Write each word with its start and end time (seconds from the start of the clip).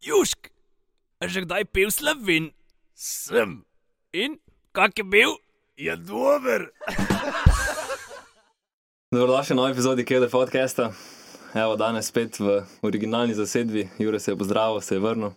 Južk, 0.00 0.48
a 1.20 1.28
že 1.28 1.44
kdaj 1.44 1.68
pil 1.76 1.92
slovin? 1.92 2.56
Sem. 2.96 3.68
In 4.16 4.40
kak 4.72 4.96
je 4.96 5.04
bil? 5.04 5.36
Je 5.76 5.92
dober. 5.92 6.72
Dobrodošli 9.12 9.52
v 9.52 9.58
novi 9.60 9.76
epizodi 9.76 10.08
Keder 10.08 10.32
podcasta. 10.32 10.96
Evo, 11.52 11.76
danes 11.76 12.08
spet 12.08 12.40
v 12.40 12.64
originalni 12.80 13.36
zasedbi, 13.36 13.92
Jure 14.00 14.16
se 14.16 14.32
je 14.32 14.40
pozdravil, 14.40 14.80
se 14.80 14.96
je 14.96 15.04
vrnil. 15.04 15.36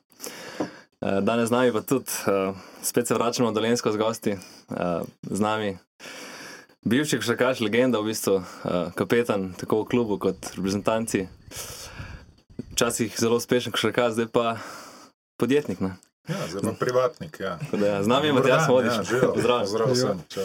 Eh, 1.03 1.19
Danes 1.19 1.51
z 1.51 1.51
nami 1.51 1.75
pa 1.75 1.83
tudi, 1.83 2.07
eh, 2.23 2.55
spet 2.79 3.07
se 3.07 3.19
vračamo 3.19 3.51
v 3.51 3.59
Dolensko 3.59 3.91
z 3.91 3.99
gosti, 3.99 4.31
eh, 4.31 5.03
z 5.27 5.39
nami. 5.43 5.75
Bivši 6.87 7.19
košarkaš, 7.19 7.59
legenda, 7.59 7.99
v 7.99 8.15
bistvu 8.15 8.43
kapetan 8.95 9.51
tako 9.59 9.83
v 9.83 9.87
klubu 9.91 10.15
kot 10.19 10.39
reprezentanci. 10.55 11.27
Včasih 12.73 13.15
zelo 13.19 13.37
uspešen 13.37 13.71
košarkaš, 13.71 14.13
zdaj 14.13 14.27
pa 14.33 14.57
podjetnik. 15.37 15.79
Ne? 15.79 15.93
Ja, 16.27 16.47
zelo 16.49 16.73
privatnik. 16.79 17.37
Ja. 17.39 17.59
Da 17.71 17.87
ja, 17.87 18.03
Z 18.03 18.07
nami 18.07 18.27
je 18.27 18.33
Matjaš 18.33 18.61
dan, 18.61 18.71
Modič. 18.71 18.93
Ja, 18.97 19.03
živijo. 19.03 19.33
Pozdrav. 19.33 19.65
Zdrav 19.65 19.95
sem. 19.95 20.21
čau. 20.29 20.43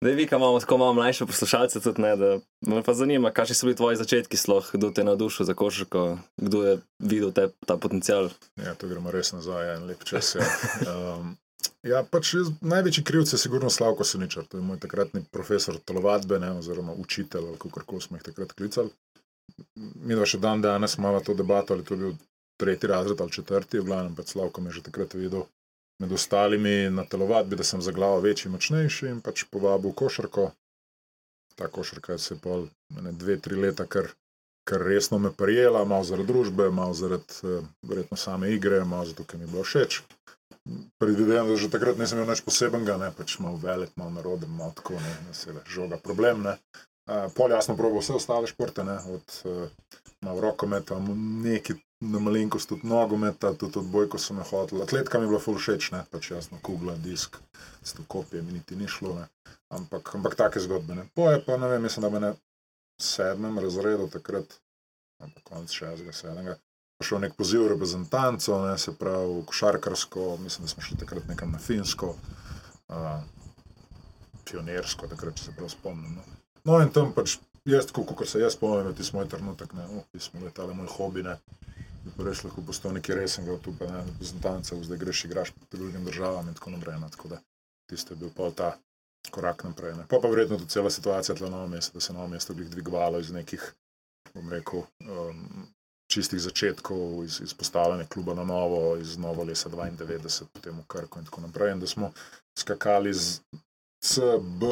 Zdaj, 0.00 0.14
vi, 0.14 0.26
ki 0.26 0.34
imamo 0.34 0.60
tako 0.60 0.78
malo 0.78 0.94
mlajše 0.94 1.26
poslušalce, 1.26 1.80
tudi 1.80 2.02
ne, 2.02 2.16
da 2.16 2.38
me 2.66 2.82
pa 2.82 2.94
zanima, 2.94 3.32
kakšni 3.34 3.54
so 3.54 3.66
bili 3.66 3.76
tvoji 3.76 3.96
začetki, 3.96 4.36
sploh, 4.36 4.70
kdo 4.72 4.90
te 4.90 5.00
je 5.00 5.04
navdušil 5.04 5.46
za 5.46 5.54
košarko, 5.54 6.18
kdo 6.36 6.62
je 6.64 6.78
videl 6.98 7.32
te, 7.32 7.48
ta 7.66 7.76
potencial. 7.76 8.30
Ja, 8.56 8.74
to 8.74 8.88
gremo 8.88 9.10
res 9.10 9.32
nazaj, 9.32 9.74
en 9.74 9.90
lep 9.90 10.06
čas. 10.06 10.36
Ja. 10.38 10.46
Um, 10.86 11.34
ja, 11.82 12.00
pač 12.06 12.34
jaz, 12.38 12.48
največji 12.62 13.04
krivc 13.04 13.34
je 13.34 13.42
sigurno 13.42 13.70
Slavko 13.70 14.06
Seničar, 14.06 14.46
to 14.48 14.56
je 14.56 14.64
moj 14.64 14.78
takratni 14.80 15.20
profesor 15.30 15.76
telovadbe, 15.84 16.38
ne, 16.38 16.54
oziroma 16.62 16.94
učitelj, 16.96 17.58
kako 17.58 17.84
koli 17.84 18.06
smo 18.06 18.16
jih 18.16 18.24
takrat 18.30 18.56
klicali. 18.56 18.94
Mi 19.76 20.14
dva 20.14 20.26
še 20.26 20.40
dan 20.42 20.62
danes 20.62 20.98
imamo 20.98 21.20
to 21.24 21.34
debato, 21.34 21.74
ali 21.74 21.84
to 21.84 21.94
je 21.94 22.00
bil 22.04 22.14
tretji 22.60 22.90
razred 22.90 23.20
ali 23.20 23.32
četrti, 23.32 23.80
v 23.80 23.88
glavnem 23.88 24.14
pač 24.16 24.34
Slavko 24.34 24.60
me 24.60 24.70
že 24.70 24.84
takrat 24.84 25.14
videl 25.14 25.46
med 26.00 26.12
ostalimi 26.12 26.90
na 26.90 27.04
telovadbi, 27.04 27.56
da 27.56 27.64
sem 27.64 27.82
za 27.82 27.92
glavo 27.92 28.20
večji, 28.24 28.50
močnejši 28.52 29.08
in 29.12 29.20
pač 29.20 29.44
povabil 29.52 29.92
košarko. 29.92 30.50
Ta 31.56 31.68
košarka 31.68 32.18
se 32.18 32.34
je 32.34 32.40
pol 32.40 32.68
ene 32.96 33.12
dve, 33.12 33.36
tri 33.36 33.56
leta 33.56 33.84
kar 33.84 34.08
kar 34.70 34.82
resno 34.86 35.18
me 35.18 35.32
prijela, 35.32 35.84
malo 35.84 36.04
zaradi 36.04 36.28
družbe, 36.28 36.70
malo 36.70 36.94
zaradi 36.94 37.40
eh, 37.42 37.62
verjetno 37.82 38.16
same 38.16 38.52
igre, 38.54 38.84
malo 38.84 39.04
zato, 39.04 39.24
ker 39.24 39.38
mi 39.38 39.44
je 39.44 39.52
bilo 39.52 39.64
všeč. 39.64 40.02
Predvidevam, 41.00 41.48
da 41.48 41.56
že 41.56 41.70
takrat 41.72 41.98
nisem 41.98 42.20
imel 42.20 42.30
nič 42.30 42.44
posebenega, 42.46 42.98
ne 43.00 43.08
pač 43.16 43.38
malo 43.42 43.58
velik, 43.62 43.90
malo 43.96 44.12
naroden, 44.14 44.52
malo 44.54 44.72
tako, 44.76 45.00
ne, 45.00 45.14
ne 45.26 45.34
se 45.34 45.52
le 45.52 45.64
žoga 45.66 45.98
problem. 45.98 46.44
Ne. 46.46 46.54
Uh, 47.10 47.26
pol 47.34 47.50
jasno 47.50 47.74
probo 47.76 47.98
vse 47.98 48.14
ostale 48.14 48.46
športe, 48.46 48.84
ne, 48.86 48.98
od 49.10 49.32
uh, 49.44 50.40
rokometa, 50.40 50.98
neki 51.42 51.74
na 52.00 52.18
malenkost 52.18 52.68
tudi 52.68 52.86
nogometa, 52.86 53.54
tudi 53.54 53.78
odbojko 53.78 54.18
sem 54.18 54.38
jo 54.38 54.44
hotel. 54.50 54.82
Atletka 54.82 55.18
mi 55.18 55.24
je 55.24 55.28
bila 55.28 55.40
ful 55.40 55.58
všeč, 55.58 55.90
ne, 55.92 56.04
pač 56.10 56.30
jasno 56.30 56.58
kugla, 56.62 56.94
disk, 57.02 57.36
s 57.82 57.92
to 57.92 58.04
kopije 58.08 58.42
mi 58.42 58.52
niti 58.52 58.76
ni 58.76 58.88
šlo, 58.88 59.14
ne. 59.18 59.26
Ampak, 59.68 60.14
ampak 60.14 60.34
take 60.38 60.60
zgodbe. 60.60 60.94
Ne. 60.94 61.08
Poje 61.14 61.42
pa, 61.44 61.56
ne 61.56 61.68
vem, 61.68 61.82
mislim, 61.82 62.06
da 62.06 62.10
me 62.10 62.20
ne 62.20 62.32
sedmem 63.00 63.58
razredu, 63.58 64.08
takrat, 64.12 64.56
ali 65.18 65.32
pa 65.34 65.40
konec 65.44 65.74
šestega, 65.74 66.12
sedmega, 66.12 66.56
šel 67.04 67.20
nek 67.20 67.34
poziv 67.36 67.66
reprezentanco, 67.68 68.62
ne, 68.66 68.78
se 68.78 68.94
pravi 68.96 69.42
košarkarsko, 69.46 70.36
mislim, 70.44 70.64
da 70.64 70.72
smo 70.72 70.82
šli 70.82 70.98
takrat 71.00 71.28
nekam 71.28 71.52
na 71.52 71.58
Finsko, 71.58 72.14
uh, 72.88 73.20
pionirsko, 74.50 75.08
takrat, 75.08 75.36
če 75.36 75.48
se 75.50 75.56
prav 75.56 75.68
spomnim. 75.72 76.16
No, 76.16 76.39
no 76.64 76.80
in 76.82 76.92
tam 76.92 77.12
pač 77.16 77.38
jaz, 77.64 77.90
kot 77.92 78.28
se 78.28 78.40
jaz 78.40 78.56
spomnim, 78.56 78.94
ti 78.94 79.04
smo 79.04 79.20
moj 79.20 79.28
trenutek, 79.28 79.72
ne, 79.72 79.86
oh, 79.96 80.04
ti 80.12 80.20
smo 80.20 80.44
letali 80.44 80.74
moj 80.74 80.88
hobi, 80.96 81.22
ne. 81.22 81.36
Pa 82.16 82.24
res 82.24 82.40
lahko 82.44 82.62
postal 82.64 82.94
neki 82.96 83.14
resen, 83.14 83.48
tu 83.62 83.74
pa 83.78 83.86
ne 83.90 84.04
reprezentancev, 84.06 84.80
zdaj 84.84 84.98
greš 84.98 85.24
igraš 85.24 85.50
proti 85.52 85.76
drugim 85.76 86.04
državam 86.04 86.48
in 86.48 86.54
tako 86.56 86.70
naprej. 86.70 86.96
No, 87.00 87.10
tako 87.12 87.28
da 87.28 87.40
tisto 87.90 88.14
je 88.14 88.22
bil 88.22 88.30
pol 88.36 88.54
ta 88.56 88.70
korak 89.30 89.64
naprej. 89.64 89.94
Ne. 89.98 90.06
Pa 90.08 90.18
pa 90.22 90.28
verjetno 90.28 90.56
tudi 90.58 90.72
cela 90.72 90.90
situacija 90.90 91.36
tle 91.36 91.50
na 91.50 91.56
novo 91.56 91.68
mesto, 91.68 91.92
da 91.94 92.00
se 92.00 92.12
je 92.12 92.16
novo 92.16 92.28
mesto 92.28 92.54
dvigovalo 92.54 93.20
iz 93.20 93.30
nekih, 93.30 93.66
bom 94.34 94.48
rekel, 94.48 94.86
um, 95.04 95.66
čistih 96.10 96.40
začetkov, 96.40 97.24
iz, 97.24 97.40
iz 97.44 97.54
postavljanja 97.54 98.08
kluba 98.08 98.34
na 98.34 98.44
novo, 98.44 98.96
iz 98.96 99.18
novo 99.18 99.44
lesa 99.44 99.68
92, 99.68 100.44
potem 100.52 100.78
v 100.78 100.86
Krku 100.86 101.18
in 101.18 101.28
tako 101.28 101.40
naprej. 101.40 101.72
In 101.72 101.80
da 101.80 101.86
smo 101.86 102.12
skakali 102.58 103.14
z 103.14 103.40
C, 104.00 104.38
B, 104.40 104.66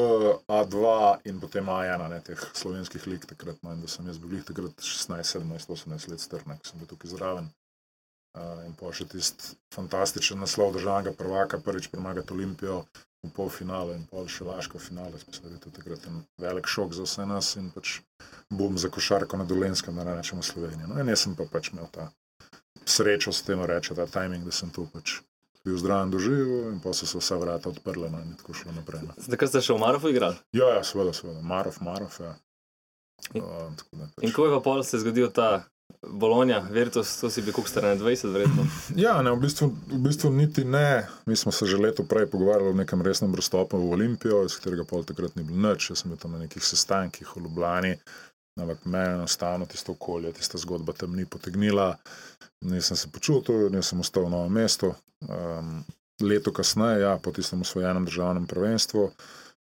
A2 0.49 0.83
in 1.29 1.39
potem 1.39 1.69
A1, 1.69 2.01
ne 2.09 2.19
teh 2.25 2.39
slovenskih 2.57 3.05
lig 3.07 3.25
takrat. 3.29 3.59
No, 3.61 3.75
in 3.75 3.83
da 3.83 3.89
sem 3.91 4.07
jaz 4.09 4.17
bil 4.17 4.41
takrat 4.45 4.81
16, 4.81 5.21
17, 5.37 5.69
18 5.75 6.09
let 6.09 6.23
star, 6.23 6.45
ne, 6.49 6.57
ko 6.57 6.65
sem 6.65 6.81
bil 6.81 6.89
tukaj 6.89 7.13
zraven. 7.13 7.51
Uh, 8.37 8.61
in 8.65 8.73
pa 8.77 8.89
še 8.93 9.07
tisti 9.09 9.55
fantastičen 9.73 10.41
naslov 10.41 10.75
državnega 10.77 11.15
prvaka, 11.17 11.57
prvič 11.65 11.89
premagati 11.93 12.33
Olimpijo 12.33 12.83
v 13.25 13.31
polfinalu 13.35 13.95
in 13.97 14.05
pol 14.09 14.29
še 14.31 14.45
laško 14.47 14.81
finale. 14.81 15.17
Mislim, 15.27 15.49
da 15.49 15.55
je 15.57 15.61
to 15.65 15.73
takrat 15.77 16.05
en 16.09 16.21
velik 16.41 16.69
šok 16.69 16.93
za 16.97 17.05
vse 17.05 17.25
nas 17.29 17.55
in 17.59 17.69
pač 17.73 17.99
bom 18.49 18.77
za 18.77 18.89
košarko 18.89 19.37
na 19.37 19.45
Dolenskem, 19.49 19.97
da 19.97 20.13
rečemo 20.13 20.45
Slovenijo. 20.45 20.87
No, 20.87 20.97
in 21.01 21.09
jaz 21.09 21.25
sem 21.25 21.35
pa 21.37 21.45
pač 21.49 21.73
imel 21.73 21.89
ta 21.93 22.09
srečo 22.85 23.33
s 23.33 23.45
tem, 23.45 23.61
reče 23.61 23.97
ta 23.97 24.07
timing, 24.09 24.45
da 24.45 24.55
sem 24.55 24.71
tu 24.73 24.87
pač 24.93 25.19
bil 25.65 25.77
zdraven 25.77 26.11
doživel 26.11 26.69
in 26.71 26.79
pa 26.79 26.93
so 26.93 27.05
se 27.05 27.17
vsa 27.19 27.35
vrata 27.37 27.69
odprla 27.69 28.09
no, 28.09 28.21
in 28.23 28.31
je 28.31 28.37
tako 28.37 28.53
šlo 28.53 28.71
naprej. 28.71 29.01
No. 29.07 29.13
Takrat 29.29 29.49
ste 29.51 29.61
še 29.61 29.73
v 29.75 29.81
Marofu 29.83 30.09
igrali. 30.13 30.37
Ja, 30.55 30.69
ja, 30.77 30.83
seveda, 30.83 31.13
seveda, 31.13 31.41
Marov, 31.41 31.77
Marov, 31.81 32.15
ja. 32.19 32.35
In- 33.35 33.43
Uh, 33.43 33.67
da 33.91 34.05
In 34.23 34.29
pač. 34.29 34.33
ko 34.33 34.45
je 34.47 34.53
pa 34.55 34.59
pol 34.63 34.79
se 34.83 34.99
zgodil 35.01 35.27
ta 35.35 35.65
Bolonja, 36.07 36.59
Virtus, 36.71 37.17
to 37.19 37.27
si 37.29 37.41
bil 37.41 37.51
kuk 37.51 37.67
star 37.67 37.83
20, 37.83 38.31
verjetno. 38.31 38.63
Ja, 38.95 39.17
ne, 39.21 39.33
v, 39.35 39.41
bistvu, 39.43 39.67
v 39.89 39.99
bistvu 40.05 40.29
niti 40.31 40.63
ne. 40.63 41.03
Mi 41.27 41.35
smo 41.35 41.51
se 41.51 41.65
že 41.67 41.77
leto 41.77 42.05
prej 42.07 42.29
pogovarjali 42.31 42.71
o 42.71 42.77
nekem 42.77 43.01
resnem 43.03 43.33
prestopu 43.35 43.75
v 43.77 43.91
Olimpijo, 43.97 44.45
iz 44.47 44.55
katerega 44.55 44.85
pol 44.87 45.03
takrat 45.03 45.35
ni 45.35 45.43
bilo 45.43 45.59
nič. 45.59 45.89
Jaz 45.91 46.05
sem 46.05 46.13
bil 46.13 46.17
tam 46.21 46.31
na 46.37 46.39
nekih 46.45 46.63
sestankih 46.63 47.27
v 47.35 47.43
Ljubljani, 47.43 47.93
ampak 48.55 48.85
meni 48.85 49.19
enostavno 49.19 49.65
tisto 49.65 49.91
okolje, 49.91 50.31
tista 50.39 50.57
zgodba 50.61 50.93
tam 50.93 51.11
ni 51.17 51.25
potegnila. 51.25 51.97
Nisem 52.61 52.97
se 52.97 53.07
počutil, 53.07 53.69
nisem 53.71 53.99
ostal 53.99 54.27
v 54.27 54.33
novem 54.35 54.51
mestu. 54.51 54.93
Um, 55.23 55.83
leto 56.21 56.51
kasneje, 56.51 57.01
ja, 57.01 57.17
po 57.23 57.31
tistem 57.31 57.61
osvojenem 57.61 58.05
državnem 58.05 58.47
prvenstvu, 58.47 59.11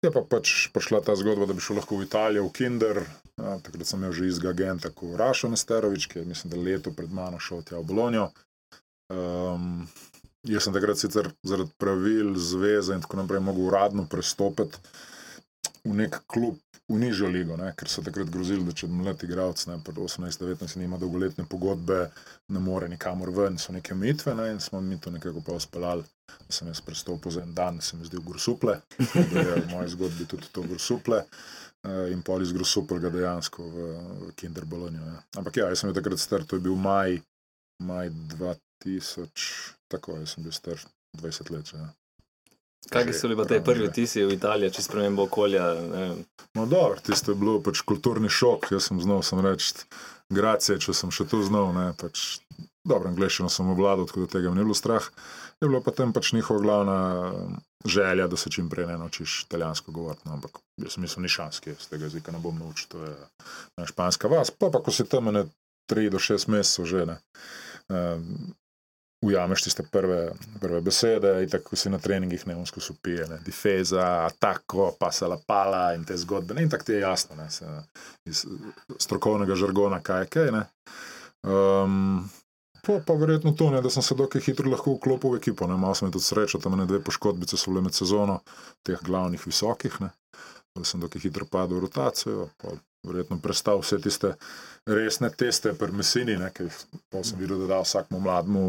je 0.02 0.12
pa 0.12 0.24
pač 0.28 0.68
prišla 0.74 1.02
ta 1.06 1.16
zgodba, 1.16 1.46
da 1.46 1.54
bi 1.54 1.64
šel 1.64 1.80
lahko 1.80 2.00
v 2.00 2.08
Italijo, 2.08 2.48
v 2.50 2.54
Kinder. 2.58 3.04
Ja, 3.40 3.58
takrat 3.64 3.88
sem 3.88 4.02
imel 4.02 4.16
že 4.18 4.28
izga 4.28 4.52
agenta, 4.52 4.92
kot 4.92 5.16
Rašo 5.20 5.50
Nesterovič, 5.54 6.10
ki 6.12 6.20
je 6.20 6.26
mislim, 6.26 6.52
da 6.52 6.60
leto 6.60 6.92
pred 6.92 7.14
mano 7.14 7.40
šel 7.40 7.64
tja 7.64 7.80
v 7.80 7.88
Bolonijo. 7.88 8.32
Um, 9.12 9.88
jaz 10.48 10.68
sem 10.68 10.76
takrat 10.76 11.00
sicer 11.00 11.32
zaradi 11.48 11.72
pravil, 11.80 12.36
zveze 12.36 12.98
in 12.98 13.06
tako 13.06 13.22
naprej 13.22 13.44
mogel 13.46 13.70
uradno 13.70 14.08
prestopiti 14.10 14.82
v 15.84 15.94
nek 15.98 16.22
klub 16.28 16.60
v 16.92 16.98
nižjo 17.00 17.30
ligo, 17.32 17.56
ne, 17.58 17.72
ker 17.78 17.88
so 17.90 18.04
takrat 18.04 18.30
grozili, 18.30 18.66
da 18.68 18.74
če 18.76 18.90
mlad 18.92 19.22
igralec, 19.24 19.62
ne, 19.70 19.78
pa 19.84 19.94
18-19 19.96 20.76
nima 20.82 20.98
dolgoletne 21.00 21.46
pogodbe, 21.48 22.02
ne 22.52 22.60
more 22.60 22.90
nikamor 22.92 23.32
ven, 23.32 23.58
so 23.58 23.72
neke 23.72 23.96
mitve 23.96 24.36
ne, 24.36 24.50
in 24.52 24.60
smo 24.60 24.82
mi 24.82 25.00
to 25.00 25.12
nekako 25.14 25.42
pa 25.46 25.56
uspeljali. 25.56 26.04
Da 26.32 26.56
sem 26.56 26.68
jaz 26.68 26.82
prestopil 26.84 27.32
za 27.32 27.42
en 27.44 27.54
dan, 27.56 27.82
se 27.82 27.98
mi 27.98 28.06
zdi 28.06 28.18
v 28.18 28.26
Grsuple, 28.28 28.78
da 29.32 29.40
je 29.40 29.56
v 29.62 29.70
moji 29.72 29.90
zgodbi 29.96 30.28
tudi 30.28 30.52
to 30.52 30.64
Grsuple. 30.68 31.24
eh, 31.84 32.12
In 32.12 32.22
pol 32.22 32.42
iz 32.42 32.52
Grusuplega 32.54 33.10
dejansko 33.10 33.64
v, 33.64 33.88
v 34.28 34.32
Kinder 34.36 34.66
Bolognijo. 34.66 35.06
Ja. 35.06 35.24
Ampak 35.38 35.58
ja, 35.58 35.70
jaz 35.72 35.80
sem 35.82 35.94
takrat 35.94 36.20
star, 36.20 36.44
to 36.44 36.56
je 36.56 36.62
bil 36.62 36.76
maj, 36.76 37.18
maj 37.84 38.12
2000, 38.38 39.76
tako 39.88 40.20
jaz 40.20 40.36
sem 40.36 40.44
bil 40.44 40.52
star 40.56 40.78
20 41.18 41.52
let. 41.52 41.66
že, 41.66 41.78
Ja. 41.78 41.90
Kakšni 42.90 43.14
so 43.14 43.28
bili 43.28 43.38
pa 43.38 43.46
te 43.46 43.60
Ravno 43.60 43.66
prvi 43.66 43.88
vtisi 43.88 44.24
v 44.26 44.34
Italiji, 44.34 44.74
če 44.76 44.84
spremembo 44.84 45.28
okolja? 45.30 45.66
No, 46.58 46.66
dobro, 46.66 46.98
tisto 47.06 47.32
je 47.32 47.38
bilo 47.40 47.60
pač 47.64 47.84
kulturni 47.88 48.30
šok. 48.30 48.72
Jaz 48.74 48.90
sem 48.90 49.02
znal 49.04 49.22
sem 49.24 49.40
reči, 49.44 49.86
gracije, 50.34 50.80
če 50.82 50.96
sem 50.98 51.14
še 51.14 51.28
tu 51.30 51.44
znal. 51.46 51.70
Ne, 51.78 51.86
pač, 52.00 52.42
dobro, 52.88 53.12
angliščino 53.12 53.52
sem 53.54 53.70
obvladal, 53.72 54.10
tako 54.10 54.26
da 54.26 54.34
tega 54.34 54.52
mi 54.52 54.60
ni 54.60 54.66
bilo 54.66 54.78
strah. 54.78 55.08
Je 55.62 55.70
bila 55.70 55.84
pa 55.86 55.94
tam 55.94 56.10
pač 56.14 56.34
njihova 56.34 56.64
glavna 56.66 56.98
želja, 57.86 58.28
da 58.28 58.38
se 58.38 58.50
čim 58.50 58.70
prej 58.70 58.90
ne 58.90 58.98
naučiš 58.98 59.44
italijansko 59.46 59.94
govoriti. 59.94 60.26
No, 60.26 60.40
ampak 60.40 60.58
jaz 60.82 60.98
sem 60.98 61.06
mislil, 61.06 61.28
ni 61.28 61.30
šans, 61.30 61.62
ki 61.62 61.76
jaz 61.76 61.86
tega 61.92 62.10
jezika 62.10 62.34
ne 62.34 62.42
bom 62.42 62.58
naučil. 62.58 62.90
To 62.96 63.06
je 63.06 63.88
španska 63.94 64.32
vas. 64.32 64.52
Pa, 64.52 64.74
pa 64.74 64.82
ko 64.82 64.92
si 64.92 65.06
tam 65.06 65.30
ne 65.30 65.46
3 65.92 66.10
do 66.10 66.18
6 66.18 66.50
mesecev 66.50 66.90
že 66.90 67.06
ne. 67.06 67.22
Um, 67.92 68.56
Ujameš 69.22 69.64
tiste 69.64 69.84
prve, 69.84 70.32
prve 70.62 70.82
besede, 70.82 71.36
in 71.44 71.50
tako 71.50 71.76
si 71.78 71.90
na 71.94 72.00
treningih 72.02 72.48
neumsko 72.48 72.82
supije, 72.82 73.28
ne, 73.30 73.38
difeza, 73.46 74.26
atako, 74.26 74.96
pasa 75.00 75.28
la 75.30 75.38
pala 75.48 75.92
in 75.94 76.06
te 76.06 76.18
zgodbe. 76.18 76.58
Ne, 76.58 76.64
in 76.66 76.70
tako 76.70 76.88
ti 76.90 76.96
je 76.98 77.04
jasno, 77.04 77.36
ne, 77.38 77.50
se, 77.52 77.66
iz 78.26 78.46
strokovnega 78.98 79.56
žargona, 79.56 80.02
kaj 80.02 80.24
je 80.24 80.32
kaj. 80.36 80.52
Ne. 80.58 80.64
Um, 81.46 82.30
pa, 82.82 82.98
pa 83.06 83.14
verjetno 83.14 83.54
to, 83.58 83.70
ne, 83.70 83.82
da 83.82 83.90
sem 83.94 84.04
se 84.04 84.18
dokaj 84.18 84.42
hitro 84.42 84.74
lahko 84.74 84.98
vklopil 84.98 85.36
v 85.36 85.42
ekipo. 85.44 85.70
Ne. 85.70 85.78
Malo 85.78 85.96
sem 85.96 86.12
tudi 86.12 86.26
srečo, 86.26 86.60
tam 86.64 86.80
ene 86.80 86.90
dve 86.90 87.04
poškodbice 87.06 87.58
so 87.58 87.72
bile 87.72 87.86
med 87.86 87.98
sezono, 87.98 88.42
teh 88.82 88.98
glavnih 89.06 89.46
visokih, 89.48 90.02
ne. 90.02 90.10
da 90.76 90.88
sem 90.88 91.02
dokaj 91.04 91.22
hitro 91.22 91.46
padel 91.46 91.78
v 91.78 91.86
rotacijo. 91.86 92.50
Pa 92.58 92.74
verjetno 93.04 93.40
prestal 93.42 93.82
vse 93.82 93.98
tiste 94.02 94.34
resne 94.86 95.30
teste 95.30 95.74
pri 95.74 95.92
Messini, 95.92 96.38
ki 96.54 96.68
sem 97.24 97.40
videl, 97.40 97.60
da 97.62 97.68
da 97.76 97.80
vsakmu 97.82 98.20
mlademu 98.20 98.64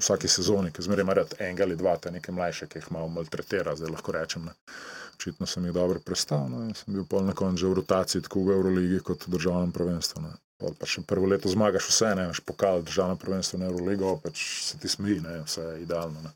vsaki 0.00 0.28
sezoni, 0.28 0.72
ki 0.72 0.82
zmeraj 0.82 1.04
ima 1.04 1.16
rad 1.20 1.34
enega 1.38 1.64
ali 1.64 1.76
dva, 1.76 1.96
te 1.96 2.10
neke 2.10 2.32
mlajše, 2.32 2.68
ki 2.68 2.80
jih 2.80 2.90
malo 2.92 3.08
maltretira, 3.08 3.76
zdaj 3.76 3.92
lahko 3.92 4.12
rečem. 4.12 4.44
Ne. 4.44 4.54
Očitno 5.14 5.46
sem 5.46 5.64
jih 5.64 5.74
dobro 5.74 6.00
prestal, 6.04 6.48
no, 6.50 6.62
in 6.68 6.74
sem 6.76 6.94
bil 6.94 7.04
pol 7.08 7.24
na 7.24 7.32
koncu 7.32 7.60
že 7.60 7.68
v 7.72 7.78
rotaciji, 7.80 8.24
tako 8.26 8.44
v 8.44 8.56
Euroligi 8.58 9.00
kot 9.04 9.26
v 9.26 9.36
državnem 9.36 9.72
prvenstvu. 9.72 10.22
Ne. 10.24 10.32
Pol 10.60 10.76
pa 10.78 10.86
še 10.86 11.04
prvo 11.06 11.28
leto 11.30 11.48
zmagaš 11.48 11.88
vse, 11.90 12.14
ne, 12.14 12.28
imaš 12.28 12.40
pokal, 12.40 12.82
državno 12.82 13.16
prvenstvo, 13.20 13.60
ne 13.60 13.68
Euroligo, 13.72 14.16
pač 14.22 14.42
se 14.68 14.78
ti 14.78 14.88
smeji, 14.88 15.20
ne, 15.24 15.42
vse 15.44 15.64
je 15.64 15.82
idealno. 15.84 16.24
Ne. 16.24 16.34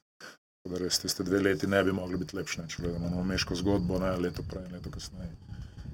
Tako 0.58 0.74
Da 0.74 0.80
res 0.84 0.98
tiste 1.00 1.24
dve 1.24 1.40
leti 1.40 1.68
ne 1.70 1.84
bi 1.84 1.92
mogli 1.92 2.18
biti 2.20 2.36
lepše, 2.36 2.62
ne, 2.62 2.68
če 2.68 2.82
gledamo 2.82 3.12
na 3.12 3.22
meško 3.24 3.56
zgodbo, 3.60 4.00
ne, 4.02 4.16
leto 4.20 4.44
prej 4.48 4.66
in 4.68 4.74
leto 4.78 4.90
kasneje. 4.94 5.32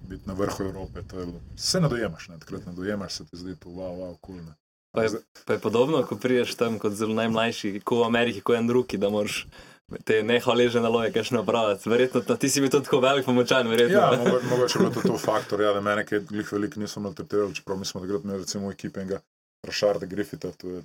Biti 0.08 0.28
na 0.28 0.34
vrhu 0.34 0.64
Evrope, 0.64 1.02
to 1.02 1.20
je 1.20 1.26
bilo. 1.26 1.40
Vse 1.56 1.80
nadojemaš, 1.80 2.28
ne, 2.28 2.38
takrat 2.38 2.66
nadojemaš, 2.66 3.12
se 3.12 3.24
ti 3.24 3.36
zdi 3.36 3.56
to 3.56 3.68
wow, 3.68 3.96
wow, 3.96 4.16
kul. 4.20 4.36
Cool, 4.36 4.52
Pa 4.94 5.02
je, 5.02 5.10
pa 5.44 5.52
je 5.52 5.58
podobno, 5.58 6.02
ko 6.06 6.16
priješ 6.16 6.54
tam 6.54 6.78
kot 6.78 6.92
zelo 6.92 7.14
najmlajši, 7.14 7.80
kot 7.84 7.98
v 7.98 8.04
Ameriki, 8.04 8.40
kot 8.40 8.56
en 8.56 8.66
drugi, 8.66 8.98
da 8.98 9.08
moraš 9.10 9.46
te 10.04 10.22
nehvaležne 10.22 10.80
naloge 10.80 11.10
kaj 11.12 11.24
še 11.24 11.34
napraviti. 11.34 11.90
Verjetno 11.90 12.20
ta, 12.22 12.36
ti 12.36 12.46
si 12.48 12.62
bil 12.62 12.70
tudi 12.70 12.86
tako 12.86 13.00
velik 13.02 13.26
pomočan, 13.26 13.66
verjetno. 13.68 13.98
Ja, 13.98 14.12
mogo- 14.14 14.38
mogoče 14.50 14.78
je 14.78 14.92
to, 14.94 15.02
to 15.02 15.18
faktor, 15.18 15.60
ja, 15.60 15.72
da 15.72 15.80
mene, 15.80 16.06
ki 16.06 16.20
glih 16.28 16.52
veliko 16.52 16.80
nisem 16.80 17.02
maltretiral, 17.02 17.50
čeprav 17.52 17.78
mi 17.78 17.84
smo 17.84 18.00
takrat 18.00 18.24
imeli 18.24 18.38
recimo 18.38 18.70
v 18.70 18.76
ekipi 18.76 19.02
enega 19.02 19.18
Rašarda 19.66 20.06
Griffita, 20.06 20.52
to 20.52 20.68
je 20.68 20.84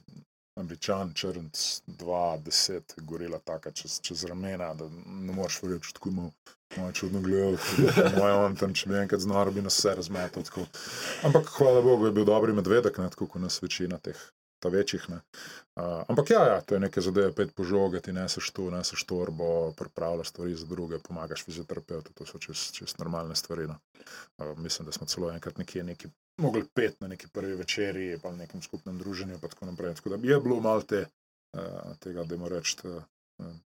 američan, 0.57 1.13
črnc, 1.13 1.61
2-10, 2.01 2.97
gorila 3.01 3.39
taka 3.39 3.71
čez, 3.71 3.99
čez 4.01 4.25
ramena, 4.25 4.73
da 4.73 4.89
ne 5.05 5.33
moreš 5.33 5.61
verjeti, 5.63 5.93
tako 5.93 6.09
imel. 6.09 6.31
Moje 6.77 6.93
čudno 6.93 7.21
gledal, 7.21 7.55
moj 8.19 8.31
on 8.31 8.55
tam, 8.55 8.73
če 8.77 8.89
bi 8.89 8.99
enkrat 8.99 9.23
znal, 9.23 9.49
bi 9.51 9.63
nas 9.65 9.79
vse 9.79 9.95
razmetal. 9.97 10.45
Tako. 10.45 10.67
Ampak 11.25 11.49
hvala 11.57 11.81
Bogu 11.81 12.05
je 12.05 12.11
bil 12.13 12.27
dobri 12.29 12.53
medvedek, 12.53 12.99
ne, 13.01 13.09
tako 13.09 13.27
kot 13.27 13.41
nas 13.41 13.61
večina 13.63 13.97
teh 13.97 14.19
ta 14.59 14.69
večjih. 14.69 15.09
Ne. 15.09 15.19
Uh, 15.75 16.03
ampak 16.07 16.29
ja, 16.29 16.43
ja, 16.47 16.61
to 16.61 16.75
je 16.75 16.79
nekaj 16.83 17.03
zadeve, 17.03 17.31
pet 17.35 17.53
požoge, 17.55 18.01
ti 18.03 18.13
neseš 18.13 18.51
tu, 18.51 18.67
neseš 18.71 19.03
torbo, 19.07 19.71
pripravljaš 19.79 20.29
stvari 20.29 20.55
za 20.55 20.67
druge, 20.67 20.99
pomagaš 20.99 21.45
fizioterapeutu, 21.47 22.13
to 22.13 22.25
so 22.27 22.39
čist, 22.43 22.75
čist 22.75 22.99
normalne 22.99 23.35
stvari. 23.35 23.67
No. 23.67 23.79
Uh, 24.37 24.57
mislim, 24.57 24.85
da 24.85 24.91
smo 24.91 25.07
celo 25.07 25.31
enkrat 25.31 25.57
nekje 25.57 25.83
neki, 25.83 26.11
mogli 26.37 26.65
pet 26.73 27.01
na 27.01 27.07
neki 27.07 27.27
prvi 27.33 27.55
večerji, 27.55 28.19
pa 28.23 28.31
na 28.31 28.43
nekem 28.43 28.61
skupnem 28.61 28.99
druženju, 28.99 29.39
pa 29.41 29.47
tako 29.47 29.71
naprej. 29.71 29.95
Tako 29.95 30.09
da 30.09 30.27
je 30.27 30.39
bilo 30.39 30.59
malo 30.59 30.81
te, 30.81 31.05
uh, 31.53 31.95
tega, 31.99 32.23
da 32.23 32.47
reči, 32.47 32.77
uh, 32.83 33.03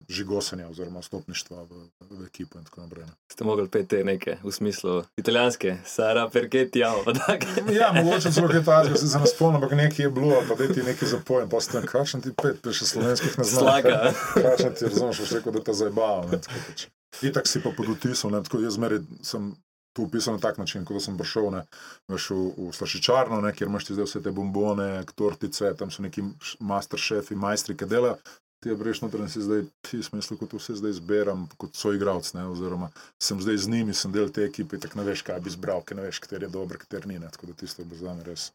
žigosanja 0.09 0.67
oziroma 0.69 1.01
stopništva 1.01 1.63
v, 1.63 1.83
v 2.09 2.25
ekipo 2.25 2.57
in 2.57 2.65
tako 2.65 2.81
naprej. 2.81 3.05
Ste 3.31 3.43
mogli 3.43 3.67
peti 3.69 4.03
nekaj 4.03 4.37
v 4.43 4.51
smislu 4.51 5.03
italijanske, 5.17 5.77
Sara 5.85 6.29
Perketti, 6.29 6.79
ja, 6.79 6.93
pa 7.05 7.13
tako. 7.19 7.71
Ja, 7.73 7.91
mogoče 7.93 8.31
celo 8.31 8.49
kaj 8.49 8.63
takega, 8.65 8.97
se 8.97 9.19
ne 9.19 9.27
spomnim, 9.27 9.61
ampak 9.61 9.77
nekaj 9.77 10.05
je 10.05 10.09
bilo, 10.09 10.41
pa 10.49 10.55
da 10.55 10.73
ti 10.73 10.83
nekaj 10.83 11.07
zapojem, 11.13 11.49
pa 11.49 11.61
sem 11.61 11.85
kakšen 11.85 12.25
ti 12.25 12.33
pet, 12.33 12.61
pa 12.63 12.73
še 12.73 12.89
slovenskih 12.89 13.37
ne 13.37 13.45
znam. 13.45 13.63
Slaga. 13.63 14.13
Kakšen 14.33 14.75
ti 14.79 14.89
razumeš, 14.89 15.23
še 15.23 15.39
rekel, 15.39 15.57
da 15.59 15.63
te 15.69 15.77
zabavam. 15.77 16.33
pač. 16.67 16.89
Itak 17.25 17.47
si 17.49 17.61
pa 17.61 17.73
pod 17.77 17.89
vtisom, 17.93 18.33
ne, 18.33 18.41
tako 18.45 18.63
jaz 18.63 18.77
zmeraj 18.77 19.03
sem 19.25 19.53
tu 19.93 20.05
opisal 20.05 20.37
na 20.37 20.39
tak 20.39 20.57
način, 20.57 20.85
kot 20.85 20.97
da 20.97 21.01
sem 21.03 21.17
prišel 21.17 21.49
ne, 21.51 21.63
veš, 22.07 22.29
v, 22.29 22.51
v 22.57 22.73
slašičarno, 22.77 23.41
ne, 23.41 23.53
kjer 23.53 23.69
imaš 23.69 23.89
ti 23.89 23.97
zdaj 23.97 24.05
vse 24.07 24.21
te 24.25 24.31
bombone, 24.31 24.89
tortice, 25.17 25.73
tam 25.77 25.91
so 25.91 26.05
neki 26.05 26.23
masterchefi, 26.59 27.35
majstri, 27.35 27.77
ki 27.77 27.89
delajo. 27.89 28.19
Ti 28.59 28.69
je 28.69 28.75
breš 28.75 28.99
noter 29.01 29.21
in 29.23 29.29
si 29.31 29.39
zdaj, 29.41 29.61
ti 29.87 30.01
smisel, 30.03 30.35
kot 30.37 30.53
vse 30.57 30.75
zdaj 30.75 30.97
zberam, 30.97 31.45
kot 31.57 31.77
soigralec, 31.79 32.27
oziroma 32.35 32.89
sem 33.21 33.39
zdaj 33.39 33.57
z 33.57 33.71
njimi, 33.71 33.93
sem 33.95 34.11
del 34.11 34.33
te 34.35 34.43
ekipe, 34.43 34.79
tako 34.83 34.99
ne 34.99 35.05
veš, 35.07 35.23
kaj 35.23 35.39
bi 35.45 35.53
izbral, 35.53 35.79
ker 35.87 35.95
ne 35.95 36.03
veš, 36.09 36.19
kater 36.25 36.43
je 36.43 36.49
dober, 36.51 36.77
kater 36.81 37.07
ni. 37.07 37.19
Ne, 37.19 37.31
tako 37.31 37.51
da 37.51 37.55
tisto 37.61 37.81
je 37.81 37.87
bilo 37.87 38.01
za 38.03 38.15
me 38.17 38.25
res 38.27 38.49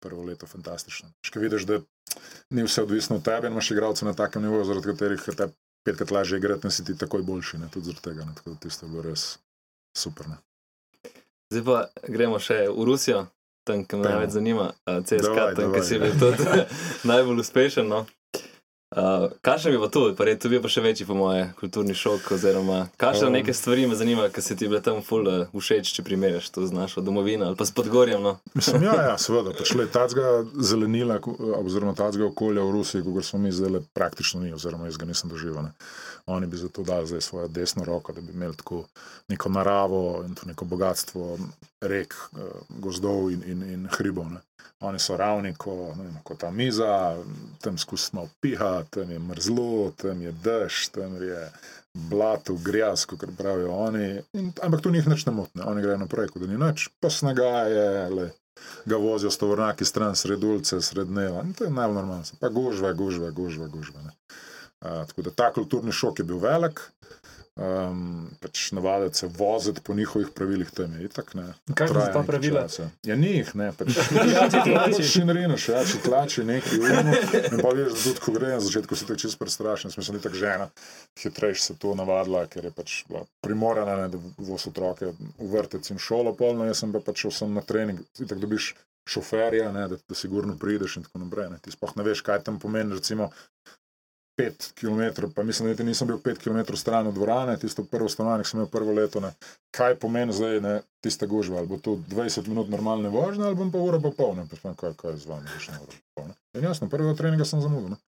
prvo 0.00 0.24
leto 0.24 0.48
fantastično. 0.48 1.12
Še 1.20 1.42
vidiš, 1.42 1.66
da 1.68 1.82
ni 2.50 2.64
vse 2.64 2.86
odvisno 2.86 3.20
od 3.20 3.26
tebe, 3.28 3.52
imaš 3.52 3.70
igralce 3.74 4.08
na 4.08 4.14
takem 4.16 4.42
nivoju, 4.42 4.64
zaradi 4.70 4.88
katerih 4.88 5.28
te 5.36 5.50
petkrat 5.84 6.10
lažje 6.10 6.40
igrati, 6.40 6.66
in 6.66 6.72
si 6.72 6.84
ti 6.88 6.96
takoj 6.98 7.22
boljši, 7.22 7.60
ne, 7.60 7.68
tudi 7.68 7.92
zaradi 7.92 8.06
tega. 8.08 8.24
Ne, 8.24 8.34
tako 8.38 8.56
da 8.56 8.62
tisto 8.64 8.86
je 8.86 8.94
bilo 8.94 9.04
res 9.04 9.26
super. 9.98 10.32
Ne. 10.32 10.40
Zdaj 11.52 11.64
pa 11.68 12.08
gremo 12.08 12.40
še 12.40 12.62
v 12.72 12.88
Rusijo, 12.88 13.26
tam, 13.68 13.84
ki 13.84 14.00
me 14.00 14.08
največ 14.08 14.34
zanima, 14.38 14.72
CSK, 14.88 15.28
Davaj, 15.28 15.54
tam, 15.60 15.76
ki 15.76 15.84
si 15.84 16.00
bil 16.00 16.16
tudi 16.16 16.66
najbolj 17.12 17.44
uspešen. 17.44 17.92
No? 17.92 18.06
Uh, 18.92 19.30
kakšen 19.40 19.72
bi 19.72 19.78
pa 19.80 19.88
tu, 19.88 20.00
pa 20.12 20.24
je 20.28 20.34
tu 20.38 20.50
bil 20.52 20.60
pa 20.60 20.68
še 20.68 20.82
večji, 20.84 21.06
po 21.08 21.14
moje, 21.16 21.46
kulturni 21.56 21.94
šok, 21.96 22.26
oziroma 22.36 22.88
kakšne 23.00 23.26
Um. 23.26 23.32
um, 23.32 23.36
neke 23.38 23.54
stvari 23.56 23.86
me 23.88 23.96
zanima, 23.96 24.28
ki 24.28 24.42
se 24.44 24.56
ti 24.56 24.68
bile 24.68 24.82
tam 24.84 25.00
ful 25.02 25.24
uh, 25.24 25.46
všeč, 25.48 25.94
če 25.96 26.04
primerjaš 26.04 26.50
to 26.52 26.66
z 26.66 26.76
našo 26.76 27.00
domovino 27.00 27.46
ali 27.48 27.56
pa 27.56 27.64
s 27.64 27.72
Podgorjem. 27.72 28.20
No? 28.22 28.36
Mislim, 28.54 28.82
ja, 28.84 28.92
ja, 29.08 29.14
seveda, 29.24 29.54
pač 29.56 29.72
le 29.74 29.86
tacga 29.88 30.44
zelenila, 30.60 31.16
ko- 31.24 31.32
oziroma 31.64 31.94
tacga 31.96 32.26
okolja 32.28 32.60
v 32.60 32.74
Rusiji, 32.76 33.00
kot 33.06 33.24
smo 33.24 33.40
mi 33.40 33.52
zdaj, 33.52 33.80
praktično 33.96 34.44
ni, 34.44 34.52
oziroma 34.52 34.84
jaz 34.90 35.00
ga 35.00 35.08
nisem 35.08 35.32
doživel. 35.32 35.62
Ne. 35.62 35.72
Oni 36.26 36.46
bi 36.46 36.56
zato 36.56 36.82
dali 36.82 37.06
zdaj 37.06 37.20
svojo 37.20 37.48
desno 37.48 37.84
roko, 37.84 38.12
da 38.12 38.20
bi 38.20 38.32
imeli 38.32 38.56
tako 38.56 38.84
neko 39.28 39.48
naravo 39.48 40.24
in 40.26 40.34
to 40.34 40.46
neko 40.46 40.64
bogatstvo 40.64 41.38
rek, 41.80 42.14
eh, 42.32 42.38
gozdov 42.68 43.30
in, 43.30 43.42
in, 43.46 43.62
in 43.62 43.88
hribov. 43.92 44.30
Ne. 44.30 44.40
Oni 44.80 44.98
so 44.98 45.16
ravni, 45.16 45.54
ko, 45.54 45.94
vem, 45.98 46.14
kot 46.24 46.38
ta 46.42 46.50
miza, 46.50 47.16
tam 47.62 47.78
skozi 47.78 48.10
malo 48.12 48.28
piha, 48.40 48.84
tam 48.90 49.10
je 49.10 49.18
mrzlo, 49.18 49.92
tam 49.96 50.22
je 50.22 50.32
dež, 50.32 50.88
tam 50.94 51.22
je 51.22 51.50
blato, 51.94 52.54
grijaz, 52.54 53.04
kot 53.06 53.24
pravijo 53.38 53.70
oni. 53.70 54.20
In, 54.32 54.52
ampak 54.62 54.80
tu 54.82 54.90
njih 54.90 55.08
nič 55.08 55.26
ne 55.26 55.32
motne, 55.32 55.62
oni 55.66 55.82
grejo 55.82 55.98
naprej, 55.98 56.32
kot 56.32 56.42
da 56.42 56.50
ni 56.50 56.58
nič, 56.58 56.88
pa 57.00 57.10
snaga 57.10 57.66
je, 57.70 58.08
le, 58.10 58.30
ga 58.86 58.96
vozijo 58.96 59.30
s 59.30 59.38
tovornjaki 59.38 59.84
stran 59.84 60.16
sred 60.16 60.44
ulice, 60.44 60.80
sred 60.82 61.06
dneva. 61.06 61.42
In 61.46 61.52
to 61.54 61.64
je 61.64 61.70
najbolj 61.70 61.94
normalno. 61.94 62.40
Pa 62.40 62.48
gužve, 62.48 62.94
gužve, 62.94 63.30
gužve, 63.30 63.68
gužve. 63.68 64.02
ne. 64.02 64.10
Tako 64.82 65.22
da 65.22 65.30
ta 65.30 65.52
kulturni 65.54 65.92
šok 65.92 66.18
je 66.18 66.24
bil 66.24 66.42
velik. 66.42 66.80
Um, 67.52 68.30
pač 68.40 68.70
navaditi 68.72 69.18
se 69.18 69.26
voziti 69.26 69.80
po 69.84 69.94
njihovih 69.94 70.28
pravilih, 70.34 70.70
tam 70.70 70.94
je 70.96 71.04
itak. 71.04 71.34
Ne, 71.34 71.52
Kaj 71.74 71.88
so 71.88 72.04
ta 72.14 72.22
pravila? 72.26 72.62
časa. 72.62 72.86
Ja, 73.04 73.16
ni 73.16 73.28
jih, 73.34 73.50
ne. 73.54 73.66
Pač, 73.76 73.92
Tlači, 74.08 74.62
tlači. 74.64 75.02
Še 75.04 75.24
ne 75.28 75.34
rečeš, 75.36 75.66
ja, 75.68 75.82
če 75.84 76.00
tlači 76.00 76.44
neki 76.48 76.78
umo. 76.80 77.12
In 77.52 77.60
pa 77.60 77.74
veš, 77.76 77.92
da 77.92 77.98
tudi 78.06 78.22
ko 78.24 78.32
gre 78.38 78.54
na 78.54 78.62
začetku, 78.64 78.96
si 78.96 79.04
tako 79.04 79.20
čist 79.20 79.38
prestrašen. 79.42 79.92
Smisel 79.92 80.16
je 80.16 80.22
tako 80.24 80.40
žena, 80.40 80.70
hitrejš 81.20 81.66
se 81.66 81.76
to 81.76 81.92
navadila, 81.98 82.46
ker 82.48 82.70
je 82.70 82.72
pač 82.72 82.96
bila 83.10 83.26
primorana, 83.44 83.98
ne, 84.00 84.08
da 84.16 84.22
vozi 84.40 84.72
otroke 84.72 85.12
v 85.12 85.50
vrtec 85.52 85.92
in 85.92 86.00
šolo 86.00 86.32
polno. 86.32 86.64
Jaz 86.64 86.80
sem 86.80 86.96
pa 86.96 87.04
pač 87.04 87.26
šel 87.26 87.36
sem 87.42 87.52
na 87.52 87.60
trening, 87.60 88.00
ti 88.16 88.24
tako 88.24 88.46
dobiš 88.46 88.72
šoferja, 89.12 89.68
ne, 89.76 89.90
da, 89.92 90.00
da 90.08 90.16
sigurno 90.16 90.56
prideš 90.56 91.02
in 91.02 91.04
tako 91.04 91.26
naprej. 91.26 91.52
Ti 91.60 91.76
sploh 91.76 91.92
ne 92.00 92.08
veš, 92.08 92.24
kaj 92.24 92.46
tam 92.48 92.56
pomeni, 92.64 92.96
recimo. 92.96 93.28
5 94.42 94.72
km, 94.74 95.26
pa 95.34 95.42
mislim, 95.42 95.66
da 95.66 95.70
niti 95.70 95.84
nisem 95.84 96.08
bil 96.08 96.16
5 96.16 96.38
km 96.38 96.76
stran 96.76 97.06
od 97.06 97.14
dvorane, 97.14 97.56
tisto 97.58 97.84
prvo 97.84 98.08
stanovanje, 98.08 98.42
ki 98.42 98.50
sem 98.50 98.60
imel 98.60 98.70
prvo 98.70 98.92
leto. 98.92 99.20
Ne. 99.20 99.32
Kaj 99.76 99.94
pomeni 99.94 100.32
zdaj 100.32 100.60
ne, 100.60 100.80
tista 101.00 101.26
gužva? 101.26 101.58
Ali 101.58 101.68
bo 101.68 101.78
to 101.78 101.96
20 102.10 102.48
minut 102.48 102.68
normalne 102.68 103.08
vožnje, 103.08 103.44
ali 103.44 103.54
bom 103.54 103.72
pa 103.72 103.78
ura 103.78 104.00
pa 104.00 104.10
pol, 104.16 104.34
ne 104.36 104.46
pa 104.50 104.74
kaj, 104.74 104.96
kaj 104.98 105.14
je 105.14 105.22
z 105.24 105.30
vami, 105.30 105.58
še 105.58 105.76
ura 105.78 105.92
pa 105.92 106.20
pol. 106.20 106.28
Ne. 106.32 106.34
In 106.58 106.68
jasno, 106.68 106.88
prvega 106.88 107.14
treninga 107.18 107.44
sem 107.44 107.62
zamudil. 107.62 107.94
Ne. 107.94 108.00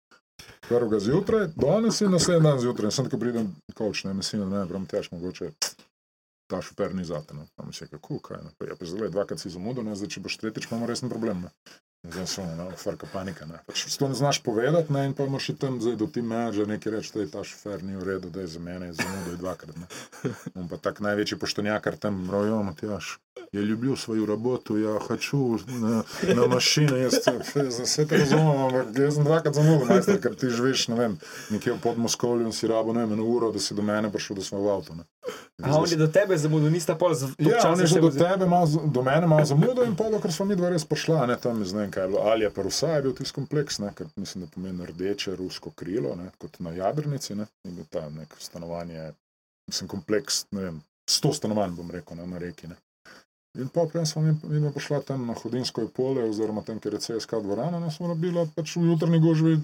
Prvega 0.68 0.98
zjutraj, 1.00 1.48
danes 1.56 2.00
in 2.00 2.10
naslednji 2.10 2.42
dan 2.42 2.60
zjutraj, 2.60 2.88
in 2.88 2.96
sem 2.96 3.08
tako 3.08 3.20
pridem, 3.22 3.50
koč, 3.74 4.04
ne, 4.04 4.14
mislim, 4.14 4.48
da 4.50 4.64
ne, 4.64 4.68
prav 4.68 4.86
tež 4.90 5.10
mogoče. 5.12 5.50
Ta 6.50 6.60
šofer 6.60 6.92
ni 6.94 7.04
zate. 7.04 7.34
No. 7.34 7.46
Pa 7.56 7.64
mi 7.64 7.72
se 7.72 7.84
je 7.84 7.88
kako, 7.88 8.18
kaj. 8.18 8.42
Ne. 8.44 8.50
Pa, 8.58 8.66
ja, 8.68 8.76
pa 8.76 8.84
zdaj 8.84 9.12
dvakrat 9.14 9.40
si 9.40 9.52
zamudil, 9.52 9.84
ne, 9.84 9.96
zdaj 9.96 10.10
če 10.16 10.24
boš 10.24 10.36
tretjič, 10.42 10.68
imamo 10.70 10.88
resen 10.90 11.12
problem. 11.12 11.46
Ne. 11.46 11.78
Zdaj 12.04 12.26
so 12.26 12.44
no, 12.56 12.68
farka 12.76 13.06
panika. 13.12 13.46
Ne. 13.48 13.58
Pač, 13.66 13.86
to 13.96 14.08
ne 14.08 14.14
znaš 14.14 14.42
povedati, 14.44 14.92
ne, 14.92 15.06
in 15.08 15.14
pa 15.16 15.24
imaš 15.24 15.48
tam, 15.58 15.80
zdaj 15.80 15.96
do 15.96 16.06
ti 16.06 16.22
menedžer 16.22 16.68
nekaj 16.68 16.92
reči, 16.92 17.12
da 17.14 17.24
je 17.24 17.30
ta 17.32 17.44
šofer 17.44 17.84
ni 17.84 17.96
v 17.96 18.04
redu, 18.04 18.30
da 18.30 18.44
je 18.44 18.52
za 18.54 18.60
mene 18.60 18.92
je 18.92 18.98
zamudil 19.00 19.38
dvakrat. 19.40 19.76
Ne. 19.76 19.88
On 20.60 20.68
pa 20.68 20.76
tak 20.76 21.00
največji 21.00 21.40
poštenjakar 21.40 21.96
tam, 21.96 22.26
rojo, 22.30 22.60
Matjaš, 22.62 23.16
je 23.51 23.61
ljubil 23.61 23.95
svojo 23.95 24.25
работу, 24.25 24.77
ja, 24.77 24.99
hoču 24.99 25.37
na, 25.81 26.03
na 26.35 26.47
mašine, 26.47 26.99
jaz 26.99 27.15
te, 27.23 27.33
za 27.71 27.83
vse 27.83 28.03
te 28.07 28.17
razumem, 28.17 28.57
ampak 28.57 28.97
jaz 28.97 29.15
sem 29.15 29.23
dvakrat 29.25 29.55
zamudil, 29.55 29.87
majster, 29.89 30.19
ker 30.21 30.35
ti 30.35 30.49
živiš, 30.49 30.87
ne 30.87 30.95
vem, 30.95 31.15
nekje 31.49 31.73
v 31.73 31.79
podmoskovju 31.81 32.45
in 32.45 32.53
si 32.53 32.67
rabo, 32.67 32.93
ne 32.93 33.05
vem, 33.05 33.13
eno 33.13 33.25
uro, 33.25 33.49
da 33.51 33.59
si 33.59 33.73
do 33.73 33.81
mene 33.81 34.11
prišel, 34.11 34.35
da 34.35 34.43
smo 34.43 34.59
v 34.61 34.69
avtu. 34.69 34.95
Ne. 34.95 35.07
A 35.63 35.73
oni 35.75 35.97
do 35.97 36.07
tebe 36.07 36.37
zamudili, 36.37 36.71
nista 36.71 36.93
pol 36.95 37.13
za 37.13 37.31
Ja, 37.37 37.63
on 37.71 37.79
je 37.79 37.87
že 37.87 38.01
do 38.01 38.11
tebe, 38.11 38.45
malo, 38.45 38.67
z- 38.67 38.85
do 38.85 39.01
mene 39.01 39.27
malo 39.27 39.45
zamudil 39.45 39.83
in 39.83 39.95
pa, 39.95 40.11
ker 40.21 40.31
smo 40.31 40.45
mi 40.45 40.55
dva 40.55 40.69
res 40.69 40.85
prišla, 40.85 41.25
ne 41.25 41.37
tam, 41.37 41.57
ne 41.59 41.65
vem 41.65 41.91
kaj 41.91 42.03
je 42.03 42.09
bilo, 42.09 42.21
ali 42.23 42.45
je 42.45 42.51
pa 42.53 42.61
Rusa, 42.61 42.91
je 42.95 43.01
bil 43.01 43.15
tisti 43.15 43.35
kompleks, 43.35 43.79
ne, 43.79 43.89
ker 43.95 44.11
mislim, 44.15 44.45
da 44.45 44.51
pomeni 44.53 44.85
rdeče 44.85 45.33
rusko 45.35 45.71
krilo, 45.71 46.13
ne, 46.15 46.29
kot 46.37 46.59
na 46.59 46.75
Jadrnici, 46.75 47.35
ne, 47.35 47.47
in 47.65 47.75
bil 47.75 47.87
tam 47.89 48.13
nek 48.15 48.35
stanovanje, 48.39 49.09
mislim, 49.67 49.87
kompleks, 49.89 50.45
ne 50.51 50.61
vem, 50.61 50.77
sto 51.09 51.33
stanovanj, 51.33 51.73
bom 51.75 51.89
rekel, 51.91 52.17
ne, 52.17 52.27
na 52.27 52.37
reki, 52.37 52.67
ne. 52.67 52.77
In 53.58 53.68
pa 53.70 53.84
prej 53.86 54.06
smo 54.10 54.22
mi, 54.22 54.32
mi 54.50 54.60
dva 54.60 54.72
prišla 54.74 55.04
tam 55.06 55.26
na 55.30 55.34
Hodinsko 55.38 55.86
polje, 55.94 56.24
oziroma 56.26 56.64
tam, 56.66 56.80
kjer 56.82 56.96
je 56.98 57.04
CSK 57.06 57.38
dvorana, 57.44 57.78
ne, 57.78 57.90
smo 57.94 58.10
nabila 58.10 58.48
pač 58.56 58.74
v 58.76 58.88
jutrni 58.90 59.20
gožvi 59.22 59.60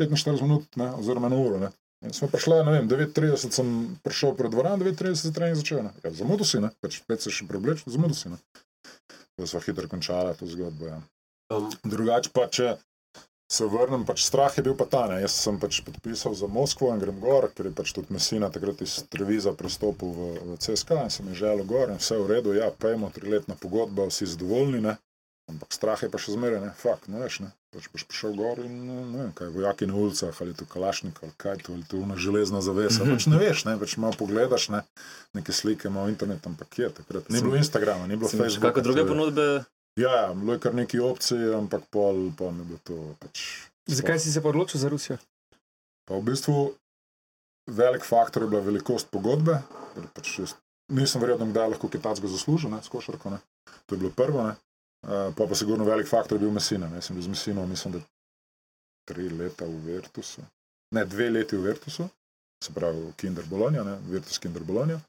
45 0.00 0.40
minut, 0.46 0.64
ne, 0.80 0.88
oziroma 0.96 1.28
na 1.28 1.36
uro, 1.36 1.60
ne. 1.60 1.68
In 2.06 2.14
smo 2.14 2.30
prišli, 2.32 2.62
ne 2.64 2.72
vem, 2.72 2.88
9:30 2.88 3.52
sem 3.52 3.98
prišel 4.06 4.32
pred 4.38 4.54
dvorano, 4.54 4.80
9:30 4.84 5.14
se 5.14 5.32
trening 5.34 5.58
začel. 5.58 5.82
Ne. 5.82 5.92
Ja, 6.04 6.14
zamudil 6.14 6.46
si, 6.46 6.62
ne, 6.62 6.70
pač 6.80 7.02
spet 7.02 7.26
se 7.26 7.34
še 7.34 7.48
prevleč, 7.50 7.84
zamudil 7.86 8.16
si. 8.16 8.32
Ne. 8.32 8.38
da 9.38 9.46
smo 9.46 9.60
hitro 9.60 9.88
končali 9.88 10.36
to 10.38 10.46
zgodbo. 10.46 10.86
Ja. 10.86 11.00
Um, 11.54 11.70
Drugače 11.84 12.30
pa, 12.34 12.48
če 12.48 12.76
se 13.48 13.64
vrnem, 13.64 14.04
pač 14.04 14.22
strah 14.28 14.52
je 14.52 14.62
bil 14.62 14.76
pa 14.76 14.84
ta. 14.84 15.06
Ne. 15.08 15.22
Jaz 15.24 15.38
sem 15.40 15.56
pač 15.60 15.80
podpisal 15.84 16.36
za 16.36 16.46
Moskvo 16.52 16.92
in 16.92 17.00
grem 17.00 17.16
gor, 17.20 17.48
ker 17.56 17.70
je 17.70 17.74
pač 17.74 17.94
tudi 17.96 18.12
Mesina 18.12 18.52
takrat 18.52 18.82
iz 18.84 19.00
Treviza 19.08 19.54
prestopil 19.56 20.12
v, 20.12 20.30
v 20.52 20.56
CSK 20.60 21.04
in 21.08 21.12
sem 21.12 21.30
jih 21.32 21.40
želel 21.46 21.64
gor 21.68 21.88
in 21.88 22.00
vse 22.00 22.20
v 22.20 22.28
redu, 22.28 22.52
ja, 22.56 22.68
pejmo 22.70 23.08
triletna 23.14 23.56
pogodba, 23.56 24.10
vsi 24.12 24.28
zadovoljni, 24.36 24.84
ne. 24.84 24.98
Ampak 25.48 25.72
strah 25.72 25.96
je 26.04 26.10
pa 26.12 26.20
še 26.20 26.34
zmeraj, 26.36 26.60
ne, 26.60 26.74
fakt, 26.76 27.08
ne 27.08 27.24
veš, 27.24 27.40
ne. 27.40 27.48
Pač 27.72 27.88
boš 27.92 28.04
prišel 28.08 28.36
gor 28.36 28.60
in 28.60 28.74
ne 28.84 29.16
vem, 29.16 29.32
kaj 29.36 29.48
vojaki 29.52 29.88
na 29.88 29.96
ulicah, 29.96 30.36
ali 30.44 30.52
je 30.52 30.60
to 30.60 30.66
kalašnik, 30.68 31.16
ali 31.24 31.32
kaj 31.40 31.64
to, 31.64 31.72
ali 31.72 31.88
to 31.88 31.96
je 31.96 32.04
una 32.04 32.20
železna 32.20 32.60
zavesa. 32.64 33.08
Pač 33.08 33.28
ne 33.32 33.40
veš, 33.40 33.64
ne, 33.64 33.78
pač 33.80 33.96
malo 33.96 34.16
pogledaš, 34.20 34.68
ne, 34.76 34.84
neke 35.36 35.56
slike, 35.56 35.88
malo 35.92 36.12
internet, 36.12 36.44
ampak 36.44 36.68
je 36.80 36.92
takrat. 37.00 37.32
Ni 37.32 37.40
bilo 37.40 37.56
Instagrama, 37.56 38.04
ni 38.08 38.20
bilo 38.20 38.28
Facebooka. 38.28 38.76
kakšne 38.76 38.84
druge 38.84 39.08
to 39.08 39.12
ponudbe? 39.12 39.48
Ja, 39.98 40.12
ja, 40.14 40.34
bilo 40.34 40.54
je 40.54 40.62
kar 40.62 40.74
nekaj 40.78 41.00
opcij, 41.02 41.40
ampak 41.58 41.88
pol, 41.90 42.28
pol 42.38 42.52
mi 42.54 42.66
bilo 42.68 42.78
to 42.86 42.98
pač. 43.18 43.66
Zakaj 43.90 44.20
si 44.22 44.32
se 44.32 44.42
pa 44.44 44.52
odločil 44.52 44.78
za 44.78 44.90
Rusijo? 44.92 45.18
Pa 46.06 46.14
v 46.14 46.22
bistvu 46.28 46.54
velik 47.66 48.06
faktor 48.06 48.46
je 48.46 48.50
bila 48.52 48.62
velikost 48.62 49.10
pogodbe. 49.10 49.58
Pač 50.14 50.38
jaz 50.38 50.54
nisem 50.92 51.20
verjel, 51.20 51.40
da 51.40 51.48
kdaj 51.50 51.74
lahko 51.74 51.90
Kitajsko 51.90 52.30
zasluži, 52.30 52.70
ne, 52.70 52.78
s 52.82 52.92
košarko. 52.92 53.34
Ne. 53.34 53.40
To 53.86 53.94
je 53.96 54.04
bilo 54.04 54.12
prvo. 54.14 54.46
Ne. 54.46 54.54
Uh, 55.02 55.34
pa 55.34 55.46
pa 55.46 55.58
sigurno 55.58 55.84
velik 55.84 56.08
faktor 56.08 56.38
je 56.38 56.46
bil 56.46 56.54
Messina. 56.54 56.88
Ne. 56.88 57.02
Jaz 57.02 57.10
sem 57.10 57.18
bil 57.18 57.26
z 57.26 57.34
Messino, 57.34 57.66
mislim, 57.66 57.98
da 57.98 58.04
tri 59.08 59.28
leta 59.28 59.66
v 59.66 59.82
Virtusu. 59.88 60.44
Ne, 60.94 61.04
dve 61.04 61.30
leti 61.30 61.56
v 61.56 61.66
Virtusu, 61.68 62.08
se 62.64 62.72
pravi 62.72 63.02
v 63.02 63.12
Kinder 63.16 63.44
Bologna, 63.48 63.84
ne, 63.84 63.98
Virtus 64.08 64.38
Kinder 64.38 64.64
Bologna. 64.64 65.00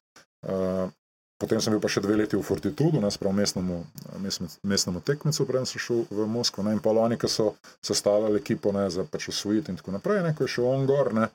Uh, 0.43 0.91
Potem 1.39 1.61
sem 1.63 1.71
bil 1.71 1.79
pa 1.79 1.87
še 1.87 2.01
dve 2.03 2.17
leti 2.19 2.35
v 2.35 2.43
Fortitudu, 2.43 2.99
ne, 2.99 3.07
sprav 3.15 3.31
mestnemu, 3.31 3.77
mestnemu, 4.19 4.51
mestnemu 4.67 5.01
tekmecu, 5.07 5.45
preden 5.47 5.69
sem 5.69 5.79
šel 5.79 6.01
v 6.11 6.25
Moskvo. 6.27 6.65
Ne, 6.67 6.73
in 6.75 6.81
pa 6.83 6.91
oni, 6.91 7.15
ki 7.15 7.29
so 7.31 7.53
sestavljali 7.79 8.41
ekipo 8.41 8.73
ne, 8.75 8.89
za 8.91 9.07
pač 9.07 9.29
osvojiti 9.31 9.71
in 9.71 9.79
tako 9.79 9.95
naprej, 9.95 10.19
ne, 10.25 10.33
ko 10.35 10.43
je 10.43 10.51
šel 10.57 10.67
on 10.67 10.83
gor, 10.89 11.13
ne, 11.15 11.29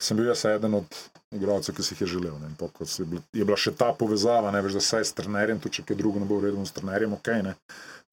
sem 0.00 0.16
bil 0.16 0.30
jaz 0.32 0.46
eden 0.48 0.78
od 0.80 0.96
igralcev, 1.36 1.76
ki 1.76 1.84
si 1.84 1.92
jih 1.92 2.06
je 2.06 2.08
želel. 2.14 2.38
Ne, 2.40 2.48
pa, 2.56 2.70
je, 2.72 3.04
bila, 3.04 3.20
je 3.36 3.44
bila 3.44 3.58
še 3.60 3.74
ta 3.76 3.92
povezava, 3.92 4.48
ne 4.48 4.64
veš, 4.64 4.78
da 4.78 4.84
saj 4.86 5.04
s 5.10 5.16
trenerjem, 5.20 5.60
tudi 5.60 5.76
če 5.76 5.84
kaj 5.90 6.00
drugo 6.00 6.22
ne 6.22 6.28
bo 6.30 6.40
v 6.40 6.48
redu, 6.48 6.64
s 6.64 6.72
trenerjem, 6.80 7.18
ok, 7.20 7.30
ne, 7.44 7.52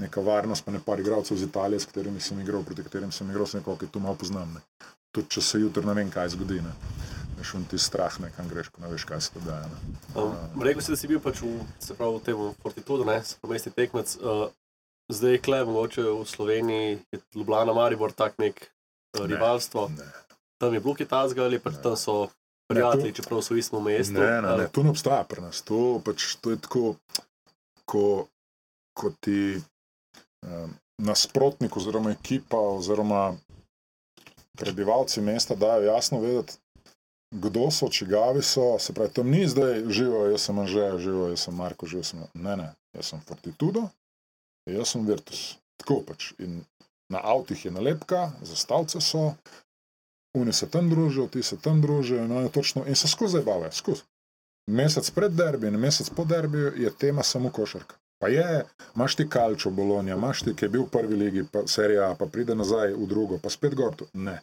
neka 0.03 0.19
varnost, 0.21 0.67
pa 0.67 0.75
ne 0.75 0.83
par 0.83 0.99
igralcev 0.99 1.39
iz 1.39 1.47
Italije, 1.47 1.79
s 1.79 1.87
katerimi 1.87 2.19
sem 2.19 2.43
igral, 2.43 2.67
proti 2.67 2.83
katerim 2.83 3.15
sem 3.15 3.31
igral, 3.31 3.47
sem 3.47 3.63
rekel, 3.63 3.79
ok, 3.79 3.87
tu 3.87 4.03
malo 4.03 4.19
poznam. 4.19 4.51
Ne. 4.51 4.91
Tudi 5.15 5.37
če 5.37 5.47
se 5.47 5.63
jutri 5.63 5.87
ne 5.87 5.95
vem, 5.95 6.11
kaj 6.11 6.35
zgodi. 6.35 6.59
Ne. 6.61 6.75
Veš, 7.37 7.53
on 7.55 7.65
ti 7.69 7.77
strah, 7.77 8.13
ne, 8.19 8.31
kam 8.35 8.47
greš, 8.49 8.69
ko 8.73 8.81
ne 8.81 8.89
veš, 8.89 9.05
kaj 9.05 9.21
se 9.21 9.35
dogaja. 9.35 9.67
Ne. 9.69 9.97
um, 10.17 10.61
rekel 10.61 10.81
si, 10.81 10.91
da 10.91 10.97
si 10.97 11.07
bil 11.07 11.19
pač 11.21 11.41
v, 11.45 11.51
se 11.79 11.93
pravi, 11.93 12.17
v 12.17 12.23
tem 12.25 12.39
Fortitudu, 12.63 13.05
ne, 13.05 13.19
mestni 13.45 13.71
tekmec. 13.71 14.15
Uh, 14.17 14.47
zdaj, 15.07 15.37
kle, 15.39 15.61
mogoče 15.65 16.01
v 16.03 16.25
Sloveniji 16.25 16.87
je 17.13 17.19
Ljubljana, 17.35 17.73
Maribor, 17.73 18.11
tak 18.11 18.39
nek 18.41 18.57
uh, 18.57 19.21
Ne. 19.21 19.27
rivalstvo. 19.35 19.87
Ne. 19.93 20.09
Tam 20.57 20.73
je 20.73 20.81
bilo 20.81 20.97
Kitajska 20.97 21.45
ali 21.45 21.59
pač 21.61 21.77
tam 21.83 21.93
so 21.95 22.27
prijatelji, 22.67 23.13
čeprav 23.13 23.39
so 23.41 23.53
v 23.53 23.61
istem 23.61 23.83
mestu. 23.85 24.17
Ne, 24.17 24.25
ne, 24.25 24.41
ne, 24.41 24.47
ali- 24.49 24.69
to 24.73 24.81
ne 24.83 24.89
obstaja 24.89 25.21
pri 25.23 25.45
nas. 25.45 25.61
To, 25.61 26.01
pač, 26.01 26.35
to 26.41 26.51
je 26.51 26.57
tako, 26.57 26.97
ko, 27.85 28.25
ko 28.97 29.13
ti 29.21 29.61
um, 30.41 30.73
nasprotnik 30.97 31.77
oziroma 31.77 32.11
ekipa 32.17 32.57
oziroma 32.57 33.37
prebivalci 34.57 35.21
mesta 35.21 35.55
dajo 35.55 35.85
jasno 35.85 36.19
vedeti, 36.19 36.57
kdo 37.31 37.71
so, 37.71 37.89
čigavi 37.89 38.41
so. 38.41 38.79
Se 38.79 38.93
pravi, 38.93 39.13
tam 39.13 39.29
ni 39.29 39.47
zdaj 39.47 39.83
živo, 39.89 40.25
jaz 40.31 40.47
sem 40.47 40.59
Anže, 40.59 40.89
živo, 41.03 41.27
jaz 41.29 41.47
sem 41.47 41.55
Marko, 41.55 41.87
živo 41.87 42.03
sem. 42.03 42.23
Ne, 42.33 42.55
ne, 42.57 42.71
jaz 42.93 43.13
sem 43.13 43.21
Fortitudo, 43.27 43.87
jaz 44.65 44.95
sem 44.95 45.05
Virtus. 45.07 45.57
Tako 45.77 46.01
pač. 46.07 46.31
In 46.39 46.61
na 47.09 47.21
avtih 47.23 47.65
je 47.65 47.71
nalepka, 47.71 48.31
zastavce 48.41 49.01
so, 49.01 49.31
Oni 50.37 50.53
se 50.53 50.69
tam 50.69 50.89
družijo, 50.89 51.27
ti 51.27 51.43
se 51.43 51.57
tam 51.57 51.81
družijo, 51.81 52.23
in, 52.23 52.31
oni 52.31 52.51
točno, 52.51 52.83
in 52.87 52.95
se 52.95 53.07
skozi 53.07 53.37
zabavajo, 53.37 53.71
skozi. 53.71 54.01
Mesec 54.67 55.09
pred 55.11 55.31
derbijem 55.31 55.73
in 55.73 55.81
mesec 55.81 56.09
po 56.09 56.25
derbiju 56.25 56.73
je 56.75 56.91
tema 56.99 57.23
samo 57.23 57.49
košarka. 57.49 57.95
Pa 58.19 58.27
je, 58.27 58.65
imaš 58.95 59.15
ti 59.15 59.29
Kalčo, 59.29 59.69
Bolonija, 59.69 60.15
imaš 60.15 60.41
ti, 60.43 60.55
ki 60.55 60.65
je 60.65 60.69
bil 60.69 60.83
v 60.83 60.89
prvi 60.91 61.15
ligi, 61.15 61.43
pa 61.51 61.67
serija, 61.67 62.15
pa 62.19 62.25
pride 62.25 62.55
nazaj 62.55 62.93
v 62.93 63.07
drugo, 63.07 63.37
pa 63.43 63.49
spet 63.49 63.75
gor. 63.75 63.95
Ne. 64.13 64.39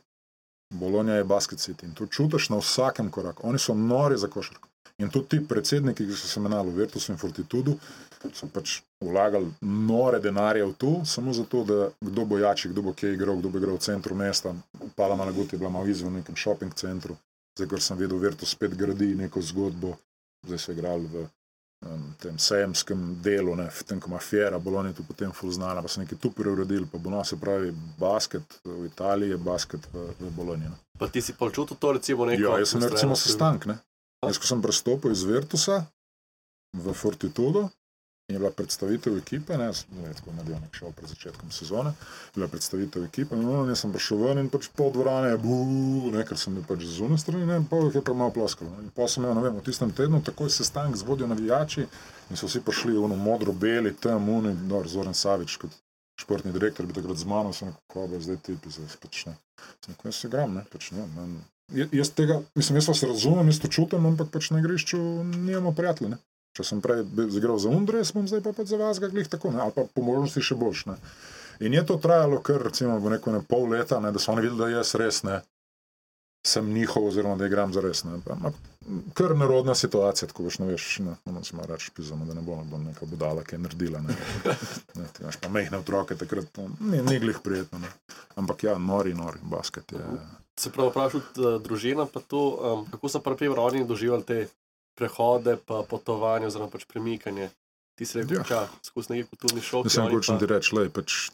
Bolonija 0.71 1.17
je 1.17 1.25
basket 1.25 1.59
city 1.59 1.85
in 1.85 1.95
to 1.95 2.07
čutiš 2.07 2.49
na 2.51 2.59
vsakem 2.59 3.11
koraku. 3.11 3.49
Oni 3.49 3.59
so 3.59 3.75
nori 3.75 4.17
za 4.19 4.29
košarko. 4.29 4.69
In 4.99 5.11
tudi 5.11 5.29
ti 5.29 5.49
predsedniki, 5.49 6.07
ki 6.07 6.17
so 6.17 6.29
se 6.31 6.41
menali 6.41 6.71
v 6.71 6.85
Virtusu 6.85 7.13
in 7.13 7.19
Fortitudu, 7.19 7.73
so 8.33 8.47
pač 8.47 8.77
vlagali 9.03 9.49
nore 9.61 10.21
denarje 10.23 10.67
v 10.69 10.75
to, 10.79 10.93
samo 11.05 11.33
zato, 11.35 11.65
da 11.67 11.89
kdo 12.01 12.25
bo 12.25 12.39
jači, 12.39 12.71
kdo 12.71 12.83
bo 12.83 12.93
kje 12.95 13.15
igral, 13.17 13.41
kdo 13.41 13.51
bo 13.51 13.59
igral 13.59 13.75
v 13.75 13.83
centru 13.83 14.15
mesta. 14.15 14.55
Pala 14.95 15.17
Malagut 15.19 15.53
je 15.53 15.59
bila 15.59 15.71
malo 15.71 15.91
izven 15.91 16.13
v 16.13 16.21
nekem 16.21 16.37
shopping 16.39 16.75
centru, 16.79 17.17
zdaj, 17.59 17.69
ker 17.73 17.83
sem 17.83 17.99
videl, 17.99 18.23
Virtus 18.23 18.55
spet 18.55 18.79
gradi 18.79 19.17
neko 19.19 19.43
zgodbo, 19.43 19.97
zdaj 20.47 20.63
so 20.63 20.77
igrali 20.77 21.11
v 21.11 21.27
um, 21.91 22.05
tem 22.21 22.39
sejemskem 22.39 23.03
delu, 23.23 23.55
ne, 23.57 23.69
v 23.71 23.87
tem, 23.89 24.01
ko 24.01 24.11
ima 24.11 24.19
Fiera, 24.19 24.59
Bologna 24.59 24.93
je 24.93 24.99
tu 25.01 25.07
potem 25.09 25.33
full 25.33 25.53
znana, 25.53 25.83
pa 25.83 25.89
so 25.89 26.01
neki 26.01 26.19
tu 26.21 26.31
preuredili, 26.35 26.87
pa 26.91 26.99
bo 26.99 27.13
no, 27.13 27.23
se 27.25 27.37
pravi, 27.41 27.73
basket 27.99 28.59
v 28.65 28.87
Italiji 28.89 29.35
je 29.35 29.39
basket 29.39 29.89
v, 29.93 30.09
v 30.21 30.33
Bologni. 30.37 30.71
Ne. 30.71 30.77
Pa 30.99 31.09
ti 31.09 31.23
si 31.23 31.37
pa 31.37 31.51
čutil 31.51 31.77
to, 31.77 31.93
recimo, 31.99 32.27
neko. 32.27 32.43
Ja, 32.43 32.59
jaz 32.63 32.75
sem 32.75 32.83
recimo 32.83 33.17
sestank. 33.19 33.67
Ne? 33.71 33.79
Jaz, 34.25 34.41
ko 34.41 34.49
sem 34.49 34.63
prestopil 34.65 35.13
iz 35.13 35.25
Virtusa 35.29 35.85
v 36.75 36.95
Fortitudo 36.97 37.69
je 38.29 38.39
bila 38.39 38.51
predstavitev 38.51 39.19
ekipe, 39.19 39.57
ne, 39.59 39.67
ne 40.03 40.13
tako 40.17 40.33
naredil 40.33 40.57
nek 40.57 40.73
šov 40.75 40.93
pred 40.97 41.09
začetkom 41.13 41.51
sezone, 41.53 41.93
bila 42.35 42.49
predstavitev 42.49 43.05
ekipe, 43.05 43.37
no, 43.37 43.67
jaz 43.69 43.83
sem 43.85 43.93
prišel 43.93 44.23
ven 44.23 44.41
in 44.41 44.49
pač 44.49 44.71
pol 44.73 44.89
dvorane, 44.95 45.35
bu, 45.43 45.59
ne, 46.15 46.25
ker 46.25 46.41
sem 46.41 46.57
bil 46.57 46.65
pač 46.65 46.87
z 46.87 46.97
zunaj 47.03 47.21
strani, 47.21 47.45
ne, 47.51 47.61
pa 47.69 47.83
jih 47.85 48.01
je 48.01 48.05
pa 48.07 48.17
malo 48.17 48.33
ploskalo. 48.33 48.73
In 48.81 48.89
pa 48.97 49.09
sem 49.13 49.21
imel, 49.25 49.37
ne 49.37 49.45
vem, 49.45 49.61
v 49.61 49.67
tistem 49.69 49.93
tednu 49.93 50.23
takoj 50.25 50.49
sestanek 50.49 50.97
z 50.97 51.05
vodjo 51.05 51.29
navijači 51.29 51.85
in 51.85 52.41
so 52.41 52.49
vsi 52.49 52.65
prišli 52.65 52.97
v 52.97 53.05
ono 53.11 53.21
modro-beli, 53.21 53.93
tam, 54.01 54.29
uni, 54.33 54.57
dobro, 54.73 54.89
Zoran 54.89 55.15
Savič 55.15 55.59
kot 55.61 55.77
športni 56.17 56.53
direktor 56.55 56.87
bi 56.89 56.97
takrat 56.97 57.21
z 57.21 57.29
mano, 57.29 57.53
sem 57.53 57.69
rekel, 57.69 57.85
ko 57.93 58.09
bo 58.09 58.23
zdaj 58.25 58.41
ti, 58.41 58.57
zdaj 58.57 59.01
pač 59.05 59.27
ne. 59.29 59.37
Sem 59.85 59.93
rekel, 59.93 60.09
jaz 60.09 60.23
se 60.23 60.31
igram, 60.33 60.57
ne, 60.57 60.65
pač 60.73 60.95
ne, 60.97 61.05
ne, 61.19 61.45
Ja- 61.73 61.89
Jaz 61.93 62.11
tega, 62.13 62.43
mislim, 62.55 62.77
jaz 62.77 62.89
vas 62.89 63.03
razumem, 63.03 63.49
jaz 63.49 63.59
to 63.63 63.69
čutim, 63.73 64.05
ampak 64.07 64.29
pač 64.29 64.51
na 64.53 64.59
igrišču 64.61 64.99
nimamo 65.25 65.73
prijatelja. 65.73 66.19
Ne? 66.55 66.59
Če 66.59 66.69
sem 66.71 66.81
prej 66.81 67.03
zigral 67.35 67.59
za 67.59 67.73
Undres, 67.73 68.13
bom 68.15 68.29
zdaj 68.31 68.45
pa 68.45 68.53
pač 68.55 68.71
za 68.71 68.79
vas, 68.79 69.03
glih 69.03 69.27
tako, 69.27 69.51
ne? 69.51 69.59
ali 69.65 69.75
pa 69.75 69.89
po 69.91 70.03
možnosti 70.07 70.39
še 70.39 70.55
boljš. 70.55 70.87
Ne? 70.93 70.95
In 71.67 71.75
je 71.75 71.83
to 71.87 71.99
trajalo 71.99 72.39
kar, 72.47 72.63
recimo, 72.63 72.95
neko 72.99 73.35
ne 73.35 73.43
pol 73.43 73.67
leta, 73.75 73.99
ne? 73.99 74.15
da 74.15 74.23
so 74.23 74.31
oni 74.31 74.47
videli, 74.47 74.63
da 74.63 74.71
jaz 74.79 74.95
res 74.95 75.25
ne 75.27 75.43
sem 76.47 76.73
njihov, 76.73 77.07
oziroma 77.07 77.37
da 77.37 77.47
igram 77.47 77.73
za 77.73 77.81
res. 77.81 78.05
Ne? 78.05 78.21
Kar 79.15 79.37
nerodna 79.37 79.75
situacija, 79.75 80.29
tako 80.29 80.45
veš, 80.45 80.59
ne 80.61 80.67
veš, 80.67 80.89
ne, 81.01 81.15
ono 81.25 81.45
smo 81.45 81.65
reči 81.67 81.91
pizamo, 81.97 82.25
da 82.25 82.35
ne 82.35 82.43
bom, 82.45 82.69
bom 82.71 82.85
neka 82.85 83.07
budala, 83.07 83.45
ki 83.45 83.55
je 83.55 83.59
naredila. 83.59 84.01
Ne? 84.01 84.17
Ne, 84.95 85.09
ti 85.13 85.23
imaš 85.23 85.37
pa 85.43 85.49
mehne 85.49 85.79
otroke, 85.79 86.15
takrat 86.15 86.59
no, 86.61 86.69
ni, 86.81 87.01
ni 87.03 87.19
glih 87.19 87.39
prijetno. 87.43 87.79
Ne? 87.79 87.89
Ampak 88.37 88.63
ja, 88.65 88.77
nori, 88.79 89.15
nori, 89.15 89.41
basket 89.43 89.93
je. 89.93 90.03
Se 90.61 90.71
pravi, 90.71 90.93
vprašal 90.93 91.21
uh, 91.21 91.57
družina, 91.63 92.07
pa 92.07 92.21
to, 92.21 92.43
um, 92.55 92.85
kako 92.93 93.09
so 93.09 93.21
prvi 93.25 93.49
oni 93.49 93.85
doživljali 93.89 94.25
te 94.25 94.47
prehode, 94.95 95.57
pa 95.59 95.83
potovanje, 95.83 96.47
oziroma 96.47 96.71
pač 96.71 96.87
premikanje. 96.87 97.51
Ti 97.95 98.05
si 98.05 98.19
rekel, 98.19 98.37
Ja. 98.41 98.45
ja. 98.51 98.63
skozi 98.83 99.13
neki 99.13 99.29
kulturni 99.29 99.61
šok. 99.61 99.85
Mislim, 99.85 100.07
oni 100.07 100.15
hočem 100.17 100.35
pa- 100.35 100.41
ti 100.41 100.47
reči, 100.47 100.75
lej, 100.75 100.89
pač, 100.91 101.31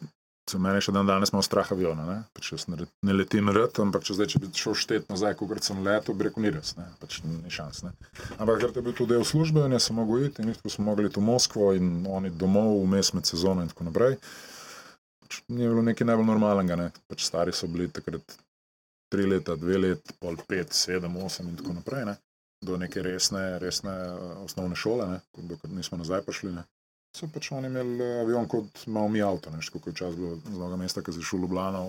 se 0.49 0.57
meni 0.57 0.81
še 0.81 0.91
dan 0.91 1.07
danes 1.07 1.31
malo 1.31 1.41
strah 1.41 1.65
aviona. 1.65 2.03
Ne? 2.03 2.17
Pač 2.33 2.51
jaz 2.51 2.67
ne, 2.67 2.75
ne 3.01 3.13
letim 3.13 3.49
rad, 3.49 3.73
ampak 3.79 4.03
če, 4.03 4.13
zdaj, 4.13 4.27
če 4.27 4.39
bi 4.39 4.49
šel 4.53 4.75
štet 4.75 5.09
nazaj, 5.09 5.35
kot 5.35 5.63
sem 5.63 5.79
letel, 5.79 6.13
bi 6.13 6.27
rekel, 6.27 6.43
ni 6.43 6.51
res, 6.51 6.75
ne? 6.75 6.85
pač 6.99 7.21
ni 7.23 7.49
šans. 7.49 7.81
Ne? 7.83 7.93
Ampak 8.37 8.59
ker 8.59 8.73
je 8.75 8.81
bil 8.81 8.93
to 8.93 9.05
del 9.05 9.23
službe, 9.23 9.63
in 9.63 9.71
jaz 9.71 9.87
sem 9.87 9.95
mogel 9.95 10.25
iti, 10.25 10.41
in 10.41 10.53
ko 10.53 10.69
smo 10.69 10.85
mogli 10.85 11.07
iti 11.07 11.17
v 11.17 11.23
Moskvo 11.23 11.71
in 11.73 12.05
oni 12.05 12.29
domov, 12.31 12.81
vmes 12.83 13.13
med 13.13 13.25
sezono 13.25 13.61
in 13.61 13.69
tako 13.69 13.87
naprej. 13.87 14.17
Pač 15.21 15.41
ni 15.47 15.63
bilo 15.63 15.81
nekaj 15.81 16.05
najbolj 16.05 16.27
normalnega. 16.27 16.75
Ne? 16.75 16.87
Pač 17.07 17.25
stari 17.25 17.53
so 17.53 17.65
bili 17.67 17.87
takrat 17.89 18.21
tri 19.09 19.25
leta, 19.25 19.55
dve 19.55 19.77
let, 19.79 20.13
pol 20.19 20.35
pet, 20.47 20.73
sedem, 20.73 21.15
osem 21.17 21.47
in 21.47 21.55
tako 21.55 21.73
naprej. 21.73 22.05
Ne? 22.05 22.17
Do 22.61 22.77
neke 22.77 23.01
resne, 23.01 23.59
resne 23.59 23.91
eh, 23.91 24.19
osnovne 24.45 24.75
šole, 24.75 25.07
ne? 25.09 25.19
dokler 25.37 25.73
nismo 25.73 25.97
nazaj 25.97 26.21
prišli. 26.27 26.53
Ne? 26.53 26.67
So 27.11 27.27
pač 27.27 27.49
oni 27.51 27.67
imeli 27.67 27.97
eh, 28.05 28.19
avion 28.21 28.47
kot 28.47 28.85
malo 28.87 29.09
mi 29.11 29.21
avto, 29.21 29.51
ne, 29.51 29.59
kot 29.73 29.87
je 29.89 29.93
čas 29.97 30.15
bilo 30.15 30.37
z 30.37 30.53
mnogo 30.53 30.77
mesta, 30.79 31.03
ki 31.03 31.11
si 31.11 31.25
šel 31.25 31.41
v 31.41 31.47
Ljubljano, 31.47 31.81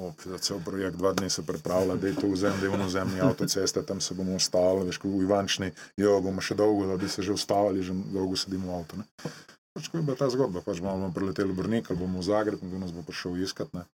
cel 0.42 0.58
projekt, 0.64 0.98
dva 0.98 1.12
dni 1.14 1.30
se 1.30 1.44
pripravlja, 1.46 1.96
da 2.00 2.10
je 2.10 2.16
to 2.18 2.32
vzem, 2.32 2.58
da 2.58 2.66
je 2.66 2.72
ono 2.74 2.88
zemlji 2.88 3.22
avtoceste, 3.22 3.84
tam 3.86 4.00
se 4.00 4.16
bomo 4.18 4.34
ustavili, 4.40 4.88
veš, 4.90 4.98
kot 5.04 5.14
v 5.14 5.22
Ivančni, 5.28 5.70
jo 6.00 6.18
bomo 6.24 6.42
še 6.42 6.58
dolgo, 6.58 6.88
da 6.90 6.98
bi 6.98 7.08
se 7.08 7.22
že 7.22 7.36
ustavili, 7.36 7.86
že 7.86 7.94
dolgo 8.10 8.36
sedimo 8.36 8.72
v 8.72 8.80
avtu. 8.80 9.02
Ne. 9.02 9.30
Pač 9.72 9.88
ko 9.88 10.00
je 10.00 10.04
bila 10.08 10.18
ta 10.18 10.28
zgodba, 10.32 10.64
pač 10.64 10.82
bomo 10.84 11.12
preleteli 11.14 11.54
v 11.54 11.60
Brnik 11.62 11.92
ali 11.92 12.00
bomo 12.02 12.20
v 12.20 12.26
Zagreb 12.26 12.60
kdo 12.60 12.82
nas 12.82 12.90
bo 12.92 13.06
prišel 13.06 13.38
iskat, 13.44 13.70
ne. 13.76 13.86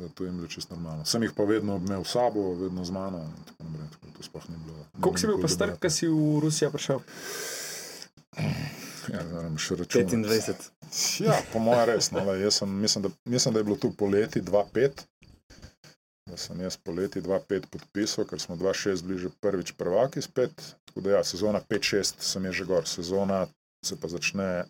Eh, 0.00 0.08
To 0.14 0.24
je 0.24 0.30
bilo 0.30 0.48
čisto 0.48 0.74
normalno. 0.74 1.04
Sem 1.04 1.22
jih 1.22 1.32
pa 1.36 1.44
vedno 1.44 1.76
imel 1.76 2.04
s 2.04 2.12
sabo, 2.12 2.54
vedno 2.54 2.84
z 2.84 2.90
mano 2.90 3.32
tako 3.46 3.64
naprej. 3.64 3.88
Tako, 3.92 4.06
to 4.16 4.22
sploh 4.22 4.48
ni 4.48 4.56
bilo. 4.64 4.86
Koliko 5.00 5.18
si 5.18 5.26
bil 5.26 5.40
pa 5.40 5.48
star, 5.48 5.76
ko 5.78 5.90
si 5.90 6.08
v 6.08 6.40
Rusijo 6.40 6.70
prišel? 6.70 7.00
Ja, 9.12 9.22
moram 9.32 9.58
še 9.58 9.76
računati. 9.76 10.16
25. 10.16 11.24
Ja, 11.26 11.36
po 11.52 11.58
mojem 11.58 11.84
res. 11.90 12.10
No, 12.14 12.24
le, 12.24 12.50
sem, 12.50 12.70
mislim, 12.80 13.02
da, 13.02 13.10
mislim, 13.24 13.54
da 13.54 13.60
je 13.60 13.64
bilo 13.64 13.76
tu 13.76 13.90
poleti 13.92 14.40
2-5. 14.40 15.04
Da 16.30 16.36
sem 16.36 16.60
jaz 16.60 16.78
poleti 16.80 17.20
2-5 17.20 17.66
podpisal, 17.66 18.24
ker 18.24 18.40
smo 18.40 18.56
2-6 18.56 19.02
bili 19.04 19.18
že 19.26 19.32
prvič 19.40 19.74
prvaki 19.76 20.22
spet. 20.22 20.54
Tako 20.88 21.00
da 21.04 21.18
ja, 21.18 21.24
sezona 21.24 21.60
5-6 21.60 22.22
sem 22.22 22.44
je 22.48 22.52
že 22.52 22.64
gor, 22.64 22.88
sezona 22.88 23.46
se 23.84 23.98
pa 24.00 24.08
začne 24.08 24.64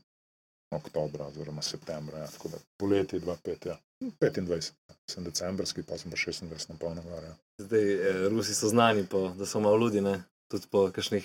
oktobra 0.72 1.28
oziroma 1.28 1.62
septembra. 1.62 2.24
Ja. 2.24 2.26
Tako 2.32 2.48
da 2.48 2.62
poleti 2.80 3.20
2-5, 3.20 3.68
ja. 3.68 3.76
25, 4.20 4.72
ja. 4.88 4.94
sem 5.06 5.24
decembrski, 5.24 5.82
pa 5.82 5.98
sem 5.98 6.10
pa 6.10 6.16
26 6.16 6.68
na 6.68 6.76
polno 6.78 7.02
gor. 7.02 7.22
Ja. 7.24 7.34
Zdaj, 7.58 7.92
eh, 7.92 8.28
Rusi 8.28 8.54
so 8.54 8.68
znani, 8.68 9.06
po, 9.06 9.28
da 9.28 9.46
so 9.46 9.60
malo 9.60 9.76
ludi, 9.76 10.00
ne? 10.00 10.22
tudi 10.48 10.66
po 10.70 10.90
kakšnih 10.90 11.24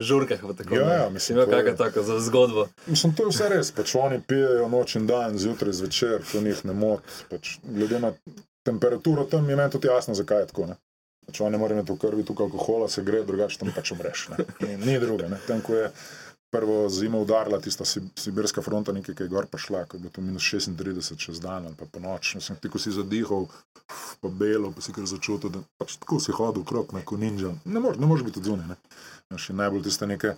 žurkah. 0.00 0.40
Tako, 0.56 0.74
Ja, 0.74 0.92
ja, 0.94 1.08
mislim, 1.10 1.38
to 1.38 1.42
je- 1.42 1.64
kakšno 1.64 1.76
tako 1.76 2.02
za 2.02 2.20
zgodbo. 2.20 2.68
Mislim, 2.86 3.14
to 3.14 3.22
je 3.22 3.28
vse 3.28 3.48
res. 3.48 3.72
Pač 3.72 3.94
oni 3.94 4.20
pijejo 4.22 4.68
noč 4.68 4.94
in 4.94 5.06
dan, 5.06 5.38
zjutraj, 5.38 5.72
zvečer, 5.72 6.22
to 6.32 6.40
njih 6.40 6.64
ne 6.64 6.72
moti. 6.72 7.02
Pač, 7.30 7.58
glede 7.64 8.00
na 8.00 8.12
temperaturo 8.62 9.24
tam 9.24 9.48
je 9.50 9.56
meni 9.56 9.70
tudi 9.70 9.88
jasno, 9.88 10.14
zakaj 10.14 10.40
je 10.40 10.46
tako. 10.46 10.66
Ne? 10.66 10.76
Pač 11.26 11.40
oni 11.40 11.58
morajo 11.58 11.74
imeti 11.74 11.92
v 11.92 11.98
krvi 11.98 12.24
tukaj 12.24 12.44
alkohola, 12.44 12.88
se 12.88 13.02
gre, 13.02 13.24
drugače 13.24 13.58
tam 13.58 13.72
pač 13.74 13.92
umreš. 13.92 14.28
ne. 14.28 14.36
Ni, 14.60 14.76
ni 14.86 14.98
druge. 14.98 15.28
Ne? 15.28 15.40
Tam, 15.46 15.60
ko 15.60 15.74
je 15.74 15.90
prvo 16.50 16.88
zimo 16.88 17.20
udarila 17.20 17.60
tista 17.60 17.84
si- 17.84 18.08
sibirska 18.16 18.62
fronta, 18.62 18.92
nekaj, 18.92 19.14
ki 19.14 19.22
je 19.22 19.28
gor 19.28 19.46
prišla, 19.46 19.84
ko 19.84 19.96
je 19.96 20.00
bilo 20.00 20.10
to 20.14 20.20
minus 20.20 20.42
36 20.42 21.18
čez 21.18 21.40
dan 21.40 21.66
ali 21.66 21.74
pa 21.74 21.84
po 21.92 22.00
noč. 22.00 22.34
Mislim, 22.34 22.58
ti, 22.58 22.68
ko 22.68 22.78
si 22.78 22.90
zadihal, 22.92 23.46
pa 24.20 24.28
belo, 24.28 24.72
pa 24.72 24.80
si 24.80 24.92
kar 24.92 25.06
začutil, 25.06 25.50
da 25.50 25.60
pač 25.78 25.96
tako 25.96 26.20
si 26.20 26.32
hodil 26.32 26.62
okrog, 26.62 26.92
ne, 26.92 27.04
kot 27.04 27.20
ninja. 27.20 27.52
Ne 27.64 27.80
moreš 27.80 27.98
more 27.98 28.24
biti? 28.24 28.40
Veš, 29.30 29.50
in 29.50 29.56
Najbolj 29.56 29.82
tiste 29.84 30.06
neke 30.06 30.34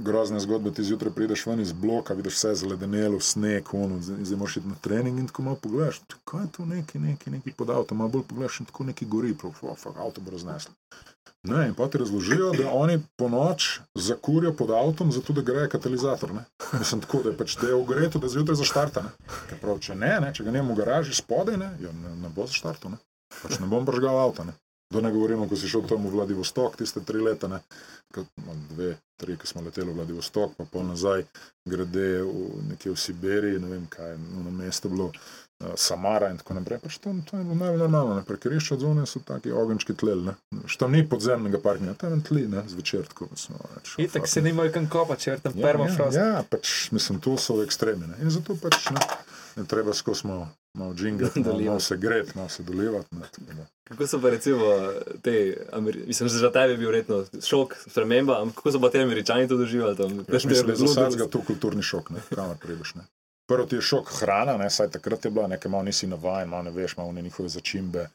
grozne 0.00 0.40
zgodbe, 0.40 0.70
ti 0.72 0.84
zjutraj 0.84 1.12
prideš 1.12 1.46
ven 1.46 1.60
iz 1.60 1.72
bloka, 1.72 2.14
vidiš 2.14 2.36
vse 2.36 2.54
zaledenelo, 2.54 3.20
sneg, 3.20 3.74
ono, 3.74 3.98
zdaj 4.00 4.38
moraš 4.38 4.56
iti 4.56 4.68
na 4.68 4.74
trening 4.80 5.18
in 5.18 5.26
tako 5.26 5.42
malo 5.42 5.56
pogledaš, 5.56 6.00
kaj 6.24 6.44
je 6.44 6.52
to 6.56 6.64
neki, 6.64 6.98
neki, 6.98 7.30
neki 7.30 7.52
pod 7.52 7.70
avtom, 7.70 7.98
malo 7.98 8.10
bolj 8.10 8.22
pogledaš 8.28 8.60
in 8.60 8.66
tako 8.66 8.84
neki 8.84 9.06
gori, 9.06 9.34
prav, 9.34 9.52
fuck, 9.74 9.98
avto 9.98 10.20
bo 10.20 10.30
razneslo. 10.30 10.74
Ne, 11.44 11.66
in 11.68 11.74
pa 11.74 11.88
ti 11.88 11.98
razložijo, 11.98 12.52
da 12.56 12.70
oni 12.72 13.02
po 13.16 13.28
noč 13.28 13.80
zakurijo 13.94 14.52
pod 14.56 14.70
avtom, 14.70 15.12
zato 15.12 15.32
da 15.32 15.42
greje 15.42 15.68
katalizator. 15.68 16.32
Ne. 16.34 16.44
Mislim, 16.78 17.00
tako, 17.00 17.22
da 17.22 17.30
je 17.30 17.36
pač 17.36 17.56
je 17.62 17.74
ogreto, 17.74 18.18
da 18.18 18.28
zjutraj 18.28 18.56
zaštarta. 18.56 19.02
Ne. 19.02 19.12
Ker 19.50 19.60
prav, 19.60 19.78
če 19.78 19.94
ne, 19.94 20.14
ne, 20.20 20.32
če 20.34 20.44
ga 20.44 20.54
nemamo 20.54 20.72
v 20.72 20.80
garaži 20.80 21.14
spodaj, 21.14 21.58
ne, 21.60 21.68
ja, 21.84 21.92
ne, 21.92 22.14
ne 22.22 22.32
bo 22.32 22.48
zaštartal. 22.48 22.96
Ne. 22.96 23.02
Pač 23.42 23.60
ne 23.60 23.68
bom 23.68 23.84
bržgal 23.84 24.22
avta. 24.24 24.48
Ne. 24.48 24.56
Da 24.94 25.00
ne 25.00 25.12
govorimo, 25.12 25.48
ko 25.48 25.56
si 25.56 25.68
šel 25.68 25.84
tam 25.88 26.06
v 26.06 26.14
Vladivostok, 26.14 26.76
tiste 26.80 27.00
tri 27.04 27.20
leta, 27.20 27.48
ne, 27.50 27.60
ko, 28.14 28.24
no, 28.46 28.56
dve, 28.70 28.94
tri, 29.20 29.36
ko 29.36 29.48
smo 29.48 29.64
leteli 29.64 29.90
v 29.90 29.98
Vladivostok, 29.98 30.52
pa 30.56 30.64
pol 30.70 30.84
nazaj, 30.86 31.24
grede 31.68 32.22
v, 32.22 32.50
nekje 32.70 32.92
v 32.92 33.00
Sibiriji, 33.04 33.60
ne 33.60 33.72
vem 33.72 33.88
kaj, 33.90 34.16
na 34.16 34.52
mesto 34.54 34.92
bilo. 34.92 35.10
Uh, 35.60 35.66
Samara 35.76 36.30
in 36.30 36.38
tako 36.38 36.54
naprej. 36.54 36.78
Pač 36.82 36.98
tam, 36.98 37.22
to 37.22 37.36
je 37.36 37.44
najbolj 37.44 37.78
normalno, 37.78 38.14
ne. 38.14 38.24
parkirišča 38.24 38.74
od 38.74 38.80
zunaj 38.80 39.06
so 39.06 39.20
taki 39.24 39.52
ogenjčki 39.52 39.94
tleli. 39.94 40.24
ne. 40.24 40.34
Veš, 40.64 40.76
Tam 40.76 40.92
ni 40.92 41.04
podzemnega 41.08 41.60
parkinga, 41.62 41.94
tam 41.94 42.18
je 42.18 42.24
tli, 42.24 42.48
ne, 42.48 42.64
zvečer 42.68 43.06
tako. 43.06 43.28
Smo, 43.36 43.56
reč, 43.76 43.94
Itak 43.98 44.28
se 44.28 44.42
nimajo 44.42 44.72
kam 44.72 44.88
kopati, 44.88 45.22
če 45.22 45.30
je 45.30 45.38
tam 45.38 45.52
Ja, 45.56 45.66
permafrost. 45.66 46.16
Ja, 46.16 46.26
ja, 46.26 46.42
pač 46.50 46.90
mislim, 46.92 47.20
tu 47.20 47.36
so 47.36 47.62
ekstremi. 47.62 48.06
Ne. 48.06 48.20
In 48.22 48.30
zato 48.30 48.56
pač 48.56 48.90
ne, 48.90 49.00
ne 49.56 49.64
treba 49.70 49.94
skozi 49.94 50.26
malo, 50.26 50.48
malo 50.74 50.94
džingati, 50.94 51.40
malo, 51.46 51.60
malo 51.60 51.80
se 51.80 51.96
gret, 51.96 52.34
malo 52.34 52.48
se 52.48 52.62
dolivati. 52.62 53.08
Ne, 53.16 53.26
tako 53.30 53.58
da. 53.60 53.66
Kako 53.84 54.06
so 54.06 54.20
pa 54.20 54.30
recimo 54.30 54.64
te, 55.22 55.56
mislim, 56.06 56.28
za 56.28 56.50
tebe 56.52 56.72
je 56.72 56.76
bil 56.80 56.88
verjetno 56.88 57.24
šok, 57.44 57.74
sprememba, 57.90 58.38
ampak 58.42 58.56
kako 58.62 58.72
so 58.72 58.80
pa 58.80 58.88
te 58.90 59.02
američani 59.02 59.48
to 59.48 59.56
doživeli 59.60 59.96
tam? 59.96 60.24
Jaz 60.32 60.44
mislim, 60.44 60.66
da 60.66 60.72
je 60.72 60.76
za 60.76 60.86
vsakega 60.86 61.26
to 61.28 61.42
kulturni 61.46 61.82
šok, 61.82 62.10
ne, 62.10 62.22
kamor 62.34 62.56
prideš. 62.62 62.94
Ne. 62.94 63.04
Prvo 63.46 63.66
ti 63.68 63.76
je 63.76 63.84
šok 63.84 64.08
hrana, 64.20 64.56
ne, 64.56 64.70
saj 64.70 64.88
takrat 64.94 65.24
je 65.24 65.30
bila, 65.30 65.46
nekaj 65.52 65.70
malo 65.70 65.84
nisi 65.84 66.06
navajen, 66.06 66.48
malo 66.48 66.62
ne 66.62 66.70
veš, 66.70 66.96
malo 66.96 67.12
ne 67.12 67.22
njihove 67.22 67.48
začimbe, 67.48 68.06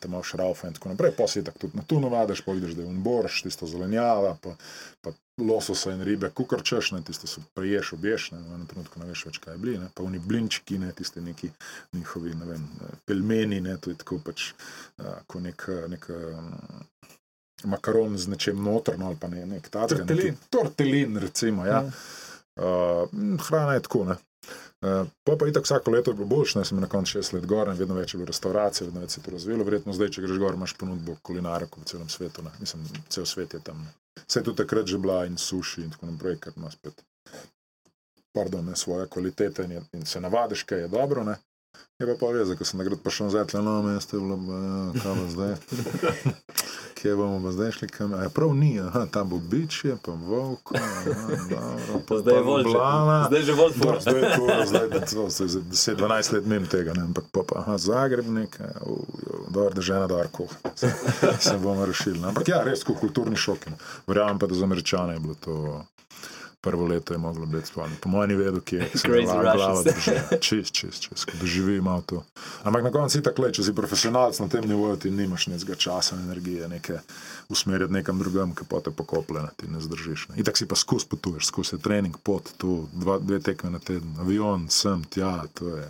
te 0.00 0.08
malo 0.08 0.22
šraufe 0.22 0.66
in 0.66 0.74
tako 0.74 0.88
naprej. 0.88 1.12
Pa 1.16 1.28
si 1.28 1.44
tako 1.44 1.58
tudi 1.58 1.76
na 1.76 1.82
tu 1.86 2.00
navadiš, 2.00 2.40
pa 2.42 2.52
vidiš, 2.52 2.74
da 2.74 2.82
je 2.82 2.88
unborš, 2.88 3.42
tisto 3.42 3.66
zelenjava, 3.66 4.36
pa, 4.42 4.56
pa 5.00 5.12
lososa 5.38 5.92
in 5.92 6.02
ribe, 6.02 6.30
kukarčeš, 6.34 6.90
ne, 6.92 7.02
tisto 7.06 7.26
so 7.30 7.40
priješ, 7.54 7.92
obješ, 7.92 8.30
ne, 8.32 8.40
v 8.42 8.54
enem 8.56 8.66
trenutku 8.66 9.00
ne 9.00 9.06
veš 9.06 9.26
več, 9.26 9.38
kaj 9.44 9.54
je 9.54 9.58
bili, 9.58 9.76
ne, 9.78 9.86
pa 9.94 10.02
oni 10.02 10.18
blinčki, 10.18 10.78
ne, 10.82 10.90
tiste 10.98 11.22
neki 11.22 11.52
njihovi, 11.92 12.34
ne 12.40 12.50
vem, 12.50 12.66
pelmeni, 13.06 13.60
ne, 13.60 13.76
to 13.78 13.94
je 13.94 14.00
tako 14.02 14.18
pač, 14.24 14.50
a, 14.98 15.14
ko 15.30 15.40
nek, 15.46 15.68
nek 15.94 16.10
um, 16.10 16.50
makaron 17.70 18.18
z 18.18 18.34
nečem 18.34 18.58
notrno 18.64 19.06
ali 19.06 19.16
pa 19.20 19.30
ne, 19.30 19.46
nek 19.46 19.70
takega. 19.70 20.02
Tortelin. 20.02 20.42
Tortelin, 20.50 21.22
recimo, 21.22 21.66
ja. 21.70 21.84
Uh, 22.58 23.06
hrana 23.46 23.78
je 23.78 23.86
tako, 23.86 24.04
ne. 24.10 24.18
Uh, 24.82 25.06
pa 25.24 25.36
pa 25.38 25.46
itak 25.46 25.64
vsako 25.64 25.94
leto 25.94 26.10
je 26.10 26.18
bilo 26.18 26.26
boljše, 26.26 26.58
ne 26.58 26.64
sem 26.64 26.80
na 26.82 26.88
koncu 26.90 27.16
šest 27.16 27.36
let 27.36 27.46
gor, 27.46 27.68
in 27.70 27.78
vedno 27.78 27.94
več 27.94 28.14
je 28.14 28.18
bilo 28.18 28.32
restauracije, 28.32 28.88
vedno 28.88 29.04
več 29.04 29.14
se 29.14 29.20
je 29.20 29.24
to 29.24 29.34
razvilo. 29.36 29.64
Verjetno 29.64 29.94
zdaj, 29.94 30.10
če 30.16 30.24
greš 30.26 30.42
gor, 30.42 30.58
imaš 30.58 30.74
ponudbo 30.80 31.14
kulinarja 31.22 31.70
po 31.70 31.84
celem 31.86 32.10
svetu. 32.10 32.42
Ne. 32.42 32.50
Mislim, 32.60 32.82
cel 33.08 33.26
svet 33.26 33.54
je 33.54 33.62
tam. 33.62 33.86
Vse 34.26 34.40
je 34.40 34.48
tudi 34.50 34.58
takrat 34.64 34.90
že 34.90 34.98
bila 34.98 35.22
in 35.30 35.38
suši 35.38 35.86
in 35.86 35.94
tako 35.94 36.10
naprej, 36.10 36.40
ker 36.42 36.58
ima 36.58 36.70
spet 36.70 37.04
pardon, 38.32 38.64
ne, 38.66 38.76
svoje 38.76 39.06
kvalitete 39.08 39.64
in, 39.64 39.72
je, 39.72 39.82
in 39.92 40.06
se 40.06 40.20
navadiš, 40.20 40.62
kaj 40.62 40.80
je 40.80 40.88
dobro. 40.88 41.24
Ne. 41.24 41.36
Je 41.98 42.06
pa 42.06 42.14
pa 42.20 42.32
res, 42.32 42.50
ko 42.58 42.64
sem 42.64 42.80
takrat 42.80 43.02
prišel 43.04 43.28
nazaj, 43.28 43.60
no, 43.62 43.82
mesto 43.82 44.16
je 44.16 44.22
bilo, 44.22 44.38
ja, 45.04 45.14
bo 45.14 45.28
zdaj. 45.30 45.56
Kje 47.02 47.16
bomo 47.16 47.42
pa 47.42 47.52
zdaj 47.52 47.70
šli, 47.70 47.88
kam? 47.88 48.14
A 48.14 48.22
je 48.22 48.28
prav 48.28 48.54
ni, 48.54 48.80
aha, 48.80 49.06
tam 49.06 49.28
bo 49.28 49.38
bičje, 49.38 49.96
pa 50.04 50.12
volko, 50.12 50.74
dobro, 51.50 52.00
Pa 52.08 52.18
zdaj 52.18 52.34
je. 52.34 52.40
Ljubljana. 52.40 53.24
Zdaj 53.26 53.42
že 53.42 53.52
volč 53.52 53.74
Dobro, 53.76 54.00
fura. 54.00 54.00
zdaj 54.00 54.20
je 54.22 54.36
to, 54.36 54.66
zdaj 54.66 54.82
je 54.82 55.06
to, 55.06 55.30
zdaj 55.30 55.48
je 55.48 55.62
10-12 55.62 56.32
let 56.32 56.46
mimo 56.46 56.66
tega, 56.66 56.94
ne, 56.94 57.02
ampak 57.02 57.24
pa, 57.32 57.40
pa 57.48 57.58
aha, 57.58 57.78
Zagreb 57.78 58.26
nekaj, 58.28 58.66
dobro, 59.48 59.74
da 59.74 59.80
žena 59.80 60.06
da 60.06 60.16
arko, 60.16 60.46
se, 60.74 60.92
se 61.40 61.58
bomo 61.58 61.86
rešili. 61.86 62.20
ne. 62.20 62.28
Ampak 62.28 62.48
ja, 62.48 62.62
res, 62.62 62.84
kulturni 62.84 63.36
šok. 63.36 63.58
Verjamem 64.06 64.38
pa, 64.38 64.46
da 64.46 64.54
za 64.54 64.64
američane 64.64 65.12
je 65.14 65.20
bilo 65.20 65.34
to 65.34 65.84
prvo 66.62 66.86
leto 66.86 67.12
je 67.12 67.18
moglo 67.18 67.46
biti 67.46 67.66
stvarno. 67.66 67.96
Po 68.00 68.08
mojem 68.08 68.30
ni 68.30 68.36
vedel, 68.36 68.60
kje 68.60 68.90
Crazy 68.94 69.24
glava- 69.24 69.54
glava 69.54 69.82
drži. 69.82 70.14
Čist, 70.40 70.72
čist, 70.72 71.02
čist, 71.02 71.30
doživi 71.34 71.80
malo 71.80 72.02
to. 72.02 72.22
Ampak 72.62 72.82
na 72.82 72.90
koncu 72.90 73.10
si 73.10 73.22
tako, 73.22 73.50
če 73.50 73.62
si 73.62 73.72
profesionalc 73.72 74.38
na 74.38 74.48
tem 74.48 74.64
nivoju, 74.64 74.96
ti 74.96 75.10
nimaš 75.10 75.46
nekega 75.48 75.74
časa, 75.76 76.16
energije, 76.16 76.68
neke 76.68 76.98
usmerjati 77.48 77.92
nekam 77.92 78.18
drugam, 78.18 78.54
ki 78.54 78.64
pa 78.64 78.80
te 78.80 78.90
pokople, 78.92 79.42
ne, 79.42 79.48
ti 79.56 79.66
ne 79.66 79.80
zdržiš. 79.80 80.28
Ne. 80.28 80.34
Itak 80.36 80.56
si 80.56 80.64
pa 80.64 80.74
skus 80.74 81.04
potuješ, 81.04 81.46
skus 81.46 81.72
je 81.72 81.78
trening, 81.78 82.14
pot, 82.18 82.46
tu, 82.56 82.86
dva, 82.94 83.18
dve 83.18 83.40
tekme 83.40 83.70
na 83.70 83.78
teden, 83.78 84.14
avion, 84.18 84.68
sem, 84.70 85.02
tja, 85.04 85.42
to 85.52 85.68
je. 85.68 85.88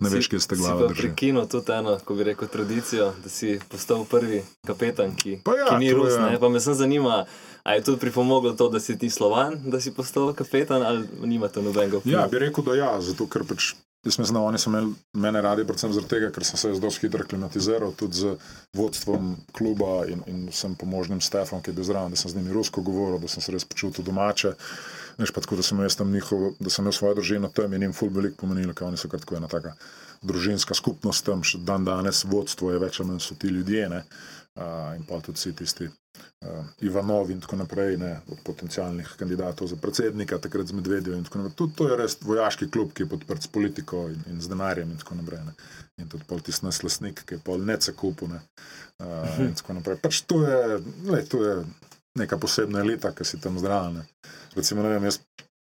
Ne 0.00 0.08
veš, 0.08 0.28
kje 0.28 0.40
ste 0.40 0.56
glava 0.56 0.86
prekinil 0.90 1.44
tudi 1.46 1.72
eno, 1.72 1.98
ko 1.98 2.14
bi 2.14 2.24
rekel, 2.24 2.48
tradicijo, 2.48 3.10
da 3.18 3.28
si 3.28 3.58
postal 3.68 4.06
prvi 4.06 4.40
kapetan, 4.64 5.12
ki, 5.14 5.40
ja, 5.48 5.66
ki 5.68 5.76
ni 5.76 5.90
Rus. 5.92 6.12
je- 6.12 6.20
Ne? 6.22 6.38
Pa 6.38 6.48
me 6.48 6.60
sem 6.60 6.74
zanima, 6.74 7.24
a 7.66 7.74
je 7.74 7.82
tudi 7.82 7.98
pripomoglo 7.98 8.52
to, 8.52 8.68
da 8.68 8.80
si 8.80 8.98
ti 8.98 9.10
slovan, 9.10 9.58
da 9.64 9.80
si 9.80 9.90
postal 9.94 10.30
kapetan, 10.34 10.82
ali 10.86 11.08
nima 11.22 11.48
to 11.48 11.62
nobenega 11.62 11.98
vpliva? 11.98 12.20
Ja, 12.20 12.28
bi 12.30 12.38
rekel, 12.38 12.64
da 12.64 12.76
ja, 12.78 12.92
zato 13.02 13.26
ker 13.26 13.42
pač. 13.42 13.72
Jaz 14.06 14.20
mislim, 14.20 14.36
da 14.38 14.40
oni 14.46 14.58
so 14.58 14.70
imeli 14.70 14.92
mene 15.18 15.42
radi, 15.42 15.64
predvsem 15.66 15.90
zaradi 15.90 16.12
tega, 16.12 16.28
ker 16.30 16.46
sem 16.46 16.60
se 16.60 16.70
jaz 16.70 16.78
dosti 16.78 17.08
hitro 17.08 17.26
klimatiziral, 17.26 17.90
tudi 17.98 18.20
z 18.20 18.36
vodstvom 18.78 19.32
kluba 19.52 20.04
in, 20.06 20.22
in 20.30 20.44
vsem 20.46 20.76
pomožnim 20.78 21.18
Stefom, 21.20 21.58
ki 21.58 21.72
je 21.72 21.78
bil 21.80 21.88
zraven, 21.88 22.14
da 22.14 22.20
sem 22.20 22.30
z 22.30 22.38
njimi 22.38 22.54
rusko 22.54 22.86
govoril, 22.86 23.18
da 23.18 23.28
sem 23.34 23.42
se 23.42 23.56
res 23.56 23.66
počutil 23.66 24.06
domače. 24.06 24.54
Veš 25.18 25.34
pa 25.34 25.42
tako, 25.42 25.58
da 25.58 25.66
sem 25.66 25.82
jaz 25.82 25.98
tam 25.98 26.14
njihovo, 26.14 26.52
da 26.60 26.70
sem 26.70 26.86
imel 26.86 26.94
svojo 26.94 27.18
družino 27.18 27.50
tam 27.50 27.74
in 27.74 27.88
jim 27.88 27.96
ful 27.96 28.14
veliko 28.14 28.44
pomenilo, 28.44 28.78
ker 28.78 28.86
oni 28.86 29.00
so 29.00 29.10
kar 29.10 29.26
tako 29.26 29.40
ena 29.40 29.50
taka 29.50 29.74
družinska 30.22 30.74
skupnost 30.74 31.26
tam, 31.26 31.42
še 31.42 31.58
dan 31.66 31.84
danes 31.84 32.22
vodstvo 32.28 32.70
je 32.72 32.80
več 32.82 33.00
ali 33.00 33.10
manj 33.10 33.24
so 33.26 33.34
ti 33.34 33.50
ljudje, 33.50 33.88
ne. 33.90 34.04
In 34.96 35.02
pa 35.04 35.20
tudi 35.20 35.36
vsi 35.36 35.52
tisti 35.52 35.88
Ivanov 36.80 37.30
in 37.30 37.40
tako 37.40 37.56
naprej, 37.60 37.96
ne, 38.00 38.20
od 38.32 38.38
potencijalnih 38.44 39.08
kandidatov 39.18 39.68
za 39.68 39.76
predsednika, 39.76 40.38
takrat 40.38 40.66
z 40.66 40.72
Medvedjem 40.72 41.18
in 41.18 41.24
tako 41.24 41.38
naprej. 41.38 41.56
Tudi 41.56 41.76
to 41.76 41.88
je 41.90 41.96
res 42.00 42.16
vojaški 42.22 42.70
klub, 42.72 42.92
ki 42.96 43.04
je 43.04 43.10
podprt 43.10 43.42
s 43.42 43.52
politiko 43.52 44.06
in, 44.08 44.22
in 44.30 44.40
z 44.40 44.48
denarjem 44.48 44.90
in 44.90 45.02
tako 45.02 45.18
naprej. 45.20 45.42
Ne. 45.44 45.52
In 46.00 46.08
tudi 46.08 46.24
pol 46.28 46.40
tisti 46.40 46.64
nas 46.64 46.80
lasnik, 46.84 47.20
ki 47.28 47.36
je 47.36 47.42
pol 47.44 47.60
nece 47.68 47.92
kupu. 47.92 48.30
Ne. 48.32 48.40
Uh, 49.02 49.44
in 49.44 49.52
tako 49.60 49.76
naprej. 49.76 50.00
Pač 50.00 50.22
to 50.24 50.40
je, 50.46 50.80
lej, 51.12 51.26
to 51.28 51.42
je 51.44 51.56
neka 52.16 52.40
posebna 52.40 52.80
elita, 52.80 53.12
ki 53.12 53.28
si 53.28 53.40
tam 53.40 53.60
zdrava. 53.60 54.06
Recimo, 54.56 54.84
ne 54.86 54.94
vem, 54.96 55.10
jaz 55.10 55.20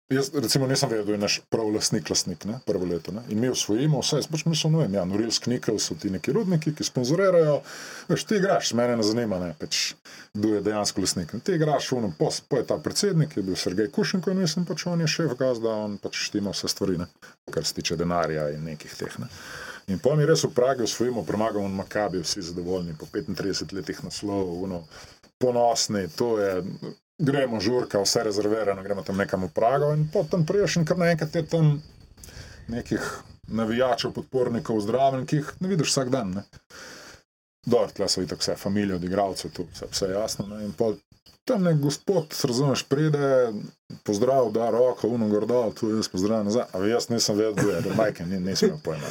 Jaz, 0.09 0.29
recimo, 0.33 0.67
nisem 0.67 0.89
vedel, 0.89 1.05
da 1.05 1.11
je 1.11 1.17
naš 1.17 1.39
prav 1.49 1.69
lastnik, 1.73 2.09
lastnik, 2.09 2.43
ne, 2.45 2.59
prvo 2.65 2.85
leto. 2.85 3.11
Ne. 3.11 3.23
In 3.29 3.39
mi 3.39 3.47
osvojimo 3.49 4.03
vse, 4.03 4.19
jaz 4.19 4.27
pač 4.29 4.43
mislim, 4.45 4.73
ne 4.75 4.83
vem, 4.83 4.93
ja, 4.93 5.05
Norilsk 5.05 5.47
Nikkel 5.49 5.79
so 5.81 5.95
ti 5.97 6.11
neki 6.13 6.33
rudniki, 6.33 6.75
ki 6.77 6.85
sponzorirajo. 6.85 7.55
Veš, 8.11 8.25
ti 8.29 8.37
igraš, 8.37 8.75
mene 8.77 8.99
ne 8.99 9.05
zanima, 9.07 9.39
ne, 9.41 9.55
pač, 9.57 9.95
kdo 10.33 10.51
je 10.53 10.59
dejansko 10.67 11.01
lastnik. 11.01 11.33
Ne. 11.33 11.39
Ti 11.41 11.55
igraš, 11.57 11.87
ono, 11.97 12.11
po, 12.19 12.29
po 12.49 12.59
je 12.61 12.67
ta 12.69 12.77
predsednik, 12.77 13.33
je 13.33 13.43
bil 13.47 13.57
Sergej 13.57 13.89
Kušenko 13.95 14.29
in 14.29 14.43
mislim, 14.43 14.67
pač 14.69 14.85
on 14.91 15.01
je 15.01 15.07
šef 15.09 15.33
gazda, 15.39 15.73
on 15.87 15.95
pač 16.03 16.19
štima 16.27 16.53
vse 16.53 16.69
stvari, 16.69 16.99
ne, 17.01 17.07
kar 17.49 17.65
se 17.65 17.73
tiče 17.79 17.97
denarja 17.97 18.51
in 18.53 18.61
nekih 18.69 18.93
teh. 18.99 19.15
Ne. 19.23 19.31
In 19.89 19.97
pa 20.05 20.13
mi 20.13 20.27
res 20.29 20.45
v 20.45 20.51
Pragi 20.53 20.85
osvojimo, 20.85 21.25
premagamo 21.25 21.65
Makabi, 21.81 22.21
vsi 22.21 22.45
zadovoljni, 22.51 22.93
po 22.99 23.09
35 23.09 23.73
letih 23.73 24.03
naslov, 24.05 24.53
ono, 24.69 24.83
ponosni, 25.41 26.05
to 26.13 26.37
je 26.37 26.61
gremo 27.17 27.59
žurka, 27.59 28.01
vse 28.01 28.23
rezervirano, 28.23 28.83
gremo 28.83 29.03
tam 29.03 29.17
nekam 29.17 29.43
v 29.43 29.51
Prago 29.53 29.93
in 29.93 30.07
potem 30.13 30.45
priješ 30.45 30.77
in 30.81 30.85
kar 30.85 30.97
naenkrat 30.97 31.35
je 31.35 31.45
tam 31.47 31.81
nekih 32.67 33.01
navijačev, 33.47 34.11
podpornikov 34.11 34.81
zdraven, 34.81 35.25
ki 35.25 35.35
jih 35.41 35.51
ne 35.59 35.69
vidiš 35.69 35.93
vsak 35.93 36.09
dan. 36.09 36.33
Ne. 36.39 36.43
Dobro, 37.65 37.89
tle 37.93 38.07
so 38.09 38.21
itak 38.21 38.41
vse 38.41 38.55
familije, 38.57 38.95
odigralce, 38.95 39.49
tu 39.53 39.67
vse, 39.73 39.89
vse 39.91 40.09
jasno. 40.11 40.47
Ne. 40.47 40.63
In 40.65 40.73
pol 40.73 40.97
tam 41.45 41.63
nek 41.63 41.77
gospod, 41.77 42.35
razumeš, 42.43 42.83
pride, 42.83 43.53
pozdrav, 44.03 44.51
da 44.51 44.69
roko, 44.69 45.07
uno 45.07 45.27
gordo, 45.27 45.73
tu 45.79 45.89
jaz 45.89 46.07
pozdravljam 46.07 46.45
nazaj. 46.45 46.63
Ampak 46.73 46.89
jaz 46.89 47.09
nisem 47.09 47.37
vedel, 47.37 47.53
kdo 47.53 47.69
je, 47.69 47.81
da 47.81 47.93
majke, 47.95 48.25
ni, 48.25 48.39
nisem 48.39 48.69
imel 48.69 48.79
pojma. 48.83 49.07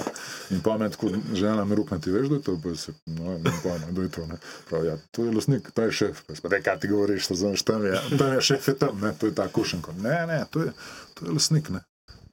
In 0.51 0.61
pa 0.61 0.79
me 0.79 0.91
tako 0.91 1.11
žena 1.33 1.65
mi 1.65 1.75
ruknati, 1.75 2.11
veš, 2.11 2.29
da 2.29 2.35
je 2.35 2.43
to, 2.43 2.59
pa 2.63 2.75
se, 2.75 2.93
no, 3.07 3.39
ne 3.39 3.53
pojma, 3.63 3.87
kdo 3.91 4.03
je 4.03 4.09
to, 4.09 4.27
ne. 4.27 4.39
Prav, 4.69 4.85
ja, 4.85 4.97
to 5.11 5.25
je 5.25 5.33
lastnik, 5.33 5.71
to 5.71 5.83
je 5.83 5.93
šef, 5.93 6.23
pa 6.27 6.35
spet, 6.35 6.59
kaj 6.65 6.79
ti 6.81 6.89
govoriš, 6.89 7.29
razumeš, 7.29 7.63
tam 7.63 7.87
je, 7.87 8.01
tam 8.19 8.33
je 8.35 8.41
šef, 8.41 8.69
je 8.69 8.79
tam, 8.79 9.01
ne, 9.01 9.15
to 9.19 9.27
je 9.27 9.35
ta 9.35 9.49
kušenko. 9.49 9.93
Ne, 10.03 10.27
ne, 10.27 10.45
to 10.51 10.63
je, 10.63 10.73
to 11.15 11.27
je 11.27 11.33
lastnik, 11.33 11.71
ne. 11.71 11.81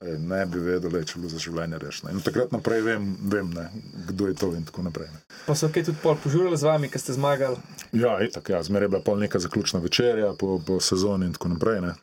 Ej, 0.01 0.15
ne 0.17 0.45
bi 0.49 0.59
vedel, 0.65 0.89
le, 0.89 1.03
če 1.05 1.19
bi 1.19 1.27
bilo 1.27 1.31
za 1.31 1.39
življenje 1.43 1.77
rešeno. 1.81 2.11
In 2.15 2.23
takrat 2.25 2.53
naprej 2.55 2.81
vem, 2.87 3.09
vem 3.29 3.51
ne, 3.53 3.67
kdo 4.09 4.31
je 4.31 4.37
to 4.39 4.49
in 4.57 4.63
tako 4.65 4.85
naprej. 4.87 5.11
Ne. 5.13 5.21
Pa 5.45 5.53
so 5.57 5.69
kaj 5.69 5.85
tudi 5.91 6.01
pol 6.01 6.15
požurali 6.17 6.57
z 6.57 6.65
vami, 6.65 6.89
ker 6.89 7.03
ste 7.03 7.13
zmagali. 7.13 7.59
Ja, 7.93 8.15
itak, 8.25 8.49
ja, 8.49 8.63
zmeraj 8.65 8.89
je 8.89 8.93
bila 8.95 9.03
pol 9.05 9.21
neka 9.21 9.41
zaključna 9.43 9.81
večerja 9.83 10.33
po, 10.39 10.57
po 10.65 10.79
sezoni 10.81 11.29
in 11.29 11.35
tako 11.37 11.53
naprej. 11.53 11.83
Ne. 11.85 11.93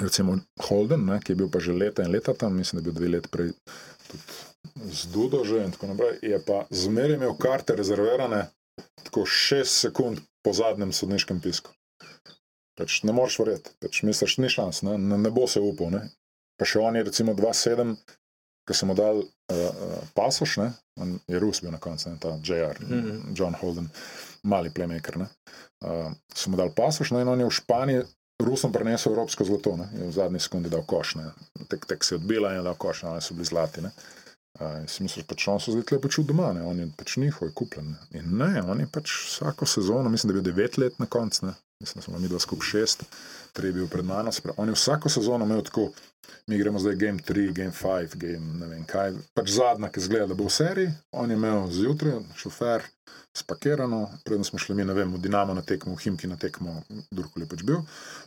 Recimo 0.00 0.34
Holden, 0.66 1.04
ne, 1.06 1.20
ki 1.22 1.34
je 1.34 1.38
bil 1.44 1.52
pa 1.52 1.60
že 1.62 1.76
leta 1.76 2.02
in 2.02 2.10
leta 2.10 2.34
tam, 2.34 2.56
mislim, 2.58 2.80
da 2.80 2.82
je 2.82 2.90
bil 2.90 2.98
dve 2.98 3.12
leti 3.14 3.30
prej 3.30 3.52
tudi 4.08 4.40
z 4.90 5.06
Dudo 5.12 5.44
že 5.44 5.62
in 5.64 5.70
tako 5.70 5.92
naprej, 5.92 6.18
je 6.22 6.38
pa 6.42 6.64
zmeraj 6.70 7.16
imel 7.20 7.36
karte 7.38 7.76
rezervirane 7.76 8.48
tako 9.04 9.26
šest 9.26 9.78
sekund 9.80 10.20
po 10.42 10.52
zadnjem 10.52 10.92
sodniškem 10.92 11.40
pisku. 11.40 11.70
Pač 12.78 13.02
ne 13.02 13.12
moreš 13.12 13.38
verjeti, 13.38 13.70
pač 13.78 14.02
misliš, 14.02 14.38
ni 14.40 14.48
šans, 14.48 14.82
ne, 14.82 14.96
ne, 14.98 15.18
ne 15.18 15.30
bo 15.30 15.46
se 15.46 15.60
upal. 15.60 15.92
Ne. 15.92 16.08
Pa 16.62 16.66
še 16.70 16.78
on 16.78 16.94
je 16.94 17.02
recimo 17.02 17.32
2-7, 17.34 17.96
ki 18.70 18.74
so 18.78 18.86
mu 18.86 18.94
dal 18.94 19.16
uh, 19.18 19.26
uh, 19.50 19.94
pasoš, 20.14 20.60
ne, 20.62 20.68
on 21.02 21.16
je 21.26 21.40
Rus 21.42 21.58
bil 21.58 21.72
na 21.74 21.80
koncu, 21.82 22.12
ne, 22.12 22.20
ta 22.22 22.36
JR, 22.38 22.78
mm 22.78 23.00
-hmm. 23.00 23.32
John 23.34 23.56
Holden, 23.58 23.88
mali 24.46 24.70
playmaker. 24.70 25.18
Ne, 25.18 25.26
uh, 25.82 26.12
so 26.34 26.50
mu 26.50 26.56
dal 26.56 26.70
pasoš, 26.70 27.10
ne, 27.10 27.24
in 27.26 27.28
on 27.28 27.40
je 27.40 27.46
v 27.46 27.56
Španiji 27.58 28.04
Rusom 28.42 28.72
prinesel 28.72 29.12
evropsko 29.12 29.44
zlato, 29.44 29.76
ne, 29.76 29.88
je 29.98 30.06
v 30.06 30.12
zadnji 30.12 30.40
sekundi 30.40 30.70
dal 30.70 30.86
koš, 30.86 31.14
ne, 31.14 31.32
tek, 31.68 31.86
tek 31.86 32.04
se 32.04 32.14
je 32.14 32.20
odbila 32.20 32.50
in 32.50 32.56
je 32.56 32.62
dal 32.62 32.78
koš, 32.78 33.02
ne, 33.02 33.08
oni 33.10 33.20
so 33.20 33.34
bili 33.34 33.44
zlati. 33.44 33.82
Ne. 33.82 33.90
Uh, 34.60 34.80
in 34.80 34.88
si 34.88 35.02
misliš, 35.02 35.26
pač 35.26 35.48
on 35.48 35.60
so 35.60 35.72
zdaj 35.72 35.96
lepo 35.96 36.08
čut 36.08 36.26
doma, 36.26 36.52
ne, 36.52 36.62
on 36.62 36.78
je 36.78 36.86
pač 36.96 37.16
njihov, 37.16 37.48
je 37.48 37.54
kupljen. 37.54 37.90
Ne. 37.90 38.20
In 38.20 38.36
ne, 38.38 38.62
on 38.62 38.80
je 38.80 38.86
pač 38.86 39.10
vsako 39.26 39.66
sezono, 39.66 40.08
mislim, 40.08 40.28
da 40.28 40.38
je 40.38 40.42
bil 40.42 40.52
devet 40.52 40.78
let 40.78 40.98
na 40.98 41.06
koncu, 41.06 41.46
mislim, 41.82 42.00
da 42.00 42.06
smo 42.06 42.18
mi 42.18 42.30
dva 42.30 42.38
skupaj 42.42 42.68
šest, 42.70 43.04
tri 43.52 43.68
je 43.68 43.76
bil 43.80 43.90
pred 43.90 44.06
mano, 44.06 44.30
on 44.56 44.70
je 44.70 44.78
vsako 44.78 45.10
sezono 45.12 45.44
imel 45.44 45.62
tako, 45.66 45.90
mi 46.46 46.58
gremo 46.58 46.78
zdaj 46.78 46.94
game 46.94 47.18
3, 47.28 47.52
game 47.52 47.72
5, 47.82 48.16
game 48.16 48.58
ne 48.60 48.66
vem 48.66 48.84
kaj, 48.86 49.12
pač 49.34 49.50
zadnja, 49.50 49.90
ki 49.92 50.00
zgleda, 50.00 50.30
da 50.32 50.38
bo 50.38 50.48
v 50.48 50.54
seriji, 50.54 50.94
on 51.12 51.30
je 51.30 51.36
imel 51.36 51.66
zjutraj, 51.70 52.20
šofer, 52.38 52.86
spakirano, 53.34 54.10
predtem 54.24 54.44
smo 54.44 54.58
šli 54.58 54.74
mi, 54.76 54.84
ne 54.84 54.94
vem, 54.94 55.14
v 55.14 55.20
Dinamo 55.22 55.54
na 55.54 55.62
tekmo, 55.62 55.94
v 55.96 56.04
Himki 56.04 56.28
na 56.28 56.36
tekmo, 56.36 56.82
kdorkoli 57.10 57.48
pač 57.48 57.64
bil. 57.64 57.80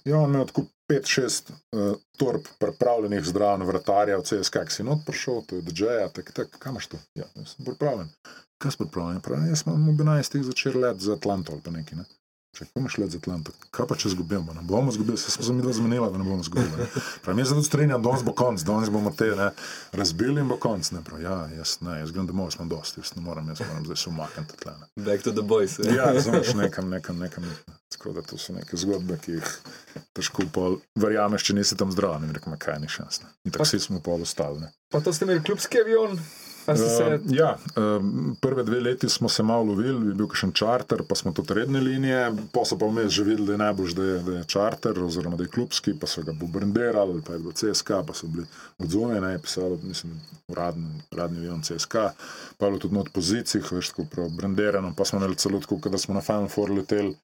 Je 0.05 0.15
on 0.15 0.33
imel 0.33 0.47
tako 0.49 0.65
5-6 0.91 1.51
uh, 1.51 1.99
torb 2.17 2.47
pripravljenih 2.59 3.23
zdrav 3.25 3.59
na 3.61 3.69
vratarja, 3.69 4.17
v 4.17 4.25
CSK, 4.25 4.65
ki 4.65 4.79
si 4.79 4.87
not 4.87 5.05
prišel, 5.05 5.43
to 5.45 5.59
je 5.59 5.65
DJ-ja, 5.69 6.09
tak, 6.13 6.33
tak, 6.33 6.57
kam 6.57 6.75
imaš 6.75 6.89
to? 6.95 7.01
Ja, 7.17 7.29
sem 7.45 7.67
pripravljen. 7.67 8.09
Kaj 8.57 8.73
si 8.73 8.81
pripravljen? 8.81 9.21
Pravi, 9.21 9.49
jaz 9.51 9.65
sem 9.65 9.73
v 9.75 9.93
11. 9.93 10.41
začel 10.49 10.79
let 10.81 11.01
za 11.03 11.17
Atlanto 11.19 11.53
ali 11.53 11.61
pa 11.61 11.73
nekaj, 11.75 12.01
ne? 12.01 12.09
Če 12.55 12.65
imaš 12.79 12.93
let 12.97 13.11
za 13.11 13.19
Atlanto, 13.19 13.51
kaj 13.75 13.87
pa 13.89 13.95
če 13.99 14.07
izgubimo? 14.13 14.53
Ne 14.55 14.61
bomo 14.63 14.91
izgubili, 14.93 15.17
se 15.19 15.31
smo 15.31 15.43
za 15.43 15.53
midva 15.53 15.73
zmenila, 15.75 16.07
da 16.09 16.17
ne 16.17 16.23
bomo 16.23 16.39
izgubili. 16.39 16.71
Ne? 16.79 16.85
Pravi, 17.25 17.41
jaz 17.43 17.49
se 17.51 17.57
tudi 17.57 17.67
strinjam, 17.67 18.03
danes 18.05 18.23
bo 18.23 18.31
konc, 18.31 18.63
danes 18.63 18.91
bomo 18.93 19.11
te 19.11 19.27
ne, 19.35 19.49
razbili 19.91 20.39
in 20.39 20.47
bo 20.47 20.55
konc. 20.57 20.91
Ne, 20.95 21.01
pravi, 21.03 21.25
ja, 21.27 21.35
jaz 21.57 21.73
ne, 21.83 21.97
jaz 21.99 22.13
grem 22.15 22.29
domov, 22.29 22.53
smo 22.55 22.65
dosti, 22.71 23.01
jaz 23.03 23.11
ne 23.17 23.25
moram, 23.25 23.49
jaz 23.51 23.59
moram 23.67 23.83
zdaj 23.89 23.99
se 24.05 24.09
umakniti 24.09 24.57
tle. 24.63 24.73
Ne. 24.79 24.87
Back 25.03 25.27
to 25.27 25.33
the 25.35 25.43
boys. 25.43 25.75
eh. 25.83 25.91
Ja, 25.97 26.13
razumeš, 26.15 26.53
nekam, 26.55 26.87
nekam, 26.89 27.19
nekam. 27.19 27.43
Tako 27.91 28.15
da 28.15 28.21
to 28.21 28.37
so 28.37 28.53
neke 28.55 28.77
zgodbe, 28.79 29.17
ki 29.23 29.35
jih 29.37 29.51
težko 30.15 30.47
pol 30.55 30.79
verjameš, 30.99 31.43
če 31.49 31.53
nisi 31.59 31.75
tam 31.79 31.91
zdrav. 31.91 32.23
In 32.23 32.31
rekel, 32.35 32.55
kaj 32.59 32.79
ni 32.79 32.87
šans. 32.91 33.19
Ne. 33.23 33.29
In 33.45 33.51
tako 33.55 33.67
vsi 33.67 33.79
smo 33.83 33.99
pol 34.03 34.23
ostali. 34.23 34.63
ne. 34.63 34.71
Pa 34.91 35.03
to 35.03 35.11
ste 35.13 35.27
imeli 35.27 35.43
klubski 35.43 35.79
avion, 35.83 36.15
se. 36.65 37.05
Uh, 37.05 37.35
ja, 37.35 37.55
um, 37.75 38.35
prve 38.41 38.63
dve 38.63 38.79
leti 38.79 39.09
smo 39.09 39.29
se 39.29 39.43
malo 39.43 39.63
lovili, 39.63 40.09
je 40.09 40.15
bil 40.17 40.29
še 40.33 40.49
čarter, 40.53 41.03
pa 41.07 41.15
smo 41.15 41.33
tudi 41.35 41.53
redne 41.53 41.79
linije, 41.79 42.31
pa 42.53 42.65
so 42.65 42.77
pa 42.81 42.89
vmes 42.89 43.13
že 43.13 43.23
videli, 43.27 43.47
da 43.47 43.53
je 43.53 43.61
najbolj, 43.63 43.93
da 43.93 44.03
je, 44.03 44.19
da 44.25 44.37
je 44.37 44.43
čarter, 44.55 44.99
oziroma 45.03 45.37
da 45.37 45.45
je 45.45 45.53
klubski, 45.53 45.93
pa 45.99 46.09
so 46.09 46.23
ga 46.25 46.33
bombardirali, 46.33 47.21
pa 47.25 47.37
je 47.37 47.43
bil 47.45 47.53
CSK, 47.53 48.01
pa 48.07 48.17
so 48.17 48.29
bili 48.31 48.47
odzvonjeni, 48.79 49.21
ne, 49.27 49.41
pisalo, 49.41 49.79
mislim, 49.83 50.15
uradni, 50.47 51.01
uradni 51.11 51.43
avion 51.43 51.61
CSK, 51.61 52.07
pa 52.57 52.65
je 52.65 52.71
bilo 52.71 52.81
tudi 52.81 52.95
na 52.95 53.03
odpoziciji, 53.05 53.61
veš, 53.71 53.93
tako 53.93 54.07
prav 54.11 54.31
brandirano, 54.37 54.93
pa 54.97 55.05
smo 55.05 55.19
imeli 55.19 55.35
celo 55.35 55.59
tako, 55.59 55.79
da 55.89 55.97
smo 56.01 56.17
na 56.17 56.25
Final 56.25 56.49
Four 56.49 56.71
leteli. 56.71 57.15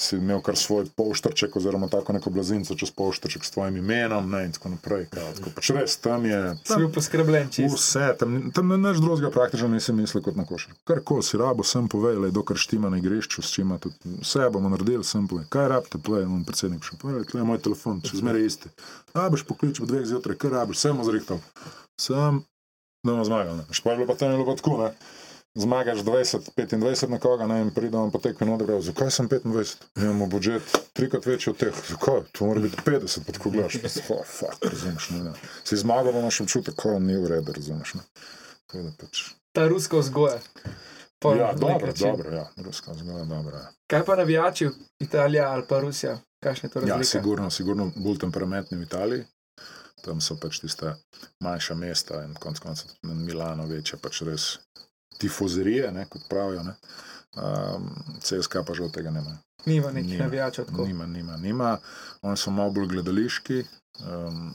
Si 0.00 0.16
imel 0.16 0.40
kar 0.40 0.56
svoj 0.56 0.86
polštrček, 0.96 1.56
oziroma 1.56 1.86
tako 1.92 2.14
neko 2.16 2.30
blazinco 2.32 2.74
čez 2.74 2.90
polštrček 2.96 3.44
s 3.44 3.52
tvojim 3.52 3.76
imenom, 3.76 4.30
ne, 4.30 4.46
in 4.48 4.52
tako 4.52 4.72
naprej. 4.72 5.04
Kao, 5.12 5.32
tako, 5.36 5.52
pač 5.52 5.70
res, 5.76 5.96
tam 6.00 6.24
je. 6.26 6.38
Tam, 6.64 6.80
bil 6.80 6.88
poskrbljen 6.94 7.50
čist. 7.52 7.76
Vse, 7.76 8.06
tam, 8.18 8.38
tam 8.56 8.72
ne 8.72 8.78
nič 8.80 9.02
drugega 9.04 9.30
praktično 9.30 9.68
nisi 9.68 9.92
mislil 9.92 10.24
kot 10.24 10.38
na 10.40 10.46
košar. 10.48 10.72
Kar 10.88 11.02
koli 11.04 11.26
si 11.28 11.36
rabo, 11.36 11.60
sem 11.60 11.90
povedal, 11.92 12.30
dokler 12.32 12.58
štima 12.58 12.88
na 12.88 13.02
igrišču, 13.02 13.44
s 13.44 13.52
čima 13.52 13.76
tudi 13.82 14.16
vse 14.24 14.48
bomo 14.52 14.72
naredili, 14.72 15.04
sem 15.04 15.28
povedal, 15.28 15.50
kaj 15.52 15.68
rabite, 15.76 16.00
povej, 16.00 16.24
on 16.24 16.48
predsednik 16.48 16.88
še 16.88 16.96
povedal, 16.96 17.28
to 17.28 17.38
je 17.38 17.48
moj 17.52 17.60
telefon, 17.60 18.00
če 18.00 18.22
zmeraj 18.24 18.48
isti. 18.48 18.72
Rabiš 19.12 19.44
poklič 19.44 19.84
v 19.84 19.92
dveh 19.92 20.08
zjutraj, 20.08 20.40
kaj 20.40 20.56
rabiš, 20.56 20.86
sem 20.86 21.04
zrihtal. 21.04 21.44
Sem, 22.00 22.40
da 23.04 23.12
bomo 23.12 23.28
zmagali. 23.28 23.68
pa 23.68 23.90
je 23.92 23.96
bilo 24.00 24.08
pa 24.08 24.16
tam 24.16 24.32
je 24.32 24.40
bilo 24.40 24.48
pa 24.48 24.56
tako, 24.56 24.78
ne. 24.80 25.20
Zmagaš 25.54 25.98
20, 26.00 26.48
25 26.56 27.08
na 27.08 27.18
koga, 27.18 27.46
ne, 27.46 27.60
in 27.60 27.70
pridem 27.74 28.10
po 28.10 28.18
tekmi 28.18 28.46
noter, 28.48 28.66
pravi, 28.66 28.82
zakaj 28.82 29.10
sem 29.10 29.28
25? 29.28 29.74
Imamo 29.96 30.26
budžet 30.26 30.62
trikrat 30.92 31.26
večji 31.26 31.50
od 31.50 31.58
teh, 31.60 31.74
zakaj? 31.88 32.22
To 32.32 32.46
mora 32.46 32.60
biti 32.60 32.76
50, 32.86 33.26
pa 33.26 33.32
tako 33.32 33.50
gledaš, 33.50 33.76
pa 33.82 34.14
oh, 34.14 34.24
fuck, 34.26 34.64
razumeš, 34.64 35.10
ne, 35.10 35.24
ne. 35.24 35.32
Si 35.64 35.76
zmagal, 35.76 36.16
imaš 36.16 36.40
občutek, 36.40 36.74
ko 36.74 36.98
ni 36.98 37.18
v 37.20 37.28
redu, 37.34 37.52
razumeš, 37.52 37.94
ne. 37.94 38.00
Tako 38.66 38.82
da 38.82 38.92
pač. 39.00 39.26
Ta 39.52 39.68
ruska 39.68 40.00
vzgoja. 40.00 40.40
Pol 41.22 41.36
Ja, 41.36 41.52
dobro, 41.52 41.92
dobro, 41.92 42.32
ja, 42.34 42.48
ruska 42.56 42.94
zgoda, 42.94 43.24
dobro. 43.24 43.56
Ja, 43.56 43.68
Kaj 43.86 44.04
pa 44.04 44.16
navijači, 44.16 44.68
Italija 45.00 45.50
ali 45.50 45.62
pa 45.68 45.80
Rusija? 45.80 46.18
Kakšna 46.42 46.66
je 46.66 46.72
to 46.72 46.78
ja 46.78 46.86
razlika? 46.86 47.04
sigurno, 47.04 47.50
sigurno 47.50 47.92
bolj 47.96 48.18
temperamentni 48.18 48.78
v 48.78 48.82
Italiji. 48.82 49.24
Tam 50.02 50.20
so 50.20 50.34
pač 50.40 50.58
tiste 50.58 50.96
manjša 51.40 51.74
mesta 51.74 52.24
in 52.24 52.34
konec 52.34 52.58
koncev 52.58 52.88
tudi 52.88 53.14
Milano 53.14 53.66
večje, 53.66 53.98
pač 54.02 54.22
res 54.26 54.58
tifozerije, 55.22 55.92
ne, 55.94 56.06
kot 56.10 56.28
pravijo. 56.28 56.66
Ne. 56.66 56.76
Um, 57.32 57.88
CSK 58.20 58.60
pa 58.66 58.76
žal 58.76 58.90
tega 58.92 59.10
nema. 59.10 59.38
Nima 59.66 59.90
nekih 59.94 60.20
navijačev 60.20 60.66
tako. 60.68 60.86
Nima, 60.86 61.06
nima, 61.06 61.36
nima. 61.36 61.78
Oni 62.22 62.36
so 62.36 62.50
malo 62.50 62.70
bolj 62.70 62.86
gledališki. 62.86 63.64
Um, 64.06 64.54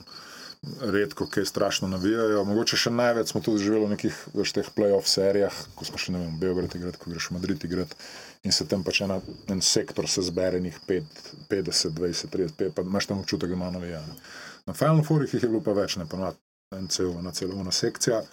Redko, 0.80 1.26
kaj 1.30 1.44
strašno 1.44 1.88
navijajo. 1.88 2.42
Mogoče 2.44 2.76
še 2.76 2.90
največ 2.90 3.30
smo 3.30 3.40
tudi 3.40 3.62
živeli 3.62 3.86
v 3.86 3.92
nekih 3.94 4.16
veš, 4.34 4.52
teh 4.56 4.70
playoff 4.74 5.06
serijah, 5.06 5.54
ko 5.78 5.86
smo 5.86 6.00
še 6.02 6.12
ne 6.12 6.24
vem, 6.24 6.32
v 6.34 6.42
Beograd 6.42 6.74
igrati, 6.74 6.98
ko 6.98 7.12
greš 7.12 7.28
v 7.30 7.36
Madrid 7.36 7.64
igrati. 7.64 7.94
In 8.42 8.52
se 8.52 8.66
tam 8.66 8.82
pač 8.84 9.00
ena, 9.06 9.20
en 9.54 9.62
sektor 9.62 10.10
se 10.10 10.24
zbere, 10.26 10.58
njih 10.60 10.80
5, 10.88 11.22
50, 11.52 11.94
20, 11.94 12.34
30, 12.34 12.58
5, 12.58 12.74
pa 12.74 12.82
imaš 12.82 13.06
tam 13.06 13.22
občutek, 13.22 13.54
da 13.54 13.58
ima 13.58 13.70
navijanje. 13.70 14.18
Na 14.66 14.74
Final 14.74 15.06
Fourih 15.06 15.34
jih 15.34 15.46
je 15.46 15.52
bilo 15.54 15.62
pa 15.62 15.78
več, 15.78 15.96
ne 15.96 16.10
pa 16.10 16.34
en 16.76 16.90
cel, 16.92 17.14
ena 17.22 17.32
celovna 17.32 17.72
sekcija. 17.72 18.24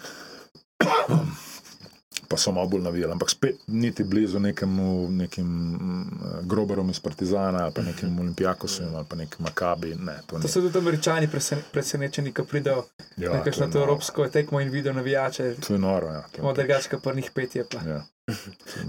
Pa 2.28 2.36
so 2.36 2.52
malo 2.52 2.68
bolj 2.68 2.82
navijali, 2.82 3.12
ampak 3.12 3.30
spet 3.30 3.56
niti 3.66 4.04
blizu 4.04 4.40
nekemu, 4.40 5.08
nekim 5.10 5.46
mm, 5.46 6.10
groberom 6.42 6.90
iz 6.90 7.00
Partizana 7.00 7.62
ali 7.62 7.72
pa 7.74 7.82
nekim 7.82 8.18
Olimpijakosom 8.18 8.94
ali 8.94 9.06
pa 9.08 9.16
nekim 9.16 9.44
Makabi. 9.44 9.94
Ne, 9.94 10.18
to 10.26 10.38
To 10.38 10.48
so 10.48 10.60
tudi 10.60 10.78
američani 10.78 11.28
presen- 11.28 11.62
presenečeni, 11.72 12.32
ko 12.32 12.44
pridejo 12.44 12.84
Ja, 13.16 13.30
na 13.32 13.38
to 13.38 13.44
kakšno 13.44 13.68
to 13.72 13.78
evropsko 13.78 14.28
tekmo 14.28 14.60
in 14.60 14.70
vidijo 14.70 14.92
navijače. 14.92 15.54
To 15.66 15.72
je 15.72 15.78
noro. 15.78 16.06
Ja, 16.08 16.22
to 16.22 16.38
je 16.38 16.42
Malo 16.42 16.54
drugače, 16.54 16.98
pa 17.02 17.12
njih 17.14 17.30
pet 17.34 17.56
je 17.56 17.64
pa. 17.70 17.78
Ja. 17.88 18.02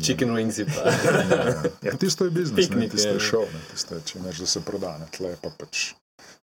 Chicken 0.01 0.29
wings 0.29 0.59
je 0.59 0.65
pa. 0.65 0.91
Ja, 1.83 1.97
tisto 1.97 2.25
je 2.25 2.31
biznis, 2.31 2.69
ne, 2.69 2.75
Piknik, 2.75 2.91
tisto 2.91 3.07
ja, 3.07 3.11
je 3.13 3.15
ja. 3.15 3.19
šov, 3.19 3.45
ne, 3.53 3.59
tisto 3.71 3.95
je, 3.95 4.01
če 4.05 4.19
imaš, 4.19 4.37
da 4.37 4.45
se 4.45 4.61
proda, 4.61 4.97
ne, 4.97 5.05
tle 5.11 5.35
pa 5.41 5.49
pač 5.57 5.93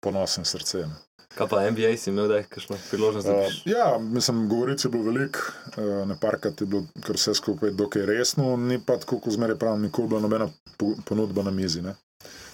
ponosen 0.02 0.46
srce. 0.46 0.86
Ne. 0.88 1.00
Kaj 1.36 1.48
pa 1.48 1.62
NBA 1.72 1.94
si 1.98 2.10
imel, 2.12 2.28
da 2.28 2.42
je 2.42 2.48
kakšno 2.52 2.78
priložnost? 2.90 3.28
Uh, 3.28 3.54
ja, 3.66 3.98
mislim, 4.00 4.50
govoric 4.50 4.84
je 4.86 4.90
bilo 4.92 5.04
veliko, 5.04 5.40
uh, 5.78 6.08
na 6.08 6.18
parkrat 6.20 6.62
je 6.62 6.68
bilo 6.68 6.84
kar 7.06 7.16
vse 7.16 7.34
skupaj 7.34 7.72
dokaj 7.72 8.06
resno, 8.06 8.58
ni 8.58 8.82
pa 8.86 8.98
tako, 9.00 9.22
kot 9.24 9.34
zmeraj 9.34 9.56
pravim, 9.60 9.88
nikoli 9.88 10.12
bila 10.12 10.22
nobena 10.22 10.50
po- 10.78 10.98
ponudba 11.06 11.44
na 11.44 11.52
mizi. 11.52 11.82
ne. 11.82 11.96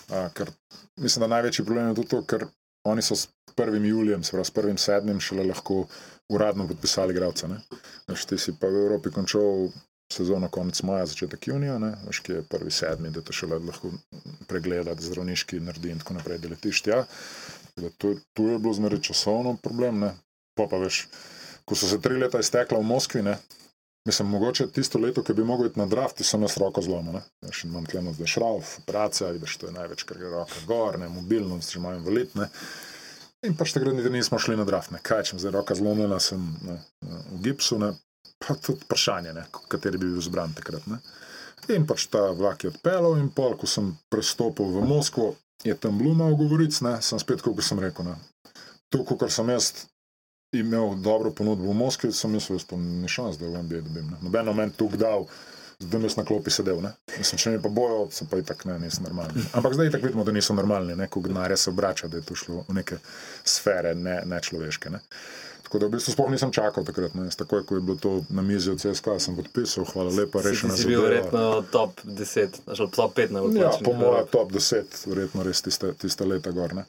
Uh, 0.10 0.30
ker, 0.34 0.52
mislim, 0.98 1.26
da 1.26 1.34
največji 1.36 1.66
problem 1.66 1.90
je 1.90 1.96
tudi 1.96 2.14
to, 2.14 2.22
ker 2.24 2.46
oni 2.86 3.02
so 3.02 3.16
s 3.16 3.28
1. 3.58 3.86
julijem, 3.86 4.24
se 4.24 4.32
pravi 4.32 4.46
s 4.46 4.54
1. 4.54 4.78
sedmim, 4.78 5.20
šele 5.20 5.44
lahko 5.44 5.88
uradno 6.30 6.68
podpisali. 6.68 7.18
Veš, 8.08 8.26
ti 8.26 8.38
si 8.38 8.54
pa 8.60 8.68
v 8.68 8.86
Evropi 8.86 9.12
končal 9.12 9.72
sezono 10.13 10.50
konec 10.50 10.82
maja, 10.88 11.06
začetek 11.06 11.48
junija, 11.48 11.78
veš, 12.08 12.22
ki 12.24 12.32
je 12.32 12.43
1. 12.43 12.70
sedmi, 12.72 13.12
da 13.12 13.22
te 13.22 13.34
šele 13.36 13.60
lahko 13.60 13.91
pregledati, 14.48 15.04
zdravniški 15.04 15.60
naredi 15.60 15.91
in 15.91 16.00
tako 16.04 16.17
naprej, 16.20 16.41
da 16.43 16.54
letiš 16.54 16.82
tja. 16.82 17.04
Da 17.78 17.89
To, 17.98 18.15
to 18.34 18.48
je 18.50 18.60
bilo 18.60 18.74
zmeraj 18.74 19.04
časovno 19.06 19.58
problem. 19.63 20.00
Ne. 20.00 20.15
Pa 20.58 20.65
pa 20.70 20.80
veš, 20.82 21.04
ko 21.65 21.76
so 21.76 21.86
se 21.86 22.02
tri 22.02 22.17
leta 22.17 22.39
iztekla 22.41 22.80
v 22.80 22.88
Moskvi, 22.89 23.22
ne, 23.22 23.36
mislim, 24.08 24.32
mogoče 24.34 24.72
tisto 24.72 25.00
leto, 25.00 25.24
ki 25.24 25.34
bi 25.34 25.43
mogel 25.43 25.67
iti 25.67 25.80
na 25.80 25.86
draft, 25.86 26.24
sem 26.26 26.41
jaz 26.41 26.58
roko 26.58 26.82
zlomil. 26.82 27.20
ne. 27.20 27.22
Veš, 27.46 27.63
in 27.63 27.70
imam 27.70 27.86
tlemo 27.86 28.13
zdaj 28.13 28.32
šrauf, 28.34 28.78
operacija, 28.82 29.30
vidiš, 29.36 29.58
to 29.58 29.67
je 29.67 29.76
največ, 29.76 30.04
ker 30.04 30.17
gre 30.17 30.32
roka 30.34 30.63
gor, 30.65 30.98
ne, 31.00 31.10
mobilnost, 31.10 31.72
če 31.72 31.80
imam 31.80 32.00
invalid. 32.00 32.34
Ne. 32.39 32.50
In 33.46 33.54
pač 33.54 33.76
takrat 33.76 33.93
niti 33.93 34.10
nismo 34.10 34.39
šli 34.41 34.58
na 34.58 34.65
draft. 34.65 34.91
Ne. 34.96 35.04
Kaj, 35.04 35.28
če 35.30 35.36
mi 35.36 35.43
zdaj 35.43 35.54
roka 35.60 35.78
zlomljena, 35.78 36.17
sem 36.24 36.41
ne, 36.65 36.80
v 37.04 37.41
gipsu, 37.46 37.78
ne. 37.84 37.93
Tudi 38.40 38.80
vprašanje, 38.84 39.34
ne, 39.34 39.46
kateri 39.68 39.98
bi 39.98 40.12
bil 40.12 40.22
zbran 40.22 40.54
takrat. 40.58 40.88
Ne. 40.88 41.02
In 41.74 41.88
pač 41.88 42.08
ta 42.12 42.30
vlak 42.32 42.63
je 42.63 42.72
odpeljal, 42.72 43.18
in 43.20 43.30
pol, 43.34 43.58
ko 43.60 43.68
sem 43.68 43.92
prestopil 44.13 44.70
v 44.78 44.86
Moskvo, 44.88 45.34
je 45.66 45.76
tam 45.76 45.98
bilo 45.98 46.13
malo 46.16 46.38
govoric, 46.40 46.80
ne, 46.86 46.98
sem 47.02 47.20
spet, 47.20 47.42
kot 47.42 47.63
sem 47.66 47.80
rekel. 47.82 48.12
Ne. 48.12 48.18
To, 48.94 49.04
kar 49.04 49.32
sem 49.34 49.50
jaz 49.52 49.88
imel 50.56 50.96
dobro 51.04 51.32
ponudbo 51.32 51.68
v 51.72 51.76
Moskvi, 51.76 52.13
sem 52.13 52.32
mislil, 52.32 52.62
da 52.70 52.78
ni 52.78 53.10
šans, 53.12 53.40
da 53.40 53.50
v 53.50 53.63
NBA 53.63 53.82
dobim. 53.84 54.12
Ne. 54.13 54.22
Noben 54.22 54.46
moment 54.46 54.78
tu 54.78 54.88
dal, 54.96 55.28
zdaj 55.80 56.10
sem 56.10 56.22
na 56.22 56.26
klopi 56.26 56.54
sedel. 56.54 56.80
Mislim, 57.18 57.42
če 57.42 57.52
mi 57.56 57.62
pa 57.62 57.70
bojo, 57.70 58.08
sem 58.16 58.30
pa 58.30 58.40
itak 58.42 58.63
ne, 58.70 58.78
nisem 58.82 59.06
normalni. 59.10 59.44
Ampak 59.58 59.76
zdaj 59.76 59.92
itak 59.92 60.08
vidimo, 60.08 60.24
da 60.24 60.32
niso 60.32 60.56
normalni, 60.58 60.96
ne, 60.96 61.10
ko 61.12 61.22
denarja 61.26 61.58
se 61.58 61.70
obrača, 61.70 62.08
da 62.08 62.22
je 62.22 62.26
to 62.30 62.36
šlo 62.36 62.63
v 62.70 62.78
neke 62.80 63.02
sfere, 63.44 63.94
ne, 63.96 64.22
ne 64.26 64.40
človeške. 64.42 64.94
Tako 65.68 65.80
da 65.80 65.86
v 65.86 65.90
bistvu 65.90 66.14
sploh 66.16 66.30
nisem 66.32 66.52
čakal 66.52 66.86
takrat. 66.88 67.12
Ne. 67.14 67.28
Takoj, 67.28 67.66
ko 67.68 67.76
je 67.76 67.82
bilo 67.82 67.98
to 68.00 68.24
na 68.30 68.42
mizi 68.42 68.72
od 68.72 68.80
CSK, 68.80 69.20
sem 69.20 69.36
podpisal, 69.36 69.84
hvala 69.84 70.14
lepa, 70.16 70.40
Si, 70.40 70.48
rešeno 70.48 70.78
si 70.78 70.88
bil 70.88 71.02
verjetno 71.04 71.62
top 71.72 72.00
10, 72.08 72.62
ali 72.66 72.92
top 72.92 73.18
5 73.18 73.36
na 73.36 73.44
Ja, 73.60 73.72
po 73.84 73.92
mojem 73.94 74.32
top 74.32 74.52
10, 74.56 74.96
verjetno 75.12 75.44
res 75.44 75.62
tiste, 75.62 75.92
tiste 76.00 76.24
leta 76.24 76.56
gor. 76.56 76.72
ne. 76.72 76.86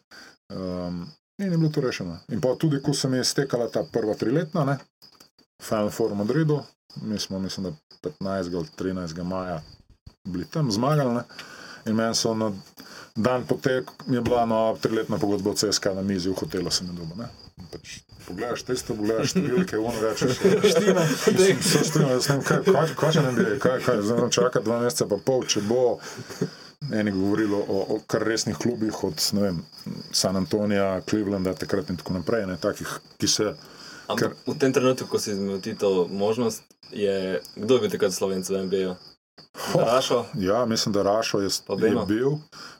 Um, 0.55 1.11
in 1.43 1.51
je 1.53 1.59
bilo 1.59 1.73
to 1.75 1.81
rešeno. 1.81 2.21
In 2.29 2.41
pa 2.41 2.55
tudi, 2.55 2.79
ko 2.83 2.95
se 2.95 3.09
mi 3.09 3.17
je 3.19 3.25
stekala 3.25 3.67
ta 3.69 3.83
prva 3.83 4.15
triletna, 4.15 4.65
ne, 4.65 4.79
Final 5.63 5.91
Four 5.91 6.15
v 6.15 6.23
Madridu, 6.23 6.63
mi 7.03 7.19
smo, 7.19 7.39
mislim, 7.39 7.67
da 7.67 8.11
15. 8.11 8.57
ali 8.57 8.67
13. 8.79 9.23
maja 9.23 9.63
bili 10.25 10.47
tam 10.47 10.71
zmagali. 10.71 11.15
Ne. 11.15 11.23
In 11.87 11.97
meni 11.97 12.15
so 12.15 12.35
na 12.35 12.53
dan 13.17 13.47
potek, 13.47 13.91
mi 14.07 14.17
je 14.17 14.21
bila 14.21 14.47
nova 14.47 14.79
triletna 14.79 15.19
pogodba 15.19 15.51
od 15.51 15.57
CSK 15.57 15.87
na 15.95 16.03
mizi, 16.03 16.31
v 16.31 16.35
hotelu 16.35 16.71
sem 16.71 16.87
je 16.87 16.93
dobil. 16.93 17.27
Pač, 17.73 17.99
pogledaš 18.27 18.63
testo, 18.69 18.95
pogledaš 18.95 19.35
številke, 19.35 19.79
ono 19.81 20.01
rečeš. 20.03 20.39
Štima, 20.73 21.05
štima, 21.85 22.15
jaz 22.15 22.29
ne 22.31 22.39
vem, 22.39 22.45
kaj, 22.47 22.63
kaj, 22.69 22.95
kaj 23.01 23.13
še 23.17 23.25
ne 23.27 23.33
bi, 23.37 23.47
kaj, 23.63 23.81
kaj, 23.85 24.03
zdaj 24.05 24.17
moram 24.19 24.33
čakati 24.35 24.65
dva 24.65 24.79
meseca 24.85 25.09
pa 25.11 25.19
pol, 25.25 25.45
če 25.45 25.65
bo 25.69 25.83
eni 26.95 27.13
govorilo 27.13 27.59
o, 27.59 27.81
o 27.97 27.99
kar 28.07 28.23
resnih 28.25 28.57
klubih, 28.57 29.03
od 29.05 29.19
ne 29.37 29.43
vem, 29.43 29.59
San 30.15 30.39
Antonija, 30.39 31.01
Clevelanda, 31.09 31.55
takrat 31.59 31.91
in 31.91 31.99
tako 32.01 32.17
naprej, 32.21 32.47
ne, 32.47 32.57
takih, 32.63 32.89
ki 33.19 33.29
se. 33.29 33.53
Ampak 34.09 34.39
v 34.47 34.57
tem 34.57 34.73
trenutku, 34.73 35.05
ko 35.11 35.21
si 35.21 35.35
imel 35.35 35.61
to 35.77 36.07
možnost, 36.09 36.65
je, 36.95 37.43
kdo 37.57 37.77
je 37.77 37.81
bil 37.85 37.93
takrat 37.93 38.15
slovenc 38.17 38.49
v 38.49 38.65
NBA-ju? 38.65 38.95
Rašo, 39.75 40.25
Ja, 40.35 40.67
mislim, 40.67 40.93
da 40.93 41.03
Rašo 41.03 41.41
je, 41.41 41.51
je 41.69 42.07
bil, 42.07 42.31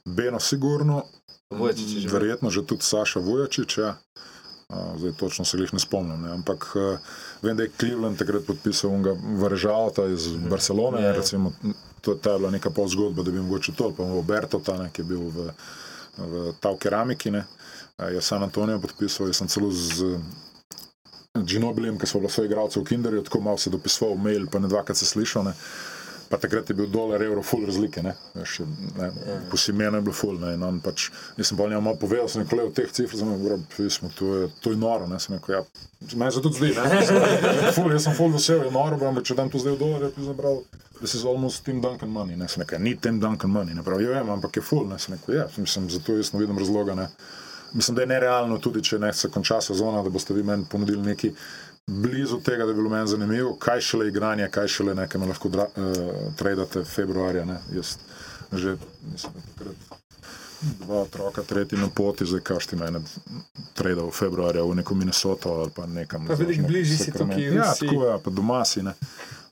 Beno 0.05 0.41
sigurno, 0.41 1.03
bil. 1.51 2.13
verjetno 2.13 2.51
že 2.51 2.65
tudi 2.67 2.83
Saša 2.83 3.21
Vujačič. 3.21 3.79
Ja. 3.79 3.89
A, 3.89 3.97
Zdaj 4.69 5.13
točno 5.13 5.45
se 5.45 5.57
jih 5.57 5.73
ne 5.73 5.79
spomnim, 5.79 6.23
ne. 6.23 6.31
ampak 6.31 6.77
eh, 6.77 6.99
vem, 7.43 7.57
da 7.57 7.63
je 7.63 7.71
Cleveland 7.81 8.19
takrat 8.19 8.47
podpisal 8.47 8.91
unga 8.91 9.15
Varžalta 9.41 10.05
iz 10.07 10.27
Barcelone. 10.29 10.99
Ja, 10.99 11.05
ja. 11.05 11.11
Ja, 11.11 11.17
recimo, 11.17 11.53
to, 12.01 12.15
ta 12.15 12.31
je 12.31 12.39
bila 12.39 12.51
neka 12.51 12.71
pol 12.71 12.89
zgodba, 12.89 13.23
da 13.23 13.31
bi 13.31 13.41
mogoče 13.41 13.73
to, 13.73 13.95
pa 13.97 14.05
Roberto, 14.05 14.61
ta, 14.61 14.77
ne, 14.77 14.91
ki 14.93 15.01
je 15.01 15.07
bil 15.09 15.23
v, 15.33 15.47
v 16.19 16.53
Tau 16.61 16.77
keramiki. 16.77 17.31
Ne. 17.31 17.47
A, 17.97 18.11
Je 18.13 18.21
San 18.21 18.45
Antonijo 18.45 18.81
podpisal, 18.85 19.33
jaz 19.33 19.41
sem 19.41 19.49
celo 19.49 19.71
z 19.73 20.19
Ginobilijem, 21.39 21.97
ki 21.99 22.07
so 22.07 22.21
bili 22.21 22.31
svoji 22.31 22.53
igralci 22.53 22.81
v 22.81 22.85
Kinderju, 22.85 23.25
tako 23.25 23.41
malo 23.41 23.59
se 23.59 23.71
dopisoval, 23.71 24.21
mail, 24.21 24.51
pa 24.53 24.59
ne 24.59 24.69
dvakrat 24.69 24.97
se 25.01 25.09
slišal. 25.09 25.49
Ne. 25.49 25.57
Pa 26.29 26.37
takrat 26.37 26.69
je 26.69 26.75
bil 26.77 26.87
dolar, 26.93 27.23
evro, 27.23 27.43
full 27.43 27.65
razlike. 27.67 28.03
Ne. 28.05 28.13
Veš, 28.35 28.59
ne, 28.99 29.11
po 29.51 29.57
semenu 29.57 29.97
je 29.97 30.05
bilo 30.05 30.15
full. 30.15 30.37
Ne, 30.41 30.55
in 30.59 30.63
on 30.63 30.81
pač, 30.85 31.09
jaz 31.39 31.49
sem 31.49 31.57
pa 31.57 31.69
njemu 31.71 31.81
malo 31.81 31.97
povedal, 31.97 32.29
sem 32.29 32.43
rekel, 32.43 32.59
"Glej, 32.59 32.69
v 32.69 32.75
teh 32.75 32.93
cifrah 32.93 33.21
sem 33.21 33.31
rekel, 33.33 34.11
to 34.19 34.35
je, 34.35 34.49
to 34.61 34.71
je 34.71 34.77
noro. 34.77 35.07
Ne. 35.07 35.21
Sem 35.21 35.39
rekel, 35.39 35.55
ja, 35.55 35.63
meni 36.15 36.33
se 36.33 36.43
tudi 36.45 36.61
zdi, 36.61 36.75
ne. 36.77 37.73
Full, 37.73 37.93
jaz 37.93 38.05
sem 38.05 38.15
full 38.15 38.33
vesel, 38.33 38.65
je 38.65 38.71
noro, 38.71 39.01
ampak 39.09 39.25
če 39.25 39.35
dam 39.35 39.49
to 39.51 39.59
zdaj 39.59 39.77
v 39.77 39.79
dolarje, 39.79 40.13
bi 40.17 40.29
zabral, 40.29 40.63
da 41.01 41.07
si 41.07 41.19
z 41.19 41.25
almost 41.25 41.65
Tim 41.65 41.81
Duncan 41.81 42.13
money. 42.13 42.37
Ne. 42.37 42.49
Sem 42.49 42.63
rekel, 42.63 42.79
"Ja, 42.79 42.85
ni 42.85 42.97
Tim 42.97 43.21
Duncan 43.21 43.51
money, 43.51 43.75
ne 43.75 43.83
pravi, 43.83 44.05
ja, 44.05 44.21
vem, 44.21 44.31
ampak 44.31 44.57
je 44.57 44.63
full. 44.63 44.89
Ne. 44.89 44.99
Sem 44.99 45.17
rekel, 45.17 45.35
ja, 45.35 45.49
mislim, 45.57 45.89
zato 45.91 46.13
jaz 46.13 46.33
ne 46.33 46.41
vidim 46.41 46.59
razloga. 46.59 46.95
Ne. 46.95 47.09
Mislim, 47.73 47.95
da 47.95 48.03
je 48.03 48.07
nerealno 48.07 48.59
tudi, 48.59 48.83
če 48.83 48.99
ne 48.99 49.13
se 49.13 49.29
konča 49.29 49.61
sezona, 49.61 50.03
da 50.03 50.11
boste 50.11 50.35
vi 50.35 50.43
meni 50.43 50.65
ponudili 50.71 51.03
neki 51.03 51.33
blizu 51.89 52.41
tega, 52.45 52.67
da 52.67 52.73
bi 52.73 52.79
bilo 52.79 52.91
meni 52.93 53.09
zanimivo, 53.09 53.57
kaj 53.57 53.81
šele 53.81 54.09
igranje, 54.09 54.49
kaj 54.53 54.69
šele 54.69 54.95
nekaj 54.95 55.21
me 55.21 55.27
lahko 55.27 55.49
dra, 55.49 55.65
uh, 55.77 56.35
tradate 56.37 56.85
februarja. 56.85 57.45
Ne. 57.45 57.59
Jaz 57.73 57.97
že, 58.53 58.77
mislim, 59.13 59.33
da 59.35 59.41
takrat 59.59 59.99
dva 60.81 61.03
otroka, 61.03 61.43
tretji 61.43 61.79
na 61.79 61.89
poti, 61.95 62.27
zdaj 62.27 62.41
kašti 62.41 62.77
mene 62.77 63.01
tradal 63.75 64.11
februarja 64.11 64.65
v 64.65 64.75
neko 64.75 64.95
Minnesoto 64.95 65.53
ali 65.53 65.71
pa 65.77 65.87
nekam. 65.87 66.27
Pa 66.27 66.35
veliko 66.35 66.67
bližje 66.69 66.97
si 66.99 67.13
tukaj 67.13 67.43
Ja, 67.43 67.71
Rusiji. 67.71 67.89
tako 67.89 68.05
je, 68.05 68.19
pa 68.25 68.31
doma 68.31 68.65
si. 68.65 68.83
Ne. 68.83 68.95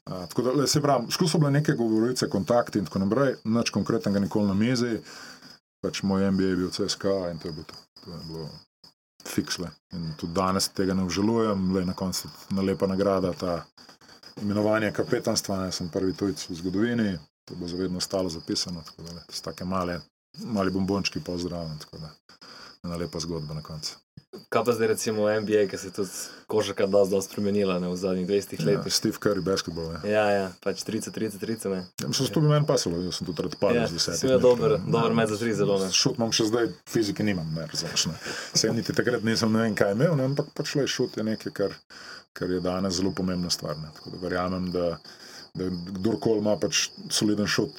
A, 0.04 0.26
tako 0.26 0.42
da, 0.42 0.52
le, 0.52 0.66
se 0.66 0.80
pravi, 0.82 1.10
skozi 1.10 1.32
so 1.32 1.38
bile 1.38 1.50
neke 1.50 1.72
govorice, 1.72 2.28
kontakti 2.28 2.78
in 2.78 2.84
tako 2.84 2.98
naprej, 2.98 3.34
nič 3.44 3.70
konkretnega 3.70 4.18
nikoli 4.18 4.48
na 4.48 4.54
mizi. 4.54 4.98
Pač 5.82 6.02
moj 6.02 6.30
MBA 6.30 6.42
je 6.42 6.56
bil 6.56 6.70
CSK 6.70 7.04
in 7.32 7.38
to 7.38 7.48
je 7.48 7.52
bilo. 7.52 7.64
To 8.04 8.10
je 8.10 8.20
bilo 8.28 8.48
fiksle. 9.26 9.70
In 9.92 10.12
tudi 10.20 10.34
danes 10.34 10.68
tega 10.68 10.94
ne 10.94 11.02
obžalujem, 11.02 11.70
le 11.74 11.84
na 11.86 11.94
koncu 11.94 12.28
na 12.50 12.62
lepa 12.62 12.86
nagrada, 12.86 13.32
ta 13.32 13.64
imenovanje 14.42 14.92
kapetanstva, 14.92 15.60
ne, 15.64 15.72
sem 15.72 15.88
prvi 15.88 16.12
tujc 16.12 16.48
v 16.48 16.58
zgodovini, 16.60 17.18
to 17.44 17.56
bo 17.56 17.68
zavedno 17.68 17.98
ostalo 17.98 18.28
zapisano, 18.28 18.82
tako 18.86 19.02
da 19.02 19.22
s 19.30 19.40
take 19.40 19.64
male, 19.64 20.00
mali 20.44 20.70
bombončki 20.70 21.20
pozdravljam, 21.20 21.78
tako 21.78 21.98
da 21.98 22.10
ena 22.84 22.96
lepa 22.96 23.20
zgodba 23.20 23.54
na 23.54 23.62
koncu. 23.62 23.96
Kaj 24.48 24.64
pa 24.64 24.72
zdaj 24.72 24.86
recimo 24.88 25.26
NBA, 25.30 25.66
ki 25.70 25.78
se 25.78 25.88
je 25.88 25.92
tudi 25.92 26.10
košarka 26.46 26.86
dosti 26.86 27.14
dosti 27.14 27.32
spremenila 27.32 27.78
ne, 27.78 27.88
v 27.88 27.96
zadnjih 27.96 28.26
20 28.28 28.60
Ja, 28.60 28.66
letih? 28.66 28.94
Steve 28.94 29.18
Curry, 29.18 29.42
basketball. 29.42 29.92
Ja. 29.92 30.00
Ja, 30.10 30.24
ja, 30.30 30.46
pač 30.62 30.84
30, 30.84 31.10
30, 31.10 31.38
30, 31.38 31.68
ne. 31.70 31.80
Ja, 32.00 32.08
mislim, 32.08 32.28
da 32.28 32.34
to 32.34 32.40
bi 32.40 32.48
meni 32.48 32.66
pasalo, 32.66 33.00
jaz 33.02 33.18
sem 33.18 33.26
tudi 33.26 33.42
rad 33.42 33.56
padel 33.60 33.82
Ja, 33.82 33.86
z 33.88 33.92
desetimi. 33.92 34.18
si 34.18 34.26
imel 34.26 34.40
dober, 34.40 34.76
dober 34.86 35.14
med 35.14 35.28
za 35.28 35.38
tri 35.38 35.54
zelo, 35.54 35.78
ne. 35.78 35.88
Šut 35.92 36.18
imam 36.18 36.32
še 36.32 36.46
zdaj, 36.46 36.68
fizike 36.88 37.24
nimam, 37.24 37.48
ne 37.56 37.66
razumeš. 37.66 38.06
Ne. 38.06 38.16
Sem 38.54 38.76
niti 38.76 38.94
takrat 38.94 39.24
nisem 39.24 39.52
ne 39.52 39.64
vem 39.64 39.74
kaj 39.74 39.92
imel, 39.92 40.16
ne, 40.16 40.24
ampak 40.24 40.52
pač 40.54 40.74
le 40.74 40.86
šut 40.86 41.16
je 41.16 41.24
nekaj, 41.24 41.52
kar, 41.52 41.74
kar 42.32 42.50
je 42.50 42.60
danes 42.60 42.94
zelo 43.00 43.10
pomembna 43.10 43.50
stvar. 43.50 43.76
Ne. 43.76 43.90
Tako 43.98 44.14
da 44.14 44.22
verjamem, 44.22 44.70
da, 44.70 44.98
da 45.54 45.70
kdorkoli 45.98 46.44
ima 46.44 46.54
pač 46.60 46.88
soliden 47.10 47.46
šut 47.46 47.70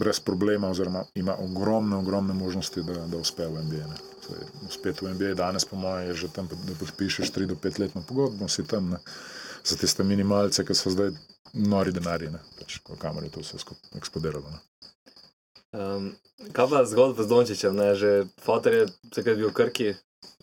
brez 0.00 0.20
problema, 0.20 0.70
oziroma 0.70 1.04
ima 1.14 1.36
ogromne, 1.38 1.96
ogromne 1.96 2.34
možnosti, 2.34 2.82
da, 2.82 3.06
da 3.06 3.16
uspe 3.20 3.46
v 3.46 3.62
NBA. 3.62 3.86
Ne. 3.86 3.96
Saj, 4.24 4.40
Uspet 4.66 5.02
v 5.02 5.12
NBA 5.14 5.34
danes, 5.34 5.64
po 5.64 5.76
mojem, 5.76 6.08
je 6.08 6.14
že 6.14 6.28
tam, 6.32 6.48
da 6.48 6.74
podpišeš 6.80 7.32
3 7.32 7.46
do 7.46 7.54
5 7.54 7.80
letno 7.80 8.02
pogodbo, 8.08 8.48
si 8.48 8.64
tam 8.64 8.96
ne, 8.96 8.98
za 9.64 9.76
tiste 9.76 10.04
minimalce, 10.04 10.64
ki 10.64 10.74
so 10.74 10.90
zdaj 10.90 11.12
nori 11.52 11.92
denarji, 11.92 12.32
pač, 12.58 12.78
kamor 12.98 13.24
je 13.24 13.34
to 13.34 13.44
vse 13.44 13.60
skupaj 13.60 14.00
eksplodiralo. 14.00 14.48
Ne. 14.48 14.60
Um, 15.74 16.12
kaj 16.52 16.70
pa 16.70 16.84
zgodba 16.86 17.22
z 17.22 17.28
Dončićem, 17.28 17.76
ne, 17.76 17.94
že 17.94 18.24
Fotor 18.40 18.72
je 18.72 18.84
takrat 19.10 19.36
bil 19.36 19.50
v 19.50 19.54
Krki, 19.54 19.94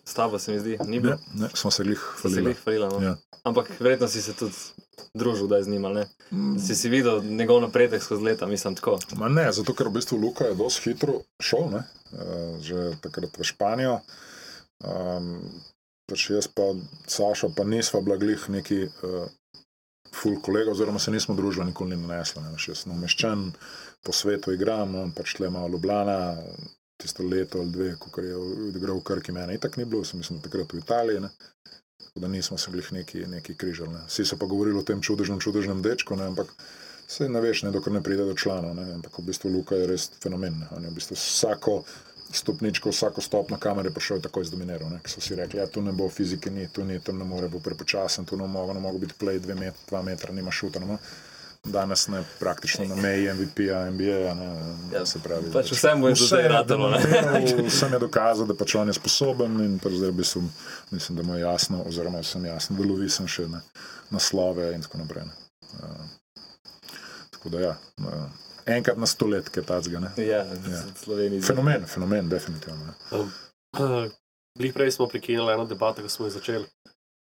s 0.04 0.14
tabo 0.14 0.38
se 0.38 0.52
mi 0.52 0.60
zdi, 0.60 0.78
ni 0.86 1.00
bil, 1.00 1.16
Ne, 1.34 1.46
ne, 1.46 1.48
smo 1.54 1.70
se 1.70 1.82
jih 1.82 2.00
jih 2.24 2.58
hvalila, 2.64 2.88
no. 2.88 3.02
Ja. 3.02 3.16
Ampak 3.42 3.72
verjetno 3.80 4.08
si 4.08 4.22
se 4.22 4.32
tudi 4.32 4.54
družil, 5.14 5.48
da 5.48 5.56
je 5.56 5.64
z 5.64 5.68
njim, 5.68 5.82
ne. 5.82 6.06
Si 6.60 6.76
si 6.76 6.88
videl 6.88 7.24
njegov 7.24 7.60
napredek 7.60 8.02
skozi 8.02 8.22
leta, 8.22 8.46
mislim 8.46 8.76
tako. 8.76 8.98
Ma 9.16 9.28
ne, 9.28 9.50
zato 9.52 9.74
ker 9.74 9.88
v 9.88 9.98
bistvu 9.98 10.18
Luka 10.20 10.44
je 10.44 10.54
dosti 10.54 10.92
hitro 10.92 11.22
šel, 11.40 11.66
ne, 11.72 11.82
že 12.60 12.92
takrat 13.04 13.38
v 13.38 13.46
Španijo. 13.46 14.00
Um, 14.82 15.38
pač 16.10 16.30
jaz 16.30 16.48
pa 16.50 16.74
Saša 17.06 17.52
pa 17.56 17.64
nisva 17.64 18.02
bila 18.02 18.18
glih 18.18 18.48
neki 18.50 18.84
uh, 18.88 19.30
full 20.12 20.40
kolega, 20.42 20.70
oziroma 20.70 20.98
se 20.98 21.10
nismo 21.10 21.34
družili, 21.34 21.70
nikoli 21.70 21.96
ni 21.96 22.02
nanesla. 22.02 22.42
Ne, 22.42 22.52
jaz 22.58 22.84
sem 22.84 22.92
umeščen, 22.92 23.48
po 24.04 24.12
svetu 24.12 24.52
igram, 24.52 24.94
on 24.98 25.12
pač 25.16 25.36
tle 25.38 25.50
malo 25.50 25.72
Ljubljana, 25.72 26.36
tisto 27.00 27.24
leto 27.26 27.62
ali 27.62 27.72
dve, 27.72 27.88
ko 27.98 28.20
je 28.20 28.36
igral 28.76 29.00
v 29.00 29.06
Krki, 29.08 29.32
mene 29.34 29.56
itak 29.56 29.76
ni 29.76 29.86
bilo, 29.88 30.04
sem 30.04 30.20
mislim, 30.22 30.42
takrat 30.44 30.72
v 30.72 30.82
Italiji. 30.82 31.24
Ne. 31.24 31.32
Tako 32.02 32.20
da 32.20 32.28
nismo 32.28 32.58
se 32.58 32.70
glih 32.70 32.92
neki, 32.92 33.26
neki 33.26 33.56
križali. 33.56 33.94
Ne. 33.94 34.04
Vsi 34.10 34.26
so 34.28 34.38
pa 34.38 34.46
govorili 34.46 34.78
o 34.78 34.86
tem 34.86 35.00
čudežnem, 35.02 35.40
čudežnem 35.40 35.82
dečku, 35.82 36.16
ne, 36.18 36.28
ampak 36.34 36.52
Se 37.12 37.28
ne 37.28 37.40
veš, 37.44 37.66
ne, 37.66 37.70
dokler 37.74 37.98
ne 37.98 38.02
pride 38.02 38.24
do 38.24 38.34
članov. 38.34 38.74
Ne, 38.76 38.86
ampak 38.94 39.18
v 39.18 39.26
bistvu 39.28 39.50
Luka 39.52 39.76
je 39.76 39.86
res 39.90 40.08
fenomen. 40.22 40.54
Ne. 40.62 40.68
On 40.76 40.84
je 40.84 40.90
v 40.90 40.96
bistvu 40.96 41.16
vsako 41.18 41.82
stopničko, 42.32 42.90
vsako 42.90 43.20
stopno 43.20 43.58
kamere 43.60 43.90
prišel 43.90 44.16
in 44.16 44.22
takoj 44.24 44.46
zdominiral. 44.48 44.88
Ne. 44.88 45.00
Ker 45.04 45.12
so 45.12 45.20
si 45.20 45.36
rekli, 45.36 45.60
da 45.60 45.66
ja, 45.66 45.72
tu 45.72 45.82
ne 45.84 45.92
bo 45.92 46.08
fizike, 46.08 46.50
ni, 46.50 46.68
tu 46.72 46.84
ni, 46.88 46.96
tam 47.04 47.18
ne 47.20 47.26
more, 47.28 47.50
bo 47.52 47.60
prepočasen, 47.60 48.24
tu 48.24 48.36
ne 48.40 48.48
more, 48.48 48.72
ne 48.74 48.80
more 48.80 48.98
biti 48.98 49.18
play, 49.20 49.42
dve 49.42 49.58
met, 49.58 49.84
dva 49.90 50.00
metra, 50.02 50.32
nima 50.32 50.50
šuta. 50.50 50.80
Ne. 50.80 50.98
danes 51.64 52.08
ne, 52.08 52.24
praktično 52.40 52.84
na 52.84 52.96
meji 52.96 53.28
MVP-ja, 53.34 53.90
NBA-ja. 53.90 54.34
Ne, 54.34 54.48
Ja, 54.92 55.04
se 55.06 55.20
pravi, 55.22 55.52
pač 55.52 55.70
vsem 55.72 56.00
bo 56.00 56.10
vse 56.10 56.40
ratalo, 56.48 56.88
ne. 56.90 56.98
Vsem 57.68 57.92
je 57.92 58.00
dokazal, 58.02 58.48
da 58.48 58.56
pač 58.58 58.74
on 58.74 58.90
je 58.90 58.96
sposoben 58.96 59.60
in 59.62 59.76
pač 59.78 60.00
zdaj 60.00 60.10
v 60.10 60.18
bistvu, 60.24 60.42
mislim, 60.90 61.20
da 61.20 61.28
mu 61.28 61.36
je 61.36 61.44
jasno, 61.44 61.84
oziroma 61.86 62.24
sem 62.26 62.48
jasno, 62.50 62.80
da 62.80 62.88
lovi 62.88 63.12
sem 63.12 63.28
še 63.30 63.46
na 63.52 63.62
naslove 64.10 64.72
in 64.74 64.82
tako 64.82 65.04
naprej. 65.04 65.28
Ne. 65.28 65.38
Uh, 65.78 66.10
tako 67.42 67.56
da 67.56 67.60
ja, 67.60 67.76
uh, 67.98 68.30
enkrat 68.66 68.98
na 68.98 69.06
stoletke 69.06 69.62
tacga. 69.62 70.00
Ne. 70.00 70.26
Ja, 70.26 70.46
Ja. 70.46 70.82
Sloveniji. 70.94 71.42
Fenomen, 71.42 71.86
fenomen, 71.86 72.28
definitivno. 72.28 72.94
Um, 73.10 73.32
uh, 73.78 74.06
Glih 74.58 74.74
prej 74.74 74.90
smo 74.92 75.08
prekinili 75.08 75.52
eno 75.52 75.64
debato, 75.64 76.02
ko 76.02 76.08
smo 76.08 76.26
jo 76.26 76.30
začeli. 76.30 76.66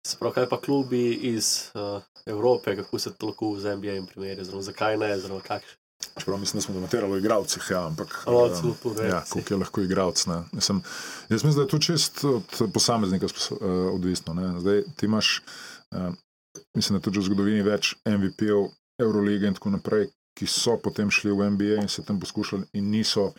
Se 0.07 0.17
pravi, 0.19 0.35
kaj 0.35 0.49
pa 0.49 0.61
klubi 0.61 1.13
iz 1.15 1.71
uh, 1.75 2.03
Evrope, 2.27 2.77
kako 2.77 2.99
se 2.99 3.15
to 3.15 3.27
lahko 3.27 3.55
z 3.59 3.77
NBA 3.77 4.07
primerja, 4.13 4.43
oziroma 4.43 4.63
zakaj 4.63 4.97
ne, 4.99 5.15
oziroma 5.15 5.41
kakšne. 5.41 5.77
Čeprav 6.19 6.39
mislim, 6.39 6.59
da 6.59 6.63
smo 6.63 6.75
debatirali 6.75 7.13
o 7.13 7.19
igralcih, 7.19 7.63
ja, 7.71 7.87
ampak 7.87 8.25
um, 8.27 8.35
ja, 9.09 9.25
koliko 9.31 9.55
je 9.55 9.59
lahko 9.59 9.81
igralec. 9.81 10.27
ne. 10.27 10.43
Mislim, 10.53 10.83
jaz 11.29 11.45
mislim, 11.45 11.55
da 11.55 11.63
je 11.63 11.69
to 11.69 11.79
čist 11.79 12.25
od 12.25 12.73
posameznika 12.75 13.27
odvisno. 13.95 14.35
Ne. 14.35 14.61
Zdaj 14.61 14.83
ti 14.97 15.07
imaš, 15.07 15.43
uh, 15.91 16.15
mislim, 16.77 16.99
da 16.99 17.03
tudi 17.03 17.15
že 17.15 17.21
v 17.21 17.25
zgodovini 17.25 17.63
več 17.63 17.95
MVP-ov, 18.05 18.69
Eurolige 19.01 19.49
in 19.49 19.57
tako 19.57 19.75
naprej, 19.77 20.09
ki 20.39 20.47
so 20.47 20.77
potem 20.83 21.11
šli 21.11 21.33
v 21.37 21.51
NBA 21.55 21.83
in 21.83 21.89
se 21.89 22.05
tam 22.07 22.21
poskušali 22.21 22.71
in 22.79 22.91
niso 22.91 23.33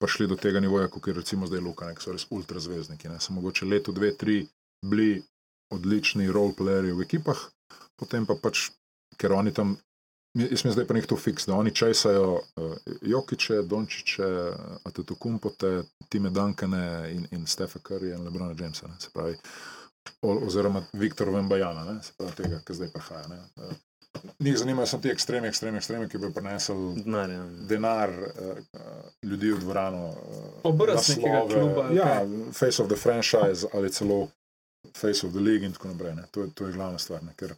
prišli 0.00 0.26
do 0.30 0.36
tega 0.36 0.60
nivoja, 0.60 0.88
kot 0.88 1.06
je 1.06 1.14
recimo 1.14 1.46
zdaj 1.46 1.60
Luka, 1.60 1.88
ne, 1.88 1.94
ki 1.94 2.04
so 2.04 2.14
res 2.14 2.26
ultrazvezdniki. 2.30 3.08
Ne. 3.08 3.20
So 3.20 3.36
mogoče 3.36 3.68
leto, 3.68 3.92
dve, 3.92 4.14
tri 4.16 4.46
bili 4.86 5.22
odlični 5.70 6.30
roleplayerji 6.32 6.96
v 6.96 7.04
ekipah, 7.04 7.42
potem 8.00 8.26
pa 8.26 8.34
pač, 8.40 8.70
ker 9.20 9.36
oni 9.36 9.52
tam 9.54 9.76
Jaz 10.34 10.50
mislim, 10.50 10.74
da 10.74 10.80
je 10.80 10.86
pa 10.86 11.06
to 11.06 11.16
fiks, 11.16 11.46
da 11.46 11.54
oni 11.54 11.74
česajo 11.74 12.32
uh, 12.32 12.72
Jokiče, 13.02 13.62
Dončiče, 13.62 14.52
Atetokumpote, 14.84 15.82
Time 16.08 16.30
Duncane 16.30 17.12
in, 17.12 17.26
in 17.30 17.46
Stefa 17.46 17.78
Curryja 17.78 18.16
in 18.16 18.24
Lebrona 18.24 18.54
Jamesa, 18.58 18.86
ne, 18.86 18.94
se 19.00 19.08
pravi, 19.12 19.36
o, 20.22 20.46
oziroma 20.46 20.82
Viktor 20.92 21.30
Vembajana, 21.30 21.84
ne, 21.84 22.02
se 22.02 22.12
pravi 22.16 22.32
tega, 22.36 22.60
ki 22.66 22.74
zdaj 22.74 22.92
prihaja. 22.92 23.26
Ne. 23.28 23.40
Njih 24.40 24.58
zanimajo 24.58 24.86
samo 24.86 25.02
ti 25.02 25.08
ekstremi, 25.08 25.48
ekstremi, 25.48 25.76
ekstremi, 25.76 26.08
ki 26.08 26.18
bi 26.18 26.32
prinesel 26.34 26.94
Denar, 26.94 27.30
ja. 27.30 27.44
denar, 27.62 28.10
uh, 28.10 28.58
ljudi 29.22 29.52
v 29.52 29.58
dvorano. 29.58 30.08
Uh, 30.08 30.16
Obraz 30.64 31.08
nekega 31.08 31.44
kluba, 31.48 31.88
Ja, 31.92 32.26
face 32.52 32.82
of 32.82 32.88
the 32.88 32.96
franchise 32.96 33.66
ali 33.72 33.90
celo 33.90 34.28
face 34.94 35.26
of 35.26 35.32
the 35.32 35.40
league 35.40 35.62
in 35.62 35.72
tako 35.72 35.88
naprej. 35.88 36.14
ne. 36.14 36.22
To, 36.30 36.42
je- 36.42 36.50
to 36.54 36.66
je 36.66 36.72
glavna 36.72 36.98
stvar. 36.98 37.22
Ne, 37.22 37.32
ker 37.36 37.54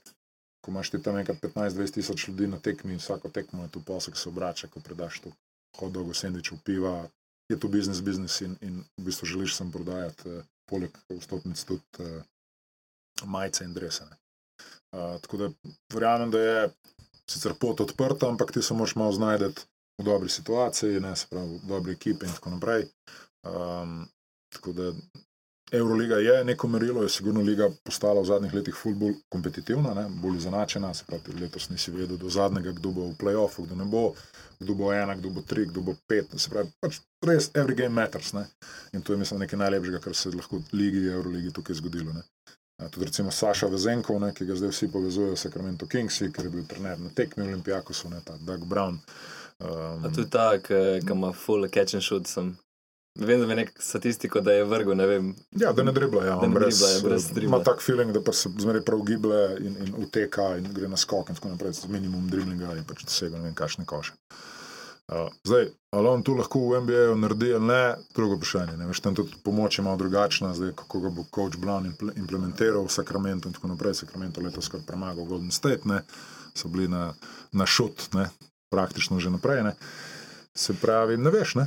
ko 0.61 0.71
imaš 0.71 0.91
ti 0.91 1.03
tam 1.03 1.17
enkrat 1.17 1.37
15-20 1.39 1.91
tisoč 1.93 2.29
ljudi 2.29 2.47
na 2.47 2.59
tekmi, 2.59 2.97
vsako 2.97 3.29
tekmo 3.29 3.63
je 3.63 3.69
tu 3.69 3.83
posel, 3.83 4.13
ki 4.13 4.19
se 4.19 4.29
obrača, 4.29 4.69
ko 4.69 4.81
predaš 4.81 5.21
to 5.21 5.31
hodog, 5.77 6.17
sendvičev, 6.17 6.59
piva, 6.65 7.09
je 7.49 7.59
to 7.59 7.69
biznis, 7.69 8.01
biznis 8.01 8.41
in, 8.41 8.57
in 8.61 8.85
v 8.99 9.03
bistvu 9.03 9.27
želiš 9.27 9.57
sem 9.57 9.73
prodajati, 9.73 10.29
eh, 10.29 10.43
poleg 10.67 10.91
vstopnic 11.11 11.65
tudi 11.65 11.83
eh, 11.99 12.23
majice 13.25 13.65
in 13.65 13.73
dresene. 13.73 14.17
Uh, 14.93 15.21
tako 15.21 15.37
da 15.37 15.51
verjamem, 15.95 16.31
da 16.31 16.41
je 16.41 16.71
sicer 17.31 17.55
pot 17.61 17.81
odprta, 17.81 18.29
ampak 18.29 18.53
ti 18.53 18.63
se 18.63 18.75
moraš 18.75 18.95
malo 18.97 19.13
znajti 19.13 19.65
v 19.99 20.05
dobri 20.05 20.29
situaciji, 20.29 21.01
ne, 21.01 21.17
se 21.17 21.27
pravi, 21.31 21.59
v 21.65 21.69
dobri 21.69 21.93
ekipi 21.93 22.27
in 22.27 22.33
tako 22.33 22.51
naprej. 22.51 22.89
Um, 23.47 24.09
tako 24.53 24.73
da 24.73 24.93
Euroliga 25.73 26.17
je 26.17 26.45
neko 26.45 26.69
merilo, 26.69 27.03
je 27.03 27.09
sigurno 27.09 27.41
liga 27.41 27.71
postala 27.85 28.21
v 28.21 28.29
zadnjih 28.29 28.55
letih 28.55 28.75
ful 28.77 28.95
bolj 28.95 29.15
kompetitivna, 29.33 29.95
ne, 29.95 30.05
bolj 30.23 30.37
izenačena, 30.37 30.95
se 30.95 31.07
pravi, 31.09 31.39
letos 31.41 31.71
nisi 31.71 31.91
vedel 31.91 32.19
do 32.21 32.29
zadnjega, 32.29 32.75
kdo 32.77 32.93
bo 32.93 33.07
v 33.09 33.17
playoffu, 33.17 33.65
kdo 33.65 33.79
ne 33.81 33.87
bo, 33.89 34.03
kdo 34.61 34.75
bo 34.75 34.93
ena, 34.93 35.17
kdo 35.17 35.31
bo 35.31 35.41
tri, 35.41 35.65
kdo 35.71 35.81
bo 35.81 35.95
pet, 36.07 36.37
se 36.37 36.53
pravi, 36.53 36.69
pač 36.81 37.01
res 37.25 37.49
every 37.55 37.79
game 37.79 37.97
matters, 37.97 38.35
ne. 38.37 38.45
In 38.93 39.01
to 39.01 39.17
je 39.17 39.23
mislim 39.25 39.41
nekaj 39.41 39.63
najlepšega, 39.65 40.03
kar 40.05 40.15
se 40.15 40.29
je 40.29 40.37
lahko 40.37 40.61
ligi, 40.73 41.07
Euroligi 41.09 41.55
tukaj 41.57 41.81
zgodilo, 41.81 42.13
ne. 42.13 42.27
Tudi 42.91 43.07
recimo 43.07 43.31
Saša 43.31 43.67
Vezenkov, 43.67 44.21
ne, 44.21 44.33
ki 44.35 44.47
ga 44.49 44.57
zdaj 44.57 44.73
vsi 44.73 44.89
povezujejo 44.93 45.37
s 45.37 45.47
Sacramento 45.47 45.87
Kingsi, 45.87 46.33
ker 46.33 46.49
je 46.49 46.51
bil 46.51 46.67
trener 46.69 47.01
na 47.01 47.11
tekmi 47.15 47.45
Olimpijakosu, 47.45 48.11
ne, 48.11 48.21
ta 48.25 48.37
Doug 48.41 48.65
Brown. 48.65 48.99
Um, 49.63 50.05
A 50.05 50.11
tudi 50.11 50.31
ta, 50.31 50.59
ki 50.59 51.01
ima 51.11 51.33
full 51.33 51.69
catch 51.69 51.95
and 51.95 52.03
shoot, 52.03 52.27
sem. 52.27 52.57
Vem, 53.21 53.41
da 53.41 53.47
je 53.47 53.57
nek 53.57 53.75
statistiko, 53.77 54.41
da 54.41 54.53
je 54.53 54.65
vrgel, 54.65 54.97
ne 54.97 55.07
vem. 55.07 55.35
Ja, 55.61 55.73
da 55.77 55.85
ne 55.85 55.93
dribla, 55.93 56.25
ja, 56.25 56.37
Da 56.41 56.49
ne 56.49 56.55
brez, 56.55 56.79
dribla, 56.81 57.09
brez 57.09 57.27
eh, 57.31 57.35
dribla. 57.35 57.57
Ima 57.57 57.65
tak 57.65 57.83
feeling, 57.85 58.13
da 58.13 58.23
pa 58.25 58.33
se 58.33 58.49
zmeraj 58.59 58.83
prav 58.89 59.03
giblje 59.05 59.43
in, 59.61 59.77
in 59.85 59.93
uteka 60.01 60.55
in 60.57 60.71
gre 60.73 60.89
na 60.89 60.97
skok 60.97 61.29
in 61.29 61.37
tako 61.37 61.53
naprej, 61.53 61.77
z 61.83 61.93
minimum 61.93 62.31
driblinga 62.33 62.73
in 62.81 62.89
pač 62.89 63.05
dosega 63.05 63.37
ne 63.37 63.51
vem 63.51 63.55
kakšne 63.55 63.85
koše. 63.85 64.17
Uh, 64.17 64.52
zdaj, 65.45 65.67
ali 65.91 66.09
on 66.09 66.23
tu 66.23 66.35
lahko 66.35 66.61
v 66.69 66.81
NBA-ju 66.81 67.17
naredi 67.17 67.55
ali 67.55 67.67
ne, 67.67 67.83
drugo 68.15 68.37
vprašanje. 68.37 68.77
Ne? 68.77 68.87
Veš, 68.87 69.01
tam 69.01 69.15
tudi 69.15 69.35
pomoč 69.45 69.79
je 69.79 69.85
malo 69.85 69.97
drugačna, 69.97 70.55
zdaj 70.55 70.73
kako 70.77 71.01
ga 71.01 71.11
bo 71.11 71.25
coach 71.35 71.57
Brown 71.57 71.89
impl- 71.91 72.13
implementiral 72.17 72.87
v 72.87 72.93
Sacramento 72.93 73.49
in 73.49 73.55
tako 73.55 73.73
naprej. 73.73 73.95
Sacramento 73.95 74.41
letos 74.41 74.69
kar 74.69 74.81
premagal 74.87 75.25
Golden 75.25 75.51
State, 75.51 75.85
ne? 75.85 76.03
so 76.55 76.69
bili 76.69 76.89
na, 76.89 77.15
na 77.53 77.67
šut, 77.67 78.09
ne? 78.15 78.29
praktično 78.71 79.21
že 79.21 79.31
naprej. 79.31 79.63
Ne? 79.63 79.75
Se 80.55 80.75
pravi, 80.75 81.17
ne 81.17 81.31
veš, 81.31 81.55
ne? 81.55 81.67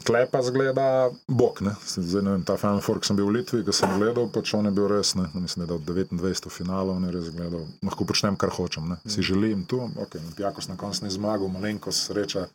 Klepa 0.00 0.42
zgleda 0.42 1.10
bok. 1.28 1.60
Ne? 1.60 1.76
Zdaj, 1.86 2.22
ne 2.22 2.30
vem, 2.30 2.44
ta 2.44 2.56
Final 2.56 2.80
Four, 2.80 2.98
ki 2.98 3.06
sem 3.12 3.16
bil 3.16 3.28
v 3.28 3.36
Litvi, 3.38 3.60
ki 3.62 3.74
sem 3.76 3.92
gledal, 4.00 4.26
pač 4.32 4.50
on 4.56 4.66
je 4.66 4.72
bil 4.74 4.88
res, 4.90 5.12
ne? 5.14 5.28
mislim, 5.36 5.66
da 5.66 5.76
dal 5.76 5.82
29 5.84 6.48
v 6.48 6.50
finalu, 6.50 6.96
on 6.96 7.04
je 7.06 7.12
res 7.14 7.28
gledal, 7.30 7.66
lahko 7.84 8.06
počnem, 8.08 8.34
kar 8.40 8.50
hočem. 8.50 8.88
Ne? 8.88 8.96
Si 9.06 9.22
želim 9.22 9.62
tu, 9.68 9.78
ok, 9.78 10.16
Jakos 10.40 10.66
na 10.72 10.76
koncu 10.80 11.04
ni 11.04 11.12
zmagal, 11.12 11.52
malenkost 11.52 12.08
sreča, 12.08 12.48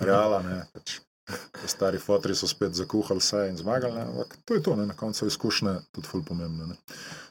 reala, 0.00 0.40
ne, 0.46 0.62
pač, 0.72 1.00
stari 1.66 1.98
fotri 1.98 2.38
so 2.38 2.46
spet 2.48 2.72
zakuhali 2.78 3.20
vse 3.20 3.48
in 3.50 3.58
zmagali, 3.60 3.92
ne? 3.98 4.06
ampak 4.06 4.38
to 4.46 4.54
je 4.54 4.62
to, 4.62 4.76
ne? 4.78 4.86
na 4.86 4.94
koncu 4.96 5.26
izkušnje 5.26 5.74
tudi 5.92 6.06
ful 6.08 6.22
pomembne. 6.24 6.70
Ne? 6.72 6.76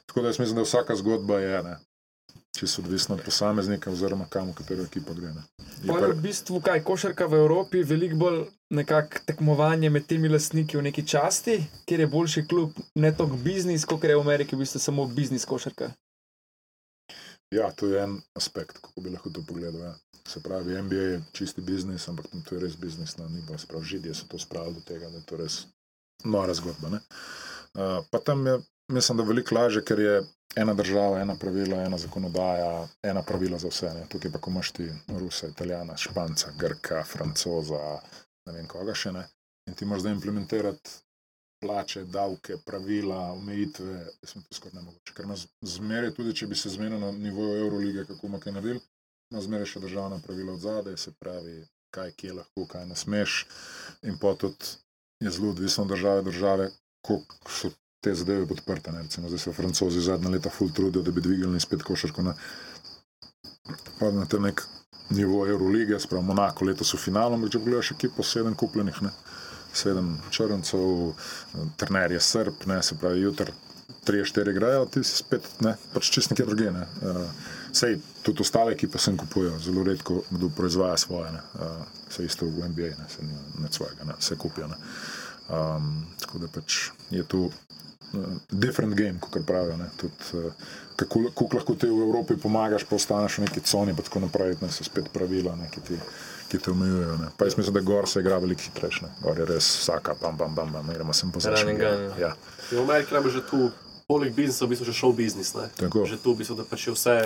Tako 0.06 0.20
da 0.22 0.28
jaz 0.30 0.38
mislim, 0.38 0.60
da 0.60 0.68
vsaka 0.68 0.94
zgodba 0.96 1.40
je, 1.42 1.62
ne? 1.62 1.76
čisto 2.56 2.82
odvisna 2.82 3.14
od 3.14 3.20
posameznika 3.24 3.90
oziroma 3.90 4.24
kam 4.30 4.48
v 4.50 4.54
katero 4.54 4.84
ekipo 4.84 5.12
gre. 5.14 5.28
Ne? 5.28 5.42
Je 5.82 5.88
Pa 5.92 5.98
pa- 6.00 6.06
v 6.08 6.20
bistvu 6.22 6.60
kaj, 6.60 6.80
košarka 6.84 7.26
v 7.26 7.40
Evropi 7.42 7.82
veliko 7.84 8.16
bolj 8.16 8.38
nekako 8.70 9.18
tekmovanje 9.26 9.90
med 9.90 10.06
temi 10.06 10.28
lastniki 10.28 10.76
v 10.76 10.82
neki 10.88 11.06
časti, 11.06 11.60
kjer 11.86 12.00
je 12.00 12.06
boljši 12.06 12.46
klub, 12.48 12.72
ne 12.94 13.12
toliko 13.16 13.36
biznis, 13.36 13.84
kot 13.84 14.04
je 14.04 14.16
v 14.16 14.20
Ameriki, 14.20 14.56
v 14.56 14.64
bistvu 14.64 14.80
samo 14.80 15.06
biznis 15.06 15.44
košarka. 15.44 15.90
Ja, 17.54 17.70
to 17.72 17.86
je 17.86 18.02
en 18.02 18.18
aspekt, 18.34 18.78
kako 18.82 19.00
bi 19.00 19.10
lahko 19.10 19.30
to 19.30 19.42
pogledal. 19.46 19.80
Ja. 19.80 19.94
Se 20.26 20.42
pravi, 20.42 20.82
NBA 20.82 20.94
je 20.94 21.22
čisti 21.32 21.60
biznis, 21.60 22.08
ampak 22.08 22.26
to 22.48 22.54
je 22.54 22.60
res 22.60 22.76
biznis 22.76 23.16
na 23.16 23.28
nivo. 23.28 23.58
Se 23.58 23.66
pravi, 23.66 23.84
židije 23.84 24.14
so 24.14 24.26
to 24.28 24.38
spravili 24.38 24.74
do 24.74 24.80
tega, 24.80 25.10
da 25.10 25.16
je 25.16 25.26
to 25.26 25.36
res 25.36 25.66
nora 26.24 26.54
zgodba. 26.54 26.88
ne. 26.88 26.98
Uh, 27.74 28.04
pa 28.10 28.18
tam 28.18 28.46
je, 28.46 28.58
mislim, 28.92 29.18
da 29.18 29.24
veliko 29.24 29.54
lažje, 29.54 29.84
ker 29.84 30.00
je 30.00 30.22
ena 30.56 30.74
država, 30.74 31.20
ena 31.20 31.36
pravila, 31.36 31.84
ena 31.84 31.98
zakonodaja, 31.98 32.88
ena 33.02 33.22
pravila 33.22 33.58
za 33.58 33.68
vse. 33.68 33.94
Ne. 33.94 34.06
Tukaj 34.08 34.32
pa, 34.32 34.38
ko 34.38 34.50
imaš 34.50 34.72
ti 34.72 34.90
Rusa, 35.08 35.46
Italijana, 35.46 35.96
Španca, 35.96 36.50
Grka, 36.58 37.04
Francoza, 37.04 38.00
ne 38.46 38.52
vem 38.52 38.68
koga 38.70 38.94
še 38.94 39.12
ne. 39.12 39.26
In 39.66 39.74
ti 39.74 39.84
moraš 39.84 40.04
zdaj 40.04 40.16
implementirati 40.16 40.90
plače, 41.60 42.04
davke, 42.04 42.58
pravila, 42.66 43.32
omejitve, 43.32 43.94
jaz 44.22 44.32
sem 44.32 44.42
to 44.42 44.54
skoraj 44.54 44.76
nemogoče. 44.78 45.14
Ker 45.16 45.26
nas 45.26 45.46
zmeraj, 45.64 46.12
tudi 46.18 46.34
če 46.36 46.46
bi 46.50 46.58
se 46.58 46.70
zmenil 46.70 47.00
na 47.00 47.10
nivoju 47.12 47.62
Eurolige, 47.64 48.04
kako 48.04 48.28
bomo 48.28 48.40
kaj 48.42 48.54
naredili, 48.58 48.82
ima 49.32 49.42
zmeraj 49.42 49.72
še 49.72 49.82
državna 49.82 50.20
pravila 50.22 50.54
od 50.54 50.62
zadaj, 50.62 50.98
se 51.00 51.14
pravi, 51.18 51.56
kaj 51.94 52.12
kje 52.20 52.36
lahko, 52.40 52.66
kaj 52.70 52.86
ne 52.86 52.98
smeš. 52.98 53.40
In 54.06 54.20
tudi 54.20 54.76
je 55.24 55.32
zelo 55.32 55.50
odvisno 55.50 55.84
od 55.84 55.90
države, 55.94 56.22
države, 56.22 56.70
koliko 57.02 57.50
so 57.50 57.72
te 58.04 58.14
zadeve 58.14 58.46
podprte. 58.46 58.92
Ne? 58.92 59.02
Recimo, 59.02 59.28
zdaj 59.28 59.38
se 59.38 59.52
francozi 59.52 60.00
zadnja 60.00 60.30
leta 60.30 60.50
ful 60.50 60.70
trudijo, 60.70 61.02
da 61.02 61.10
bi 61.10 61.24
dvignili 61.24 61.60
spet 61.60 61.82
košarko 61.82 62.22
na, 62.22 62.36
na 64.00 64.26
ta 64.28 64.38
nek 64.38 64.62
nivo 65.10 65.46
Eurolige, 65.46 66.00
sprav 66.00 66.22
Monako 66.22 66.64
letos 66.64 66.94
v 66.94 66.98
finalu, 66.98 67.34
ampak 67.36 67.54
če 67.54 67.62
pogledaš 67.62 67.92
ekipo, 67.94 68.26
sedem 68.26 68.54
kupljenih, 68.54 69.02
ne? 69.06 69.12
sedem 69.76 70.14
črncev, 70.32 71.12
trener 71.76 72.12
je 72.16 72.20
srb, 72.20 72.64
ne, 72.66 72.82
se 72.82 72.96
pravi, 72.96 73.28
tri, 74.06 74.24
štiri 74.24 74.50
igrajo, 74.50 74.86
ti 74.86 75.02
si 75.04 75.18
spet, 75.18 75.46
ne, 75.66 75.74
pač 75.92 76.10
čist 76.14 76.32
nekje 76.32 76.46
druge. 76.46 76.70
Ne. 76.72 76.86
Uh, 77.02 77.26
sej 77.74 77.98
tudi 78.24 78.44
ostale 78.46 78.76
ekipe 78.76 78.98
sem 79.02 79.18
kupujejo, 79.18 79.58
zelo 79.62 79.84
redko 79.86 80.22
kdo 80.30 80.50
proizvaja 80.56 80.96
svoje, 80.96 81.32
ne. 81.34 81.42
Uh, 81.58 81.84
se 82.10 82.24
isto 82.24 82.46
v 82.46 82.70
NBA, 82.70 82.94
ne, 82.96 83.08
se 83.10 83.26
ni 83.26 83.34
ne 83.62 83.70
svojega, 83.70 84.06
ne, 84.06 84.16
vse 84.20 84.38
kupijo. 84.38 84.70
Ne. 84.70 84.78
Um, 85.50 86.06
tako 86.22 86.42
da 86.42 86.50
pač 86.54 86.78
je 87.10 87.26
to 87.26 87.46
uh, 87.46 87.52
different 88.50 88.94
game, 88.94 89.18
kot 89.20 89.42
pravijo. 89.46 89.76
Ne. 89.82 89.90
Tudi, 89.98 90.30
uh, 90.38 90.52
kako, 90.96 91.26
kako 91.30 91.56
lahko 91.56 91.74
ti 91.74 91.86
v 91.86 92.02
Evropi 92.02 92.36
pomagaš, 92.36 92.84
pa 92.84 92.96
ostaneš 92.96 93.38
v 93.38 93.42
neki 93.42 93.60
coni, 93.62 93.92
pa 93.92 94.02
tako 94.02 94.20
naprej, 94.20 94.56
ne, 94.60 94.70
so 94.70 94.82
spet 94.82 95.08
pravila, 95.10 95.54
ne, 95.54 95.68
ki 95.68 95.80
ti 95.82 95.98
ki 96.48 96.58
te 96.58 96.70
omejujejo. 96.70 97.16
ne. 97.16 97.28
Pa 97.36 97.44
jaz 97.44 97.56
mislim, 97.56 97.74
da 97.74 97.80
gor 97.82 98.06
se 98.06 98.20
igra 98.20 98.38
veliko 98.38 98.62
hitrejše. 98.62 99.02
ne. 99.02 99.08
Gor 99.20 99.38
je 99.38 99.46
res 99.46 99.66
vsaka, 99.78 100.14
bam, 100.16 100.36
bam, 100.36 100.54
bam, 100.54 100.72
bam, 100.72 100.86
gremo 100.88 101.12
sem 101.12 101.26
Run 101.26 101.34
and 101.34 101.34
pozornil. 101.34 101.76
gun, 101.76 102.20
Ja, 102.20 102.32
In 102.72 102.78
v 102.78 102.82
Ameriki 102.82 103.14
je 103.14 103.30
že 103.30 103.42
tu, 103.42 103.70
poleg 104.06 104.32
biznisa, 104.32 104.64
v 104.64 104.68
bistvu 104.68 104.86
še 104.86 104.94
šov 104.94 105.12
biznis. 105.14 105.54
ne. 105.54 105.66
Že 105.80 106.16
tu, 106.16 106.32
v 106.32 106.38
bistvu, 106.38 106.54
da 106.54 106.64
pač 106.64 106.86
je 106.86 106.92
vse 106.92 107.16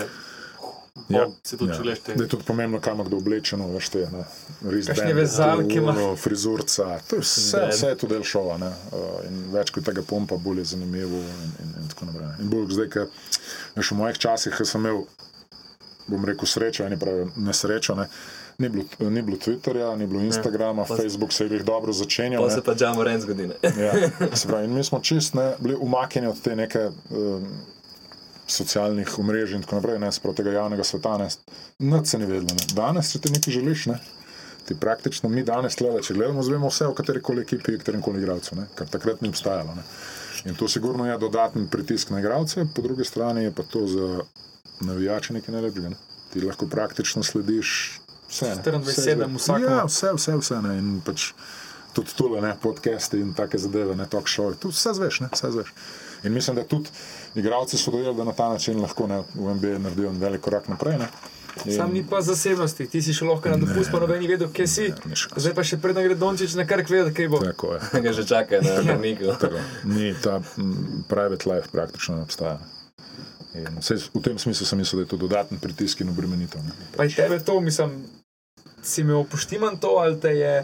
Ja, 1.08 1.24
Oh, 1.24 1.32
se 1.42 1.56
tudi 1.56 1.72
ja. 1.72 1.94
te- 1.96 2.14
Da 2.14 2.24
je 2.24 2.28
tudi 2.28 2.44
pomembno, 2.44 2.80
kam 2.80 2.98
kdo 2.98 3.16
oblečeno, 3.16 3.68
veš 3.68 3.88
te, 3.88 4.08
ne. 4.10 4.24
Kakšne 4.60 5.14
vezalke 5.14 5.80
Frizurca, 6.16 7.00
to 7.08 7.16
je 7.16 7.20
vse, 7.20 7.68
vse 7.68 7.86
je 7.86 7.96
to 7.96 8.06
del 8.06 8.22
šova, 8.22 8.58
ne. 8.58 8.68
Uh, 8.92 9.24
in 9.24 9.52
več 9.52 9.70
kot 9.70 9.84
tega 9.84 10.02
pompa, 10.02 10.36
bolj 10.36 10.58
je 10.58 10.64
zanimivo 10.66 11.16
in, 11.16 11.50
in, 11.58 11.70
in 11.76 11.88
tako 11.88 12.04
naprej. 12.04 12.28
In 12.40 12.48
bolj 12.48 12.66
zdaj, 12.70 12.88
ker 12.88 13.06
veš, 13.76 13.90
v 13.90 13.96
mojih 14.00 14.18
časih, 14.18 14.60
sem 14.64 14.80
imel, 14.80 15.04
bom 16.10 16.24
rekel, 16.24 16.46
srečo, 16.46 16.84
eni 16.86 16.98
pravijo 16.98 17.30
nesrečo, 17.36 17.94
ne. 17.94 18.08
Ni 18.60 18.68
bilo, 18.68 18.84
ni 19.10 19.22
bilo 19.24 19.38
Twitterja, 19.40 19.94
ni 19.96 20.06
bilo 20.06 20.20
Instagrama, 20.20 20.84
Pa- 20.84 20.96
Facebook 20.96 21.32
se 21.32 21.44
je 21.44 21.48
glih 21.48 21.62
dobro 21.64 21.92
začenjal. 21.92 22.44
Ne. 22.44 22.50
se 22.54 22.62
pa 22.62 22.74
Džamo 22.74 23.04
Ren 23.04 23.20
zgodi. 23.20 23.48
Ja, 23.84 23.92
se 24.36 24.48
pravi, 24.48 24.68
mi 24.68 24.84
smo 24.84 25.00
čist 25.00 25.34
ne, 25.34 25.54
bili 25.58 25.76
umaknjeni 25.80 26.28
od 26.28 26.42
te 26.42 26.56
neke 26.56 26.90
um, 27.10 27.46
socialnih 28.46 29.18
omrežij 29.18 29.56
in 29.56 29.62
tako 29.62 29.78
naprej, 29.78 29.98
ne 29.98 30.12
sprav 30.12 30.34
tega 30.34 30.52
javnega 30.52 30.84
sveta. 30.84 31.16
Ne, 31.18 31.28
Nič 31.78 32.06
se 32.06 32.18
ni 32.18 32.26
vedelo. 32.26 32.52
Ne. 32.58 32.66
Danes, 32.74 33.12
če 33.12 33.20
ti 33.20 33.32
nekaj 33.32 33.54
želiš, 33.54 33.86
ne, 33.86 33.98
ti 34.68 34.76
praktično 34.80 35.28
mi 35.28 35.42
danes, 35.46 35.78
tlele, 35.80 36.02
če 36.02 36.14
gledamo, 36.14 36.42
zvemo 36.42 36.68
vse 36.68 36.86
o 36.90 36.94
kateri 36.94 37.22
koli 37.22 37.46
ekipi, 37.46 37.78
katerem 37.78 38.02
koli 38.02 38.20
igralcu, 38.20 38.58
ne, 38.58 38.66
kar 38.74 38.90
takrat 38.92 39.22
ni 39.24 39.32
obstajalo. 39.32 39.74
Ne. 39.78 39.86
In 40.44 40.54
to 40.54 40.68
sigurno 40.68 41.06
je 41.06 41.18
dodaten 41.18 41.68
pritisk 41.68 42.10
na 42.10 42.20
igralce, 42.20 42.66
po 42.74 42.82
drugi 42.82 43.04
strani 43.04 43.44
je 43.44 43.52
pa 43.54 43.62
to 43.62 43.86
za 43.86 44.20
navijače 44.80 45.32
nekaj 45.32 45.52
najlepšega. 45.52 45.88
Ne. 45.88 45.96
Ti 46.32 46.40
lahko 46.40 46.66
praktično 46.66 47.22
slediš 47.22 48.00
vse. 48.28 48.46
ne. 48.48 48.62
24/7 48.64 48.82
Vse 48.82 49.10
izve- 49.10 49.28
vsakemu. 49.36 49.66
Ja, 49.66 49.84
vse, 49.84 50.12
vse, 50.14 50.36
vse. 50.36 50.62
Ne. 50.62 50.78
In 50.78 51.00
pač 51.04 51.32
tudi 51.92 52.14
tole, 52.16 52.40
ne, 52.40 52.54
podcasti 52.62 53.18
in 53.20 53.34
take 53.34 53.58
zadeve, 53.58 53.96
ne, 53.96 54.06
talk 54.06 54.28
show, 54.28 54.54
tu 54.54 54.68
vse 54.68 54.92
zveš, 54.94 55.20
ne, 55.20 55.28
vse 55.32 55.50
zveš. 55.50 55.72
In 56.22 56.32
mislim, 56.32 56.56
da 56.56 56.64
tudi 56.64 56.88
igralci 57.34 57.78
so 57.78 57.90
dojeli, 57.90 58.16
da 58.16 58.24
na 58.24 58.32
ta 58.32 58.48
način 58.48 58.80
lahko 58.80 59.06
ne, 59.06 59.22
v 59.34 59.54
NBA 59.54 59.78
naredijo 59.78 60.10
en 60.10 60.18
velik 60.20 60.40
korak 60.40 60.68
naprej. 60.68 60.98
Ne. 60.98 61.08
In- 61.64 61.74
Sam 61.74 61.92
ni 61.92 62.02
pa 62.02 62.20
zasebnosti, 62.20 62.86
ti 62.86 63.02
si 63.02 63.12
šel 63.12 63.28
lahko 63.28 63.48
na 63.48 63.56
dopust, 63.56 63.90
pa 63.90 63.98
noben 63.98 64.18
ni 64.18 64.28
vedel, 64.28 64.48
kje 64.48 64.66
si. 64.66 64.84
šans. 65.14 65.36
Zdaj 65.36 65.54
pa 65.54 65.62
še 65.62 65.76
predno 65.76 66.02
gre 66.02 66.14
Dončić 66.14 66.54
na 66.54 66.64
kar 66.64 66.82
vedeti, 66.82 67.14
kaj 67.16 67.28
bo. 67.28 67.40
Tako 67.40 67.74
je. 67.74 67.80
Ga 68.04 68.12
že 68.12 68.24
čaka 68.24 68.60
na 68.60 68.76
vrniku. 68.80 69.34
Tako. 69.42 69.58
Ni 69.84 70.14
ta 70.14 70.38
private 71.08 71.44
life 71.46 71.68
praktično 71.68 72.16
ne 72.16 72.22
obstaja. 72.22 72.58
In 73.52 73.80
vsaj 73.80 73.98
v 74.14 74.22
tem 74.22 74.38
smislu 74.38 74.62
sem 74.62 74.78
mislil, 74.78 75.00
da 75.00 75.04
je 75.04 75.10
to 75.10 75.18
dodaten 75.18 75.58
pritisk 75.58 76.00
in 76.00 76.08
obremenitev. 76.08 76.62
ne. 76.62 76.70
Pa 76.94 77.04
je 77.04 77.16
tebe 77.16 77.40
to, 77.42 77.58
mislim, 77.60 77.98
si 78.80 79.00
imel 79.00 79.24
poštiman 79.24 79.76
to 79.76 79.98
ali 79.98 80.20
te 80.20 80.30
je 80.30 80.54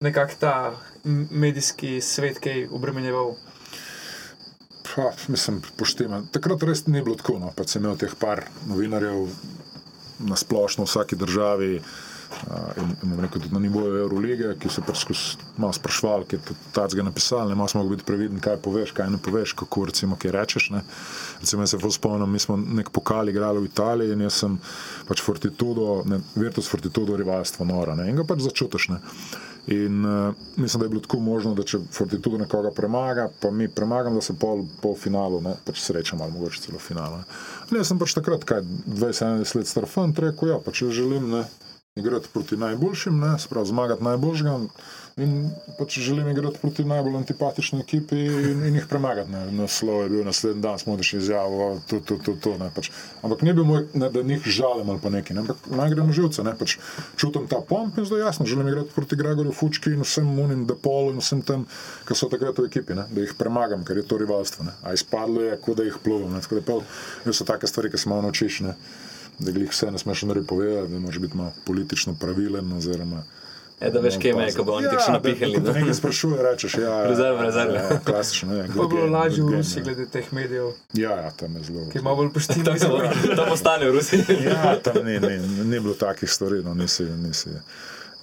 nekako 0.00 0.34
ta 0.38 0.54
medijski 1.32 2.00
svet 2.00 2.38
kaj 2.38 2.68
obremenjeval? 2.70 3.34
Pa, 4.84 5.10
mislim, 5.28 5.62
pošteno. 5.76 6.22
Takrat 6.30 6.62
res 6.62 6.86
ni 6.86 7.02
bilo 7.02 7.16
tako. 7.16 7.38
No. 7.38 7.50
Pač 7.56 7.74
sem 7.74 7.82
imel 7.82 7.96
teh 7.96 8.12
par 8.14 8.44
novinarjev 8.66 9.26
na 10.28 10.38
splošno 10.38 10.86
v 10.86 10.90
vsaki 10.90 11.16
državi. 11.16 11.76
Uh, 11.78 11.84
in, 12.76 13.12
in 13.12 13.20
rekel, 13.20 13.40
tudi 13.40 13.52
na 13.54 13.60
nivoju 13.60 13.98
Eurolige, 14.02 14.54
ki 14.60 14.70
so 14.72 14.82
pač 14.86 15.04
malo 15.60 15.72
sprašvali, 15.76 16.24
ki 16.28 16.38
je 16.38 16.56
tacga 16.72 17.04
napisali, 17.04 17.52
ne 17.52 17.58
mogli 17.58 17.96
biti 17.96 18.06
previden, 18.08 18.40
kaj 18.40 18.56
poveš, 18.64 18.94
kaj 18.96 19.10
ne 19.12 19.20
poveš, 19.20 19.52
kako 19.52 19.84
recimo, 19.90 20.16
kaj 20.16 20.32
rečeš. 20.32 20.70
Ne. 20.72 20.82
Recimo, 21.40 21.66
se 21.66 21.78
spomnim, 21.90 22.32
mi 22.32 22.38
smo 22.38 22.56
nek 22.56 22.90
pokal 22.90 23.28
igrali 23.28 23.60
v 23.60 23.68
Italiji 23.68 24.16
in 24.16 24.24
jaz 24.24 24.40
sem 24.44 24.58
pač 25.08 25.22
Fortitudo, 25.22 26.02
ne, 26.08 26.22
Virtus 26.34 26.70
Fortitudo 26.72 27.16
rivalstvo 27.16 27.68
nora 27.68 27.94
ne, 27.94 28.08
in 28.10 28.16
ga 28.16 28.24
pač 28.24 28.46
začutiš. 28.48 28.88
Ne. 28.96 29.02
In 29.66 30.04
uh, 30.04 30.34
mislim, 30.56 30.80
da 30.80 30.84
je 30.84 30.88
bilo 30.88 31.00
tako 31.00 31.20
možno, 31.20 31.54
da 31.54 31.62
če 31.62 31.78
Fortitudo 31.94 32.38
nekoga 32.38 32.72
premaga, 32.74 33.28
pa 33.40 33.50
mi 33.50 33.68
premagam, 33.68 34.14
da 34.18 34.20
se 34.20 34.34
pol, 34.34 34.64
pol 34.82 34.96
finalu, 34.98 35.38
ne, 35.40 35.54
pač 35.64 35.84
srečam 35.84 36.22
ali 36.22 36.32
mogoče 36.32 36.64
celo 36.64 36.80
finalu. 36.82 37.20
Ne. 37.20 37.28
In 37.70 37.78
jaz 37.78 37.92
sem 37.92 38.00
pač 38.00 38.16
takrat, 38.18 38.44
kaj 38.44 38.64
20-21 38.86 39.54
let 39.60 39.70
star 39.70 39.86
fant, 39.86 40.18
rekel, 40.18 40.50
ja, 40.50 40.58
pač 40.58 40.82
jaz 40.82 40.96
želim 40.98 41.30
ne, 41.30 41.44
igrati 41.94 42.32
proti 42.32 42.58
najboljšim, 42.58 43.20
ne, 43.22 43.36
sprav 43.38 43.68
zmagati 43.70 44.04
najboljšega. 44.04 44.58
In 45.20 45.50
pač 45.76 45.98
želim 46.00 46.28
igrati 46.28 46.58
proti 46.60 46.84
najbolj 46.84 47.16
antipatični 47.16 47.80
ekipi 47.80 48.16
in, 48.16 48.62
in 48.64 48.74
jih 48.74 48.86
premagati. 48.88 49.30
Ne. 49.30 49.42
Naslov 49.52 50.02
je 50.02 50.08
bil 50.08 50.24
naslednji 50.24 50.62
dan, 50.62 50.78
smo 50.78 50.94
odšli 50.96 51.18
izjavo, 51.18 51.66
to, 51.86 52.00
to, 52.00 52.16
to, 52.24 52.32
to. 52.40 52.54
Ne, 52.58 52.70
pač. 52.74 52.88
Ampak 53.22 53.42
ni 53.44 53.52
bil 53.52 53.68
moj, 53.68 53.84
ne, 53.94 54.08
da 54.10 54.22
njih 54.22 54.46
žalim 54.46 54.88
ali 54.90 55.02
pa 55.02 55.12
nekaj, 55.12 55.36
ne, 55.36 55.44
ampak 55.44 55.68
naj 55.68 55.92
grem 55.92 56.14
živce. 56.16 56.44
Ne, 56.46 56.54
pač. 56.56 56.78
Čutim 57.20 57.44
ta 57.48 57.60
pomp 57.68 57.98
in 58.00 58.08
zdaj 58.08 58.24
jasno, 58.24 58.46
želim 58.48 58.72
igrati 58.72 58.94
proti 58.94 59.18
Gregorju 59.20 59.52
Fučki 59.52 59.92
in 59.92 60.00
vsem 60.06 60.32
unim 60.38 60.64
Depolu 60.66 61.12
in 61.12 61.20
vsem 61.20 61.44
tem, 61.44 61.66
ki 62.08 62.16
so 62.16 62.30
takrat 62.32 62.56
v 62.58 62.70
ekipi, 62.70 62.96
ne, 62.96 63.04
da 63.12 63.26
jih 63.26 63.36
premagam, 63.36 63.84
ker 63.84 64.00
je 64.00 64.06
to 64.08 64.20
rivalstvo. 64.22 64.64
Ne. 64.64 64.72
A 64.80 64.96
izpadlo 64.96 65.44
je, 65.44 65.60
kot 65.60 65.76
da 65.76 65.84
jih 65.90 66.00
pluvam. 66.04 66.32
Ne, 66.32 66.40
tako 66.40 66.62
da 66.62 66.66
pol, 66.72 66.82
so 67.28 67.44
take 67.44 67.68
stvari, 67.68 67.92
ki 67.92 68.00
se 68.00 68.08
malo 68.08 68.24
naučiš. 68.30 68.62
Ne. 68.64 68.78
Da 69.42 69.52
jih 69.52 69.68
vse 69.68 69.92
ne 69.92 70.00
smeš 70.00 70.24
narediti 70.30 70.48
povedati, 70.48 70.92
da 70.92 71.04
moraš 71.04 71.20
biti 71.20 71.36
malo 71.36 71.52
politično 71.68 72.16
pravilen. 72.20 72.72
Oziroma, 72.72 73.24
E, 73.82 73.90
da 73.90 74.00
veš, 74.00 74.16
kje 74.16 74.32
me 74.34 74.44
je, 74.44 74.52
ko 74.54 74.64
bo 74.64 74.72
oni 74.72 74.86
tako 74.86 75.02
še 75.02 75.12
napihali. 75.12 75.58
Da 75.58 75.72
ne. 75.72 75.80
nekaj 75.80 75.94
sprašuje, 75.94 76.42
rečeš, 76.42 76.74
ja, 76.78 76.92
Rezerva, 77.04 77.42
rezerva. 77.42 77.80
Ja, 77.80 77.96
klasično, 78.00 78.52
ne. 78.52 78.66
Pa 78.66 78.74
good 78.74 78.84
je 78.86 78.96
bilo 78.96 79.08
lažje 79.10 79.42
v 79.42 79.50
Rusiji 79.52 79.80
ja. 79.80 79.84
glede 79.84 80.06
teh 80.06 80.28
medijev, 80.32 80.68
Ja, 80.94 81.16
ja, 81.18 81.30
tam 81.32 81.56
je 81.56 81.62
zelo. 81.62 81.88
ki 81.90 81.98
malo 82.00 82.16
bolj 82.16 82.30
pošten. 82.32 82.62
To 82.64 82.76
se- 82.78 83.36
To 83.36 83.44
postane 83.44 83.90
v 83.90 83.92
Rusiji. 83.92 84.22
Ja, 84.46 84.76
tam 84.78 85.02
ni, 85.02 85.18
ni, 85.18 85.34
ni 85.64 85.80
bilo 85.80 85.94
takih 85.96 86.30
stvari, 86.30 86.62
no, 86.62 86.74
nisi, 86.74 87.04
nisi. 87.04 87.50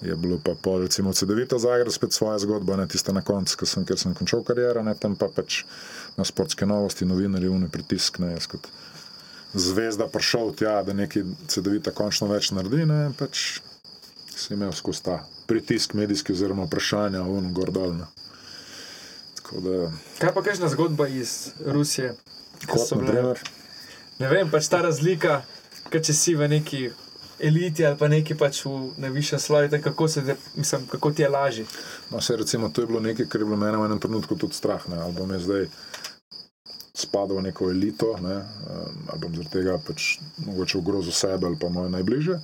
Je 0.00 0.16
bilo 0.16 0.38
pa 0.40 0.54
pol, 0.56 0.80
recimo, 0.80 1.12
CD-vita 1.12 1.58
Zagreb, 1.58 1.92
spet 1.92 2.12
svoja 2.12 2.38
zgodba, 2.38 2.76
ne 2.76 2.86
tista 2.88 3.12
na 3.12 3.20
koncu, 3.20 3.52
ker 3.56 3.68
sem, 3.68 3.84
ker 3.84 4.00
sem 4.00 4.14
končal 4.16 4.40
kariero, 4.40 4.80
ne 4.80 4.94
tam 4.96 5.12
pa 5.12 5.28
pač 5.28 5.66
na 6.16 6.24
sportske 6.24 6.64
novosti, 6.64 7.04
novinarji, 7.04 7.52
uni 7.52 7.68
pritisk, 7.68 8.16
ne 8.18 8.32
jaz 8.32 8.48
kot 8.48 8.64
zvezda 9.52 10.06
prišel 10.08 10.54
tja, 10.54 10.78
da 10.82 10.92
neki 10.94 11.20
CD-vita 11.48 11.92
končno 11.92 12.30
več 12.30 12.48
naredi, 12.54 12.86
ne 12.86 13.10
pač 13.18 13.60
si 14.40 14.54
imel 14.54 14.72
skozi 14.72 15.02
ta 15.02 15.18
pritisk 15.46 15.94
medijski 15.94 16.32
oziroma 16.32 16.64
vprašanja, 16.64 17.20
ono 17.22 17.52
gor 17.52 17.70
dol. 17.70 17.92
Ne. 17.94 18.06
Tako 19.34 19.60
da, 19.60 19.92
Kaj 20.18 20.32
pa 20.32 20.42
kakšna 20.42 20.68
zgodba 20.68 21.08
iz 21.10 21.34
Rusije? 21.66 22.14
ko 22.62 22.76
kot 22.78 22.98
bile- 23.00 23.34
Ne 24.18 24.28
vem, 24.28 24.50
pač 24.50 24.68
ta 24.68 24.82
razlika, 24.82 25.42
ker 25.88 26.02
če 26.02 26.12
si 26.14 26.34
v 26.34 26.48
neki 26.48 26.90
eliti 27.40 27.86
ali 27.86 27.96
pa 27.96 28.06
neki 28.06 28.34
pač 28.34 28.64
v 28.64 28.72
najvišjem 28.98 29.40
sloju, 29.40 29.80
kako, 29.82 30.08
te- 30.08 30.36
mislim, 30.54 30.86
kako 30.86 31.10
ti 31.10 31.22
je 31.22 31.28
lažje. 31.28 31.64
No, 32.10 32.20
se, 32.20 32.36
recimo, 32.36 32.68
to 32.68 32.80
je 32.80 32.86
bilo 32.86 33.00
nekaj, 33.00 33.26
kar 33.26 33.40
je 33.40 33.46
bilo 33.46 33.56
mene 33.56 33.78
v 33.78 33.86
enem 33.86 33.98
trenutku 33.98 34.36
tudi 34.36 34.52
strah. 34.52 34.88
Ne? 34.88 34.98
Ali 34.98 35.12
bom 35.14 35.30
jaz 35.30 35.42
zdaj 35.42 35.68
spadal 36.94 37.36
v 37.36 37.42
neko 37.42 37.70
elito, 37.70 38.12
ne? 38.18 38.36
um, 38.36 39.08
ali 39.08 39.20
bom 39.20 39.32
zaradi 39.32 39.50
tega 39.50 39.78
pač 39.80 40.18
mogoče 40.38 40.78
ogrozil 40.78 41.12
sebe 41.12 41.46
ali 41.46 41.56
pa 41.56 41.68
moje 41.68 41.90
najbližje. 41.90 42.36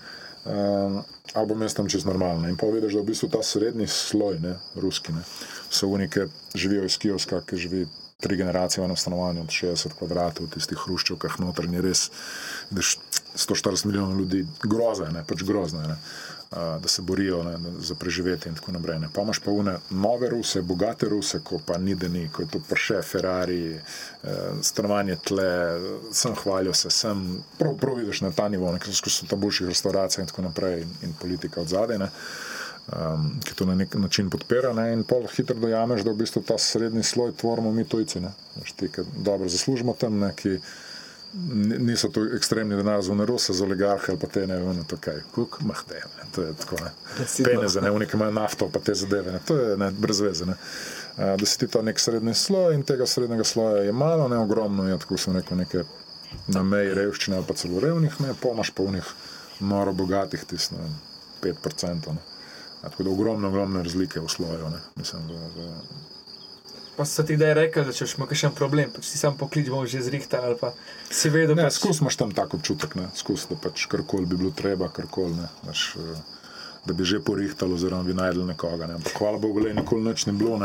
Um, 0.46 1.00
ali 1.34 1.46
bom 1.46 1.62
jaz 1.62 1.74
tam 1.74 1.88
čez 1.90 2.04
normalno. 2.06 2.48
In 2.48 2.56
pa 2.56 2.68
vidiš, 2.70 2.94
da 2.94 3.00
v 3.02 3.10
bistvu 3.10 3.28
ta 3.32 3.42
srednji 3.42 3.86
sloj, 3.90 4.38
ne, 4.40 4.54
ruski, 4.78 5.12
ne, 5.12 5.24
so 5.70 5.88
unike, 5.90 6.28
živijo 6.54 6.84
iz 6.86 6.98
Kijovska, 7.02 7.40
ki 7.46 7.58
živi 7.58 7.86
tri 8.20 8.36
generacije 8.36 8.80
v 8.80 8.84
enem 8.86 8.96
stanovanju 8.96 9.42
od 9.42 9.50
60 9.52 9.96
kvadratov, 9.98 10.48
tistih 10.54 10.78
hruščovkah 10.78 11.40
notranje, 11.42 11.82
res, 11.82 12.06
vidiš 12.70 12.96
140 13.36 13.90
milijonov 13.90 14.20
ljudi, 14.20 14.46
groza 14.62 15.10
je, 15.10 15.24
pač 15.28 15.42
grozno 15.44 15.82
je. 15.82 15.98
Da 16.50 16.88
se 16.88 17.02
borijo 17.02 17.42
ne, 17.42 17.58
za 17.78 17.94
preživetje 17.94 18.50
in 18.50 18.56
tako 18.56 18.72
naprej. 18.72 18.98
Ne. 18.98 19.08
Pa 19.12 19.22
imaš 19.22 19.38
pa 19.38 19.50
une 19.50 19.78
nove 19.90 20.30
ruse, 20.30 20.62
bogate 20.62 21.08
ruse, 21.08 21.40
ko 21.44 21.58
pa 21.66 21.78
ni 21.78 21.94
da 21.94 22.08
ni, 22.08 22.28
ko 22.28 22.42
je 22.42 22.48
to 22.48 22.60
prše, 22.68 23.02
Ferrari, 23.02 23.74
eh, 23.74 23.80
stanovanje 24.62 25.16
tle, 25.24 25.80
sem 26.12 26.34
hvalijo 26.34 26.74
se, 26.74 26.90
sem 26.90 27.42
prav, 27.58 27.74
prav 27.80 27.94
vidiš 27.94 28.20
na 28.20 28.30
ta 28.30 28.48
nivo, 28.48 28.78
ker 28.78 28.94
so 28.94 29.26
ta 29.26 29.36
boljših 29.36 29.66
restauracij 29.68 30.22
in 30.22 30.28
tako 30.28 30.42
naprej 30.42 30.82
in, 30.82 30.94
in 31.02 31.12
politika 31.20 31.60
od 31.60 31.68
zadaj. 31.68 31.98
Um, 32.86 33.40
ki 33.44 33.54
to 33.54 33.66
na 33.66 33.74
nek 33.74 33.94
način 33.94 34.30
podpira, 34.30 34.72
ne, 34.72 34.92
in 34.92 35.00
pol 35.04 35.24
hitro 35.36 35.56
dojameš, 35.58 36.04
da 36.06 36.12
v 36.12 36.20
bistvu 36.20 36.42
ta 36.46 36.58
srednji 36.58 37.02
sloj 37.02 37.32
tvorimo 37.34 37.72
mi 37.72 37.84
tujci. 37.84 38.20
Ti, 38.76 38.88
ki 38.88 39.02
dobro 39.16 39.48
zaslužimo 39.48 39.94
tam, 39.98 40.18
ne, 40.18 40.30
ki 40.36 40.48
N- 40.48 40.85
niso 41.78 42.08
to 42.08 42.24
ekstremni 42.36 42.76
denar 42.76 43.02
za 43.02 43.14
nerose, 43.14 43.52
za 43.52 43.64
oligarhe 43.64 44.04
ali 44.08 44.18
pa 44.20 44.26
te 44.26 44.46
ne 44.46 44.56
vem, 44.56 44.84
to 44.84 44.96
kaj, 45.00 45.20
kuk, 45.34 45.58
mahde, 45.60 46.00
ne, 46.16 46.28
to 46.32 46.42
je 46.42 46.54
tako, 46.54 46.76
ne. 46.84 46.90
Peneze, 47.44 47.80
ne, 47.80 47.90
unike 47.90 48.16
imajo 48.16 48.32
nafto, 48.32 48.68
pa 48.72 48.80
te 48.80 48.94
zadeve, 48.94 49.32
ne, 49.32 49.40
to 49.46 49.56
je 49.56 49.76
ne, 49.76 49.90
brez 49.90 50.20
veze, 50.20 50.46
ne. 50.46 50.56
A, 51.16 51.36
Da 51.36 51.46
si 51.46 51.58
ti 51.58 51.68
ta 51.68 51.82
nek 51.82 52.00
srednji 52.00 52.34
sloj 52.34 52.74
in 52.74 52.82
tega 52.82 53.06
srednjega 53.06 53.44
sloja 53.44 53.82
je 53.82 53.92
malo, 53.92 54.28
ne, 54.28 54.38
ogromno 54.38 54.88
je, 54.88 54.98
tako 54.98 55.16
sem 55.16 55.36
rekel, 55.36 55.56
neke 55.56 55.84
na 56.46 56.62
meji 56.62 56.94
revščine 56.94 57.36
ali 57.36 57.46
pa 57.48 57.54
celo 57.54 57.80
revnih, 57.80 58.20
ne, 58.20 58.34
pomaš 58.40 58.70
pa 58.70 58.82
unih 58.82 59.12
noro 59.60 59.92
bogatih, 59.92 60.44
tis, 60.44 60.70
ne, 60.70 60.78
vem, 60.78 60.96
5%, 61.42 62.12
ne. 62.12 62.24
A, 62.82 62.88
tako 62.88 63.02
da 63.02 63.10
ogromno, 63.10 63.48
ogromne 63.48 63.82
razlike 63.82 64.20
v 64.20 64.28
sloju, 64.28 64.70
ne, 64.72 64.82
mislim, 64.96 65.28
da, 65.28 65.48
da 65.56 65.70
Pa 66.96 67.04
so 67.04 67.22
ti 67.22 67.36
kdaj 67.36 67.54
rekli, 67.54 67.84
da 67.84 67.92
če 67.92 68.06
imaš 68.06 68.30
kakšen 68.30 68.54
problem, 68.56 68.92
pač 68.94 69.10
si 69.10 69.18
sam 69.20 69.36
poklič, 69.36 69.68
bomo 69.68 69.84
že 69.88 70.00
zrihtali 70.04 70.48
ali 70.48 70.56
pa 70.60 70.72
si 71.10 71.28
vedel, 71.32 71.56
Ne, 71.58 71.68
pač, 71.68 71.76
skus 71.76 72.00
imaš 72.00 72.16
tam 72.16 72.32
tak 72.32 72.56
občutek, 72.56 72.96
ne, 72.96 73.10
skus, 73.14 73.44
da 73.50 73.58
pač 73.60 73.84
karkoli 73.90 74.26
bi 74.26 74.38
bilo 74.40 74.52
treba, 74.56 74.88
karkoli 74.88 75.36
ne. 75.36 75.50
Veš, 75.68 75.82
eh, 76.00 76.36
da 76.86 76.94
bi 76.94 77.04
že 77.04 77.20
porihtali, 77.20 77.74
oziroma 77.74 78.06
bi 78.06 78.14
najdel 78.14 78.46
nekoga. 78.46 78.86
Ne. 78.86 78.94
Ampak 78.94 79.18
hvala 79.18 79.38
Bogu, 79.42 79.60
le 79.60 79.74
nikoli 79.74 80.06
nič 80.06 80.26
ni 80.26 80.32
bilo. 80.32 80.56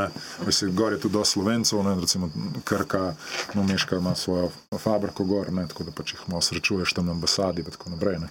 Mislim, 0.46 0.76
gor 0.76 0.94
je 0.94 1.02
tudi 1.02 1.18
dosti 1.18 1.34
slovencev, 1.34 1.84
ne. 1.84 1.96
recimo 2.00 2.30
Krka, 2.64 3.16
no, 3.54 3.64
Meška 3.64 3.98
ima 3.98 4.16
svojo 4.16 4.52
fabriko 4.78 5.26
gor, 5.26 5.52
ne. 5.52 5.68
tako 5.68 5.84
da 5.84 5.92
pač 5.92 6.14
jih 6.14 6.24
malo 6.28 6.42
srečuješ 6.42 6.94
tam 6.94 7.10
na 7.10 7.18
ambasadi 7.18 7.66
in 7.66 7.72
tako 7.72 7.90
naprej. 7.98 8.20
Ne. 8.20 8.30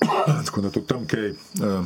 Tako 0.46 0.60
da 0.60 0.70
tudi 0.70 0.86
tam 0.86 1.04
kaj. 1.06 1.30
Uh, 1.60 1.84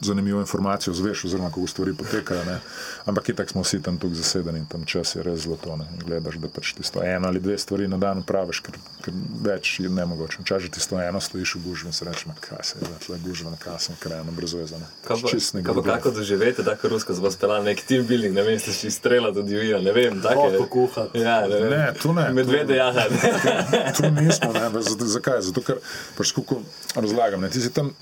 zanimivo 0.00 0.40
informacijo 0.40 0.94
zveš, 0.94 1.24
oziroma 1.24 1.48
kako 1.48 1.66
stvari 1.66 1.94
potekajo. 1.94 2.44
Ne. 2.44 2.58
Ampak 3.04 3.28
itak 3.28 3.50
smo 3.50 3.62
vsi 3.62 3.82
tam 3.82 3.98
tukaj 3.98 4.16
zasedeni 4.16 4.58
in 4.58 4.66
tam 4.66 4.84
čas 4.84 5.14
je 5.16 5.22
res 5.22 5.40
zlato. 5.40 5.76
Ne. 5.76 5.86
In 5.94 6.02
gledaš, 6.06 6.34
da 6.40 6.48
pač 6.48 6.72
tisto 6.72 7.02
eno 7.04 7.28
ali 7.28 7.40
dve 7.40 7.58
stvari 7.58 7.88
na 7.88 7.96
dan 7.96 8.22
praviš, 8.22 8.60
ker, 8.60 8.78
ker 9.04 9.14
več 9.44 9.80
je 9.80 9.88
ne 9.88 10.06
mogoče. 10.06 10.42
Včasih 10.42 10.70
tisto 10.70 11.00
eno 11.00 11.20
stojiš 11.20 11.54
v 11.54 11.62
gužvi 11.64 11.88
in 11.88 11.92
se 11.92 12.04
rečeš, 12.04 12.26
kaj 12.40 12.62
se 12.62 12.78
je, 12.80 12.92
tle 13.06 13.18
gužva 13.24 13.50
na 13.50 13.56
kasem, 13.56 13.96
ker 14.00 14.12
je 14.12 14.20
eno 14.20 14.32
brezvezano. 14.32 14.86
Kako 15.04 16.10
doživeti 16.10 16.64
tako 16.64 16.88
rusko, 16.88 17.12
da 17.12 17.20
bo 17.20 17.30
spela 17.30 17.60
nek 17.62 17.84
team 17.86 18.06
building, 18.06 18.34
ne 18.34 18.42
vem, 18.42 18.58
ste 18.58 18.72
še 18.72 18.90
strela 18.90 19.30
do 19.30 19.42
divja, 19.42 19.80
ne 19.80 19.92
vem, 19.92 20.20
tako 20.22 20.48
je. 20.50 20.66
Kuhati. 20.70 21.18
Ja, 21.18 21.40
ne, 21.48 21.60
ne, 21.70 21.82
tu 22.02 22.12
ne. 22.14 22.28
Medvede 22.32 22.76
jahati. 22.76 23.18
Tu, 23.96 24.02
tu 24.02 24.10
nismo, 24.14 24.52
ne, 24.54 24.68
zakaj? 25.16 25.42
Zato, 25.48 25.64
ker 25.66 25.80
pač 26.16 26.32
kako 26.36 26.60
razlagam, 26.94 27.42
ne, 27.42 27.50
ti 27.50 27.62
si 27.62 27.72
tam 27.74 27.92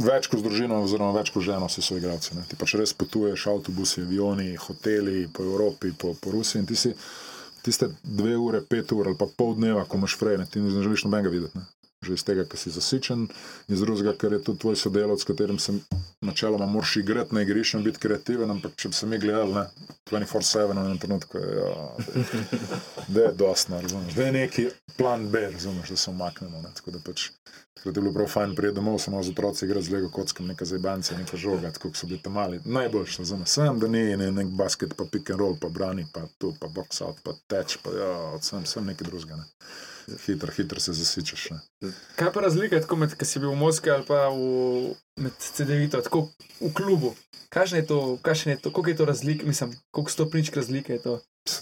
več 0.00 0.28
kot 0.30 0.40
z 0.40 0.46
družino, 0.46 0.80
oziroma 0.84 1.14
več 1.16 1.32
kot 1.34 1.44
ženo, 1.46 1.68
si 1.68 1.84
svoj 1.84 2.00
igralci. 2.02 2.36
Ti 2.48 2.58
pač 2.58 2.76
res 2.80 2.94
potuješ, 2.96 3.46
avtobusi, 3.52 4.04
avioni, 4.04 4.54
hoteli 4.60 5.26
po 5.32 5.44
Evropi, 5.46 5.92
po, 5.92 6.14
po 6.16 6.32
Rusiji 6.34 6.62
in 6.62 6.70
ti 6.70 6.78
si 6.78 6.94
tiste 7.64 7.90
dve 8.02 8.36
ure, 8.40 8.62
pet 8.64 8.92
ur 8.96 9.10
ali 9.10 9.18
pa 9.20 9.28
pol 9.28 9.54
dneva, 9.58 9.84
ko 9.84 10.00
imaš 10.00 10.16
frejne, 10.16 10.48
ti 10.48 10.62
ne 10.64 10.72
želiš 10.72 11.04
nobenega 11.06 11.32
videti. 11.32 11.60
Ne? 11.60 11.79
Že 12.00 12.14
iz 12.16 12.22
tega, 12.24 12.44
ker 12.48 12.56
si 12.56 12.70
zasičen, 12.72 13.26
iz 13.68 13.80
drugega, 13.84 14.14
ker 14.16 14.32
je 14.32 14.40
to 14.44 14.54
tvoj 14.56 14.78
sodelavec, 14.80 15.20
s 15.20 15.28
katerim 15.28 15.58
sem 15.60 15.82
načeloma 16.24 16.64
moraš 16.66 16.96
igrati 16.96 17.34
na 17.36 17.42
igrišču 17.44 17.76
in 17.76 17.84
biti 17.84 18.00
kreativen, 18.00 18.50
ampak 18.50 18.72
če 18.80 18.88
bi 18.88 18.96
se 18.96 19.06
mi 19.06 19.18
gledali 19.20 19.66
24-7 20.08 20.72
na 20.80 20.96
trenutku, 20.96 21.38
ja, 21.38 21.74
da 23.14 23.26
je 23.26 23.34
dostno, 23.36 23.80
razumeš, 23.84 24.16
da 24.16 24.30
je 24.30 24.32
neki 24.32 24.68
plan 24.96 25.28
B, 25.28 25.50
razumeš, 25.52 25.92
da 25.92 25.96
se 25.96 26.10
omaknemo. 26.10 26.62
Tako 26.74 26.96
da 26.96 27.04
pač 27.04 27.28
Takrat 27.80 27.96
je 27.96 28.02
bilo 28.02 28.12
prav 28.12 28.26
fajn 28.28 28.54
priti 28.54 28.74
domov, 28.74 28.98
samo 28.98 29.22
z 29.22 29.30
otroci 29.30 29.64
igrati 29.64 29.86
z 29.86 29.92
Lego 29.92 30.08
kockami, 30.10 30.48
neka 30.48 30.64
zajbanca, 30.64 31.16
neka 31.16 31.36
žoga, 31.36 31.70
tako 31.72 31.90
so 31.94 32.06
bili 32.06 32.20
tam 32.22 32.32
mali. 32.32 32.60
Najboljše 32.64 33.24
za 33.24 33.36
nas, 33.36 33.54
sem, 33.56 33.78
da 33.80 33.88
ni 33.88 34.16
ne, 34.16 34.30
nek 34.30 34.46
basket, 34.46 34.92
pa 34.96 35.04
pick 35.12 35.30
and 35.30 35.40
roll, 35.40 35.56
pa 35.60 35.68
brani, 35.68 36.04
pa 36.12 36.26
tu, 36.38 36.52
pa 36.60 36.68
box 36.68 37.00
out, 37.00 37.22
pa 37.24 37.32
teč, 37.48 37.78
pa 37.82 37.90
ja, 37.90 38.10
sem, 38.42 38.66
sem 38.66 38.84
nekaj 38.84 39.08
drugega. 39.08 39.36
Ne. 39.36 39.44
Hitro, 40.26 40.52
hitro 40.56 40.80
se 40.80 40.92
zasičeš. 40.92 41.50
Ne. 41.50 41.92
Kaj 42.16 42.32
pa 42.32 42.40
razlika, 42.40 42.80
tako 42.80 42.96
med, 43.02 43.14
ki 43.18 43.28
si 43.28 43.42
bil 43.42 43.52
v 43.52 43.60
Moskvi 43.60 43.92
ali 43.94 44.06
pa 44.08 44.28
v, 44.32 44.94
med 45.20 45.32
CD-vito, 45.38 46.00
tako 46.02 46.28
v 46.60 46.72
klubu? 46.74 47.14
Kaj 47.50 47.74
je 47.76 47.86
to, 47.86 48.18
kaj 48.22 48.46
je 48.46 48.56
to, 48.62 48.72
koliko 48.72 48.90
je 48.90 48.96
to 48.96 49.04
razlika, 49.04 49.46
mislim, 49.46 49.74
koliko 49.90 50.10
stopničk 50.10 50.56
razlike 50.56 50.92
je 50.92 51.02
to? 51.02 51.20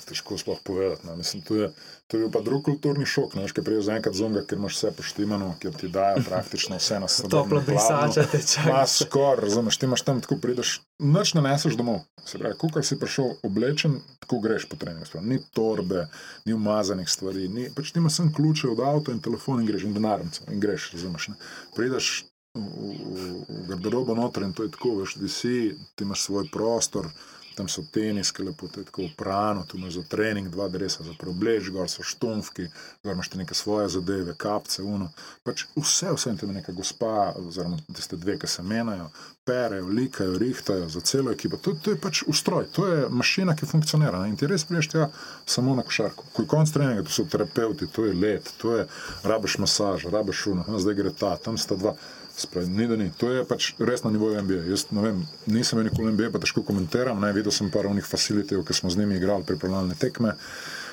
težko 0.08 0.38
sploh 0.38 0.58
povedati. 0.64 1.06
Mislim, 1.16 1.42
to, 1.42 1.56
je, 1.56 1.72
to 2.06 2.16
je 2.16 2.20
bil 2.20 2.30
pa 2.32 2.40
drug 2.40 2.64
kulturni 2.64 3.06
šok. 3.06 3.34
Ne, 3.34 3.46
kaj 3.48 3.64
prej 3.64 3.82
za 3.86 3.94
enkrat 3.96 4.14
zonga, 4.14 4.42
ker 4.46 4.58
imaš 4.58 4.76
vse 4.76 4.92
poštimano, 4.96 5.52
ker 5.62 5.74
ti 5.76 5.88
dajo 5.92 6.22
praktično 6.28 6.76
vse 6.80 7.00
na 7.00 7.08
sebe. 7.08 7.30
Toplo 7.32 7.62
brisača 7.66 8.26
te 8.32 8.42
čaka. 8.42 8.68
Ma 8.72 8.86
skor, 8.86 9.42
razumeš, 9.42 9.78
ti 9.78 9.86
imaš 9.86 10.02
tam 10.02 10.20
tako 10.24 10.40
prideš, 10.42 10.78
noč 10.98 11.34
ne 11.38 11.44
neseš 11.46 11.78
domov. 11.78 12.02
Se 12.24 12.38
pravi, 12.38 12.58
kukar 12.60 12.84
si 12.84 12.98
prišel 13.00 13.38
oblečen, 13.46 14.00
tako 14.24 14.42
greš 14.44 14.68
po 14.68 14.76
treningu. 14.76 15.22
Ni 15.22 15.38
torbe, 15.54 16.08
ni 16.44 16.56
umazanih 16.56 17.08
stvari, 17.08 17.48
ni, 17.48 17.68
pač 17.74 17.92
ti 17.92 18.02
imaš 18.02 18.18
sem 18.18 18.32
ključe 18.34 18.68
od 18.74 18.82
avta 18.84 19.14
in 19.14 19.22
telefon 19.24 19.62
in 19.62 19.70
greš 19.70 19.86
in 19.88 19.94
denarnico 19.96 20.44
in 20.52 20.60
greš, 20.60 20.90
razumeš. 20.92 21.30
Ne. 21.32 21.38
Prideš 21.76 22.10
v, 22.54 22.60
v, 22.60 23.64
garderobo 23.68 24.14
noter 24.14 24.42
in 24.42 24.52
to 24.52 24.66
je 24.66 24.70
tako, 24.74 24.94
veš, 25.00 25.18
ti 25.20 25.28
si, 25.28 25.56
ti 25.94 26.04
imaš 26.04 26.22
svoj 26.28 26.48
prostor 26.52 27.10
tam 27.58 27.68
so 27.68 27.82
teniske, 27.92 28.42
lepo 28.42 28.68
te 28.68 28.84
tako 28.86 29.02
uprano, 29.02 29.64
tu 29.66 29.76
imaš 29.78 29.96
za 29.98 30.02
trening, 30.02 30.48
dva 30.48 30.68
dresa 30.68 31.02
za 31.02 31.14
problež, 31.18 31.72
gor 31.74 31.88
so 31.90 32.04
štumfki, 32.06 32.68
gor 33.02 33.16
imaš 33.16 33.32
neke 33.34 33.54
svoje 33.54 33.88
zadeve, 33.88 34.34
kapce, 34.38 34.82
uno. 34.82 35.08
Pač 35.42 35.64
vse, 35.74 36.12
vse 36.14 36.30
in 36.30 36.38
tam 36.38 36.52
je 36.52 36.60
neka 36.60 36.72
gospa, 36.72 37.32
oziroma 37.40 37.80
tiste 37.96 38.16
dve, 38.16 38.36
ki 38.38 38.46
se 38.46 38.62
menajo, 38.62 39.08
perejo, 39.48 39.88
likajo, 39.98 40.36
rihtajo 40.38 40.86
za 40.88 41.00
celo 41.00 41.34
ekipo. 41.34 41.58
To, 41.64 41.74
to 41.82 41.96
je 41.96 42.00
pač 42.00 42.22
ustroj, 42.30 42.68
to 42.76 42.86
je 42.86 43.08
mašina, 43.10 43.56
ki 43.58 43.66
funkcionira. 43.66 44.22
In 44.30 44.38
ti 44.38 44.46
res 44.46 44.66
priješ 44.68 44.92
tega 44.94 45.08
samo 45.46 45.74
na 45.74 45.82
košarko. 45.82 46.30
Ko 46.36 46.46
je 46.46 46.52
konc 46.54 46.74
treninga, 46.74 47.08
to 47.08 47.16
so 47.16 47.26
terapeuti, 47.26 47.90
to 47.90 48.06
je 48.06 48.14
let, 48.14 48.54
to 48.62 48.76
je 48.76 48.86
rabiš 49.26 49.58
masaž, 49.64 50.06
rabiš 50.14 50.46
uno, 50.54 50.78
zdaj 50.78 51.00
gre 51.02 51.14
ta, 51.24 51.34
tam 51.42 51.58
sta 51.58 51.80
dva. 51.80 51.96
Spravi, 52.38 52.68
ni, 52.68 52.86
ni. 52.96 53.10
To 53.18 53.32
je 53.34 53.42
pač 53.42 53.72
res 53.82 54.04
na 54.04 54.12
nivoju 54.14 54.38
MBA. 54.46 54.60
Jaz 54.70 54.86
vem, 54.94 55.24
nisem 55.50 55.80
veliko 55.80 56.04
MBA, 56.06 56.30
pa 56.30 56.38
težko 56.38 56.62
komentiram. 56.62 57.18
Ne. 57.18 57.32
Videl 57.34 57.50
sem 57.54 57.70
par 57.74 57.88
unih 57.90 58.06
facilitev, 58.06 58.62
ki 58.62 58.76
smo 58.78 58.92
z 58.94 59.00
njimi 59.00 59.18
igrali 59.18 59.46
pripravljalne 59.48 59.98
tekme. 59.98 60.36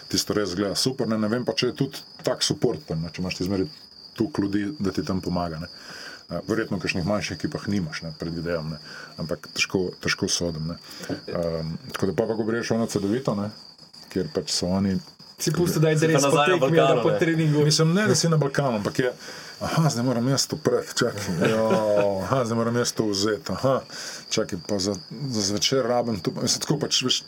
Tisto 0.09 0.33
res 0.33 0.55
gleda 0.57 0.73
super. 0.75 1.09
Ne, 1.11 1.19
ne 1.21 1.29
vem 1.29 1.45
pa, 1.45 1.53
če 1.53 1.69
je 1.69 1.77
tudi 1.83 2.01
tak 2.25 2.41
support 2.45 2.81
tam, 2.89 3.05
ne. 3.05 3.13
če 3.13 3.21
imaš 3.21 3.43
izmeri 3.45 3.69
tu 4.17 4.31
ljudi, 4.41 4.71
da 4.79 4.91
ti 4.95 5.05
tam 5.05 5.21
pomaga. 5.21 5.61
Ne. 5.61 5.69
Verjetno, 6.49 6.79
v 6.79 6.81
kakšnih 6.81 7.05
manjših 7.05 7.37
ekipah 7.37 7.67
nimaš, 7.69 8.01
ne, 8.01 8.13
predvidevam, 8.17 8.73
ne. 8.73 8.81
ampak 9.21 9.45
težko, 9.53 9.91
težko 10.01 10.25
sodim. 10.31 10.73
Um, 10.73 11.75
tako 11.93 12.09
da 12.09 12.17
pa, 12.17 12.25
ko 12.33 12.47
greš 12.47 12.73
na 12.73 12.89
CD-vito, 12.89 13.37
kjer 14.09 14.33
pač 14.33 14.49
so 14.55 14.71
oni. 14.73 14.97
Si 15.37 15.51
pusti, 15.53 15.77
da 15.83 15.91
je 15.93 16.09
res 16.09 16.23
na 16.23 16.31
Balkanu, 16.57 17.03
po 17.03 17.13
treningu. 17.19 17.65
Mislim, 17.67 17.93
ne, 17.93 18.07
da 18.09 18.15
si 18.17 18.31
na 18.31 18.41
Balkanu, 18.41 18.79
ampak 18.79 19.03
je. 19.03 19.13
Aha, 19.61 19.89
zdaj 19.89 20.03
moram 20.03 20.27
jaz 20.27 20.47
to 20.47 20.57
pred, 20.59 20.87
čakaj. 20.99 21.51
Jo, 21.51 21.69
aha, 22.23 22.45
zdaj 22.45 22.57
moram 22.57 22.75
jaz 22.75 22.91
to 22.91 23.05
vzeti. 23.07 23.51
Aha, 23.51 23.81
čakaj, 24.29 24.59
pa 24.67 24.79
za, 24.79 24.95
za 25.29 25.41
zvečer 25.41 25.87
rabim 25.87 26.19
to. 26.19 26.31
Mislim, 26.41 26.61
tako 26.61 26.79
pač, 26.79 27.01
veš, 27.05 27.23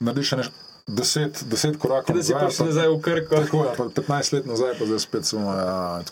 narediš 0.00 0.32
nekaj 0.40 0.65
deset, 0.86 1.44
deset 1.50 1.76
korakov 1.76 2.16
nazaj. 2.16 2.34
Da 2.34 2.40
si 2.40 2.46
prišel 2.46 2.66
nazaj 2.66 2.88
v 2.88 3.00
Krko. 3.00 3.36
Tako 3.36 3.62
je, 3.64 3.70
ja, 3.78 3.88
15 3.94 4.34
let 4.34 4.46
nazaj, 4.46 4.74
pa 4.78 4.86
zdaj 4.86 4.98
spet 4.98 5.24
samo. 5.26 5.52
Ja, 5.52 6.02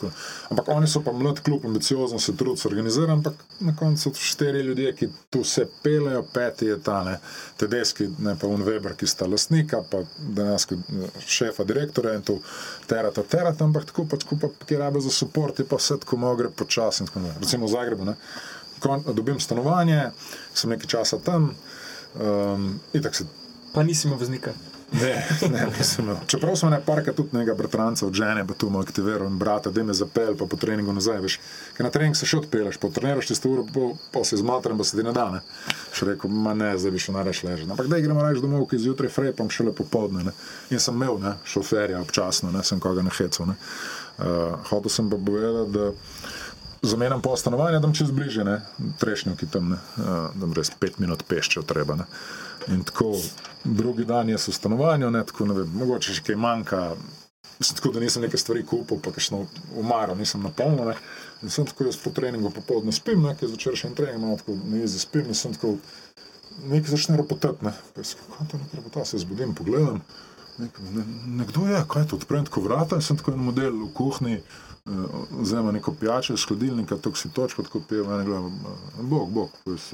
ampak 0.50 0.68
oni 0.68 0.88
so 0.90 1.02
pa 1.02 1.12
mlad 1.12 1.40
klub, 1.40 1.66
ambiciozen, 1.66 2.18
se 2.18 2.36
trudijo, 2.36 2.56
se 2.56 2.68
organizirajo, 2.68 3.12
ampak 3.12 3.34
na 3.60 3.76
koncu 3.76 4.10
so 4.10 4.14
štiri 4.14 4.62
ljudje, 4.66 4.94
ki 4.96 5.08
tu 5.30 5.44
vse 5.44 5.66
pelejo, 5.82 6.24
peti 6.34 6.66
je 6.66 6.80
ta, 6.82 7.04
ne, 7.04 7.18
tedeski, 7.56 8.08
ne 8.18 8.34
pa 8.40 8.50
Unweber, 8.50 8.96
ki 8.98 9.06
sta 9.06 9.30
lastnika, 9.30 9.84
pa 9.90 10.02
dejansko 10.18 10.80
šefa, 11.26 11.64
direktora 11.64 12.16
in 12.18 12.26
tu 12.26 12.40
terata, 12.90 13.22
terata, 13.22 13.64
ampak 13.64 13.86
tako 13.92 14.08
pa, 14.10 14.18
tako 14.18 14.40
pa, 14.42 14.50
ki 14.66 14.80
rabe 14.82 15.00
za 15.00 15.10
support, 15.10 15.58
je 15.58 15.68
pa 15.70 15.78
vse 15.78 16.00
tako 16.02 16.18
malo 16.18 16.36
gre 16.36 16.50
počasno. 16.50 17.06
Recimo 17.40 17.66
v 17.66 17.76
Zagrebu, 17.76 18.10
ne. 18.10 18.18
Kon, 18.82 19.06
dobim 19.14 19.38
stanovanje, 19.40 20.10
sem 20.54 20.74
nekaj 20.74 20.90
časa 20.90 21.22
tam, 21.22 21.52
um, 22.18 22.68
in 22.92 23.02
tako 23.02 23.22
se 23.22 23.30
Pa 23.74 23.82
nisi 23.82 24.06
imel 24.06 24.18
voznika. 24.18 24.54
Ne, 24.92 25.26
ne, 25.50 25.66
nisem 25.78 26.04
imel. 26.04 26.16
Čeprav 26.26 26.56
sem 26.56 26.70
nekaj 26.70 27.14
tudi 27.14 27.34
nekega 27.36 27.54
bratranca 27.58 28.06
od 28.06 28.14
žene, 28.14 28.44
pa 28.46 28.54
tu 28.54 28.70
mu 28.70 28.78
aktiviral 28.78 29.26
in 29.26 29.38
brata, 29.38 29.70
da 29.70 29.82
me 29.82 29.94
zapel, 29.94 30.36
pa 30.38 30.46
po 30.46 30.56
treningu 30.56 30.92
nazaj. 30.92 31.18
Veš. 31.24 31.38
Ker 31.76 31.86
na 31.86 31.90
trening 31.90 32.16
se 32.16 32.28
še 32.30 32.38
odpeleš, 32.44 32.78
po 32.78 32.92
treniraš 32.94 33.32
ti 33.32 33.48
uro, 33.48 33.66
pa, 33.74 33.88
pa 34.12 34.24
se 34.24 34.38
zmatram, 34.38 34.78
pa 34.78 34.86
se 34.86 34.96
ti 34.96 35.02
ne 35.02 35.12
da. 35.16 35.26
Ne. 35.34 35.42
Še 35.96 36.12
rekel, 36.12 36.30
ma 36.30 36.54
ne, 36.54 36.70
zdaj 36.78 36.94
bi 36.94 37.02
šel 37.02 37.18
nareš 37.18 37.42
ležati. 37.48 37.70
Ampak 37.74 37.90
da 37.90 37.98
gremo 38.04 38.22
reči 38.22 38.44
domov, 38.44 38.68
ki 38.70 38.78
zjutraj 38.84 39.10
frepam 39.10 39.50
šele 39.50 39.74
popoldne. 39.74 40.28
Ne. 40.30 40.36
In 40.70 40.82
sem 40.82 40.94
imel 40.94 41.18
ne, 41.22 41.34
šoferja 41.48 42.02
občasno, 42.04 42.54
ne 42.54 42.62
sem 42.62 42.82
koga 42.82 43.02
nahecel. 43.02 43.50
Ne. 43.50 43.58
Uh, 44.14 44.60
hotel 44.70 44.94
sem 44.94 45.10
pa 45.10 45.18
povedati, 45.18 45.74
da 45.74 45.90
zamenjam 46.84 47.22
po 47.24 47.34
stanovanju, 47.36 47.80
da 47.80 47.92
čez 47.96 48.10
bliže, 48.14 48.44
trešnjo, 49.00 49.34
ki 49.40 49.50
tam, 49.50 49.74
uh, 49.74 50.14
da 50.38 50.54
res 50.54 50.70
pet 50.78 51.00
minut 51.02 51.26
pešče 51.26 51.64
treba. 51.66 51.98
Ne. 52.04 52.10
In 52.68 52.84
tako, 52.84 53.12
drugi 53.64 54.04
dan 54.04 54.28
je 54.28 54.36
v 54.36 54.52
stanovanju, 54.52 55.10
ne, 55.10 55.24
tako, 55.26 55.46
ne 55.46 55.54
vem, 55.54 55.76
mogoče 55.78 56.16
še 56.16 56.24
kaj 56.24 56.36
manjka. 56.36 56.80
Mislim, 57.58 57.76
tako, 57.76 57.92
da 57.94 58.00
nisem 58.00 58.24
nekaj 58.24 58.40
stvari 58.40 58.64
kupil, 58.66 58.98
pa 59.02 59.12
še 59.20 59.44
umaro, 59.78 60.16
nisem 60.18 60.42
napolnil. 60.42 60.94
In 61.42 61.52
sem 61.52 61.68
tako, 61.68 61.86
jaz 61.88 62.00
po 62.00 62.10
treningu 62.14 62.50
popoldne 62.50 62.92
spim, 62.92 63.22
nekaj 63.22 63.52
zvečer 63.52 63.78
še 63.78 63.90
en 63.90 63.96
trening, 63.98 64.22
malo 64.22 64.40
tako 64.40 64.56
ne 64.64 64.80
jezi 64.82 65.02
spim 65.04 65.28
in 65.28 65.38
sem 65.38 65.54
tako, 65.54 65.76
nekaj 66.70 66.96
začne 66.96 67.20
ropotati, 67.20 67.66
ne. 67.66 67.74
Pa 67.94 68.02
jaz, 68.04 68.16
kaj 68.16 68.50
to 68.50 68.60
nekaj 68.62 68.80
ropota, 68.80 69.06
se 69.06 69.22
zbudim, 69.22 69.54
pogledam, 69.54 70.00
nek, 70.58 70.82
ne, 70.96 71.06
nekdo 71.44 71.68
je, 71.68 71.84
kaj 71.94 72.08
to, 72.10 72.18
odprem 72.18 72.48
tako 72.48 72.64
vrata 72.66 72.98
in 72.98 73.06
sem 73.06 73.20
tako 73.20 73.36
en 73.36 73.44
model 73.44 73.76
v 73.84 73.92
kuhni, 73.94 74.40
eh, 74.40 75.06
vzema 75.44 75.72
neko 75.76 75.94
pijačo 76.00 76.34
iz 76.34 76.48
hladilnika, 76.48 76.98
tako 76.98 77.20
si 77.20 77.30
točko, 77.30 77.68
tako 77.68 77.84
pijem, 77.88 78.10
in 78.18 78.28
gledam, 78.28 78.60
bog, 78.98 79.30
bog, 79.30 79.58
jaz, 79.68 79.92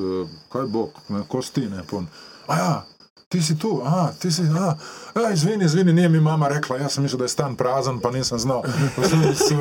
kaj 0.55 0.71
bog, 0.71 1.03
ne, 1.11 1.27
kosti, 1.29 1.69
ne, 1.69 1.85
pon. 1.91 2.07
A 2.07 2.30
ja, 2.57 2.90
ti 3.31 3.43
si 3.43 3.55
tu, 3.59 3.81
a, 3.85 4.11
ti 4.19 4.31
si, 4.31 4.43
a, 4.43 4.75
a 5.15 5.31
izvini, 5.33 5.65
izvini, 5.65 5.93
nije 5.93 6.09
mi 6.09 6.21
mama 6.21 6.49
rekla, 6.49 6.77
jaz 6.77 6.93
sem 6.93 7.03
mislil, 7.03 7.19
da 7.19 7.25
je 7.25 7.29
stan 7.29 7.57
prazen, 7.57 8.01
pa 8.01 8.11
nisem 8.11 8.39
znal. 8.39 8.63
Se, 9.35 9.55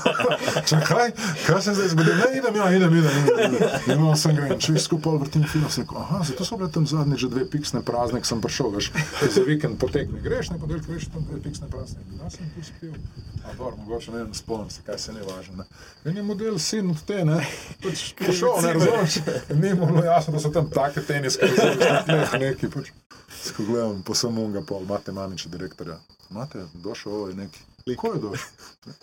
Čakaj, 0.68 1.10
kaj 1.46 1.62
se 1.62 1.74
zdaj 1.74 1.88
zgodi? 1.88 2.10
Ne, 2.10 2.38
idem, 2.38 2.56
ja, 2.56 2.76
idem, 2.76 2.96
idem. 2.96 3.12
idem. 3.24 3.68
In 3.86 4.04
on 4.04 4.16
sem 4.16 4.36
grem, 4.36 4.52
če 4.60 4.76
skupaj 4.78 5.16
vrtim 5.24 5.46
film, 5.48 5.70
se 5.70 5.80
rekel, 5.80 5.96
aha, 5.96 6.20
zato 6.28 6.44
so 6.44 6.60
bile 6.60 6.68
tam 6.70 6.86
zadnje 6.86 7.16
že 7.24 7.32
dve 7.32 7.46
piksne 7.48 7.80
prazne, 7.80 8.20
ko 8.20 8.28
sem 8.34 8.44
prišel, 8.44 8.68
veš, 8.76 8.92
za 9.32 9.46
vikend 9.48 9.80
potekne, 9.80 10.20
greš, 10.20 10.52
ne, 10.52 10.60
podelj 10.60 10.84
greš 10.84 11.08
tam 11.14 11.24
dve 11.30 11.40
piksne 11.48 11.72
prazne. 11.72 12.04
Ja, 12.20 12.28
sem 12.28 12.52
tu 12.52 12.66
spil. 12.68 12.92
A, 13.48 13.54
dobro, 13.56 13.76
mogoče 13.76 14.12
ne, 14.12 14.24
ne 14.28 14.34
spomnim 14.34 14.68
se, 14.70 14.84
kaj 14.86 14.98
se 14.98 15.12
ne 15.16 15.24
važno. 15.24 15.64
In 16.04 16.16
je 16.16 16.22
model 16.22 16.58
sin 16.58 16.90
od 16.90 17.00
te, 17.08 17.24
ne, 17.24 17.40
pač 17.80 18.10
prišel, 18.20 18.60
ne, 18.62 18.72
razumeš, 18.76 19.18
ni 19.56 19.74
mu 19.74 19.88
bilo 19.88 20.04
jasno, 20.04 20.36
da 20.36 20.44
so 20.44 20.52
tam 20.52 20.68
take 20.70 21.00
teniske, 21.00 21.48
ne, 22.06 22.26
neki, 22.44 22.68
pač. 22.68 22.89
Ko 23.56 23.64
gledam, 23.64 24.02
posem 24.02 24.38
unga 24.38 24.62
pol, 24.62 24.82
imate 24.82 25.12
mamiče 25.12 25.48
direktorja. 25.48 25.98
Imate, 26.30 26.64
došel 26.74 27.12
ovo 27.12 27.28
je 27.28 27.34
neki. 27.34 27.58
Ko 27.96 28.12
je 28.12 28.20
došel? 28.20 28.48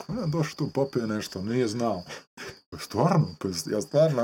Ja, 0.09 0.25
došel 0.27 0.55
tu, 0.55 0.67
popije 0.69 1.07
nešto, 1.07 1.41
nije 1.41 1.67
znao. 1.67 2.03
Stvarno, 2.79 3.35
pa 3.39 3.47
ja 3.71 3.81
stvarno. 3.81 4.23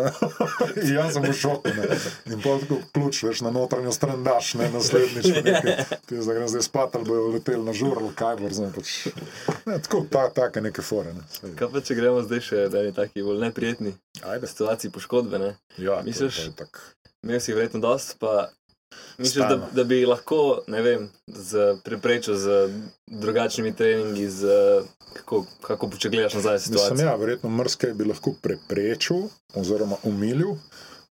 I 0.85 0.89
ja 0.89 1.11
sam 1.11 1.23
u 1.29 1.33
šoku, 1.33 1.67
ne. 1.67 1.87
In 2.33 2.41
pol 2.41 2.59
tako 2.59 2.77
ključ, 2.93 3.23
veš, 3.23 3.41
na 3.41 3.51
notranjo 3.51 3.91
stran 3.91 4.23
daš, 4.23 4.53
ne, 4.53 4.69
naslednjič. 4.71 5.25
pa 5.35 5.41
nekaj. 5.51 5.83
Ti 6.05 6.21
zdaj 6.21 6.35
grem 6.35 6.47
zdaj 6.47 6.61
spat, 6.61 6.95
ali 6.95 7.05
bojo 7.05 7.27
leteli 7.27 7.63
na 7.65 7.73
žur, 7.73 7.97
ali 8.01 8.13
kaj, 8.15 8.35
bo, 8.35 8.49
znam, 8.49 8.71
pač. 8.75 9.07
Ne, 9.65 9.79
tako, 9.81 10.05
ta, 10.11 10.29
take 10.29 10.61
neke 10.61 10.81
fore, 10.81 11.13
ne. 11.13 11.53
Kaj 11.55 11.71
pa 11.71 11.81
če 11.81 11.95
gremo 11.95 12.21
zdaj 12.21 12.39
še 12.41 12.67
do 12.69 12.79
ene 12.83 12.91
taki 12.91 13.23
bolj 13.23 13.39
neprijetni 13.41 13.95
Ajde. 14.23 14.47
situaciji 14.47 14.91
poškodbe, 14.91 15.39
ne? 15.39 15.55
Ja, 15.77 15.97
to- 15.99 16.03
Misliš? 16.07 16.35
to 16.35 16.41
je 16.51 16.55
tak. 16.55 16.81
Imel 17.23 17.39
si 17.39 17.53
verjetno 17.55 17.79
dost, 17.79 18.15
pa 18.19 18.51
misliš, 19.17 19.45
da, 19.49 19.69
da 19.71 19.83
bi 19.83 20.05
lahko, 20.05 20.63
vem, 20.67 21.09
z, 21.27 21.77
preprečil 21.83 22.35
z 22.35 22.69
drugačnimi 23.07 23.75
treningi, 23.75 24.29
z, 24.29 24.47
kako, 25.13 25.45
kako 25.61 25.89
če 25.97 26.09
gledaš 26.09 26.33
nazaj 26.33 26.59
Mislim, 26.59 26.77
situacijo. 26.77 27.07
ja, 27.07 27.15
verjetno 27.15 27.49
mrskaj 27.49 27.93
bi 27.93 28.09
lahko 28.09 28.33
preprečil 28.41 29.27
oziroma 29.55 29.99
umilil, 30.03 30.55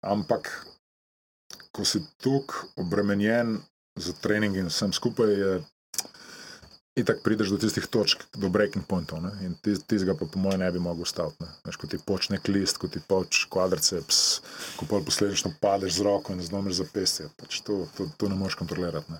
ampak 0.01 0.49
ko 1.71 1.85
si 1.85 2.01
tukaj 2.23 2.71
obremenjen 2.75 3.59
z 3.99 4.13
treningi 4.21 4.59
in 4.59 4.71
vsem 4.71 4.93
skupaj, 4.93 5.31
je 5.31 5.51
itak 6.95 7.21
prideš 7.23 7.53
do 7.53 7.57
tistih 7.57 7.85
točk, 7.87 8.23
do 8.35 8.49
breaking 8.49 8.85
pointov. 8.87 9.21
Ne? 9.23 9.31
In 9.45 9.55
tis- 9.63 9.83
tistega 9.87 10.15
pa 10.17 10.25
po 10.25 10.39
mojem 10.39 10.59
ne 10.59 10.71
bi 10.71 10.79
mogel 10.79 11.07
ustaviti. 11.07 11.47
Veš, 11.65 11.79
ko 11.79 11.87
ti 11.87 11.99
počne 12.05 12.39
list, 12.47 12.77
ko 12.77 12.87
ti 12.87 12.99
poč 13.07 13.45
kvadriceps, 13.49 14.41
ko 14.75 14.85
pol 14.89 15.03
posledično 15.05 15.53
padeš 15.61 15.99
z 15.99 16.07
roko 16.07 16.33
in 16.33 16.43
zlomiš 16.43 16.83
zapestje. 16.83 17.29
Pač 17.39 17.61
to, 17.61 17.85
to, 17.97 18.09
to 18.17 18.29
ne 18.29 18.35
moreš 18.35 18.59
kontrolirati. 18.59 19.11
Ne? 19.11 19.19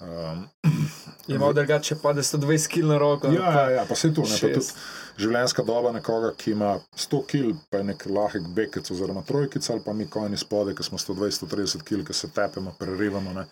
Um, 0.00 0.48
Je 1.28 1.38
malo 1.38 1.52
drugače, 1.52 1.96
pa 2.02 2.12
da 2.12 2.22
120 2.22 2.68
kg 2.68 2.86
na 2.86 2.98
roko. 2.98 3.28
Ja, 3.32 3.52
ja, 3.52 3.70
ja, 3.70 3.84
pa 3.88 3.94
se 3.94 4.14
to, 4.14 4.22
ne, 4.22 4.38
pa 4.40 4.48
tudi 4.48 4.72
življenjska 5.16 5.62
doba 5.62 5.92
nekoga, 5.94 6.32
ki 6.36 6.50
ima 6.52 6.74
100 6.96 7.20
kg, 7.30 7.54
pa 7.70 7.80
je 7.80 7.86
nek 7.92 8.04
lahek 8.10 8.48
bekec 8.56 8.90
oziroma 8.90 9.22
trojkica, 9.22 9.72
ali 9.72 9.84
pa 9.84 9.92
mi 9.92 10.08
kojni 10.10 10.36
spode, 10.36 10.74
ki 10.74 10.84
smo 10.84 10.98
120-130 10.98 11.84
kg, 11.86 12.02
ki 12.08 12.16
se 12.16 12.28
tepemo, 12.34 12.74
prerivamo, 12.78 13.32
ne. 13.32 13.46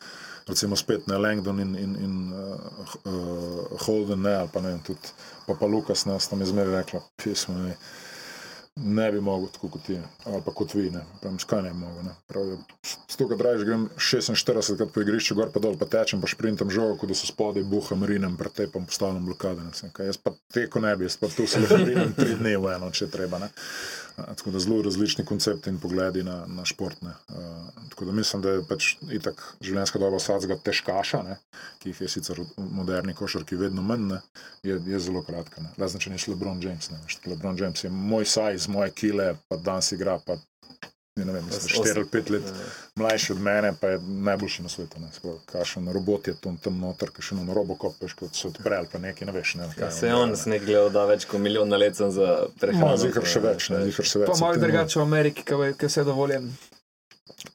Recimo 0.48 0.76
spet 0.76 1.06
ne 1.06 1.18
Langdon 1.18 1.60
in, 1.60 1.74
in, 1.76 1.96
in 1.96 2.32
uh, 2.32 2.94
uh, 3.04 3.84
Holden, 3.86 4.22
ne, 4.22 4.34
ali 4.42 4.50
pa 4.52 4.60
ne 4.60 4.78
tudi 4.86 5.12
pa, 5.46 5.54
pa 5.54 5.66
Lukas, 5.66 6.06
ne, 6.06 6.20
sta 6.20 6.36
mi 6.36 6.46
zmeraj 6.46 6.74
rekla, 6.74 7.00
pismo, 7.22 7.54
ne, 7.58 7.76
ne 8.76 9.12
bi 9.12 9.20
mogel 9.20 9.50
tako 9.52 9.68
kot 9.68 9.82
ti, 9.86 9.98
ali 10.24 10.42
pa 10.44 10.54
kot 10.54 10.74
vi, 10.74 10.90
ne, 10.90 11.02
pravim, 11.20 11.38
skaj 11.42 11.62
ne 11.62 11.72
bi 11.72 11.78
mogel, 11.84 12.04
ne. 12.08 12.14
Pravijo, 12.26 12.58
Stoga 13.12 13.36
dražiš, 13.36 13.66
grem 13.68 13.88
46 13.96 14.76
krat 14.76 14.92
po 14.94 15.02
igrišču, 15.04 15.34
gor 15.36 15.50
pa 15.52 15.60
dol, 15.60 15.76
pa 15.78 15.86
tečem, 15.86 16.20
pa 16.20 16.30
šprintam 16.30 16.70
žogo, 16.72 16.96
kot 17.02 17.12
da 17.12 17.16
so 17.18 17.28
spodaj, 17.28 17.66
buham, 17.68 18.06
rinem, 18.08 18.38
pretepam, 18.40 18.86
postavljam 18.88 19.26
blokade. 19.28 19.66
Ne, 19.66 19.74
vem 19.82 19.92
kaj. 19.92 20.08
jaz 20.08 20.18
pa 20.22 20.32
teko 20.54 20.80
ne 20.80 20.94
bi, 20.96 21.06
jaz 21.10 21.18
pa 21.20 21.28
tu 21.28 21.46
se 21.46 21.60
lahko 21.60 21.82
rinem 21.84 22.14
tri 22.16 22.38
dni 22.40 22.56
v 22.56 22.72
eno, 22.76 22.88
če 22.90 23.10
treba. 23.12 23.42
Ne. 23.42 23.50
Tako 24.16 24.50
da 24.50 24.58
zelo 24.58 24.82
različni 24.82 25.24
koncepti 25.24 25.70
in 25.70 25.78
pogledi 25.80 26.22
na, 26.22 26.44
na 26.46 26.64
športne. 26.64 27.14
Uh, 27.28 27.36
tako 27.90 28.04
da 28.04 28.12
mislim, 28.12 28.42
da 28.42 28.50
je 28.50 28.64
pač 28.68 28.94
itak 29.12 29.42
življenjska 29.60 29.98
doba 29.98 30.20
vsakega 30.20 30.58
težkaša, 30.64 31.22
ne, 31.26 31.38
ki 31.80 31.92
jih 31.92 32.00
je 32.04 32.08
sicer 32.08 32.40
v 32.40 32.66
moderni 32.76 33.14
košarki 33.16 33.56
vedno 33.56 33.82
manj, 33.82 34.06
ne, 34.14 34.20
je, 34.62 34.78
je 34.86 35.00
zelo 35.00 35.24
kratka. 35.26 35.64
Razen 35.80 36.00
če 36.00 36.12
nisi 36.12 36.32
LeBron 36.32 36.62
James. 36.62 36.90
Ne, 36.92 37.00
LeBron 37.26 37.58
James 37.58 37.84
je 37.84 37.90
moj 37.90 38.28
size, 38.28 38.70
moje 38.72 38.92
kile, 38.96 39.32
pa 39.48 39.56
danes 39.56 39.92
igra, 39.96 40.18
pa 40.26 40.36
ne 41.16 41.32
vem, 41.32 41.44
mislim, 41.44 41.84
4 41.84 41.96
ali 41.96 42.04
5 42.04 42.30
let 42.30 42.42
mlajši 42.94 43.32
od 43.32 43.40
mene, 43.40 43.74
pa 43.80 43.88
je 43.88 43.98
najboljši 44.00 44.62
na 44.62 44.68
svetu. 44.68 44.96
Kakšen 45.46 45.92
robot 45.92 46.28
je 46.28 46.34
tam, 46.34 46.56
tam 46.56 46.80
noter, 46.80 47.10
kakšen 47.10 47.38
on 47.38 47.54
robokop, 47.54 47.94
veš, 48.00 48.14
kot 48.14 48.34
se 48.34 48.48
odpre 48.48 48.76
ali 48.76 48.88
pa 48.92 48.98
nekaj, 48.98 49.26
ne 49.26 49.32
veš. 49.32 49.54
Ne, 49.54 49.68
kaj 49.76 49.84
Ja, 49.84 49.90
se 49.90 50.06
je 50.06 50.14
on 50.14 50.36
s 50.36 50.46
nekaj 50.46 50.66
gledal, 50.66 50.90
da 50.90 51.04
več 51.04 51.26
kot 51.28 51.40
milijon 51.40 51.68
na 51.68 51.76
let 51.76 51.96
sem 51.96 52.10
za 52.10 52.46
prehrano. 52.60 52.94
No, 52.94 52.96
zihar 52.96 53.28
še 53.28 53.44
več, 53.44 53.68
ne, 53.70 53.84
zihar 53.90 54.08
še 54.08 54.22
več. 54.22 54.30
Pa 54.32 54.38
malo 54.40 54.62
drugače 54.64 54.98
v 54.98 55.02
Ameriki, 55.02 55.44
ki 55.44 55.60
je 55.68 55.88
vse 55.88 56.04
dovoljen. 56.08 56.48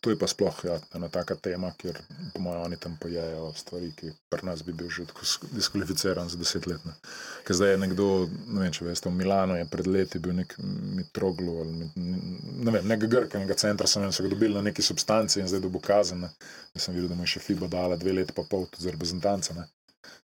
To 0.02 0.10
je 0.14 0.16
pa 0.20 0.28
sploh 0.28 0.54
ja, 0.64 0.76
ena 0.96 1.08
taka 1.10 1.36
tema, 1.36 1.72
kjer 1.78 1.98
po 2.34 2.42
mojem 2.42 2.62
oni 2.62 2.78
tam 2.78 2.98
pojejo 3.02 3.54
stvari, 3.58 3.92
ki 3.98 4.12
pri 4.30 4.46
nas 4.46 4.62
bi 4.64 4.74
bil 4.74 4.90
že 4.90 5.06
tako 5.10 5.26
sk- 5.26 5.50
diskvalificiran 5.52 6.30
za 6.30 6.38
deset 6.38 6.68
let. 6.68 6.86
Ne. 6.86 6.94
Ker 7.44 7.56
zdaj 7.56 7.72
je 7.72 7.78
nekdo, 7.78 8.06
ne 8.48 8.60
vem, 8.62 8.72
če 8.72 8.86
veste, 8.86 9.10
v 9.10 9.18
Milano 9.18 9.56
je 9.58 9.66
pred 9.66 9.88
leti 9.88 10.20
bil 10.20 10.34
nek 10.38 10.54
Mitroglu 11.00 11.58
ali 11.62 11.72
mit- 11.72 11.98
ne 12.66 12.72
vem, 12.72 12.88
nek 12.88 13.08
grkenega 13.10 13.58
centra, 13.58 13.88
sem 13.88 14.02
vem, 14.06 14.12
so 14.14 14.24
ga 14.24 14.30
dobili 14.30 14.54
na 14.54 14.62
neki 14.62 14.82
substanci 14.82 15.40
in 15.42 15.48
zdaj 15.48 15.66
dobo 15.66 15.80
kazen. 15.80 16.20
ne. 16.22 16.30
Jaz 16.76 16.84
sem 16.84 16.94
videl, 16.94 17.10
da 17.10 17.16
mu 17.16 17.24
je 17.24 17.34
še 17.34 17.40
FIBA 17.40 17.68
dala 17.68 17.96
dve 17.98 18.14
leti 18.14 18.34
pa 18.34 18.44
pol 18.44 18.68
tudi 18.70 18.84
za 18.84 18.92
reprezentance. 18.92 19.54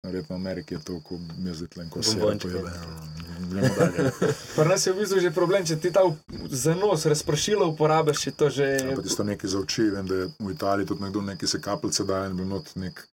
Verjetno 0.03 0.36
v 0.36 0.39
Ameriki 0.41 0.74
je 0.74 0.82
to, 0.82 0.99
ko 1.05 1.20
mi 1.38 1.53
zdaj 1.53 1.68
tle 1.70 1.84
en 1.84 1.89
kos 1.89 2.09
sira 2.09 2.26
Bombončki. 2.26 3.20
Gremo 3.52 3.68
dalje. 3.70 4.12
Pri 4.56 4.66
nas 4.66 4.86
je 4.86 4.93
v 4.93 4.97
bistvu 4.97 5.20
že 5.20 5.32
problem, 5.32 5.66
če 5.66 5.76
ti 5.78 5.91
ta 5.91 6.02
v- 6.02 6.16
za 6.49 6.74
nos 6.74 7.06
razpršilo 7.06 7.68
uporabiš, 7.68 8.26
je 8.26 8.34
to 8.34 8.49
že. 8.49 8.64
Ja, 8.82 8.95
pa 8.95 9.02
tisto 9.02 9.24
nekaj 9.24 9.49
za 9.49 9.60
oči, 9.60 9.84
vem, 9.89 10.08
da 10.08 10.16
je 10.16 10.30
v 10.39 10.52
Italiji 10.52 10.88
tudi 10.88 11.04
nekdo 11.04 11.22
neki 11.22 11.47
se 11.47 11.62
kapljice 11.62 12.04
daje 12.04 12.30
in 12.30 12.38
bil 12.38 12.47
not 12.47 12.72
nek 12.76 13.04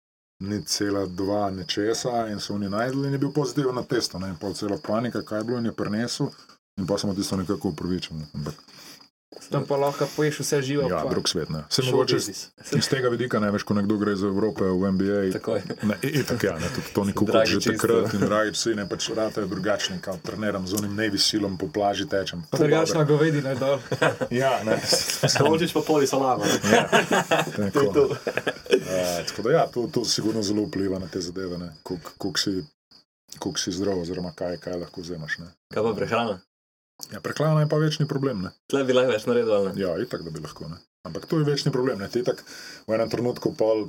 ni 0.41 0.63
cela 0.65 1.07
dva 1.09 1.51
nečesa 1.51 2.29
in 2.29 2.39
so 2.39 2.55
oni 2.55 2.69
najdli 2.69 3.07
in 3.07 3.13
je 3.13 3.19
bil 3.19 3.33
pozitiven 3.33 3.75
na 3.75 3.83
testo, 3.83 4.19
ne, 4.19 4.29
in 4.29 4.37
pol 4.37 4.55
cela 4.55 4.79
panika, 4.79 5.23
kaj 5.23 5.39
je 5.39 5.45
bilo 5.45 5.59
in 5.59 5.67
je 5.67 5.73
prenesel 5.75 6.31
in 6.77 6.87
pa 6.87 6.95
smo 6.95 7.15
tisto 7.15 7.37
nekako 7.37 7.69
upravičili. 7.69 8.19
Ne. 8.19 8.27
Ampak, 8.35 8.55
Tam 9.51 9.65
pa 9.69 9.77
lahko 9.77 10.07
poješ 10.17 10.41
vse 10.41 10.63
živo. 10.63 10.89
ja, 10.89 11.03
pa- 11.05 11.11
drug 11.11 11.29
svet, 11.29 11.51
ne. 11.51 11.63
Se 11.71 11.83
Show 11.83 11.91
mogoče 11.91 12.15
business. 12.17 12.49
iz 12.79 12.89
tega 12.89 13.09
vidika, 13.09 13.41
ne 13.41 13.51
veš, 13.51 13.63
ko 13.63 13.75
nekdo 13.75 13.97
gre 13.97 14.13
iz 14.13 14.23
Evrope 14.23 14.65
v 14.65 14.93
NBA. 14.93 15.21
Ne, 15.83 15.97
itak, 16.03 16.45
ja, 16.45 16.57
ne, 16.59 16.69
tudi 16.75 16.89
Toni 16.95 17.13
Kukoč 17.13 17.33
Dragi 17.33 17.61
že 17.61 17.73
takrat 17.77 18.15
in 18.15 18.21
dragi 18.21 18.53
psi, 18.53 18.75
ne 18.75 18.89
pač 18.89 19.11
ratajo 19.17 19.47
drugačni, 19.47 20.01
kao 20.01 20.17
treniram 20.23 20.67
z 20.67 20.81
unim 20.81 20.97
Navy 20.97 21.21
silom 21.21 21.59
po 21.59 21.69
plaži 21.69 22.09
tečem. 22.09 22.43
Pa 22.51 22.59
drugačna 22.59 23.05
govedina 23.05 23.55
dol. 23.55 23.79
Ja, 24.41 24.65
ne. 24.65 24.81
Skočiš 25.29 25.73
pa 25.73 25.81
poli 25.87 26.07
salama. 26.07 26.45
ne. 26.65 27.71
Tako. 27.73 28.01
Uh, 28.01 28.17
tako 29.29 29.43
da, 29.43 29.51
ja, 29.51 29.67
to, 29.67 29.89
to 29.93 30.05
sigurno 30.05 30.43
zelo 30.43 30.65
vpliva 30.65 30.99
na 30.99 31.07
te 31.09 31.21
zadeve, 31.21 31.59
kako 31.83 32.39
si, 32.39 32.65
koliko 33.39 33.61
si 33.61 33.73
zdrav, 33.73 34.01
oziroma 34.01 34.33
kaj, 34.33 34.57
kaj 34.57 34.77
lahko 34.77 35.01
vzemaš. 35.01 35.39
Ne. 35.39 35.47
Kaj 35.75 35.83
pa 35.83 35.93
prehrana? 35.95 36.41
Ja, 37.13 37.21
prehlana 37.23 37.63
je 37.63 37.71
pa 37.71 37.79
večni 37.79 38.09
problem. 38.11 38.43
Ne. 38.43 38.51
Tle 38.71 38.83
bi 38.85 38.97
lahko 38.97 39.15
več 39.15 39.27
naredil, 39.31 39.69
ne? 39.69 39.75
Ja, 39.79 39.95
itak, 40.03 40.25
da 40.27 40.35
bi 40.35 40.43
lahko. 40.43 40.67
Ne. 40.71 40.81
Ampak 41.07 41.29
to 41.31 41.39
je 41.39 41.47
večni 41.47 41.71
problem. 41.75 42.03
Ne. 42.03 42.11
Ti 42.11 42.25
tak 42.27 42.43
v 42.89 42.97
enem 42.99 43.11
trenutku 43.13 43.55
pol 43.59 43.87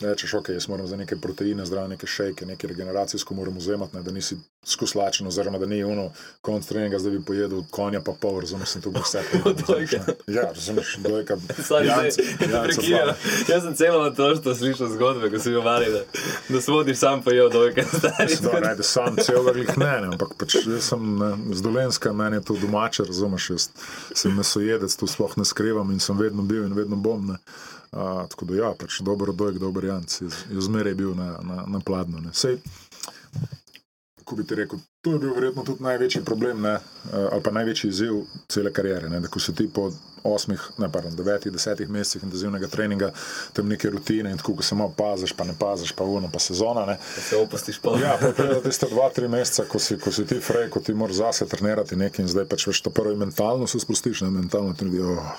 rečeš, 0.00 0.34
ok, 0.34 0.48
jaz 0.48 0.68
moram 0.68 0.86
za 0.86 0.96
neke 0.96 1.16
proteine, 1.16 1.66
zdrav 1.66 1.88
neke 1.88 2.06
šejke, 2.06 2.46
neke 2.46 2.66
regeneracijsko 2.66 3.34
moram 3.34 3.56
vzemati, 3.56 3.96
ne, 3.96 4.02
da 4.02 4.10
nisi 4.10 4.36
skuslačen, 4.64 5.26
oziroma 5.26 5.58
da 5.58 5.66
ni 5.66 5.84
ono 5.84 6.10
konc 6.40 6.66
treninga, 6.66 6.98
zdaj 6.98 7.12
bi 7.12 7.24
pojedel 7.24 7.62
konja 7.70 8.00
pa 8.00 8.12
pol, 8.20 8.40
razumeš, 8.40 8.72
to 8.82 8.90
bo 8.90 9.00
vse. 9.00 9.22
Dojka. 9.66 10.00
Ja, 10.26 10.42
razumeš, 10.54 10.96
dojka. 10.96 11.36
Sorry, 11.58 11.88
Janc- 11.88 12.50
da 12.52 12.62
prekinem. 12.62 12.98
Fala. 12.98 13.14
Jaz 13.48 13.62
sem 13.62 13.74
celo 13.74 14.02
otroštvo 14.04 14.54
slišal 14.54 14.88
zgodbe, 14.88 15.30
ko 15.30 15.38
si 15.38 15.52
govorili, 15.52 15.92
da, 15.92 16.04
da 16.48 16.60
svodiš 16.60 16.98
sam 16.98 17.22
pa 17.22 17.30
dojke 17.52 17.84
stari. 17.98 18.36
No, 18.42 18.50
ajde, 18.68 18.82
sam 18.82 19.16
celega 19.16 19.52
glih 19.52 19.78
ne, 19.78 20.00
ne, 20.00 20.06
ampak 20.06 20.34
pač 20.38 20.54
jaz 20.54 20.88
sem 20.92 21.18
ne, 21.18 21.32
z 21.54 21.62
Dolenska, 21.62 22.12
meni 22.12 22.36
je 22.36 22.44
to 22.44 22.56
domače, 22.60 23.04
razumeš, 23.04 23.50
jaz 23.50 23.68
sem 24.14 24.36
mesojedec, 24.36 24.96
to 24.96 25.06
sploh 25.06 25.36
ne 25.36 25.44
skrivam 25.44 25.90
in 25.90 26.00
sem 26.00 26.18
vedno 26.18 26.42
bil 26.42 26.64
in 26.64 26.74
vedno 26.74 26.96
bom. 26.96 27.26
Ne. 27.26 27.40
A, 27.90 28.26
tako 28.30 28.44
da 28.44 28.54
ja, 28.54 28.74
pač 28.78 29.00
dober 29.02 29.32
dojk, 29.34 29.58
dober 29.58 29.84
janc, 29.84 30.20
jaz, 30.22 30.44
jaz 30.50 30.68
zmeraj 30.68 30.94
bil 30.94 31.14
na, 31.18 31.32
na, 31.42 31.64
na 31.66 31.80
pladnju. 31.82 32.30
Sej, 32.32 32.60
kako 34.18 34.36
bi 34.36 34.46
ti 34.46 34.54
rekel, 34.54 34.78
to 35.00 35.12
je 35.12 35.18
bil 35.18 35.34
verjetno 35.34 35.64
tudi 35.66 35.82
največji 35.82 36.22
problem, 36.24 36.62
ne, 36.62 36.76
ali 37.12 37.42
pa 37.42 37.50
največji 37.50 37.88
izziv 37.90 38.20
cele 38.48 38.70
kariere. 38.72 39.08
Ne, 39.10 39.20
da 39.20 39.28
ko 39.28 39.40
si 39.42 39.54
ti 39.54 39.66
po 39.74 39.88
osmih, 40.22 40.68
ne 40.78 40.86
pardon, 40.92 41.16
devetih, 41.16 41.52
desetih 41.52 41.88
mesecih 41.90 42.22
intenzivnega 42.22 42.68
treninga, 42.70 43.10
tam 43.56 43.68
neke 43.68 43.90
rutine 43.90 44.30
in 44.30 44.38
tako, 44.38 44.54
ko 44.60 44.62
se 44.62 44.78
malo 44.78 44.94
paziš, 44.96 45.32
pa 45.32 45.44
ne 45.48 45.56
paziš, 45.58 45.92
pa 45.98 46.04
uno, 46.04 46.30
pa 46.32 46.38
sezona. 46.38 46.86
Ne, 46.86 46.98
Se 47.28 47.36
opustiš 47.36 47.80
pa. 47.82 47.96
Ja, 47.98 48.14
pa 48.20 48.60
tiste 48.62 48.86
dva, 48.90 49.08
tri 49.14 49.28
meseca, 49.28 49.66
ko 49.66 49.82
si, 49.82 49.98
ko 49.98 50.12
si 50.12 50.26
ti 50.30 50.38
frej, 50.38 50.68
ko 50.70 50.80
ti 50.80 50.94
moraš 50.94 51.24
zase 51.24 51.48
trenirati 51.48 51.98
nekaj 51.98 52.22
in 52.22 52.30
zdaj 52.30 52.46
pač 52.46 52.68
veš 52.70 52.84
to 52.86 52.94
prvo 52.94 53.16
mentalno 53.16 53.66
se 53.66 53.80
spustiš, 53.80 54.22
ne 54.28 54.30
mentalno 54.30 54.78
tudi. 54.78 55.00
Oh. 55.00 55.34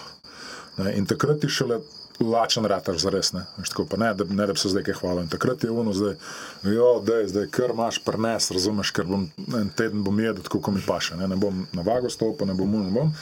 Ne, 0.82 0.98
in 0.98 1.08
takrat 1.08 1.40
ti 1.40 1.50
šele 1.50 1.80
lačen 2.26 2.66
rataš 2.66 3.02
za 3.04 3.12
res. 3.14 3.32
Ne, 3.34 3.46
Veš, 3.58 3.72
tako, 3.74 3.98
ne, 3.98 4.14
da, 4.14 4.26
ne 4.30 4.48
da 4.48 4.54
bi 4.54 4.60
se 4.60 4.70
zdaj 4.70 4.84
kaj 4.88 5.00
hvalil. 5.02 5.24
In 5.26 5.32
takrat 5.32 5.64
je 5.64 5.72
ono 5.72 5.94
zdaj, 5.94 6.16
jo, 6.64 6.90
dej, 7.06 7.28
zdaj 7.32 7.48
kar 7.54 7.76
imaš 7.76 8.02
prnes, 8.06 8.52
razumeš, 8.52 8.92
ker 8.96 9.08
bom 9.10 9.28
en 9.60 9.72
teden 9.76 10.04
bom 10.04 10.20
jedel, 10.20 10.44
tako 10.44 10.62
kot 10.62 10.76
mi 10.76 10.84
paše. 10.88 11.18
Ne, 11.20 11.28
ne 11.28 11.40
bom 11.40 11.66
na 11.74 11.86
vago 11.86 12.10
stopil, 12.10 12.48
ne 12.48 12.58
bom 12.58 12.70
mu, 12.70 12.84
ne 12.86 12.94
bom. 12.94 13.14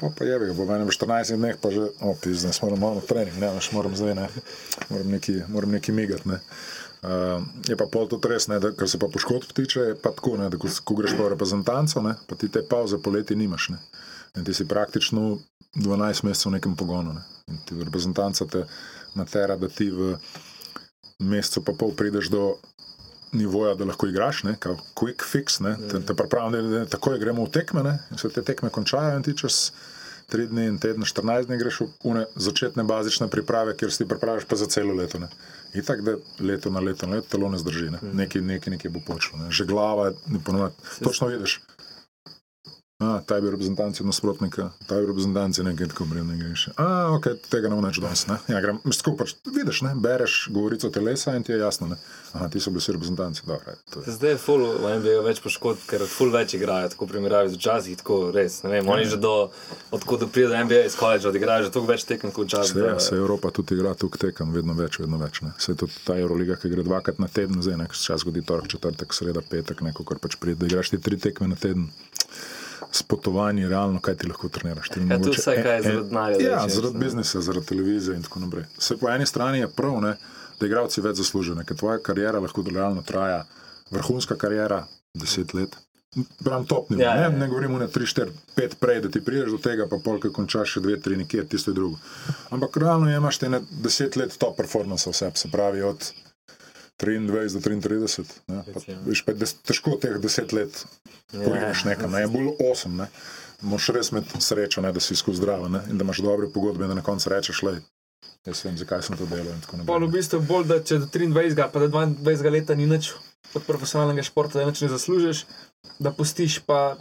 Pa, 0.00 0.10
pa 0.18 0.26
je, 0.26 0.38
bo 0.56 0.66
v 0.66 0.74
enem 0.74 0.90
14 0.90 1.36
dneh 1.38 1.58
pa 1.62 1.70
že, 1.70 1.92
o, 2.02 2.14
pizda, 2.18 2.50
jaz 2.50 2.58
moram 2.64 2.80
malo 2.82 3.02
trening, 3.06 3.36
ne, 3.38 3.52
veš, 3.54 3.70
moram 3.76 3.94
zdaj, 3.94 4.16
ne, 4.18 4.28
moram 4.90 5.12
neki, 5.14 5.36
moram 5.48 5.76
neki 5.78 5.94
migati, 5.94 6.28
ne. 6.28 6.40
Uh, 7.02 7.42
je 7.66 7.74
pa 7.74 7.86
pol 7.90 8.06
tudi 8.06 8.30
res, 8.30 8.46
ne, 8.46 8.60
da, 8.62 8.70
kar 8.78 8.86
se 8.90 8.98
pa 8.98 9.08
poškodb 9.10 9.50
tiče, 9.54 9.80
je 9.92 9.94
pa 9.98 10.10
tako, 10.14 10.36
ne, 10.38 10.46
da 10.50 10.58
ko, 10.58 10.70
ko 10.70 10.94
greš 10.98 11.16
pa 11.18 11.26
v 11.26 11.32
reprezentanco, 11.34 12.02
ne, 12.02 12.14
pa 12.30 12.38
ti 12.38 12.46
te 12.50 12.62
pauze 12.62 12.98
poleti 13.02 13.34
nimaš. 13.38 13.72
Ne. 13.74 13.78
In 14.38 14.46
ti 14.46 14.54
si 14.54 14.68
praktično 14.68 15.38
12 15.76 16.24
mesecev 16.24 16.50
v 16.50 16.56
nekem 16.56 16.76
pogonu. 16.78 17.12
Ne. 17.18 17.31
Ti 17.46 17.78
reprezentanca 17.84 18.46
te 18.46 18.64
natera, 19.14 19.56
da 19.56 19.68
ti 19.68 19.90
v 19.90 20.16
mesecu 21.22 21.64
pa 21.64 21.72
pol 21.78 21.94
prideš 21.96 22.30
do 22.32 22.56
nivoja, 23.32 23.74
da 23.74 23.84
lahko 23.88 24.06
igraš, 24.06 24.42
ne, 24.44 24.56
kao 24.60 24.76
quick 24.98 25.24
fix, 25.24 25.60
ne, 25.64 25.76
te, 25.90 26.00
te 26.00 26.14
pripravljam, 26.14 26.52
da, 26.70 26.78
da 26.78 26.90
takoj 26.96 27.18
gremo 27.18 27.46
v 27.46 27.50
tekme, 27.50 27.82
ne, 27.82 27.98
in 28.10 28.20
se 28.20 28.28
te 28.28 28.42
tekme 28.44 28.70
končajo 28.70 29.16
in 29.16 29.24
ti 29.24 29.36
čez 29.36 29.70
3 30.32 30.48
dni 30.48 30.66
in 30.66 30.78
teden, 30.78 31.04
14 31.04 31.46
dni 31.46 31.58
greš 31.60 31.80
v 31.80 31.88
une 32.08 32.24
začetne 32.36 32.84
bazične 32.88 33.28
priprave, 33.28 33.74
kjer 33.76 33.92
si 33.92 34.02
ti 34.02 34.08
pripraviš 34.08 34.46
pa 34.48 34.56
za 34.56 34.66
celo 34.66 34.94
leto. 34.96 35.18
Ne. 35.20 35.28
In 35.74 35.84
tako 35.84 36.02
da 36.02 36.14
leto 36.40 36.70
na 36.70 36.80
leto, 36.80 37.06
na 37.06 37.18
leto 37.18 37.28
telo 37.36 37.50
ne 37.52 37.58
zdrži, 37.58 37.90
ne. 37.92 38.00
nekaj, 38.12 38.40
nekaj, 38.42 38.70
nekaj 38.76 38.90
bo 38.90 39.02
počelo. 39.06 39.42
Ne. 39.42 39.50
Že 39.50 39.68
glava, 39.68 40.12
ne 40.26 40.40
ponovadi, 40.44 40.74
točno 41.04 41.28
vidiš. 41.28 41.60
A, 43.02 43.20
ta 43.26 43.34
je 43.34 43.42
bil 43.42 43.50
reprezentanc 43.50 44.00
od 44.00 44.06
nasprotnika, 44.06 44.70
ta 44.86 44.94
je 44.94 45.02
bil 45.02 45.10
reprezentanc 45.10 45.58
nekaj 45.58 45.88
tako 45.90 46.04
bremne 46.06 46.36
greš. 46.38 46.68
A, 46.76 47.10
ok, 47.16 47.26
tega 47.50 47.70
ne 47.70 47.78
bo 47.78 47.82
več 47.82 47.98
danes. 48.02 48.26
Ne? 48.30 48.38
Ja, 48.52 48.60
grem, 48.62 48.78
mislim, 48.86 49.16
pač, 49.18 49.34
vidiš, 49.48 49.82
ne? 49.88 49.96
bereš 49.98 50.36
govorico 50.54 50.90
telesa 50.94 51.34
in 51.34 51.42
ti 51.42 51.54
je 51.54 51.58
jasno. 51.58 51.90
Ne? 51.90 51.98
Aha, 52.32 52.46
ti 52.48 52.60
so 52.62 52.70
bili 52.70 52.80
vsi 52.80 52.94
reprezentanci. 52.94 53.42
Dobro, 53.46 53.74
to 53.90 54.00
je. 54.00 54.14
Zdaj 54.14 54.30
je 54.30 54.38
full, 54.40 54.68
v 54.80 54.92
NBA 55.00 55.18
več 55.26 55.42
poškodb, 55.44 55.82
ker 55.90 56.04
full 56.08 56.32
več 56.32 56.54
igrajo, 56.56 56.92
tako 56.94 57.08
primerjavi 57.10 57.52
z 57.52 57.58
včasih, 57.58 57.98
tako 58.00 58.20
res. 58.32 58.62
Ne 58.64 58.76
vem, 58.76 58.88
oni 58.88 59.08
že 59.10 59.18
do, 59.20 59.50
odkud 59.92 60.24
pride 60.32 60.52
do 60.54 60.62
NBA 60.62 60.86
iz 60.88 60.96
koledža, 60.96 61.28
odigrajo 61.32 61.66
že 61.66 61.74
toliko 61.74 61.92
več 61.92 62.06
tekem 62.08 62.32
kot 62.32 62.48
včasih. 62.48 62.78
Se, 62.78 62.86
ja, 62.86 62.96
se 63.02 63.18
Evropa 63.18 63.50
tudi 63.52 63.76
igra 63.76 63.92
tukaj 63.98 64.30
tekem, 64.30 64.54
vedno 64.54 64.78
več, 64.78 65.02
vedno 65.02 65.20
več. 65.20 65.42
Ne. 65.44 65.52
Se 65.60 65.74
tudi 65.76 65.92
ta 66.06 66.16
Euroliga, 66.16 66.56
ki 66.56 66.72
gre 66.72 66.86
dvakrat 66.86 67.20
na 67.20 67.28
teden, 67.28 67.60
zdaj 67.60 67.82
nekaj 67.82 68.00
čas 68.00 68.24
zgodi, 68.24 68.46
torek, 68.48 68.70
četrtek, 68.72 69.12
sreda, 69.12 69.44
petek, 69.44 69.84
neko, 69.84 70.06
kar 70.08 70.22
pač 70.22 70.38
pride, 70.40 70.62
da 70.62 70.70
igraš 70.70 70.94
ti 70.94 71.02
tri 71.02 71.20
tekme 71.20 71.52
na 71.52 71.60
teden. 71.60 71.90
S 72.92 73.02
potovanji, 73.02 73.64
realno, 73.66 74.00
kaj 74.00 74.14
ti 74.16 74.26
lahko 74.26 74.48
treniraš. 74.50 74.88
Ti 74.88 75.00
Ja, 75.00 75.06
to 75.08 75.12
mogoče 75.14 75.40
vsaj 75.40 75.62
kaj 75.62 75.76
en- 75.76 75.82
zaradi 75.82 76.08
denarja 76.08 76.40
Ja, 76.42 76.68
zaradi 76.68 76.94
ne. 76.94 77.00
biznisa, 77.00 77.40
zaradi 77.40 77.66
televizije 77.66 78.16
in 78.16 78.22
tako 78.22 78.40
naprej. 78.40 78.64
Se 78.78 78.96
po 78.96 79.08
eni 79.08 79.26
strani 79.26 79.58
je 79.58 79.68
prav, 79.70 80.00
ne, 80.00 80.16
da 80.60 80.66
igravci 80.66 81.00
več 81.00 81.16
zaslužijo, 81.16 81.56
ker 81.64 81.76
tvoja 81.76 81.98
karijera 82.00 82.40
lahko 82.40 82.64
realno 82.68 83.02
traja, 83.02 83.44
vrhunska 83.90 84.36
karijera, 84.36 84.82
deset 85.14 85.54
let. 85.54 85.76
Pravim 86.38 86.66
top 86.66 86.90
nivo, 86.90 87.02
Ja, 87.02 87.08
ja, 87.08 87.14
ja, 87.16 87.28
ne, 87.28 87.34
ja. 87.34 87.38
ne 87.38 87.48
govorimo 87.48 87.78
ne 87.78 87.86
3, 87.88 88.06
4, 88.06 88.26
5 88.56 88.74
prej, 88.76 89.00
da 89.00 89.08
ti 89.08 89.20
prideš 89.22 89.50
do 89.50 89.58
tega, 89.58 89.86
pa 89.88 89.96
polk 89.98 90.26
končaš 90.28 90.68
še 90.70 90.80
2, 90.82 90.96
3 90.98 91.16
nekje, 91.16 91.44
tisto 91.46 91.70
je 91.70 91.74
drugo. 91.74 91.96
Ampak 92.50 92.76
realno 92.76 93.08
imaš 93.10 93.38
te 93.38 93.48
ne 93.48 93.60
10 93.80 94.16
let 94.16 94.36
top 94.36 94.56
performance 94.56 95.08
vse, 95.08 95.30
se 95.34 95.48
pravi 95.48 95.82
od 95.82 96.12
23 97.02 97.56
do 97.58 97.60
33. 97.60 98.24
Ne, 98.48 98.62
pa, 98.72 98.84
veš, 99.06 99.24
pa 99.26 99.34
des, 99.34 99.54
težko 99.66 99.98
teh 100.02 100.16
10 100.22 100.54
let 100.56 100.84
Ja. 101.32 101.40
pogledaš 101.44 101.84
nekam, 101.84 102.12
ne, 102.12 102.26
bolj 102.28 102.50
8. 102.60 102.92
Ne. 102.96 103.06
Moš 103.62 103.88
res 103.94 104.10
imeti 104.12 104.40
srečo, 104.40 104.82
ne, 104.84 104.92
da 104.92 105.00
si 105.00 105.16
skozi 105.16 105.40
zdrav 105.40 105.68
ne, 105.70 105.80
in 105.90 105.98
da 105.98 106.04
imaš 106.04 106.20
dobre 106.20 106.48
pogodbe, 106.52 106.86
da 106.86 106.94
na 106.98 107.02
koncu 107.02 107.30
rečeš, 107.30 107.62
le, 107.62 107.76
jaz 108.46 108.64
vem, 108.66 108.76
zakaj 108.76 109.02
sem 109.06 109.16
to 109.16 109.26
delal. 109.30 109.54
Pol 109.86 110.06
v 110.06 110.10
bistvu 110.12 110.42
bolj, 110.44 110.66
da 110.68 110.80
če 110.82 110.98
do 111.04 111.08
23, 111.08 111.70
pa 111.72 111.80
do 111.80 111.88
22 111.88 112.52
leta 112.52 112.76
ni 112.76 112.88
nič 112.90 113.12
od 113.54 113.64
profesionalnega 113.64 114.24
športa, 114.26 114.58
da 114.60 114.66
nič 114.68 114.82
ne 114.84 114.90
zaslužiš, 114.92 115.44
da 116.02 116.12
pustiš 116.12 116.58
pa. 116.66 116.98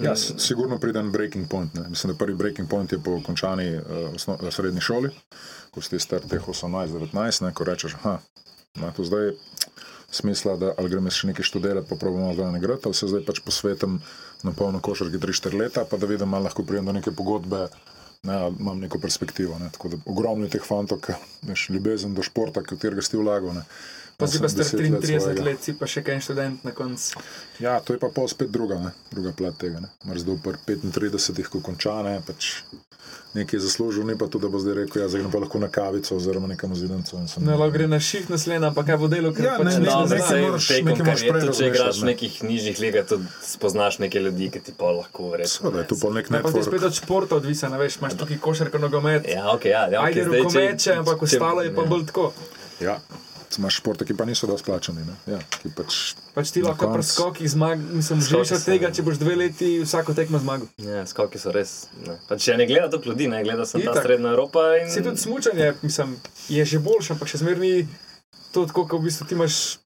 Ja, 0.00 0.16
sigurno 0.16 0.78
pride 0.80 0.98
en 1.04 1.12
breaking 1.12 1.46
point. 1.50 1.74
Ne. 1.74 1.88
Mislim, 1.92 2.14
da 2.14 2.18
prvi 2.18 2.34
breaking 2.34 2.68
point 2.70 2.92
je 2.92 2.98
po 2.98 3.20
končani 3.22 3.76
uh, 3.76 3.84
osno, 4.14 4.38
srednji 4.50 4.80
šoli, 4.80 5.12
ko 5.70 5.84
si 5.84 6.00
star 6.00 6.24
teh 6.26 6.42
18-19, 6.42 7.44
ne, 7.44 7.54
ko 7.54 7.64
rečeš, 7.68 7.94
aha, 8.00 8.18
to 8.96 9.04
zdaj 9.04 9.32
smisla, 10.10 10.56
da 10.56 10.74
ali 10.78 10.90
grem 10.90 11.06
jaz 11.06 11.20
še 11.20 11.30
nekaj 11.30 11.46
študirati, 11.46 11.88
pa 11.88 11.96
probam 11.98 12.26
malo 12.26 12.50
nagrad, 12.50 12.82
ali 12.84 12.94
se 12.94 13.08
zdaj 13.10 13.24
pač 13.26 13.40
posvetim 13.46 14.00
na 14.42 14.52
polno 14.56 14.80
košarki 14.82 15.18
3-4 15.22 15.58
leta, 15.58 15.84
pa 15.84 15.98
da 15.98 16.06
vidim, 16.10 16.34
ali 16.34 16.48
lahko 16.48 16.64
pridem 16.66 16.90
do 16.90 16.94
neke 16.96 17.14
pogodbe. 17.14 17.68
Ne, 18.22 18.34
ali 18.36 18.56
imam 18.60 18.80
neko 18.80 18.98
perspektivo. 19.00 19.56
Ne. 19.58 19.70
Tako 19.72 19.88
da 19.88 19.98
ogromno 20.04 20.44
je 20.44 20.52
teh 20.52 20.64
fantov, 20.64 20.98
ki 21.00 21.14
imaš 21.46 21.70
ljubezen 21.72 22.12
do 22.14 22.22
športa, 22.22 22.60
katerega 22.60 23.00
si 23.02 23.16
vlagal. 23.16 23.62
Pa 24.20 24.26
si 24.26 24.38
pa 24.38 24.48
star 24.48 24.64
80 24.64 24.76
let 24.86 25.00
33 25.00 25.18
svojega. 25.18 25.42
let, 25.42 25.58
si 25.60 25.72
pa 25.74 25.86
še 25.86 26.02
kaj 26.02 26.20
študent 26.20 26.60
na 26.62 26.72
koncu. 26.72 27.18
Ja, 27.58 27.80
to 27.80 27.92
je 27.92 27.98
pa 27.98 28.08
pol 28.10 28.28
spet 28.28 28.50
druga, 28.50 28.76
ne? 28.78 28.92
druga 29.08 29.32
plat 29.32 29.56
tega. 29.56 29.80
Mrzdo 30.04 30.36
do 30.36 30.52
pri 30.60 30.76
35, 30.76 31.16
ko 31.46 31.60
konča, 31.60 32.02
ne, 32.02 32.20
pač 32.20 32.60
nekaj 33.30 33.56
je 33.56 33.62
zaslužil, 33.62 34.02
ni 34.02 34.14
pa 34.14 34.26
to, 34.26 34.36
da 34.36 34.48
bo 34.48 34.58
zdaj 34.58 34.74
rekel, 34.76 34.98
ja, 34.98 35.06
zdaj 35.06 35.20
grem 35.20 35.30
pa 35.30 35.38
lahko 35.38 35.58
na 35.58 35.68
kavico 35.68 36.10
oziroma 36.12 36.46
nekam 36.46 36.74
zidancu. 36.74 37.14
in 37.16 37.28
sem- 37.28 37.42
Ne, 37.42 37.54
lahko 37.54 37.70
gre 37.70 37.86
na 37.86 38.00
ših 38.00 38.26
naslednja, 38.26 38.70
pa 38.70 38.82
kaj 38.82 38.96
bo 38.96 39.06
delo, 39.06 39.30
ker 39.30 39.44
Ja, 39.44 39.54
pač 39.54 39.64
ne, 39.64 39.70
ne, 39.72 39.78
ne, 39.78 39.86
No, 39.86 40.00
ne, 40.00 40.02
moraš- 40.02 40.26
nekaj 40.26 40.42
moraš 40.42 40.66
kariere, 40.98 41.30
prej 41.30 41.40
tudi 41.40 41.56
če 41.56 41.66
igraš 41.68 41.94
v 41.94 42.00
ne. 42.00 42.10
nekih 42.10 42.32
nižjih 42.42 42.76
ligah, 42.80 43.06
tudi 43.06 43.24
spoznaš 43.40 43.98
neke 43.98 44.18
ljudi, 44.20 44.50
ki 44.50 44.60
ti 44.60 44.72
pa 44.72 44.90
lahko 44.92 45.30
verjetno. 45.30 45.54
Seveda 45.62 45.78
je 45.78 45.86
to 45.86 45.96
pol 45.96 46.12
nek 46.12 46.26
Ne, 46.28 46.42
pa 46.42 46.50
ti 46.50 46.58
je 46.58 46.64
spet 46.64 46.82
od 46.82 46.92
športa 46.92 47.36
odvisen, 47.36 47.70
a 47.70 47.78
veš, 47.78 47.98
imaš 47.98 48.14
tukaj 48.16 48.38
košarko, 48.40 48.78
nogomet. 48.80 49.22
Ja, 49.24 49.46
ok, 49.48 49.64
ja, 49.66 49.86
ja 49.88 50.02
Ajde, 50.02 50.20
okay, 50.20 50.42
rokomeče, 50.42 50.90
ampak 50.96 51.22
ostalo 51.22 51.62
je 51.62 51.70
pa 51.70 51.82
ja. 51.82 51.88
bolj 51.88 52.04
tako. 52.06 52.32
Ja, 52.80 52.98
imaš 53.58 53.76
športe, 53.80 54.04
ki 54.04 54.14
pa 54.14 54.24
niso 54.24 54.46
dosti 54.46 54.66
plačani. 54.66 55.04
Ne? 55.04 55.14
Ja, 55.26 55.38
ki 55.62 55.72
pač, 55.76 56.14
Pač 56.34 56.50
ti 56.54 56.62
lahko 56.62 56.86
pri 56.92 57.02
koncu- 57.02 57.12
skokih 57.12 57.50
zmagaš, 57.50 57.84
mislim, 57.92 58.20
živiš 58.20 58.52
od 58.52 58.64
tega, 58.64 58.90
če 58.92 59.02
boš 59.02 59.18
dve 59.18 59.36
leti 59.36 59.70
vsako 59.82 60.14
tekmo 60.14 60.38
zmagal. 60.38 60.68
Ja, 60.78 61.06
skoki 61.06 61.38
so 61.38 61.50
res. 61.52 61.88
Ne. 62.06 62.18
Pa 62.28 62.36
če 62.36 62.56
ne 62.56 62.66
gleda 62.66 62.90
toliko 62.90 63.10
ljudi, 63.10 63.28
ne 63.28 63.42
gleda 63.44 63.66
sem 63.66 63.82
ta 63.82 63.96
srednja 63.98 64.30
Evropa. 64.30 64.60
In... 64.82 64.90
Si 64.90 65.02
tudi 65.02 65.18
smučanje, 65.18 65.74
mislim, 65.82 66.16
je 66.48 66.64
že 66.64 66.78
boljše, 66.78 67.12
ampak 67.12 67.28
še 67.28 67.42
zmeraj 67.42 67.60
ni 67.60 67.88
to 68.52 68.66
tako, 68.66 68.86
kot 68.86 69.00
v 69.00 69.10
bistvu 69.10 69.26
ti 69.26 69.34
imaš 69.34 69.78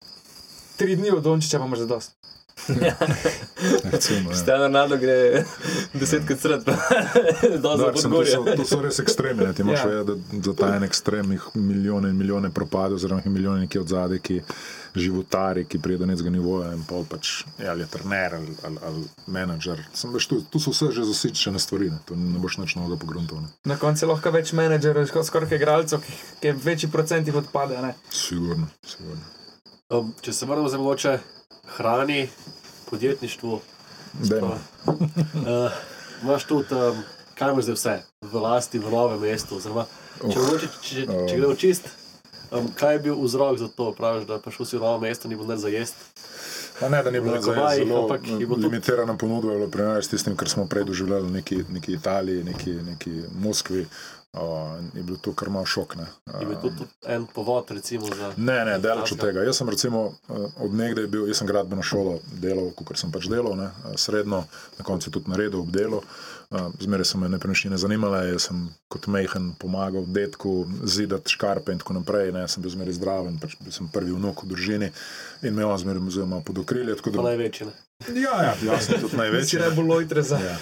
tri 0.76 0.96
dni 0.96 1.10
od 1.10 1.22
Dončiča, 1.22 1.58
pa 1.58 1.66
imaš 1.66 1.78
za 1.78 1.86
dost. 1.86 2.10
recimo, 2.12 2.41
ja. 2.86 2.96
Stano 4.34 4.64
Ronaldo 4.64 4.96
gre 4.96 5.44
desetkrat 5.94 6.40
sred, 6.40 6.62
Da, 7.62 7.76
to, 7.76 7.92
podgorje. 7.94 8.30
so, 8.30 8.44
to 8.56 8.64
so 8.64 8.80
res 8.82 8.98
ekstremi. 8.98 9.44
Ne? 9.44 9.52
Ti 9.54 9.64
moraš 9.64 9.84
Ja. 9.84 9.90
ja. 9.90 10.02
vedeti, 10.02 10.20
da 10.32 10.42
za 10.42 10.54
ta 10.54 10.76
en 10.76 10.82
ekstrem 10.84 11.32
jih 11.32 11.42
milijone 11.54 12.10
in 12.10 12.16
milijone 12.16 12.50
propade, 12.50 12.94
oziroma 12.94 13.20
jih 13.20 13.26
je 13.26 13.32
milijone 13.32 13.60
nekje 13.60 13.80
od 13.80 13.88
zadaj, 13.88 14.18
ki 14.18 14.40
životari, 14.94 15.64
ki 15.64 15.78
pride 15.78 15.98
do 15.98 16.06
nekega 16.06 16.30
nivoja 16.30 16.72
in 16.76 16.82
pol 16.84 17.04
pač, 17.08 17.44
ja, 17.58 17.70
ali 17.70 17.80
je 17.80 17.86
trener 17.86 18.34
ali, 18.34 18.54
ali, 18.64 18.78
ali 18.82 19.04
menedžer. 19.26 19.80
Sem, 19.96 20.12
veš, 20.12 20.26
tu, 20.28 20.40
tu 20.50 20.60
so 20.60 20.70
vse 20.70 20.90
že 20.92 21.04
zasičene 21.08 21.58
stvari, 21.58 21.88
ne? 21.90 21.98
to 22.04 22.16
ne 22.16 22.38
boš 22.38 22.58
nič 22.60 22.76
novega 22.76 23.00
pogruntal. 23.00 23.40
Ne? 23.40 23.48
Na 23.64 23.76
koncu 23.80 24.04
je 24.04 24.10
lahko 24.10 24.30
več 24.30 24.52
menedžerjev, 24.52 25.08
skoraj 25.08 25.26
skoraj 25.30 25.56
igralcev, 25.56 26.04
ki, 26.04 26.12
ki 26.42 26.52
večji 26.64 26.90
procent 26.92 27.26
jih 27.26 27.36
odpade. 27.40 27.80
Ne? 27.82 27.94
Sigurno, 28.10 28.68
sigurno. 28.84 29.22
Um, 29.92 30.12
če 30.20 30.32
se 30.32 30.46
vrnemo 30.46 30.68
za 30.68 30.78
mogoče 30.80 31.18
hrani, 31.66 32.28
podjetništvu, 32.90 33.60
Dajmo. 34.12 34.58
uh, 34.86 35.72
imaš 36.22 36.44
tudi, 36.44 36.74
um, 36.74 37.02
kaj 37.34 37.52
imaš 37.52 37.64
zdaj 37.64 37.74
vse 37.74 38.02
v 38.22 38.34
lasti, 38.40 38.78
v 38.78 38.90
novem 38.90 39.20
mestu. 39.20 39.56
Oziroma, 39.56 39.86
če, 40.20 40.38
Uh, 40.38 40.60
če, 40.60 40.68
če, 40.82 41.06
če 41.28 41.36
gremo 41.36 41.54
čist, 41.54 41.88
um, 42.50 42.68
kaj 42.78 42.94
je 42.94 43.04
bil 43.08 43.16
vzrok 43.22 43.58
za 43.58 43.68
to, 43.68 43.92
praviš, 43.92 44.26
da 44.28 44.38
prišel 44.38 44.66
si 44.66 44.76
v 44.76 44.84
novo 44.84 45.00
mesto, 45.00 45.28
ni 45.28 45.36
bilo 45.36 45.48
nič 45.48 45.64
za 45.64 45.72
jesti. 45.72 46.02
Pa 46.80 46.88
ne, 46.88 47.02
da 47.02 47.10
ni 47.10 47.20
bilo 47.20 47.40
zdaj 47.40 47.54
Gavajih, 47.54 47.86
zelo 47.86 48.56
limitirana 48.56 49.16
ponudba, 49.16 49.52
je 49.52 49.58
bilo 49.58 49.70
primerjati 49.70 50.06
s 50.06 50.10
tistim, 50.10 50.36
kar 50.36 50.48
smo 50.48 50.66
prej 50.66 50.84
doživljali 50.84 51.28
v 51.28 51.30
neki, 51.30 51.58
neki 51.70 51.92
Italiji, 51.92 52.44
neki, 52.44 52.72
neki 52.72 53.12
Moskvi. 53.38 53.86
O, 54.32 54.76
je 54.94 55.02
bil 55.02 55.16
to 55.20 55.34
kar 55.36 55.50
malo 55.52 55.66
šok. 55.66 55.96
Ne. 55.96 56.06
Je 56.40 56.46
bil 56.46 56.56
tudi 56.60 56.86
en 57.04 57.26
povod, 57.34 57.70
recimo, 57.70 58.06
za. 58.16 58.32
Ne, 58.36 58.64
ne, 58.64 58.78
daleč 58.80 59.12
od 59.12 59.20
tega. 59.20 59.42
Jaz 59.44 59.58
sem 59.60 59.68
recimo 59.68 60.06
eh, 60.08 60.46
od 60.64 60.72
nekdaj 60.74 61.06
bil, 61.06 61.26
jaz 61.28 61.42
sem 61.42 61.50
gradbeno 61.50 61.84
šolo 61.84 62.14
delal, 62.40 62.70
kot 62.72 62.96
sem 62.96 63.12
pač 63.12 63.28
delal, 63.28 63.52
ne, 63.60 63.68
eh, 63.68 63.98
srednjo, 64.00 64.46
na 64.78 64.86
koncu 64.88 65.12
tudi 65.12 65.28
naredil 65.30 65.60
obdelo. 65.60 66.00
Zmeraj 66.80 67.06
so 67.08 67.18
me 67.18 67.28
nepremičnine 67.32 67.78
zanimale, 67.80 68.26
jaz 68.28 68.48
sem 68.50 68.66
kot 68.92 69.06
mehen 69.08 69.52
pomagal 69.58 70.04
detku 70.04 70.66
zidati 70.84 71.32
škarpe 71.32 71.72
in 71.72 71.80
tako 71.80 71.96
naprej. 71.96 72.32
Ne, 72.32 72.44
sem 72.48 72.62
bil 72.64 72.72
zmeraj 72.74 72.98
zdraven, 72.98 73.38
pač 73.40 73.56
bil 73.60 73.72
sem 73.72 73.88
prvi 73.88 74.12
vnuk 74.12 74.44
v 74.44 74.50
družini 74.52 74.90
in 75.42 75.56
me 75.56 75.64
on 75.64 75.80
zmeraj 75.80 76.04
vzel 76.10 76.28
malo 76.28 76.44
pod 76.44 76.60
okrilje. 76.60 76.98
da- 77.16 77.24
največji. 77.30 77.66
Ne? 77.66 77.72
Ja, 78.20 78.34
ja, 78.42 78.52
jaz 78.66 78.90
sem 78.90 79.00
tudi 79.00 79.16
največji. 79.16 79.58
ne. 79.58 79.66
najbolj 79.70 79.88
lojtre 79.88 80.22
za. 80.22 80.40
Ja. 80.42 80.56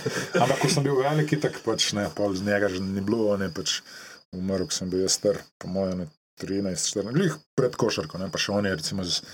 Ampak 0.44 0.62
ko 0.62 0.68
sem 0.68 0.86
bil 0.86 0.98
veliki, 1.00 1.40
tako 1.40 1.64
pač 1.64 1.92
ne, 1.96 2.06
pol 2.14 2.36
z 2.36 2.46
njega 2.46 2.68
že 2.68 2.82
ni 2.84 3.00
bilo, 3.00 3.34
ne 3.40 3.50
pač 3.50 3.80
umrl, 4.36 4.68
sem 4.70 4.90
bil 4.92 5.02
jaz 5.08 5.18
star, 5.18 5.40
po 5.58 5.68
mojem, 5.72 6.04
ne 6.04 6.06
13, 6.40 6.92
14, 6.94 7.12
glih 7.16 7.34
pred 7.58 7.74
košarko, 7.76 8.20
ne, 8.20 8.30
pa 8.30 8.38
še 8.38 8.52
on 8.52 8.68
je 8.68 8.76
recimo 8.76 9.04
z 9.04 9.24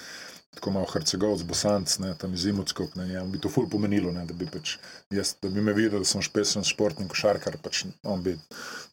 tako 0.56 0.72
malo 0.74 0.88
Hercegovc, 0.88 1.42
Bosanc, 1.46 1.98
ne, 2.02 2.14
tam 2.18 2.34
iz 2.34 2.46
Imotskog, 2.48 2.96
ne, 2.96 3.06
ja, 3.12 3.24
bi 3.28 3.38
to 3.38 3.50
ful 3.52 3.68
pomenilo, 3.70 4.12
ne, 4.12 4.24
da 4.26 4.34
bi 4.34 4.48
pač 4.48 4.76
jaz, 5.12 5.34
da 5.42 5.50
bi 5.52 5.62
me 5.62 5.74
videl, 5.76 6.00
da 6.00 6.08
sem 6.08 6.24
špesen 6.24 6.64
športnik, 6.64 7.10
košarkar, 7.12 7.58
pač 7.62 7.84
on 8.08 8.24
bi 8.24 8.34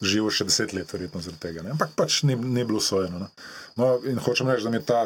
živel 0.03 0.31
še 0.33 0.47
deset 0.49 0.75
let, 0.75 0.91
verjetno 0.91 1.23
zaradi 1.23 1.41
tega, 1.47 1.63
ne, 1.63 1.71
ampak 1.77 1.95
pač 1.95 2.21
ni, 2.27 2.35
ni 2.35 2.67
bilo 2.67 2.83
sojeno, 2.83 3.23
ne. 3.23 3.31
No, 3.79 3.95
in 4.05 4.19
hočem 4.21 4.51
reči, 4.51 4.67
da 4.67 4.73
mi 4.73 4.81
je 4.81 4.85
ta 4.91 5.05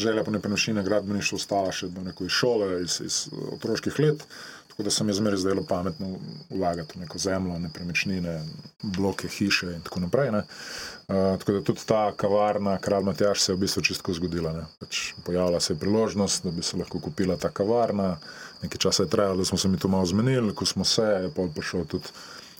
želja 0.00 0.24
po 0.24 0.32
nepremičnini 0.34 0.82
gradbeništvu 0.88 1.38
ostala 1.38 1.70
še 1.76 1.92
do 1.92 2.02
neko 2.08 2.26
iz 2.26 2.40
šole, 2.40 2.70
iz, 2.82 2.98
iz 3.04 3.18
otroških 3.52 4.00
let, 4.02 4.24
tako 4.72 4.82
da 4.82 4.90
se 4.90 5.04
mi 5.04 5.10
je 5.10 5.14
zmeraj 5.14 5.36
zdelo 5.36 5.62
pametno 5.68 6.06
vlagati 6.50 6.96
v 6.96 7.00
neko 7.00 7.18
zemljo, 7.18 7.58
nepremičnine, 7.58 8.40
bloke, 8.82 9.28
hiše 9.28 9.66
in 9.74 9.82
tako 9.84 10.00
naprej, 10.00 10.30
ne. 10.32 10.38
Uh, 10.38 11.38
tako 11.38 11.52
da 11.52 11.60
tudi 11.60 11.84
ta 11.86 12.12
kavarna, 12.16 12.78
kralj 12.78 13.04
Matjaš, 13.04 13.42
se 13.42 13.52
je 13.52 13.56
v 13.56 13.60
bistvu 13.60 13.82
čisto 13.82 14.14
zgodila. 14.16 14.52
Ne. 14.52 14.64
Pač 14.80 15.12
pojavila 15.24 15.60
se 15.60 15.72
je 15.72 15.78
priložnost, 15.78 16.44
da 16.44 16.50
bi 16.50 16.62
se 16.62 16.76
lahko 16.76 17.00
kupila 17.00 17.36
ta 17.36 17.50
kavarna. 17.52 18.16
Nekaj 18.62 18.78
časa 18.78 19.02
je 19.02 19.10
trajalo, 19.12 19.36
da 19.36 19.44
smo 19.44 19.58
se 19.58 19.68
mi 19.68 19.78
to 19.78 19.88
malo 19.88 20.06
zmenili, 20.06 20.54
ko 20.54 20.66
smo 20.66 20.84
se, 20.84 21.02
je 21.02 21.30
pol 21.36 21.52
prišel 21.52 21.84
tudi 21.84 22.08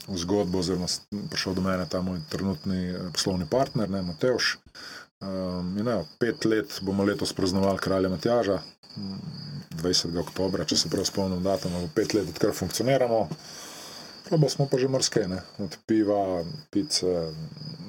v 0.08 0.18
zgodbo, 0.18 0.58
oziroma 0.58 0.86
prišel 1.30 1.54
do 1.54 1.64
mene 1.64 1.86
ta 1.88 2.02
moj 2.02 2.20
trenutni 2.28 2.90
eh, 2.90 3.08
poslovni 3.12 3.46
partner, 3.46 3.90
ne, 3.90 4.02
Matevš. 4.02 4.58
Um, 5.22 5.78
in 5.78 5.86
ne, 5.86 6.02
pet 6.18 6.44
let 6.44 6.80
bomo 6.82 7.04
letos 7.04 7.32
praznovali 7.32 7.78
kralja 7.78 8.08
Matjaža, 8.10 8.58
20. 8.96 10.18
oktobra, 10.20 10.64
če 10.68 10.76
se 10.76 10.90
prav 10.92 11.06
spomnim 11.08 11.42
datuma, 11.44 11.80
bo 11.80 11.90
pet 11.94 12.14
let, 12.14 12.28
odkar 12.28 12.52
funkcioniramo. 12.56 13.26
Proba 14.28 14.48
smo 14.48 14.68
pa 14.70 14.78
že 14.78 14.88
marsikaj, 14.88 15.28
ne? 15.28 15.40
od 15.60 15.76
piva, 15.86 16.42
pice, 16.70 17.30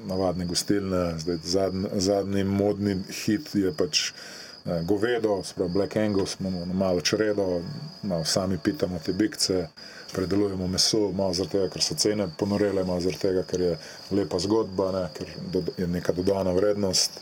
navadne 0.10 0.46
gostilne, 0.46 1.20
zdaj 1.20 1.38
zadnji, 1.44 1.90
zadnji 2.02 2.44
modni 2.44 2.98
hit 3.24 3.54
je 3.56 3.72
pač 3.78 4.10
eh, 4.10 4.82
govedo, 4.84 5.42
sprav 5.46 5.70
Black 5.70 5.98
Angus, 5.98 6.38
imamo 6.40 6.66
malo 6.66 7.02
čredo, 7.02 7.62
malo 8.04 8.26
sami 8.26 8.58
pitamo 8.58 9.00
te 9.06 9.14
bikce, 9.14 9.68
predelujemo 10.14 10.68
meso, 10.68 11.12
malo 11.12 11.34
zaradi 11.34 11.58
tega, 11.58 11.70
ker 11.74 11.86
so 11.86 11.96
cene 11.96 12.28
ponorele, 12.40 12.84
malo 12.84 13.02
zaradi 13.02 13.22
tega, 13.22 13.44
ker 13.48 13.62
je 13.62 13.78
lepa 14.12 14.40
zgodba, 14.40 14.92
ne? 14.92 15.06
ker 15.14 15.30
je 15.78 15.88
neka 15.88 16.18
dodana 16.18 16.52
vrednost. 16.52 17.22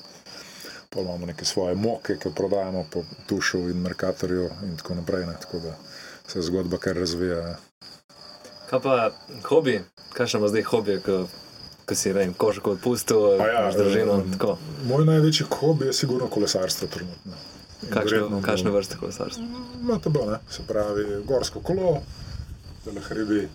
Pol 0.91 1.03
imamo 1.03 1.25
neke 1.25 1.45
svoje 1.45 1.75
moke, 1.75 2.17
ki 2.19 2.29
prodajamo 2.35 2.85
po 2.91 3.03
Tušu 3.27 3.59
in 3.69 3.77
Merkatorju 3.77 4.49
in 4.63 4.77
tako 4.77 4.95
naprej. 4.95 5.25
Ne? 5.25 5.33
Tako 5.41 5.59
da 5.59 5.75
se 6.27 6.41
zgodba 6.41 6.77
kar 6.77 6.95
razvija. 6.95 7.41
Ne? 7.47 7.55
Kaj 8.69 8.79
pa 8.83 9.11
hobi? 9.43 9.81
Kakšen 10.13 10.39
ima 10.39 10.47
zdaj 10.47 10.63
hobi, 10.63 10.97
ko, 11.05 11.27
ko 11.85 11.95
si 11.95 12.13
rejem, 12.13 12.33
košarko 12.33 12.71
odpustil, 12.71 13.37
Pa 13.39 13.47
ja, 13.47 13.61
imaš 13.61 13.75
družino? 13.75 14.17
eh, 14.19 14.31
tako. 14.35 14.57
Moj 14.85 15.05
največji 15.05 15.45
hobi 15.59 15.85
je 15.85 15.93
sigurno 15.93 16.27
kolesarstvo 16.27 16.87
trenutno. 16.87 17.39
Kakšne, 17.89 18.41
kakšne 18.41 18.71
vrste 18.71 18.99
kolesarstva? 18.99 19.45
MTB, 19.95 20.15
ne? 20.27 20.39
se 20.49 20.63
pravi 20.67 21.23
gorsko 21.25 21.59
kolo, 21.59 22.01
tele 22.83 23.01
hribi. 23.01 23.47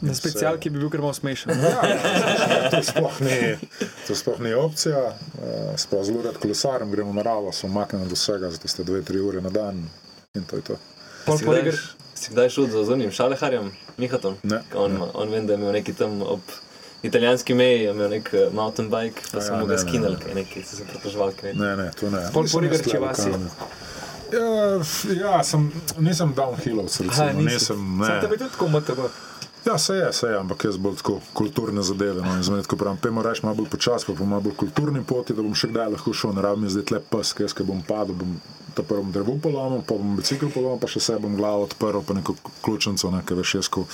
Na 0.00 0.14
specialki 0.14 0.70
bi 0.70 0.78
bil 0.78 0.88
kar 0.88 1.00
malo 1.00 1.12
smešen. 1.12 1.50
Ja, 1.52 1.82
to 2.70 2.82
sploh 2.82 3.20
ni, 3.20 3.56
to 4.06 4.14
sploh 4.14 4.40
ni 4.40 4.54
opcija. 4.54 5.00
Uh, 5.34 5.44
sploh 5.76 6.02
zelo 6.02 6.22
rad 6.22 6.36
kolesarjem, 6.36 6.90
gremo 6.90 7.12
naravo, 7.12 7.52
sem 7.52 7.70
umaknjen 7.70 8.02
od 8.02 8.12
vsega 8.12 8.50
za 8.50 8.58
tiste 8.58 8.80
dve, 8.82 9.02
tri 9.02 9.20
ure 9.20 9.40
na 9.40 9.50
dan 9.50 9.82
in 10.34 10.44
to 10.44 10.56
je 10.56 10.62
to. 10.64 10.76
Pol 11.26 11.36
Si 11.36 11.44
kdaj, 11.44 11.72
si 12.14 12.30
kdaj 12.30 12.48
šel 12.50 12.66
z 12.78 12.88
unim 12.90 13.10
šaleharjem, 13.10 13.68
Mihatom? 13.96 14.36
Ne, 14.42 14.62
On, 14.74 14.90
ima- 14.90 15.10
on 15.14 15.28
vem, 15.28 15.46
da 15.46 15.52
je 15.52 15.58
imel 15.58 15.72
neki 15.72 15.92
tam 15.94 16.22
ob 16.24 16.40
italijanski 17.02 17.54
meji, 17.54 17.82
je 17.82 17.90
imel 17.90 18.10
nek 18.10 18.30
eh, 18.32 18.48
mountain 18.52 18.88
bike, 18.88 19.20
pa 19.30 19.38
Ja, 19.38 19.42
so 19.42 19.52
mu 19.52 19.60
ne, 19.60 19.66
ga 19.66 19.72
ne, 19.72 19.78
skinali, 19.80 20.14
ne. 20.14 20.20
kaj 20.20 20.34
neki, 20.34 20.62
so 20.62 20.76
se 20.76 20.84
pritoževali. 20.84 21.34
kaj 21.34 21.48
neki. 21.50 21.60
Ne, 21.60 21.76
ne, 21.76 21.90
to 21.92 22.10
ne. 22.10 22.24
Pol 22.32 22.42
Nisem 22.42 22.58
poleg 22.58 22.72
jaz 22.72 22.80
tule 22.80 22.92
Rčevasi. 22.92 23.28
lokalni. 23.28 23.50
Ja, 24.30 24.48
f- 24.78 25.06
ja, 25.12 25.42
sem, 25.42 25.68
nisem 25.98 26.34
downhillovc, 26.34 27.00
Aha, 27.00 27.04
recimo, 27.04 27.42
nisi. 27.42 27.54
nisem, 27.54 27.76
Sam 27.76 27.98
ne. 28.06 28.20
tebi 28.20 28.38
tudi 28.38 28.50
tako 28.50 28.68
MTB. 28.70 29.00
Ja, 29.60 29.78
se 29.78 29.94
je, 29.94 30.12
se 30.12 30.26
je, 30.26 30.36
ampak 30.36 30.64
jaz 30.64 30.76
bolj 30.76 30.96
tako 30.96 31.18
kulturne 31.32 31.82
zadeve. 31.82 32.22
No, 32.22 32.32
in 32.32 32.42
zmeraj 32.42 32.62
tako 32.62 32.76
pravim, 32.76 32.96
pojmo 32.96 33.22
reči 33.22 33.44
malo 33.44 33.56
bolj 33.56 33.68
počasi, 33.68 34.06
pa 34.06 34.14
po 34.14 34.24
malo 34.24 34.40
bolj 34.40 34.56
kulturni 34.56 35.02
poti, 35.04 35.34
da 35.34 35.42
bom 35.42 35.52
še 35.54 35.68
kdaj 35.68 35.90
lahko 35.90 36.12
šel, 36.12 36.32
ne 36.32 36.42
rabim 36.42 36.64
zdaj 36.66 36.84
tle 36.84 37.00
pes, 37.02 37.34
jaz, 37.38 37.52
ki 37.52 37.62
bom 37.62 37.82
padel, 37.82 38.16
bom 38.16 38.38
ta 38.72 38.82
prvo 38.82 39.04
drevo 39.12 39.36
polomil, 39.38 39.82
pa 39.82 39.94
bom 39.94 40.16
bicikl 40.16 40.48
polomil, 40.48 40.78
pa 40.78 40.88
še 40.88 41.02
se 41.02 41.18
bom 41.18 41.36
glavo 41.36 41.66
odprl, 41.66 42.00
pa 42.00 42.16
neko 42.16 42.34
ključnico, 42.62 43.10
ne, 43.10 43.20
ker 43.22 43.36
veš, 43.36 43.54
jaz, 43.58 43.68
ko, 43.68 43.84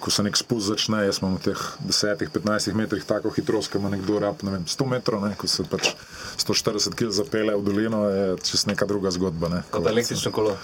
ko 0.00 0.10
se 0.10 0.24
nek 0.24 0.34
spust 0.34 0.70
začne, 0.70 1.02
jaz 1.04 1.20
imam 1.20 1.36
v 1.36 1.50
teh 1.50 1.60
10-15 1.84 2.72
metrih 2.74 3.04
tako 3.04 3.30
hitrost, 3.30 3.68
ki 3.68 3.78
ima 3.78 3.92
nekdo 3.92 4.16
rab, 4.18 4.40
ne 4.42 4.56
vem, 4.56 4.64
100 4.64 4.88
metrov, 4.88 5.20
ne, 5.22 5.34
ko 5.36 5.46
se 5.46 5.66
pač 5.68 5.92
140 6.38 6.94
km 6.94 7.12
zapele 7.12 7.52
v 7.52 7.62
dolino, 7.62 8.06
je 8.08 8.24
čist 8.42 8.66
neka 8.66 8.88
druga 8.88 9.12
zgodba. 9.12 9.50
Ne, 9.50 9.60
Pa 9.68 9.76
ko- 9.76 9.84
pa 9.84 9.92
električno 9.92 10.32
kolo. 10.32 10.56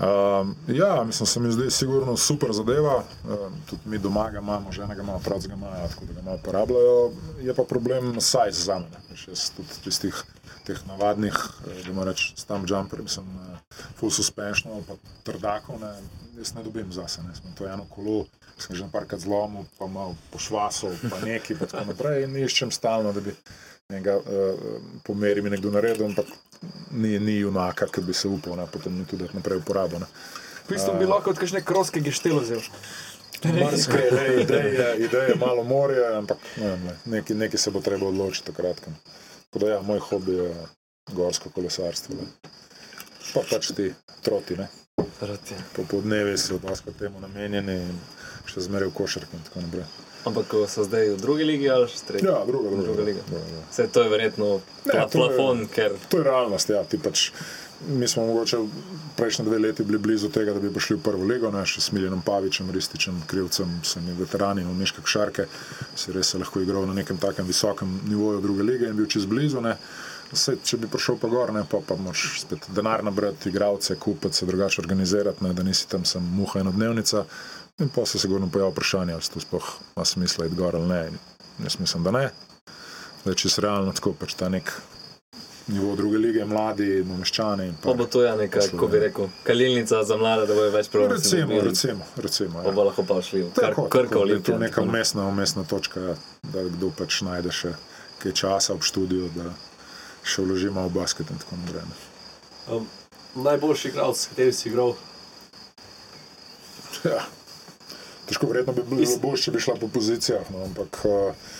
Um, 0.00 0.56
ja, 0.68 1.04
mislim, 1.04 1.26
se 1.26 1.40
mi 1.40 1.52
zdi 1.52 1.70
sigurno 1.70 2.16
super 2.16 2.52
zadeva. 2.52 3.04
Um, 3.24 3.54
tudi 3.70 3.82
mi 3.84 3.98
doma 3.98 4.30
ga 4.30 4.38
imamo, 4.38 4.72
žena 4.72 4.94
ga 4.94 5.02
ima, 5.02 5.16
otroci 5.16 5.48
ga 5.48 5.54
imajo, 5.54 5.88
tako 5.88 6.04
da 6.04 6.12
ga 6.12 6.22
malo 6.22 6.36
uporabljajo. 6.36 7.10
Je 7.42 7.54
pa 7.54 7.62
problem 7.68 8.20
size 8.20 8.64
za 8.64 8.78
me. 8.78 8.86
Veš, 9.10 9.28
Jaz 9.28 9.50
tudi 9.56 9.68
tistih 9.84 10.24
teh 10.64 10.78
navadnih, 10.86 11.34
eh, 11.66 11.82
da 11.86 11.92
moram 11.92 12.12
reči, 12.12 12.32
stam 12.36 12.64
jumper, 12.68 13.02
sem 13.06 13.24
uh, 13.24 13.58
full 13.98 14.10
suspension 14.10 14.84
pa 14.86 14.94
trdakov, 15.26 15.80
ne, 15.80 15.90
jaz 16.38 16.54
ne 16.54 16.62
dobim 16.62 16.92
zase. 16.92 17.22
Ne. 17.22 17.34
Sem 17.34 17.54
to 17.58 17.66
eno 17.66 17.86
kolo, 17.90 18.26
sem 18.58 18.76
že 18.76 18.86
parkrat 18.92 19.20
zlomil, 19.20 19.66
pa 19.78 19.86
malo 19.86 20.14
pošvasal, 20.30 20.94
pa 21.10 21.20
neki, 21.26 21.58
pa 21.58 21.66
tako 21.66 21.90
naprej. 21.90 22.24
In 22.24 22.38
iščem 22.38 22.70
stalno, 22.70 23.12
da 23.12 23.20
bi 23.20 23.34
njega 23.90 24.16
uh, 24.18 24.66
po 25.04 25.14
meri 25.14 25.42
mi 25.42 25.50
nekdo 25.50 25.70
naredil, 25.70 26.06
ampak 26.06 26.30
ni, 26.90 27.18
ni 27.18 27.38
junaka, 27.38 27.86
ki 27.86 28.04
bi 28.06 28.14
se 28.14 28.28
upal, 28.28 28.56
ne, 28.56 28.66
potem 28.70 29.04
tudi 29.08 29.28
naprej 29.32 29.62
uporabil. 29.62 30.02
Ne. 30.02 30.10
V 30.66 30.74
bistvu 30.74 30.98
bi 30.98 31.08
lahko 31.08 31.34
od 31.34 31.40
kakšne 31.40 31.64
kroske 31.66 32.00
geštelo 32.00 32.42
vzel. 32.44 32.62
Marsikaj 33.42 34.04
je, 34.06 34.42
ideje, 34.42 34.96
ideje 35.02 35.34
malo 35.34 35.64
morje, 35.66 36.04
ampak 36.16 36.38
ne 36.56 36.76
ne, 36.76 36.94
nekaj, 37.04 37.36
nekaj 37.36 37.58
se 37.58 37.70
bo 37.70 37.80
treba 37.80 38.06
odločiti 38.06 38.52
takrat. 38.52 38.80
Tako 39.50 39.64
da 39.64 39.72
ja, 39.72 39.80
moj 39.82 39.98
hobi 39.98 40.32
je 40.32 40.52
gorsko 41.12 41.50
kolesarstvo. 41.50 42.14
Ne. 42.14 42.52
Pa 43.34 43.42
pač 43.50 43.72
ti 43.76 43.90
troti, 44.22 44.56
ne. 44.56 44.68
Proti. 45.20 45.54
Po 45.76 45.84
podnevi 45.90 46.38
so 46.38 46.58
dosti 46.62 46.94
temu 46.98 47.20
namenjeni 47.20 47.74
in 47.82 47.98
še 48.46 48.62
zmeraj 48.68 48.92
v 48.92 48.96
košarki 49.00 49.36
in 49.36 49.44
tako 49.48 49.66
naprej. 49.66 49.86
Ampak 50.24 50.46
so 50.68 50.84
zdaj 50.84 51.08
v 51.08 51.18
drugi 51.18 51.44
ligi 51.44 51.66
ali 51.66 51.88
še 51.88 52.04
tretji? 52.06 52.26
Ja, 52.26 52.44
druga, 52.46 52.70
druga, 52.70 52.82
Druga 52.84 53.02
liga. 53.02 53.22
druga, 53.26 53.44
druga. 53.44 53.62
Vse 53.70 53.88
to 53.88 54.02
je 54.02 54.08
verjetno 54.08 54.48
Ne, 54.84 54.92
pla, 54.92 55.00
to 55.02 55.02
je- 55.02 55.10
plafon, 55.10 55.66
ker 55.68 55.92
To 56.08 56.18
je 56.18 56.24
realnost, 56.24 56.68
ja. 56.68 56.84
Ti 56.84 56.98
pač, 56.98 57.32
mi 57.88 58.06
smo 58.08 58.26
mogoče 58.26 58.56
prejšnje 59.16 59.44
dve 59.44 59.58
leti 59.58 59.82
bili 59.82 59.98
blizu 59.98 60.28
tega, 60.28 60.52
da 60.52 60.60
bi 60.60 60.70
prišli 60.70 60.96
v 60.96 61.02
prvo 61.02 61.24
ligo, 61.24 61.50
ne, 61.50 61.64
še 61.66 61.80
s 61.80 61.90
Miljenom 61.90 62.22
Pavičem, 62.22 62.70
Rističem, 62.70 63.18
Krivcem, 63.26 63.80
vsemi 63.82 64.14
veterani, 64.14 64.62
umeške 64.64 65.02
košarke, 65.02 65.46
si 65.96 66.12
res 66.12 66.34
lahko 66.34 66.60
igral 66.60 66.86
na 66.86 66.94
nekem 66.94 67.18
takem 67.18 67.44
visokem 67.44 68.00
nivoju 68.06 68.40
druge 68.40 68.62
lige 68.62 68.86
in 68.86 68.96
bil 68.96 69.06
čez 69.06 69.26
blizu. 69.26 69.60
Ne. 69.60 69.74
Saj, 70.32 70.62
če 70.64 70.78
bi 70.80 70.88
prišel 70.88 71.18
pa 71.20 71.28
gor, 71.28 71.50
ne, 71.52 71.60
pa, 71.68 71.82
pa 71.84 71.92
moraš 71.94 72.40
spet 72.40 72.64
denar 72.72 73.02
nabrati, 73.04 73.50
igralce, 73.50 73.98
kupiti, 74.00 74.38
se 74.38 74.46
drugače 74.46 74.80
organizirati, 74.80 75.44
ne, 75.44 75.52
da 75.52 75.62
nisi 75.62 75.84
tam 75.88 76.04
samo 76.04 76.24
muha 76.38 76.62
in 76.62 76.70
dnevnica. 76.72 77.26
In 77.80 77.88
pa 77.88 78.06
se 78.06 78.18
sigurno 78.18 78.48
pojavlja 78.52 78.72
vprašanje, 78.72 79.12
ali 79.12 79.22
se 79.22 79.30
to 79.30 79.40
sploh 79.40 79.64
ima 79.96 80.04
smisla 80.04 80.46
iti 80.46 80.54
gor 80.54 80.76
ali 80.76 80.88
ne. 80.88 81.08
In 81.08 81.18
jaz 81.64 81.78
mislim, 81.78 82.04
da 82.04 82.10
ne. 82.10 82.30
Zdaj, 83.22 83.34
če 83.34 83.48
se 83.48 83.60
realno 83.60 83.92
tako 83.92 84.12
pač 84.12 84.34
ta 84.34 84.48
nek 84.48 84.72
nivo 85.66 85.96
druge 85.96 86.18
lige, 86.18 86.44
mladi, 86.44 87.04
nameščani. 87.04 87.66
in 87.68 87.74
pa 87.82 87.94
bo 87.94 88.06
to 88.06 88.22
ja 88.22 88.36
neka, 88.36 88.60
kako 88.60 88.86
bi 88.88 88.98
rekel, 88.98 89.28
kalilnica 89.44 90.02
za 90.04 90.16
mlade, 90.16 90.46
da 90.46 90.54
bojo 90.54 90.70
več. 90.70 90.88
Recimo, 90.92 91.40
dobili. 91.42 91.60
recimo, 91.60 92.04
recimo. 92.16 92.62
Pa 92.62 92.68
Ja. 92.68 92.72
bo 92.72 92.84
lahko 92.84 93.04
pa 93.04 93.22
šli 93.22 93.42
v 93.42 93.52
kar, 93.54 93.74
Tako, 93.74 93.88
da 93.88 93.98
je 94.00 94.16
olimpija. 94.16 94.42
To 94.46 94.52
je 94.52 94.68
neka 94.68 94.82
umestna, 94.82 95.26
umestna 95.26 95.64
točka, 95.64 96.00
ja, 96.00 96.14
da 96.42 96.62
kdo 96.64 96.90
pač 96.90 97.20
najde 97.22 97.52
še 97.52 97.74
kaj 98.18 98.32
časa 98.32 98.74
v 98.74 98.82
študiju, 98.82 99.30
da 99.34 99.54
še 100.24 100.42
vloži 100.42 100.70
malo 100.70 100.88
v 100.88 100.92
basket 100.92 101.30
in 101.30 101.38
tako 101.38 101.56
naprej. 101.56 101.82
Um, 102.68 102.86
najboljši 103.36 103.88
igralec, 103.88 104.16
s 104.18 104.26
katerim 104.26 104.52
si 104.52 104.68
igral, 104.68 104.94
Ja. 107.04 107.22
Težko 108.32 108.48
verjetno 108.48 108.72
bi 108.72 108.82
bilo 108.88 109.18
boljše, 109.20 109.44
če 109.44 109.52
bi 109.52 109.60
šla 109.60 109.74
po 109.80 109.88
pozicijah, 109.92 110.48
no, 110.54 110.64
ampak 110.64 111.02
uh, 111.04 111.50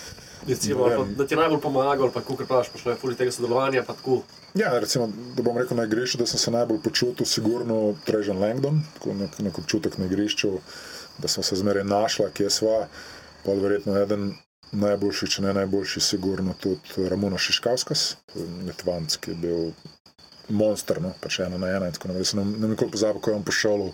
recimo, 0.47 0.87
Ne 0.87 0.95
vem. 0.95 1.03
pa, 1.03 1.17
da 1.21 1.27
ti 1.27 1.35
je 1.35 1.37
najbolj 1.37 1.59
pomagal, 1.61 2.09
pa 2.11 2.21
kako 2.21 2.45
praviš, 2.49 2.71
pa 2.73 2.79
šlo 2.81 2.95
je 2.95 3.17
tega 3.19 3.31
sodelovanja. 3.31 3.83
Ja, 4.57 4.79
recimo, 4.79 5.09
da 5.37 5.43
bom 5.45 5.57
rekel 5.57 5.77
na 5.77 5.85
igrišču, 5.85 6.17
da 6.17 6.25
sem 6.25 6.39
se 6.39 6.51
najbolj 6.51 6.81
počutil, 6.81 7.25
sigurno 7.25 7.95
Trežan 8.05 8.41
Langdon, 8.41 8.81
tako 8.97 9.13
nek, 9.13 9.37
nek 9.39 9.59
občutek 9.61 9.97
na 9.97 10.09
igrišču, 10.09 10.57
da 11.17 11.27
sem 11.27 11.43
se 11.43 11.55
zmeraj 11.55 11.85
našla, 11.85 12.29
kje 12.33 12.49
sva. 12.49 12.87
Pa 13.45 13.53
verjetno 13.53 13.97
eden 13.99 14.31
najboljših, 14.71 15.29
če 15.29 15.41
ne 15.45 15.53
najboljši, 15.53 16.01
sigurno 16.01 16.55
tudi 16.59 17.09
Ramona 17.09 17.37
Šiškavskas, 17.37 18.15
Litvanc, 18.65 19.17
ki 19.21 19.35
je 19.35 19.41
bil 19.45 19.73
monster, 20.49 21.01
no, 21.01 21.13
pač 21.21 21.39
ena 21.39 21.57
na 21.57 21.69
ena. 21.75 21.87
in 21.87 21.93
tako 21.93 22.07
naprej. 22.11 22.25
Jaz 22.25 22.33
sem 22.33 22.39
ne, 22.41 22.57
ne 22.57 22.73
nikoli 22.73 22.91
pozabil, 22.91 23.21
ko 23.21 23.31
je 23.31 23.35
on 23.35 23.43
prišel 23.43 23.85
v 23.87 23.91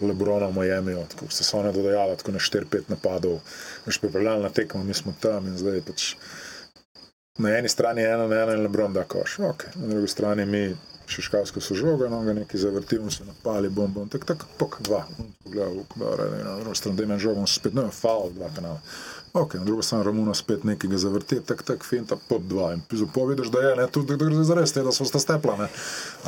Lebrona 0.00 0.46
v 0.46 0.58
Miami, 0.58 0.94
tako 1.08 1.30
se 1.30 1.44
so 1.44 1.58
one 1.58 1.72
dodajale, 1.72 2.16
tako 2.16 2.32
na 2.36 2.38
4-5 2.38 2.92
napadov, 2.92 3.40
veš, 3.86 3.98
pripravljalna 3.98 4.50
tekma, 4.54 4.84
mi 4.84 4.94
smo 4.94 5.14
tam 5.20 5.46
in 5.46 5.58
zdaj 5.58 5.82
pač 5.86 6.12
na 7.38 7.58
eni 7.58 7.68
strani 7.68 8.02
ena, 8.02 8.26
na 8.26 8.42
ena 8.42 8.54
in 8.54 8.62
Lebron 8.62 8.92
da 8.92 9.04
koš. 9.04 9.38
Okay. 9.38 9.76
Na 9.76 9.88
drugi 9.88 10.08
strani 10.08 10.46
mi 10.46 10.76
Šiškavsko 11.08 11.60
so 11.60 11.74
žoga, 11.74 12.08
no 12.08 12.20
ga 12.22 12.32
nekaj 12.32 12.60
zavrtimo, 12.60 13.10
se 13.10 13.24
napali, 13.24 13.68
bom, 13.68 13.92
bom, 13.92 14.08
tak, 14.08 14.24
tak, 14.24 14.44
pok, 14.58 14.76
dva. 14.84 15.06
Pogledal, 15.44 15.74
dobro, 15.96 16.30
ne, 16.30 16.44
na 16.44 16.56
drugi 16.60 16.76
strani, 16.76 16.96
da 16.96 17.02
imam 17.02 17.18
žogo, 17.18 17.46
spet, 17.46 17.74
no, 17.74 17.86
faul, 17.90 18.32
dva 18.36 18.50
penala. 18.56 18.80
Ok, 19.32 19.54
na 19.54 19.64
drugi 19.64 19.82
strani 19.82 20.04
Romuno 20.04 20.34
spet 20.34 20.64
nekaj 20.64 20.90
ga 20.90 20.98
zavrti, 20.98 21.40
tak, 21.40 21.62
tak, 21.62 21.84
finta, 21.84 22.18
pod 22.28 22.44
dva. 22.44 22.74
In 22.74 22.82
zapovedeš, 22.92 23.48
da 23.48 23.62
je, 23.68 23.76
ne, 23.76 23.86
tudi, 23.92 24.16
da 24.16 24.20
gre 24.20 24.44
za 24.44 24.58
res, 24.58 24.72
te, 24.76 24.84
da 24.84 24.92
so 24.92 25.08
sta 25.08 25.22
stepla, 25.22 25.56
ne. 25.62 25.70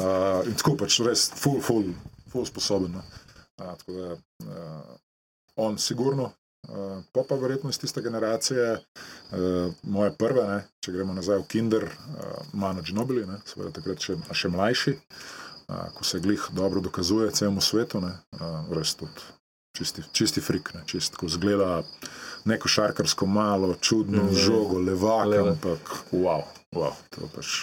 Uh, 0.00 0.48
in 0.48 0.56
tako 0.56 0.78
pač 0.80 1.00
res, 1.04 1.28
full, 1.36 1.60
full, 1.60 1.92
full 2.32 2.48
sposoben, 2.48 2.96
no. 2.96 3.04
Uh, 3.61 3.76
tako 3.78 3.92
da, 3.92 4.12
uh, 4.12 4.98
on 5.61 5.78
sigurno, 5.78 6.32
Uh, 6.68 7.02
pa 7.12 7.22
pa 7.28 7.34
verjetno 7.34 7.70
iz 7.70 7.78
tiste 7.78 8.02
generacije, 8.02 8.72
uh, 8.72 9.72
moje 9.82 10.12
prve, 10.18 10.42
ne, 10.44 10.58
če 10.84 10.92
gremo 10.92 11.14
nazaj 11.16 11.40
v 11.40 11.46
Kinder, 11.48 11.84
uh, 11.84 12.50
Mano 12.52 12.82
Ginobili, 12.84 13.24
ne, 13.26 13.38
seveda 13.48 13.72
takrat 13.80 14.04
še, 14.04 14.18
a 14.28 14.36
še 14.36 14.50
mlajši, 14.52 14.92
uh, 14.92 15.88
ko 15.96 16.04
se 16.04 16.20
glih 16.20 16.44
dobro 16.52 16.84
dokazuje 16.84 17.32
celemu 17.32 17.64
svetu, 17.64 18.02
ne, 18.04 18.12
uh, 18.36 18.68
res 18.76 18.92
tudi 19.00 19.24
čisti, 19.78 20.04
čisti 20.12 20.44
frik, 20.44 20.74
ne, 20.76 20.84
čist, 20.86 21.16
ko 21.16 21.32
zgleda 21.32 21.80
neko 22.44 22.68
šarkarsko 22.68 23.26
malo, 23.26 23.72
čudno, 23.80 24.28
mm, 24.28 24.36
žogo, 24.36 24.78
levak, 24.84 25.26
Leva. 25.32 25.56
ampak 25.56 25.94
wow, 26.12 26.44
wow, 26.76 26.92
to 27.08 27.24
je 27.24 27.32
pač 27.34 27.54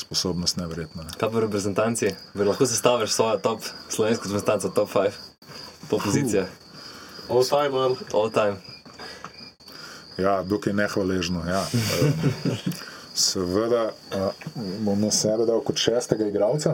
sposobnost 0.00 0.56
neverjetna. 0.56 1.04
Ne. 1.04 1.18
Kaj 1.20 1.28
v 1.28 1.44
reprezentanci? 1.44 2.14
Bi 2.32 2.48
lahko 2.48 2.64
sestaviš 2.66 3.12
svojo 3.12 3.36
top 3.44 3.68
slovensko 3.92 4.30
reprezentanco, 4.30 4.72
top 4.72 4.88
5 4.96 5.29
po 5.90 5.98
pozicijah, 5.98 6.46
All 7.30 7.44
time, 7.46 7.70
man. 7.70 7.96
all 8.14 8.30
time. 8.30 8.56
Ja, 10.18 10.42
dokaj 10.42 10.72
nehvaležno. 10.72 11.42
Ja. 11.48 11.64
Seveda 13.14 13.84
uh, 14.14 14.32
bom 14.80 15.00
na 15.00 15.10
sebe 15.10 15.44
dal 15.46 15.60
kot 15.66 15.76
šestega 15.82 16.28
igralca, 16.30 16.72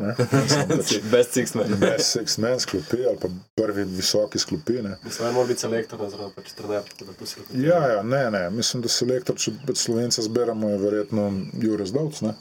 pač 0.69 0.93
Best 1.13 1.33
six 1.35 1.55
man. 1.57 1.73
brez 1.81 2.05
six 2.13 2.37
men 2.39 2.61
sklopi 2.61 3.01
ali 3.09 3.19
pa 3.19 3.29
prvi 3.57 3.85
visoki 3.89 4.39
sklopi. 4.39 4.83
Ne. 4.85 4.97
Mislim, 5.05 5.27
da 5.29 5.33
mora 5.33 5.49
biti 5.49 5.65
selektor, 5.65 6.03
oziroma 6.05 6.31
pač 6.37 6.53
trener, 6.59 6.85
tako 6.99 7.15
da 7.21 7.27
si 7.27 7.41
lahko. 7.41 7.57
Ja, 7.65 7.81
ja, 7.95 8.03
ne, 8.03 8.23
ne, 8.31 8.43
mislim, 8.51 8.85
da 8.85 8.93
selektor, 8.93 9.39
če 9.41 9.55
pač 9.67 9.81
Slovence 9.87 10.23
zberemo, 10.23 10.69
je 10.75 10.83
verjetno 10.85 11.27
Jurek 11.63 11.89
Zdovc. 11.91 12.21
ne. 12.29 12.35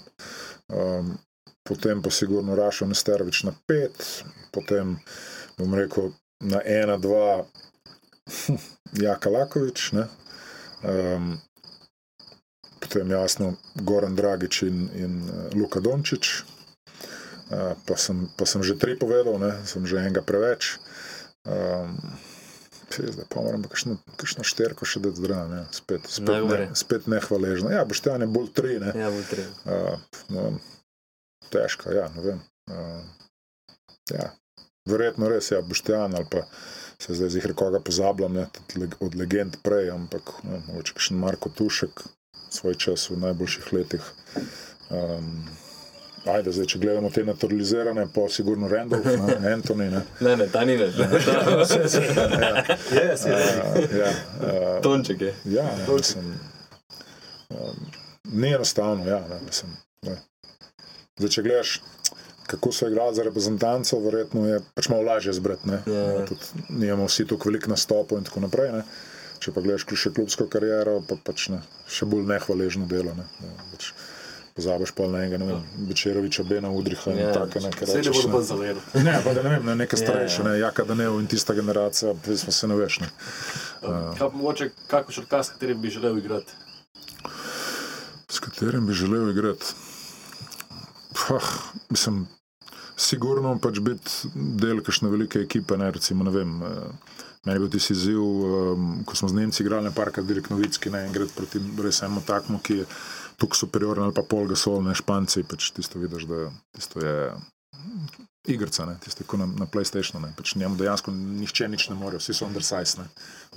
Um, 0.67 1.15
potem 1.63 2.01
pa 2.01 2.11
sigurno 2.11 2.55
Rašo 2.55 2.85
Nesterovič 2.91 3.43
na 3.47 3.55
pet, 3.65 4.05
potem 4.53 4.97
bom 5.57 5.73
rekel 5.73 6.11
na 6.45 6.61
ena, 6.61 6.97
dva, 7.01 7.45
Jaka 8.93 9.29
Lakovič. 9.29 9.91
ne. 9.97 10.07
Um, 10.85 11.41
potem 12.79 13.09
jasno 13.11 13.55
Goran 13.75 14.15
Dragič 14.15 14.61
in, 14.69 14.89
in 14.93 15.13
uh, 15.25 15.49
Luka 15.57 15.79
Dončić. 15.81 16.45
Uh, 17.49 17.73
pa, 17.85 17.97
sem, 17.97 18.29
pa 18.37 18.45
sem 18.45 18.61
že 18.65 18.77
tri 18.77 18.97
povedal, 18.97 19.37
ne, 19.41 19.53
sem 19.65 19.85
že 19.85 20.01
enega 20.01 20.21
preveč. 20.21 20.77
Um, 21.45 21.97
Zdaj 22.95 23.25
pa 23.27 23.41
moram 23.41 23.63
kakšno, 23.65 23.97
kakšno 24.15 24.45
šterko 24.47 24.85
še 24.87 25.01
dati 25.03 25.19
zraven, 25.19 25.51
ja. 25.57 25.63
spet, 25.73 26.05
spet, 26.07 26.29
ne, 26.29 26.37
Najgore. 26.37 26.67
spet 26.77 27.07
nehvaležno. 27.11 27.73
Ja, 27.73 27.83
boš 27.83 27.99
te 28.05 28.13
ne 28.21 28.27
bolj 28.29 28.53
tri, 28.55 28.77
ne. 28.79 28.93
Ja, 28.95 29.09
bo 29.11 29.19
treba. 29.27 29.51
Uh, 29.65 30.21
no, 30.31 30.43
težko, 31.51 31.91
ja, 31.91 32.05
ne 32.15 32.23
vem. 32.23 32.39
Uh, 32.71 33.01
ja. 34.13 34.29
Verjetno 34.85 35.29
res, 35.29 35.49
ja, 35.51 35.61
Boštjan 35.65 36.15
ali 36.15 36.27
pa 36.29 36.45
se 36.99 37.13
zdaj 37.13 37.29
zihar 37.29 37.53
koga 37.53 37.79
pozabljam, 37.79 38.33
ne, 38.33 38.47
od 38.99 39.15
legend 39.15 39.55
prej, 39.63 39.91
ampak 39.91 40.21
ne, 40.43 40.61
mogoče 40.67 40.93
kakšen 40.93 41.17
Marko 41.17 41.49
Tušek, 41.49 42.01
svoj 42.49 42.75
čas 42.75 43.09
v 43.09 43.17
najboljših 43.19 43.73
letih. 43.73 44.01
Um, 44.89 45.47
ajde, 46.25 46.51
zdaj, 46.51 46.65
če 46.71 46.79
gledamo 46.79 47.09
te 47.09 47.23
naturalizirane, 47.25 48.07
pa 48.13 48.29
sigurno 48.29 48.67
Randolph, 48.69 49.05
ne, 49.05 49.37
Anthony, 49.55 49.91
ne. 49.91 50.01
Ne, 50.21 50.35
ne, 50.37 50.47
ta 50.53 50.65
ni 50.65 50.77
več. 50.79 50.93
Uh, 51.01 51.01
ja, 54.01 54.11
uh, 54.11 54.81
Tonček 54.85 55.21
je. 55.21 55.33
Ja, 55.57 55.65
ne, 55.81 55.85
mislim, 55.89 56.25
um, 57.49 57.75
ni 58.31 58.53
enostavno. 58.53 59.07
Ja, 59.09 59.19
ne, 59.29 59.37
mislim, 59.49 59.69
ne. 60.07 60.15
Zdaj, 61.17 61.29
če 61.37 61.41
gledaš, 61.45 61.71
kako 62.47 62.71
so 62.71 62.87
igrali 62.87 63.15
za 63.15 63.23
reprezentanco, 63.23 63.99
verjetno 63.99 64.47
je 64.47 64.59
pač 64.75 64.89
malo 64.89 65.01
lažje 65.03 65.33
zbrati. 65.33 65.69
Ne. 65.69 65.81
Ja, 65.85 65.93
ja. 65.93 66.25
Nimamo 66.69 67.05
vsi 67.05 67.25
tako 67.27 67.49
veliko 67.49 67.69
nastopov 67.69 68.17
in 68.17 68.23
tako 68.23 68.39
naprej. 68.39 68.71
Ne. 68.71 68.83
Če 69.39 69.51
pa 69.51 69.61
gledaš 69.61 69.85
še 69.93 70.13
klubsko 70.13 70.47
kariero, 70.47 71.01
pa 71.07 71.17
pač 71.23 71.49
ne, 71.49 71.61
še 71.87 72.05
bolj 72.05 72.23
nehvaležno 72.29 72.85
delo. 72.87 73.13
Ne. 73.17 73.25
Ja, 73.43 73.55
pač 73.71 73.91
Pozabiš 74.55 74.93
pa 74.95 75.03
na 75.11 75.19
enega, 75.19 75.35
ne 75.35 75.45
vem, 75.49 75.63
Večeroviča, 75.89 76.43
Bena 76.47 76.69
Udriha 76.71 77.11
in 77.11 77.17
Ja, 77.19 77.33
take 77.35 77.59
neke 77.59 77.83
Vse 77.83 77.97
ne 77.99 78.11
bodo 78.15 78.27
ne. 78.27 78.31
pa 78.31 78.39
zavedali. 78.41 79.03
Ne, 79.03 79.15
pa 79.25 79.33
da 79.35 79.41
ne 79.43 79.49
vem, 79.51 79.65
ne, 79.65 79.73
neke 79.75 79.97
starejše, 79.99 80.41
Ja. 80.41 80.45
ne, 80.47 80.53
Jaka 80.59 80.85
Danev 80.87 81.17
in 81.19 81.27
tista 81.27 81.53
generacija, 81.53 82.13
pa 82.15 82.37
se 82.37 82.67
ne 82.67 82.75
veš. 82.75 82.99
Ne. 83.03 83.09
Kaj 83.81 84.21
pa 84.21 84.29
mogoče, 84.31 84.69
kako 84.87 85.11
šarka, 85.11 85.43
s 85.43 85.49
katerim 85.49 85.81
bi 85.81 85.91
želel 85.91 86.17
igrati? 86.17 86.55
S 88.31 88.39
katerim 88.39 88.87
bi 88.87 88.93
želel 88.93 89.29
igrati? 89.29 89.65
Pah, 91.11 91.51
mislim, 91.89 92.27
sigurno 92.95 93.57
pač 93.61 93.79
biti 93.83 94.31
del 94.33 94.81
kakšne 94.83 95.11
velike 95.11 95.41
ekipe. 95.43 95.77
Ne, 95.77 95.91
recimo, 95.91 96.23
ne 96.23 96.31
vem, 96.31 96.55
eh, 96.63 97.15
meni 97.45 97.55
je 97.55 97.63
bil 97.63 97.71
tisti 97.71 97.93
izziv, 97.93 98.21
um, 98.21 99.03
ko 99.05 99.15
smo 99.15 99.29
z 99.29 99.37
Nemci 99.39 99.63
igrali 99.63 99.85
na 99.85 99.91
parka 99.91 100.21
Dirk 100.21 100.49
Novicki 100.49 100.89
ne, 100.89 101.05
in 101.07 101.13
gre 101.13 101.27
proti 101.35 101.61
res 101.83 102.01
enemu 102.01 102.23
takmu, 102.25 102.59
ki 102.59 102.79
je 102.81 102.85
tukaj 103.37 103.59
superiorno 103.59 104.07
ali 104.07 104.15
pa 104.15 104.23
pol 104.23 104.47
gasol, 104.49 104.81
ne 104.83 104.95
španci, 104.95 105.43
pač 105.43 105.69
tisto 105.75 105.99
vidiš, 105.99 106.25
da 106.25 106.47
tisto 106.73 107.03
je 107.03 107.35
igrica, 108.47 108.85
ne, 108.89 108.97
tisto 109.03 109.27
kot 109.27 109.41
na, 109.41 109.45
na 109.45 109.69
PlayStationu, 109.69 110.23
ne, 110.25 110.33
pač 110.37 110.55
njemu 110.55 110.79
dejansko 110.79 111.11
nišče 111.11 111.67
nič 111.69 111.89
ne 111.91 111.99
more, 111.99 112.17
vsi 112.17 112.33
so 112.33 112.47
undersize, 112.47 112.97
ne, 113.01 113.09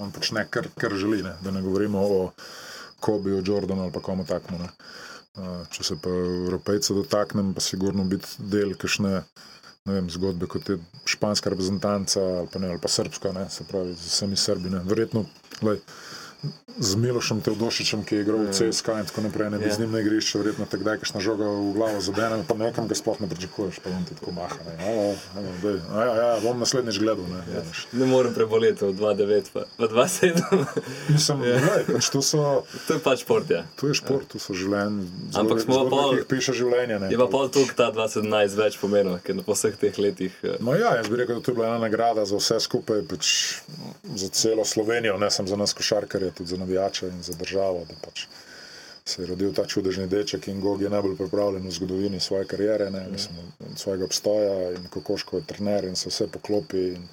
on 0.03 0.12
počne 0.12 0.45
kar, 0.51 0.68
kar 0.76 0.97
želi, 0.99 1.22
ne, 1.22 1.36
da 1.45 1.55
ne 1.55 1.62
govorimo 1.62 2.03
o 2.03 2.32
Kobiju, 3.01 3.45
Jordanu 3.47 3.86
ali 3.86 3.93
pa 3.95 4.01
komu 4.03 4.24
takmu. 4.26 4.59
Uh, 4.59 4.68
če 5.70 5.84
se 5.84 5.97
pa 6.03 6.11
Evropejca 6.11 6.95
dotaknem, 6.95 7.55
pa 7.55 7.62
sigurno 7.64 8.05
biti 8.05 8.49
del 8.51 8.74
kakšne 8.78 9.22
ne 9.89 9.95
vem, 9.95 10.11
zgodbe, 10.12 10.47
kot 10.51 10.68
je 10.68 10.76
španska 11.09 11.51
reprezentanca 11.51 12.20
ali 12.20 12.49
pa, 12.53 12.61
ne, 12.61 12.68
ali 12.74 12.80
pa 12.82 12.91
srpska, 12.93 13.32
ne, 13.32 13.47
se 13.51 13.64
pravi 13.64 13.95
z 13.95 14.11
vsemi 14.12 14.36
Srbi. 14.36 14.70
Ne. 14.70 14.82
Verjetno 14.84 15.24
lej, 15.64 15.80
z 16.78 16.95
Milošem 16.95 17.41
Teodošičem, 17.41 18.05
ki 18.05 18.14
je 18.14 18.20
igral 18.20 18.39
v 18.41 18.53
CSK 18.53 18.89
in 18.95 19.05
tako 19.05 19.20
naprej, 19.20 19.51
ne 19.51 19.59
bi 19.59 19.66
Ja. 19.66 19.74
z 19.74 19.78
njim 19.78 19.91
na 19.91 19.99
igrišču, 19.99 20.39
verjetno 20.39 20.64
te 20.64 20.78
kdaj 20.78 20.97
kakšna 20.97 21.18
žoga 21.18 21.43
v 21.45 21.72
glavo 21.72 21.99
zadene, 21.99 22.45
pa 22.45 22.55
nekam 22.55 22.86
ga 22.86 22.95
sploh 22.95 23.18
ne 23.18 23.26
pričakuješ, 23.26 23.78
pa 23.78 23.91
on 23.91 24.05
ti 24.05 24.14
tako 24.14 24.30
maha. 24.32 24.55
Ne. 24.61 24.74
Alo, 24.80 25.07
alo, 25.34 25.51
dej, 25.59 25.78
a 25.89 25.99
ja, 26.01 26.12
ja, 26.14 26.41
bom 26.41 26.55
naslednjič 26.57 26.99
gledal. 26.99 27.26
Ne, 27.26 27.43
ja. 27.51 27.62
Ne 27.93 28.07
morem 28.07 28.30
preboleti 28.30 28.84
v 28.84 28.95
2-9, 28.95 29.51
pa 29.51 29.66
v 29.76 29.89
2-7. 29.89 30.39
Mislim, 31.09 31.43
lej, 31.43 31.82
pač 31.89 32.07
to, 32.09 32.22
so, 32.22 32.62
to 32.86 32.95
je 32.95 33.01
pač 33.01 33.18
šport, 33.20 33.51
ja. 33.51 33.66
to 33.74 33.91
je 33.91 33.95
šport, 33.95 34.28
to 34.28 34.39
so 34.39 34.55
življenje. 34.55 35.11
Ampak 35.34 35.59
smo 35.59 35.74
zgodbe, 35.74 35.91
pol- 35.91 36.14
ki 36.16 36.28
piše 36.28 36.55
življenje. 36.55 37.01
Ne. 37.01 37.11
Je 37.11 37.18
pa 37.18 37.26
pol 37.26 37.51
tukaj 37.51 37.74
ta 37.74 37.91
2017 37.91 38.55
več 38.55 38.78
pomenil, 38.78 39.18
ker 39.18 39.34
po 39.43 39.53
vseh 39.53 39.74
teh 39.74 39.99
letih. 39.99 40.30
eh, 40.43 40.55
No 40.61 40.72
ja, 40.72 40.95
jaz 40.95 41.09
bi 41.09 41.16
rekel, 41.16 41.34
da 41.34 41.43
to 41.43 41.51
je 41.51 41.57
bila 41.57 41.66
ena 41.68 41.78
nagrada 41.80 42.22
za 42.22 42.36
vse 42.36 42.61
skupaj, 42.61 43.03
pač 43.05 43.59
za 44.14 44.28
celo 44.30 44.62
Slovenijo, 44.62 45.18
ne 45.18 45.26
samo 45.28 45.49
za 45.49 45.57
nas 45.57 45.74
košarkarje, 45.74 46.27
tudi 46.30 46.50
za 46.50 46.56
navijače 46.56 47.08
in 47.08 47.22
za 47.22 47.32
državo. 47.32 47.86
da 47.88 47.94
Pač 48.04 48.26
se 49.04 49.22
je 49.22 49.26
rodil 49.26 49.52
ta 49.52 49.64
čudežni 49.64 50.06
deček 50.06 50.48
in 50.48 50.60
Gog 50.60 50.82
je 50.82 50.90
najbolj 50.90 51.16
pripravljen 51.16 51.66
v 51.66 51.70
zgodovini 51.70 52.20
svoje 52.20 52.44
kariere, 52.44 52.90
ne, 52.90 53.06
mislim, 53.08 53.36
svojega 53.76 54.04
obstoja 54.04 54.70
in 54.70 54.88
Kokoško 54.90 55.36
je 55.36 55.44
trener 55.44 55.84
in 55.84 55.96
se 55.96 56.08
vse 56.08 56.26
poklopi. 56.28 56.88
In, 56.88 57.06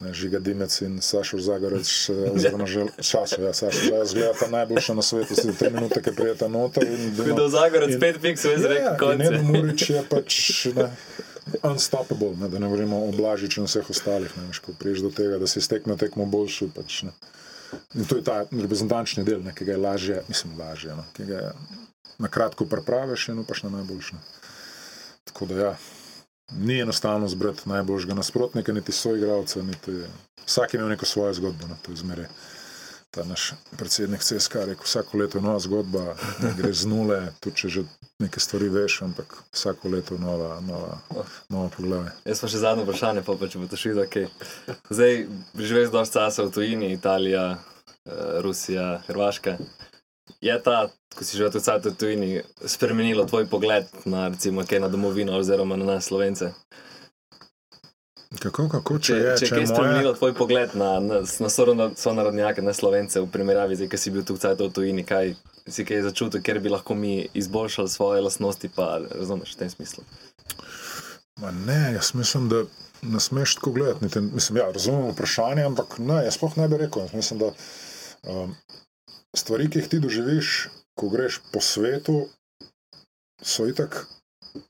ne, 0.00 0.12
Žiga 0.12 0.38
Dimec 0.38 0.80
in 0.82 1.00
Sašo 1.00 1.38
Zagorec, 1.38 1.88
oziroma 2.34 2.66
že 2.66 2.84
Sašo, 3.00 3.42
ja, 3.42 3.52
Sašo 3.54 3.78
Zagorec, 3.84 4.08
zgleda 4.08 4.48
najboljša 4.50 4.94
na 4.94 5.02
svetu, 5.02 5.34
si 5.34 5.54
tri 5.58 5.70
minute, 5.70 6.02
ki 6.02 6.12
prijeta 6.12 6.48
noter. 6.48 6.82
in 6.84 7.16
Ko 7.16 7.22
je 7.22 7.34
do 7.34 7.48
Zagorec 7.48 7.90
in- 7.90 8.00
5 8.00 8.18
piksel, 8.20 8.50
jaz 8.52 8.64
rekel, 8.64 8.84
Ja, 8.84 8.92
in 8.92 8.98
konce. 8.98 9.34
Ed 9.34 9.42
Murič 9.42 9.90
je 9.90 10.02
pač 10.10 10.66
ne, 10.76 10.90
unstoppable, 11.62 12.34
ne, 12.40 12.48
da 12.48 12.58
ne 12.58 12.66
govorimo 12.66 13.04
o 13.04 13.12
Blažiču 13.12 13.60
in 13.60 13.66
vseh 13.66 13.90
ostalih. 13.90 14.36
Ne, 14.36 14.46
veš, 14.48 14.58
ko 14.58 14.72
priješ 14.78 14.98
do 15.00 15.10
tega, 15.10 15.38
da 15.38 15.46
si 15.46 15.58
iz 15.58 15.68
tekme 15.68 15.96
tekmo 15.96 16.26
boljši. 16.26 16.68
Pač, 16.74 17.02
ne. 17.02 17.10
In 17.94 18.04
to 18.04 18.16
je 18.16 18.24
ta 18.24 18.44
reprezentančni 18.50 19.24
del, 19.24 19.42
ne, 19.42 19.54
ki 19.54 19.64
ga 19.64 19.72
je 19.72 19.78
lažje, 19.78 20.22
mislim, 20.28 20.58
lažje, 20.58 20.96
no, 20.96 21.04
ki 21.12 21.26
ga 21.28 21.34
je 21.34 21.52
na 22.18 22.28
kratko 22.28 22.66
pripraviš 22.66 23.28
in 23.28 23.38
upaš 23.38 23.62
na 23.62 23.70
najboljše. 23.70 24.16
Tako 25.24 25.46
da 25.46 25.58
ja, 25.58 25.76
ni 26.50 26.80
enostavno 26.80 27.28
zbrati 27.28 27.68
najboljšega 27.68 28.14
nasprotnika, 28.14 28.72
niti 28.72 28.92
soigralca, 28.92 29.62
niti 29.62 30.02
vsak 30.46 30.74
imel 30.74 30.88
neko 30.88 31.06
svojo 31.06 31.34
zgodbo, 31.34 31.66
no, 31.66 31.76
to 31.82 31.92
je 31.92 31.96
zmeraj. 31.96 32.26
Ta 33.12 33.24
naš 33.28 33.52
predsednik 33.76 34.22
CSK 34.24 34.54
je 34.54 34.66
rekel, 34.66 34.84
vsako 34.84 35.18
leto 35.18 35.38
je 35.38 35.42
nova 35.44 35.58
zgodba, 35.60 36.14
ne 36.40 36.54
gre 36.56 36.72
z 36.72 36.88
nule, 36.88 37.18
tudi 37.44 37.56
če 37.60 37.68
že 37.68 37.82
nekaj 38.24 38.40
stvari 38.40 38.70
veš, 38.72 39.02
ampak 39.04 39.34
vsako 39.52 39.90
leto 39.92 40.16
nova, 40.18 40.60
nova, 40.64 40.96
nova 41.52 41.68
poglavje. 41.76 42.14
Jaz 42.24 42.40
pa 42.40 42.48
še 42.48 42.62
zadnje 42.62 42.86
vprašanje, 42.86 43.24
pa, 43.26 43.36
pa 43.36 43.50
če 43.52 43.60
bo 43.60 43.68
to 43.68 43.76
šlo, 43.76 44.06
ok. 44.06 44.16
Zdaj, 44.88 45.20
živeti 45.60 45.92
dosti 45.92 46.16
časa 46.16 46.46
v 46.48 46.54
tujini, 46.56 46.88
Italija, 46.96 47.44
eh, 47.52 48.40
Rusija, 48.40 49.02
Hrvaška. 49.10 49.58
je 50.40 50.56
ta, 50.62 50.88
ko 51.14 51.24
si 51.24 51.36
že 51.36 51.52
v 51.52 51.92
tujini, 51.92 52.42
spremenilo 52.64 53.28
tvoj 53.28 53.44
pogled 53.46 53.92
na, 54.04 54.28
recimo, 54.32 54.64
kaj 54.64 54.80
na 54.80 54.88
domovino 54.88 55.36
oziroma 55.36 55.76
na 55.76 55.84
nas, 55.84 56.08
slovence? 56.08 56.54
Kako, 58.40 58.68
kako, 58.68 58.98
če, 58.98 59.12
Če, 59.12 59.16
je, 59.18 59.32
če, 59.38 59.46
če 59.50 59.60
je 59.60 59.68
spremenilo 59.68 60.12
tvoj 60.16 60.32
pogled 60.36 60.72
na, 60.78 60.94
na, 61.04 61.20
na 61.20 61.50
sonarodnjake, 61.96 62.62
na 62.64 62.72
slovence, 62.72 63.20
v 63.20 63.28
primerjavi 63.32 63.76
z, 63.76 63.88
ki 63.92 64.00
si 64.00 64.12
bil 64.14 64.24
tu 64.24 64.36
vsaj 64.38 64.56
v 64.60 64.70
tujini, 64.72 65.04
kaj 65.04 65.34
si 65.68 65.84
kaj 65.86 66.06
začutil, 66.08 66.42
ker 66.44 66.60
bi 66.62 66.72
lahko 66.72 66.96
mi 66.98 67.26
izboljšali 67.38 67.92
svoje 67.92 68.22
lastnosti, 68.24 68.70
pa 68.72 69.02
razumeš 69.04 69.54
v 69.54 69.60
tem 69.60 69.70
smislu. 69.70 70.04
Ma 71.42 71.52
ne, 71.52 71.92
jaz 71.98 72.14
mislim, 72.14 72.48
da 72.48 72.64
ne 73.02 73.20
smeš 73.20 73.54
tako 73.54 73.72
gledati. 73.72 74.04
Niti, 74.04 74.20
mislim, 74.20 74.58
ja, 74.58 74.70
razumem 74.72 75.10
vprašanje, 75.10 75.64
ampak 75.64 75.98
ne, 75.98 76.22
jaz 76.24 76.38
sploh 76.38 76.56
ne 76.56 76.68
bi 76.68 76.80
rekel. 76.82 77.02
Jaz 77.02 77.14
mislim, 77.14 77.42
da 77.44 77.52
um, 78.32 78.54
stvari, 79.36 79.68
ki 79.70 79.82
jih 79.82 79.88
ti 79.88 80.00
doživiš, 80.00 80.68
ko 80.98 81.08
greš 81.08 81.40
po 81.52 81.60
svetu, 81.60 82.26
so 83.42 83.66
itak 83.68 84.06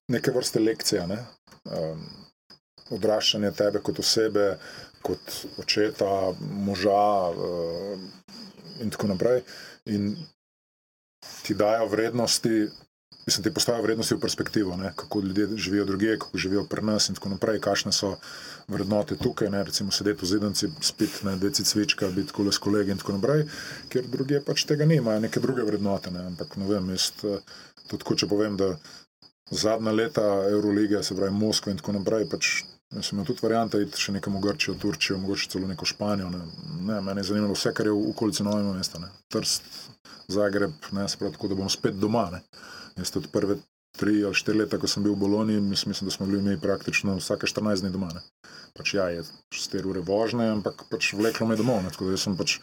neke 0.09 0.31
vrste 0.31 0.61
lekcija. 0.61 1.07
Ne? 1.07 1.19
Um, 1.65 2.05
odraščanje 2.93 3.53
tebe 3.57 3.83
kot 3.85 3.99
osebe, 4.03 4.47
kot 5.03 5.35
očeta, 5.59 6.33
moža 6.41 7.03
uh, 7.31 7.99
in 8.83 8.91
tako 8.91 9.13
naprej. 9.13 9.43
In 9.91 10.15
ti 11.43 11.55
dajo 11.55 11.87
vrednosti, 11.87 12.69
mislim, 13.27 13.45
ti 13.45 13.55
postavijo 13.55 13.83
vrednosti 13.83 14.15
v 14.15 14.21
perspektivo, 14.21 14.77
ne? 14.77 14.93
kako 14.97 15.21
ljudje 15.21 15.49
živijo 15.57 15.85
druge, 15.85 16.19
kako 16.19 16.39
živijo 16.39 16.65
pri 16.71 16.83
nas 16.83 17.09
in 17.09 17.15
tako 17.15 17.29
naprej, 17.29 17.61
kakšne 17.61 17.93
so 17.93 18.17
vrednote 18.69 19.17
tukaj, 19.17 19.51
ne? 19.51 19.65
recimo 19.65 19.91
sedeti 19.91 20.23
v 20.23 20.29
zidanci, 20.29 20.71
spiti 20.81 21.27
na 21.27 21.37
deci 21.37 21.65
cvička, 21.65 22.11
biti 22.11 22.33
kole 22.33 22.53
s 22.53 22.59
kolegi 22.59 22.91
in 22.91 22.99
tako 22.99 23.19
naprej, 23.19 23.47
ker 23.89 24.07
druge 24.07 24.41
pač 24.41 24.67
tega 24.67 24.87
nimajo, 24.87 25.21
neke 25.21 25.41
druge 25.41 25.63
vrednote. 25.63 26.11
Ne? 26.11 26.27
Ampak 26.33 26.57
ne 26.57 26.69
vem, 26.69 26.91
jaz 26.97 27.11
eh, 27.25 27.39
tudi 27.91 28.17
če 28.17 28.29
povem, 28.29 28.57
da 28.57 28.77
zadnja 29.51 29.93
leta 29.93 30.23
Eurolige, 30.51 31.03
se 31.03 31.15
pravi 31.15 31.35
Moskva 31.35 31.73
in 31.73 31.79
tako 31.79 31.99
naprej, 31.99 32.29
pač 32.31 32.63
sem 33.01 33.17
imel 33.17 33.27
tudi 33.27 33.41
variante 33.43 33.81
iti 33.81 34.01
še 34.01 34.13
nekam 34.13 34.37
v 34.37 34.43
Grčijo, 34.45 34.77
Turčijo, 34.81 35.19
mogoče 35.23 35.49
celo 35.55 35.69
neko 35.69 35.89
Španijo. 35.89 36.29
Ne. 36.31 36.43
Ne, 36.89 37.01
mene 37.01 37.25
je 37.25 37.31
zanimalo 37.31 37.57
vse, 37.57 37.73
kar 37.73 37.89
je 37.89 37.95
v 37.97 38.11
okolici 38.13 38.45
novega 38.45 38.75
mesta. 38.77 39.01
Ne. 39.01 39.09
Trst, 39.33 39.69
Zagreb, 40.33 40.75
ne, 40.93 41.09
se 41.09 41.21
pravi, 41.21 41.33
tako 41.37 41.53
da 41.53 41.61
bom 41.63 41.71
spet 41.73 41.97
doma. 42.01 42.29
Ne. 42.35 42.43
Jaz 43.01 43.15
tudi 43.15 43.33
prve 43.33 43.57
tri 43.97 44.25
ali 44.25 44.35
štiri 44.35 44.63
leta, 44.63 44.79
ko 44.81 44.89
sem 44.89 45.05
bil 45.05 45.13
v 45.13 45.21
Bologni, 45.21 45.61
mislim, 45.61 45.95
da 46.01 46.11
smo 46.11 46.27
bili 46.27 46.43
mi 46.43 46.61
praktično 46.61 47.17
vsake 47.17 47.47
14 47.47 47.85
dni 47.85 47.93
doma. 47.93 48.13
Ne. 48.15 48.23
Pač 48.77 48.95
ja, 48.95 49.09
je 49.13 49.25
4 49.53 49.89
ure 49.89 50.01
vožnje, 50.01 50.49
ampak 50.49 50.87
pač 50.91 51.13
vleklo 51.17 51.47
me 51.49 51.57
domov. 51.57 51.83
Ne. 51.85 51.93
Tako 51.93 52.13
da 52.13 52.21
sem 52.21 52.37
pač 52.37 52.59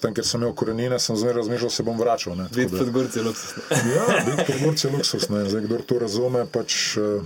tam, 0.00 0.14
kjer 0.16 0.24
sem 0.24 0.40
imel 0.40 0.54
korenine, 0.56 0.98
sem 0.98 1.16
zmeraj 1.16 1.42
razmišljal, 1.42 1.72
se 1.72 1.84
bom 1.84 2.00
vračal. 2.00 2.36
Biti 2.54 2.72
pod 2.76 2.92
Gurci 2.92 3.20
je 3.20 3.26
luksus. 3.28 3.52
Ja, 3.96 4.06
biti 4.24 4.46
podgorci 4.48 4.86
je 4.86 4.92
luksus. 4.96 5.28
Zdaj, 5.28 5.66
kdo 5.68 5.82
to 5.84 6.00
razume, 6.00 6.46
pač 6.48 6.96
eh, 6.96 7.20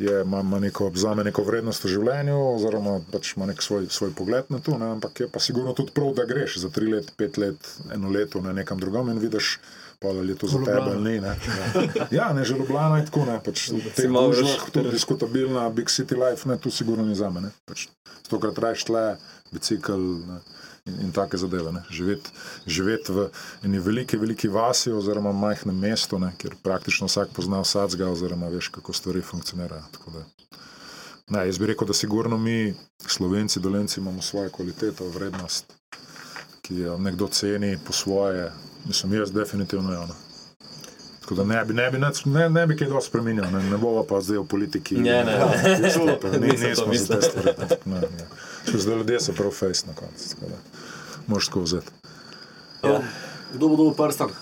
je, 0.00 0.22
ima, 0.22 0.40
ima 0.40 0.58
neko, 0.58 0.88
vzame 0.88 1.24
neko 1.24 1.42
vrednost 1.42 1.84
v 1.84 1.88
življenju, 1.88 2.36
oziroma 2.54 3.00
pač 3.12 3.34
ima 3.36 3.46
nek 3.46 3.62
svoj, 3.62 3.86
svoj 3.90 4.14
pogled 4.16 4.48
na 4.48 4.58
to. 4.58 4.78
Ne. 4.78 4.90
Ampak 4.90 5.20
je 5.20 5.28
pa 5.28 5.40
sigurno 5.40 5.72
tudi 5.72 5.92
prav, 5.92 6.14
da 6.14 6.24
greš 6.24 6.58
za 6.58 6.70
tri 6.70 6.88
let, 6.88 7.12
pet 7.16 7.38
let, 7.38 7.56
eno 7.92 8.10
leto 8.10 8.40
na 8.40 8.52
nekam 8.52 8.80
drugam 8.80 9.10
in 9.10 9.18
vidiš. 9.18 9.58
Pa 10.00 10.08
ali 10.08 10.32
je 10.32 10.34
to 10.34 10.48
za 10.48 10.58
tebe 10.64 10.80
ali 10.80 11.02
ni. 11.04 11.20
Ne. 11.20 11.34
Ja, 12.18 12.32
ne, 12.32 12.44
že 12.44 12.56
Ljubljana 12.56 12.98
je 12.98 13.04
tako, 13.06 13.26
ne. 13.28 13.36
Pač 13.44 13.66
v 13.68 13.92
teh 13.92 14.08
malo 14.08 14.32
raš- 14.32 14.70
tudi 14.72 14.90
diskutabilna, 14.90 15.68
big 15.70 15.92
city 15.92 16.16
life, 16.16 16.48
ne, 16.48 16.56
tu 16.56 16.70
sigurno 16.70 17.04
ni 17.04 17.14
za 17.14 17.28
me. 17.30 17.40
ne. 17.40 17.50
Pač 17.68 17.88
stokrat 18.24 18.58
rajš 18.58 18.84
tle, 18.88 19.04
bicikl 19.52 20.00
ne, 20.24 20.38
in, 20.86 21.00
in 21.00 21.12
take 21.12 21.36
zadeve. 21.36 21.72
Živeti 21.90 22.30
živet 22.66 23.08
v 23.08 23.28
eni 23.64 23.78
veliki, 23.78 24.16
veliki 24.16 24.48
vasi 24.48 24.92
oziroma 24.92 25.32
majhnem 25.32 25.78
mestu, 25.78 26.18
ne, 26.18 26.32
kjer 26.38 26.56
praktično 26.62 27.08
vsak 27.08 27.34
pozna 27.36 27.60
vsakega 27.60 28.10
oziroma 28.10 28.48
veš, 28.48 28.68
kako 28.68 28.92
stvari 28.92 29.22
funkcionirajo. 29.22 29.82
Ne, 31.30 31.44
jaz 31.46 31.58
bi 31.58 31.66
rekel, 31.70 31.86
da 31.86 31.94
sigurno 31.94 32.38
mi, 32.38 32.74
slovenci, 33.06 33.60
dolenci, 33.60 34.00
imamo 34.00 34.22
svojo 34.22 34.50
kvaliteto, 34.50 35.08
vrednost, 35.08 35.72
ki 36.62 36.80
jo 36.80 36.98
nekdo 36.98 37.28
ceni 37.28 37.78
po 37.86 37.92
svoje. 37.92 38.50
Mislim, 38.86 39.14
jaz 39.14 39.32
definitivno 39.32 39.92
je 39.92 39.98
ono. 39.98 40.29
Tako 41.30 41.34
da 41.36 41.44
ne 41.46 41.64
bi, 41.64 41.74
ne 41.74 41.90
bi, 41.90 41.98
nič- 41.98 42.24
ne, 42.26 42.48
ne 42.50 42.66
bi 42.66 42.74
kaj 42.74 42.88
dosti 42.88 43.06
spremenil, 43.06 43.44
ne, 43.46 43.62
ne 43.64 43.78
bova 43.78 44.02
pa 44.04 44.18
zdaj 44.20 44.38
v 44.38 44.46
politiki. 44.46 44.96
Ne, 44.96 45.22
ne, 45.22 45.32
ne. 45.32 45.46
ne, 46.32 46.38
Nisem 46.42 46.74
to 46.74 46.82
nismo 46.82 46.84
za 46.84 46.86
mislil. 46.86 47.16
te 47.16 47.22
stvari. 47.22 47.54
Ne, 47.86 48.00
ne. 48.00 48.26
Še 48.64 48.78
Zdaj 48.80 48.96
ljudje 48.96 49.20
so 49.20 49.32
prav 49.32 49.50
fejs 49.52 49.84
na 49.84 49.94
koncu. 49.94 50.28
tako 50.30 50.46
da 50.48 50.58
Moraš 51.26 51.46
tako 51.46 51.60
vzeti. 51.60 51.92
Ja. 52.82 52.98
Kdo 53.52 53.68
bo 53.68 53.76
dobil 53.76 53.94
prstan? 53.94 54.34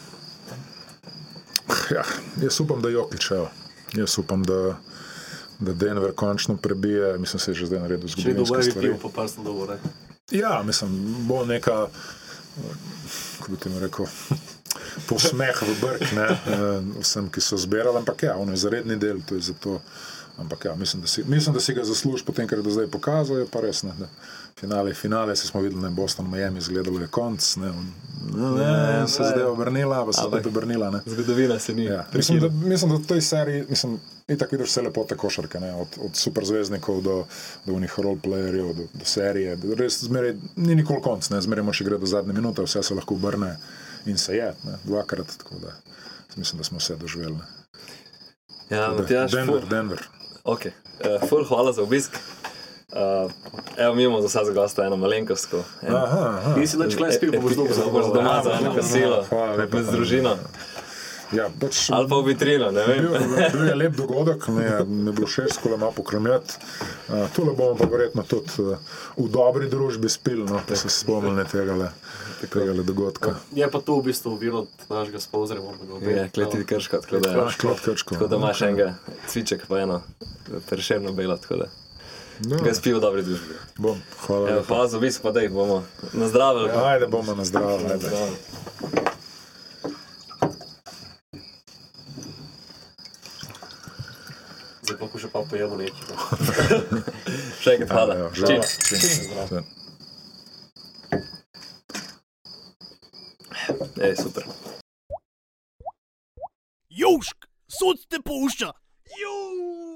Ja, 1.90 2.02
jaz 2.38 2.60
upam, 2.60 2.80
da 2.80 2.88
Jokič, 2.88 3.30
evo. 3.30 3.50
jaz 3.92 4.18
upam, 4.18 4.42
da, 4.42 4.76
da 5.58 5.72
Denver 5.74 6.12
končno 6.14 6.56
prebije, 6.56 7.18
mislim, 7.18 7.40
se 7.40 7.50
je 7.50 7.54
že 7.56 7.66
zdaj 7.66 7.80
naredil 7.80 8.08
Če 8.08 8.14
je 8.14 8.22
zgodovinske 8.24 8.54
dobil 8.54 8.70
stvari. 8.70 8.88
MVP, 8.88 9.02
pa 9.02 9.08
prstan 9.12 9.44
dobil. 9.44 9.66
ne? 9.66 9.76
Ja, 10.30 10.62
mislim, 10.62 10.96
bo 11.20 11.44
neka, 11.44 11.86
kako 13.38 13.50
bi 13.50 13.56
temu 13.58 13.80
rekel, 13.80 14.06
posmeh 15.06 15.62
v 15.62 15.74
brk 15.80 16.12
ne, 16.16 16.28
eh, 16.28 16.82
vsem, 17.00 17.30
ki 17.30 17.40
so 17.40 17.56
zbirali, 17.56 17.98
ampak 17.98 18.22
ja, 18.22 18.36
ono 18.36 18.52
je 18.52 18.64
zaredni 18.64 18.96
del, 18.96 19.22
to 19.26 19.38
je 19.38 19.50
zato. 19.52 19.80
Ampak 20.38 20.64
ja, 20.64 20.74
mislim, 20.74 21.02
da 21.02 21.08
si, 21.08 21.24
mislim, 21.26 21.54
da 21.54 21.60
si 21.60 21.74
ga 21.74 21.84
zasluži 21.84 22.24
po 22.24 22.32
tem, 22.32 22.46
kar 22.46 22.58
je 22.58 22.62
do 22.62 22.70
zdaj 22.70 22.86
pokazal, 22.86 23.40
je 23.42 23.46
pa 23.50 23.60
res. 23.60 23.82
Ne, 23.82 23.90
ne. 23.98 24.06
Finale, 24.60 24.94
finale, 24.94 25.36
se 25.36 25.46
smo 25.46 25.60
videli, 25.60 25.82
ne 25.82 25.90
Boston, 25.90 26.30
Miami, 26.30 26.58
izgledalo 26.58 27.00
je 27.00 27.06
konc, 27.06 27.56
ne, 27.56 27.70
on, 27.70 27.90
ne, 28.54 29.08
se 29.08 29.22
je 29.22 29.28
zdaj 29.28 29.42
obrnila, 29.42 30.04
pa 30.06 30.12
se 30.12 30.22
je 30.22 30.48
obrnila. 30.48 30.90
Ne. 30.90 31.00
Zgodovina 31.06 31.58
se 31.58 31.74
ni. 31.74 31.84
Ja, 31.84 32.06
mislim, 32.14 32.40
da, 32.40 32.48
mislim, 32.48 32.90
da 32.90 32.96
v 32.96 33.06
tej 33.06 33.20
seriji, 33.20 33.64
mislim, 33.68 33.98
itak 34.28 34.52
vidiš 34.52 34.68
vse 34.68 34.82
lepote 34.82 35.16
košarke, 35.16 35.60
ne? 35.60 35.74
od, 35.74 35.88
od 36.04 36.16
superzvezdnikov 36.16 37.02
do, 37.02 37.24
do 37.66 37.74
unih 37.74 37.98
roleplayerjev, 37.98 38.72
do, 38.74 38.86
do 38.94 39.04
serije. 39.04 39.58
Res 39.78 40.04
zmeraj 40.04 40.34
ni 40.56 40.74
nikoli 40.74 41.02
konc, 41.02 41.30
ne? 41.30 41.40
zmeraj 41.40 41.64
moš 41.64 41.80
igrati 41.80 42.00
do 42.00 42.06
zadnje 42.06 42.32
minute, 42.32 42.62
vse 42.62 42.82
se 42.82 42.94
lahko 42.94 43.14
obrne 43.14 43.56
in 44.06 44.18
se 44.18 44.36
je, 44.36 44.54
ne? 44.64 44.78
dvakrat. 44.84 45.26
Da 45.60 45.72
mislim, 46.36 46.58
da 46.58 46.64
smo 46.64 46.78
vse 46.78 46.96
doživeli. 46.96 47.34
ne. 47.34 47.44
Ja, 48.70 48.88
Matjaž, 48.98 49.32
Denver, 49.32 49.60
ful, 49.60 49.68
Denver. 49.68 49.98
okay. 50.44 50.70
uh, 51.00 51.28
ful, 51.28 51.44
hvala 51.44 51.72
za 51.72 51.82
obisk. 51.82 52.18
Uh, 52.88 53.30
evo, 53.76 53.94
mi 53.94 54.02
imamo 54.02 54.20
za 54.20 54.28
vsakega 54.28 54.52
gosta 54.52 54.84
eno 54.84 54.96
malenkostko. 54.96 55.64
En, 55.82 55.96
Aha, 55.96 56.18
aha. 56.38 56.54
Nisi 56.56 56.76
več 56.76 56.96
kle 56.96 57.12
spil, 57.12 57.32
pa 57.32 57.40
boš 57.40 57.56
dobil 57.56 57.74
za 57.74 57.84
boš 57.84 58.04
doma 58.06 58.40
dovolj. 58.40 58.44
za 58.44 58.52
eno 58.60 58.74
kasilo, 58.74 59.22
Hvala 59.28 59.56
lepa. 59.56 59.82
z 59.82 59.90
družino. 59.90 60.36
Ja, 61.30 61.50
pač, 61.52 61.90
Ali 61.90 62.08
pa 62.08 62.16
v 62.16 62.26
vitrino, 62.26 62.70
ne 62.70 62.82
vem. 62.82 63.02
Bil, 63.02 63.12
bil 63.50 63.64
je 63.64 63.74
lep 63.76 63.92
dogodek, 63.94 64.46
mi 64.48 64.62
je, 64.62 64.76
mi 64.82 65.06
je 65.06 65.12
bilo 65.12 65.26
všeč, 65.26 65.58
ko 65.58 65.68
le 65.68 65.76
malo 65.76 65.92
pokrmljati. 65.92 66.56
Uh, 67.06 67.26
tole 67.30 67.52
bomo 67.52 67.74
pa 67.74 67.84
verjetno 67.86 68.22
tudi 68.24 68.48
uh, 68.60 68.78
v 69.14 69.28
dobri 69.28 69.66
družbi 69.66 70.08
spili, 70.08 70.42
no, 70.42 70.62
da 70.62 70.72
se 70.74 70.88
spomnili 70.88 71.44
tega, 71.44 71.74
le, 71.74 71.90
tega 72.42 72.72
le 72.72 72.80
dogodka. 72.82 73.34
Je 73.52 73.66
pa 73.66 73.78
to 73.78 73.96
v 73.96 74.06
bistvu 74.06 74.36
vir 74.36 74.56
od 74.56 74.72
našega 74.88 75.20
sponzorja. 75.20 75.60
Ja, 75.60 75.68
obe- 75.90 76.30
kleti 76.30 76.64
krško, 76.64 76.96
tako 76.98 77.18
da, 77.18 77.30
Ja, 77.34 77.48
klop 77.54 77.80
krčko. 77.80 78.14
tako 78.14 78.26
da 78.26 78.36
imaš 78.36 78.62
enega 78.62 78.94
cviček 79.26 79.66
pa 79.66 79.80
eno 79.80 80.00
prešerno 80.64 81.12
belo, 81.12 81.36
tako 81.36 81.56
da 81.56 81.68
No, 82.40 82.56
ga 82.56 82.70
spi 82.72 82.92
v 82.92 83.00
dobri 83.00 83.22
družbi. 83.22 83.54
bom, 83.76 83.98
hvala 84.20 84.44
lepa. 84.48 84.62
hvala 84.64 84.86
za 84.86 84.96
obisk, 84.96 85.20
pa 85.20 85.30
da 85.30 85.40
jih 85.40 85.50
bomo 85.50 85.82
nazdravili. 86.14 86.70
Ajde, 86.72 87.06
bomo 87.08 87.34
na 87.34 87.44
zdravo. 87.44 87.76
ajde. 87.76 87.88
Nazdravili. 87.90 88.36
Zdaj 94.98 95.08
pa 95.14 95.18
še 95.22 95.28
pa 95.30 95.40
pojemo 95.46 95.76
nekaj. 95.78 96.02
Še 97.62 97.70
enkrat 97.76 97.92
hvala. 97.94 98.14
Ja, 98.18 98.26
žal, 98.34 98.48
čim. 98.50 98.98
Čim. 98.98 99.62
Ej, 104.02 104.18
super. 104.18 104.42
Južk, 106.90 107.46
sod 107.70 108.02
te 108.10 108.18
pušča. 108.26 108.74
Južk. 109.22 109.87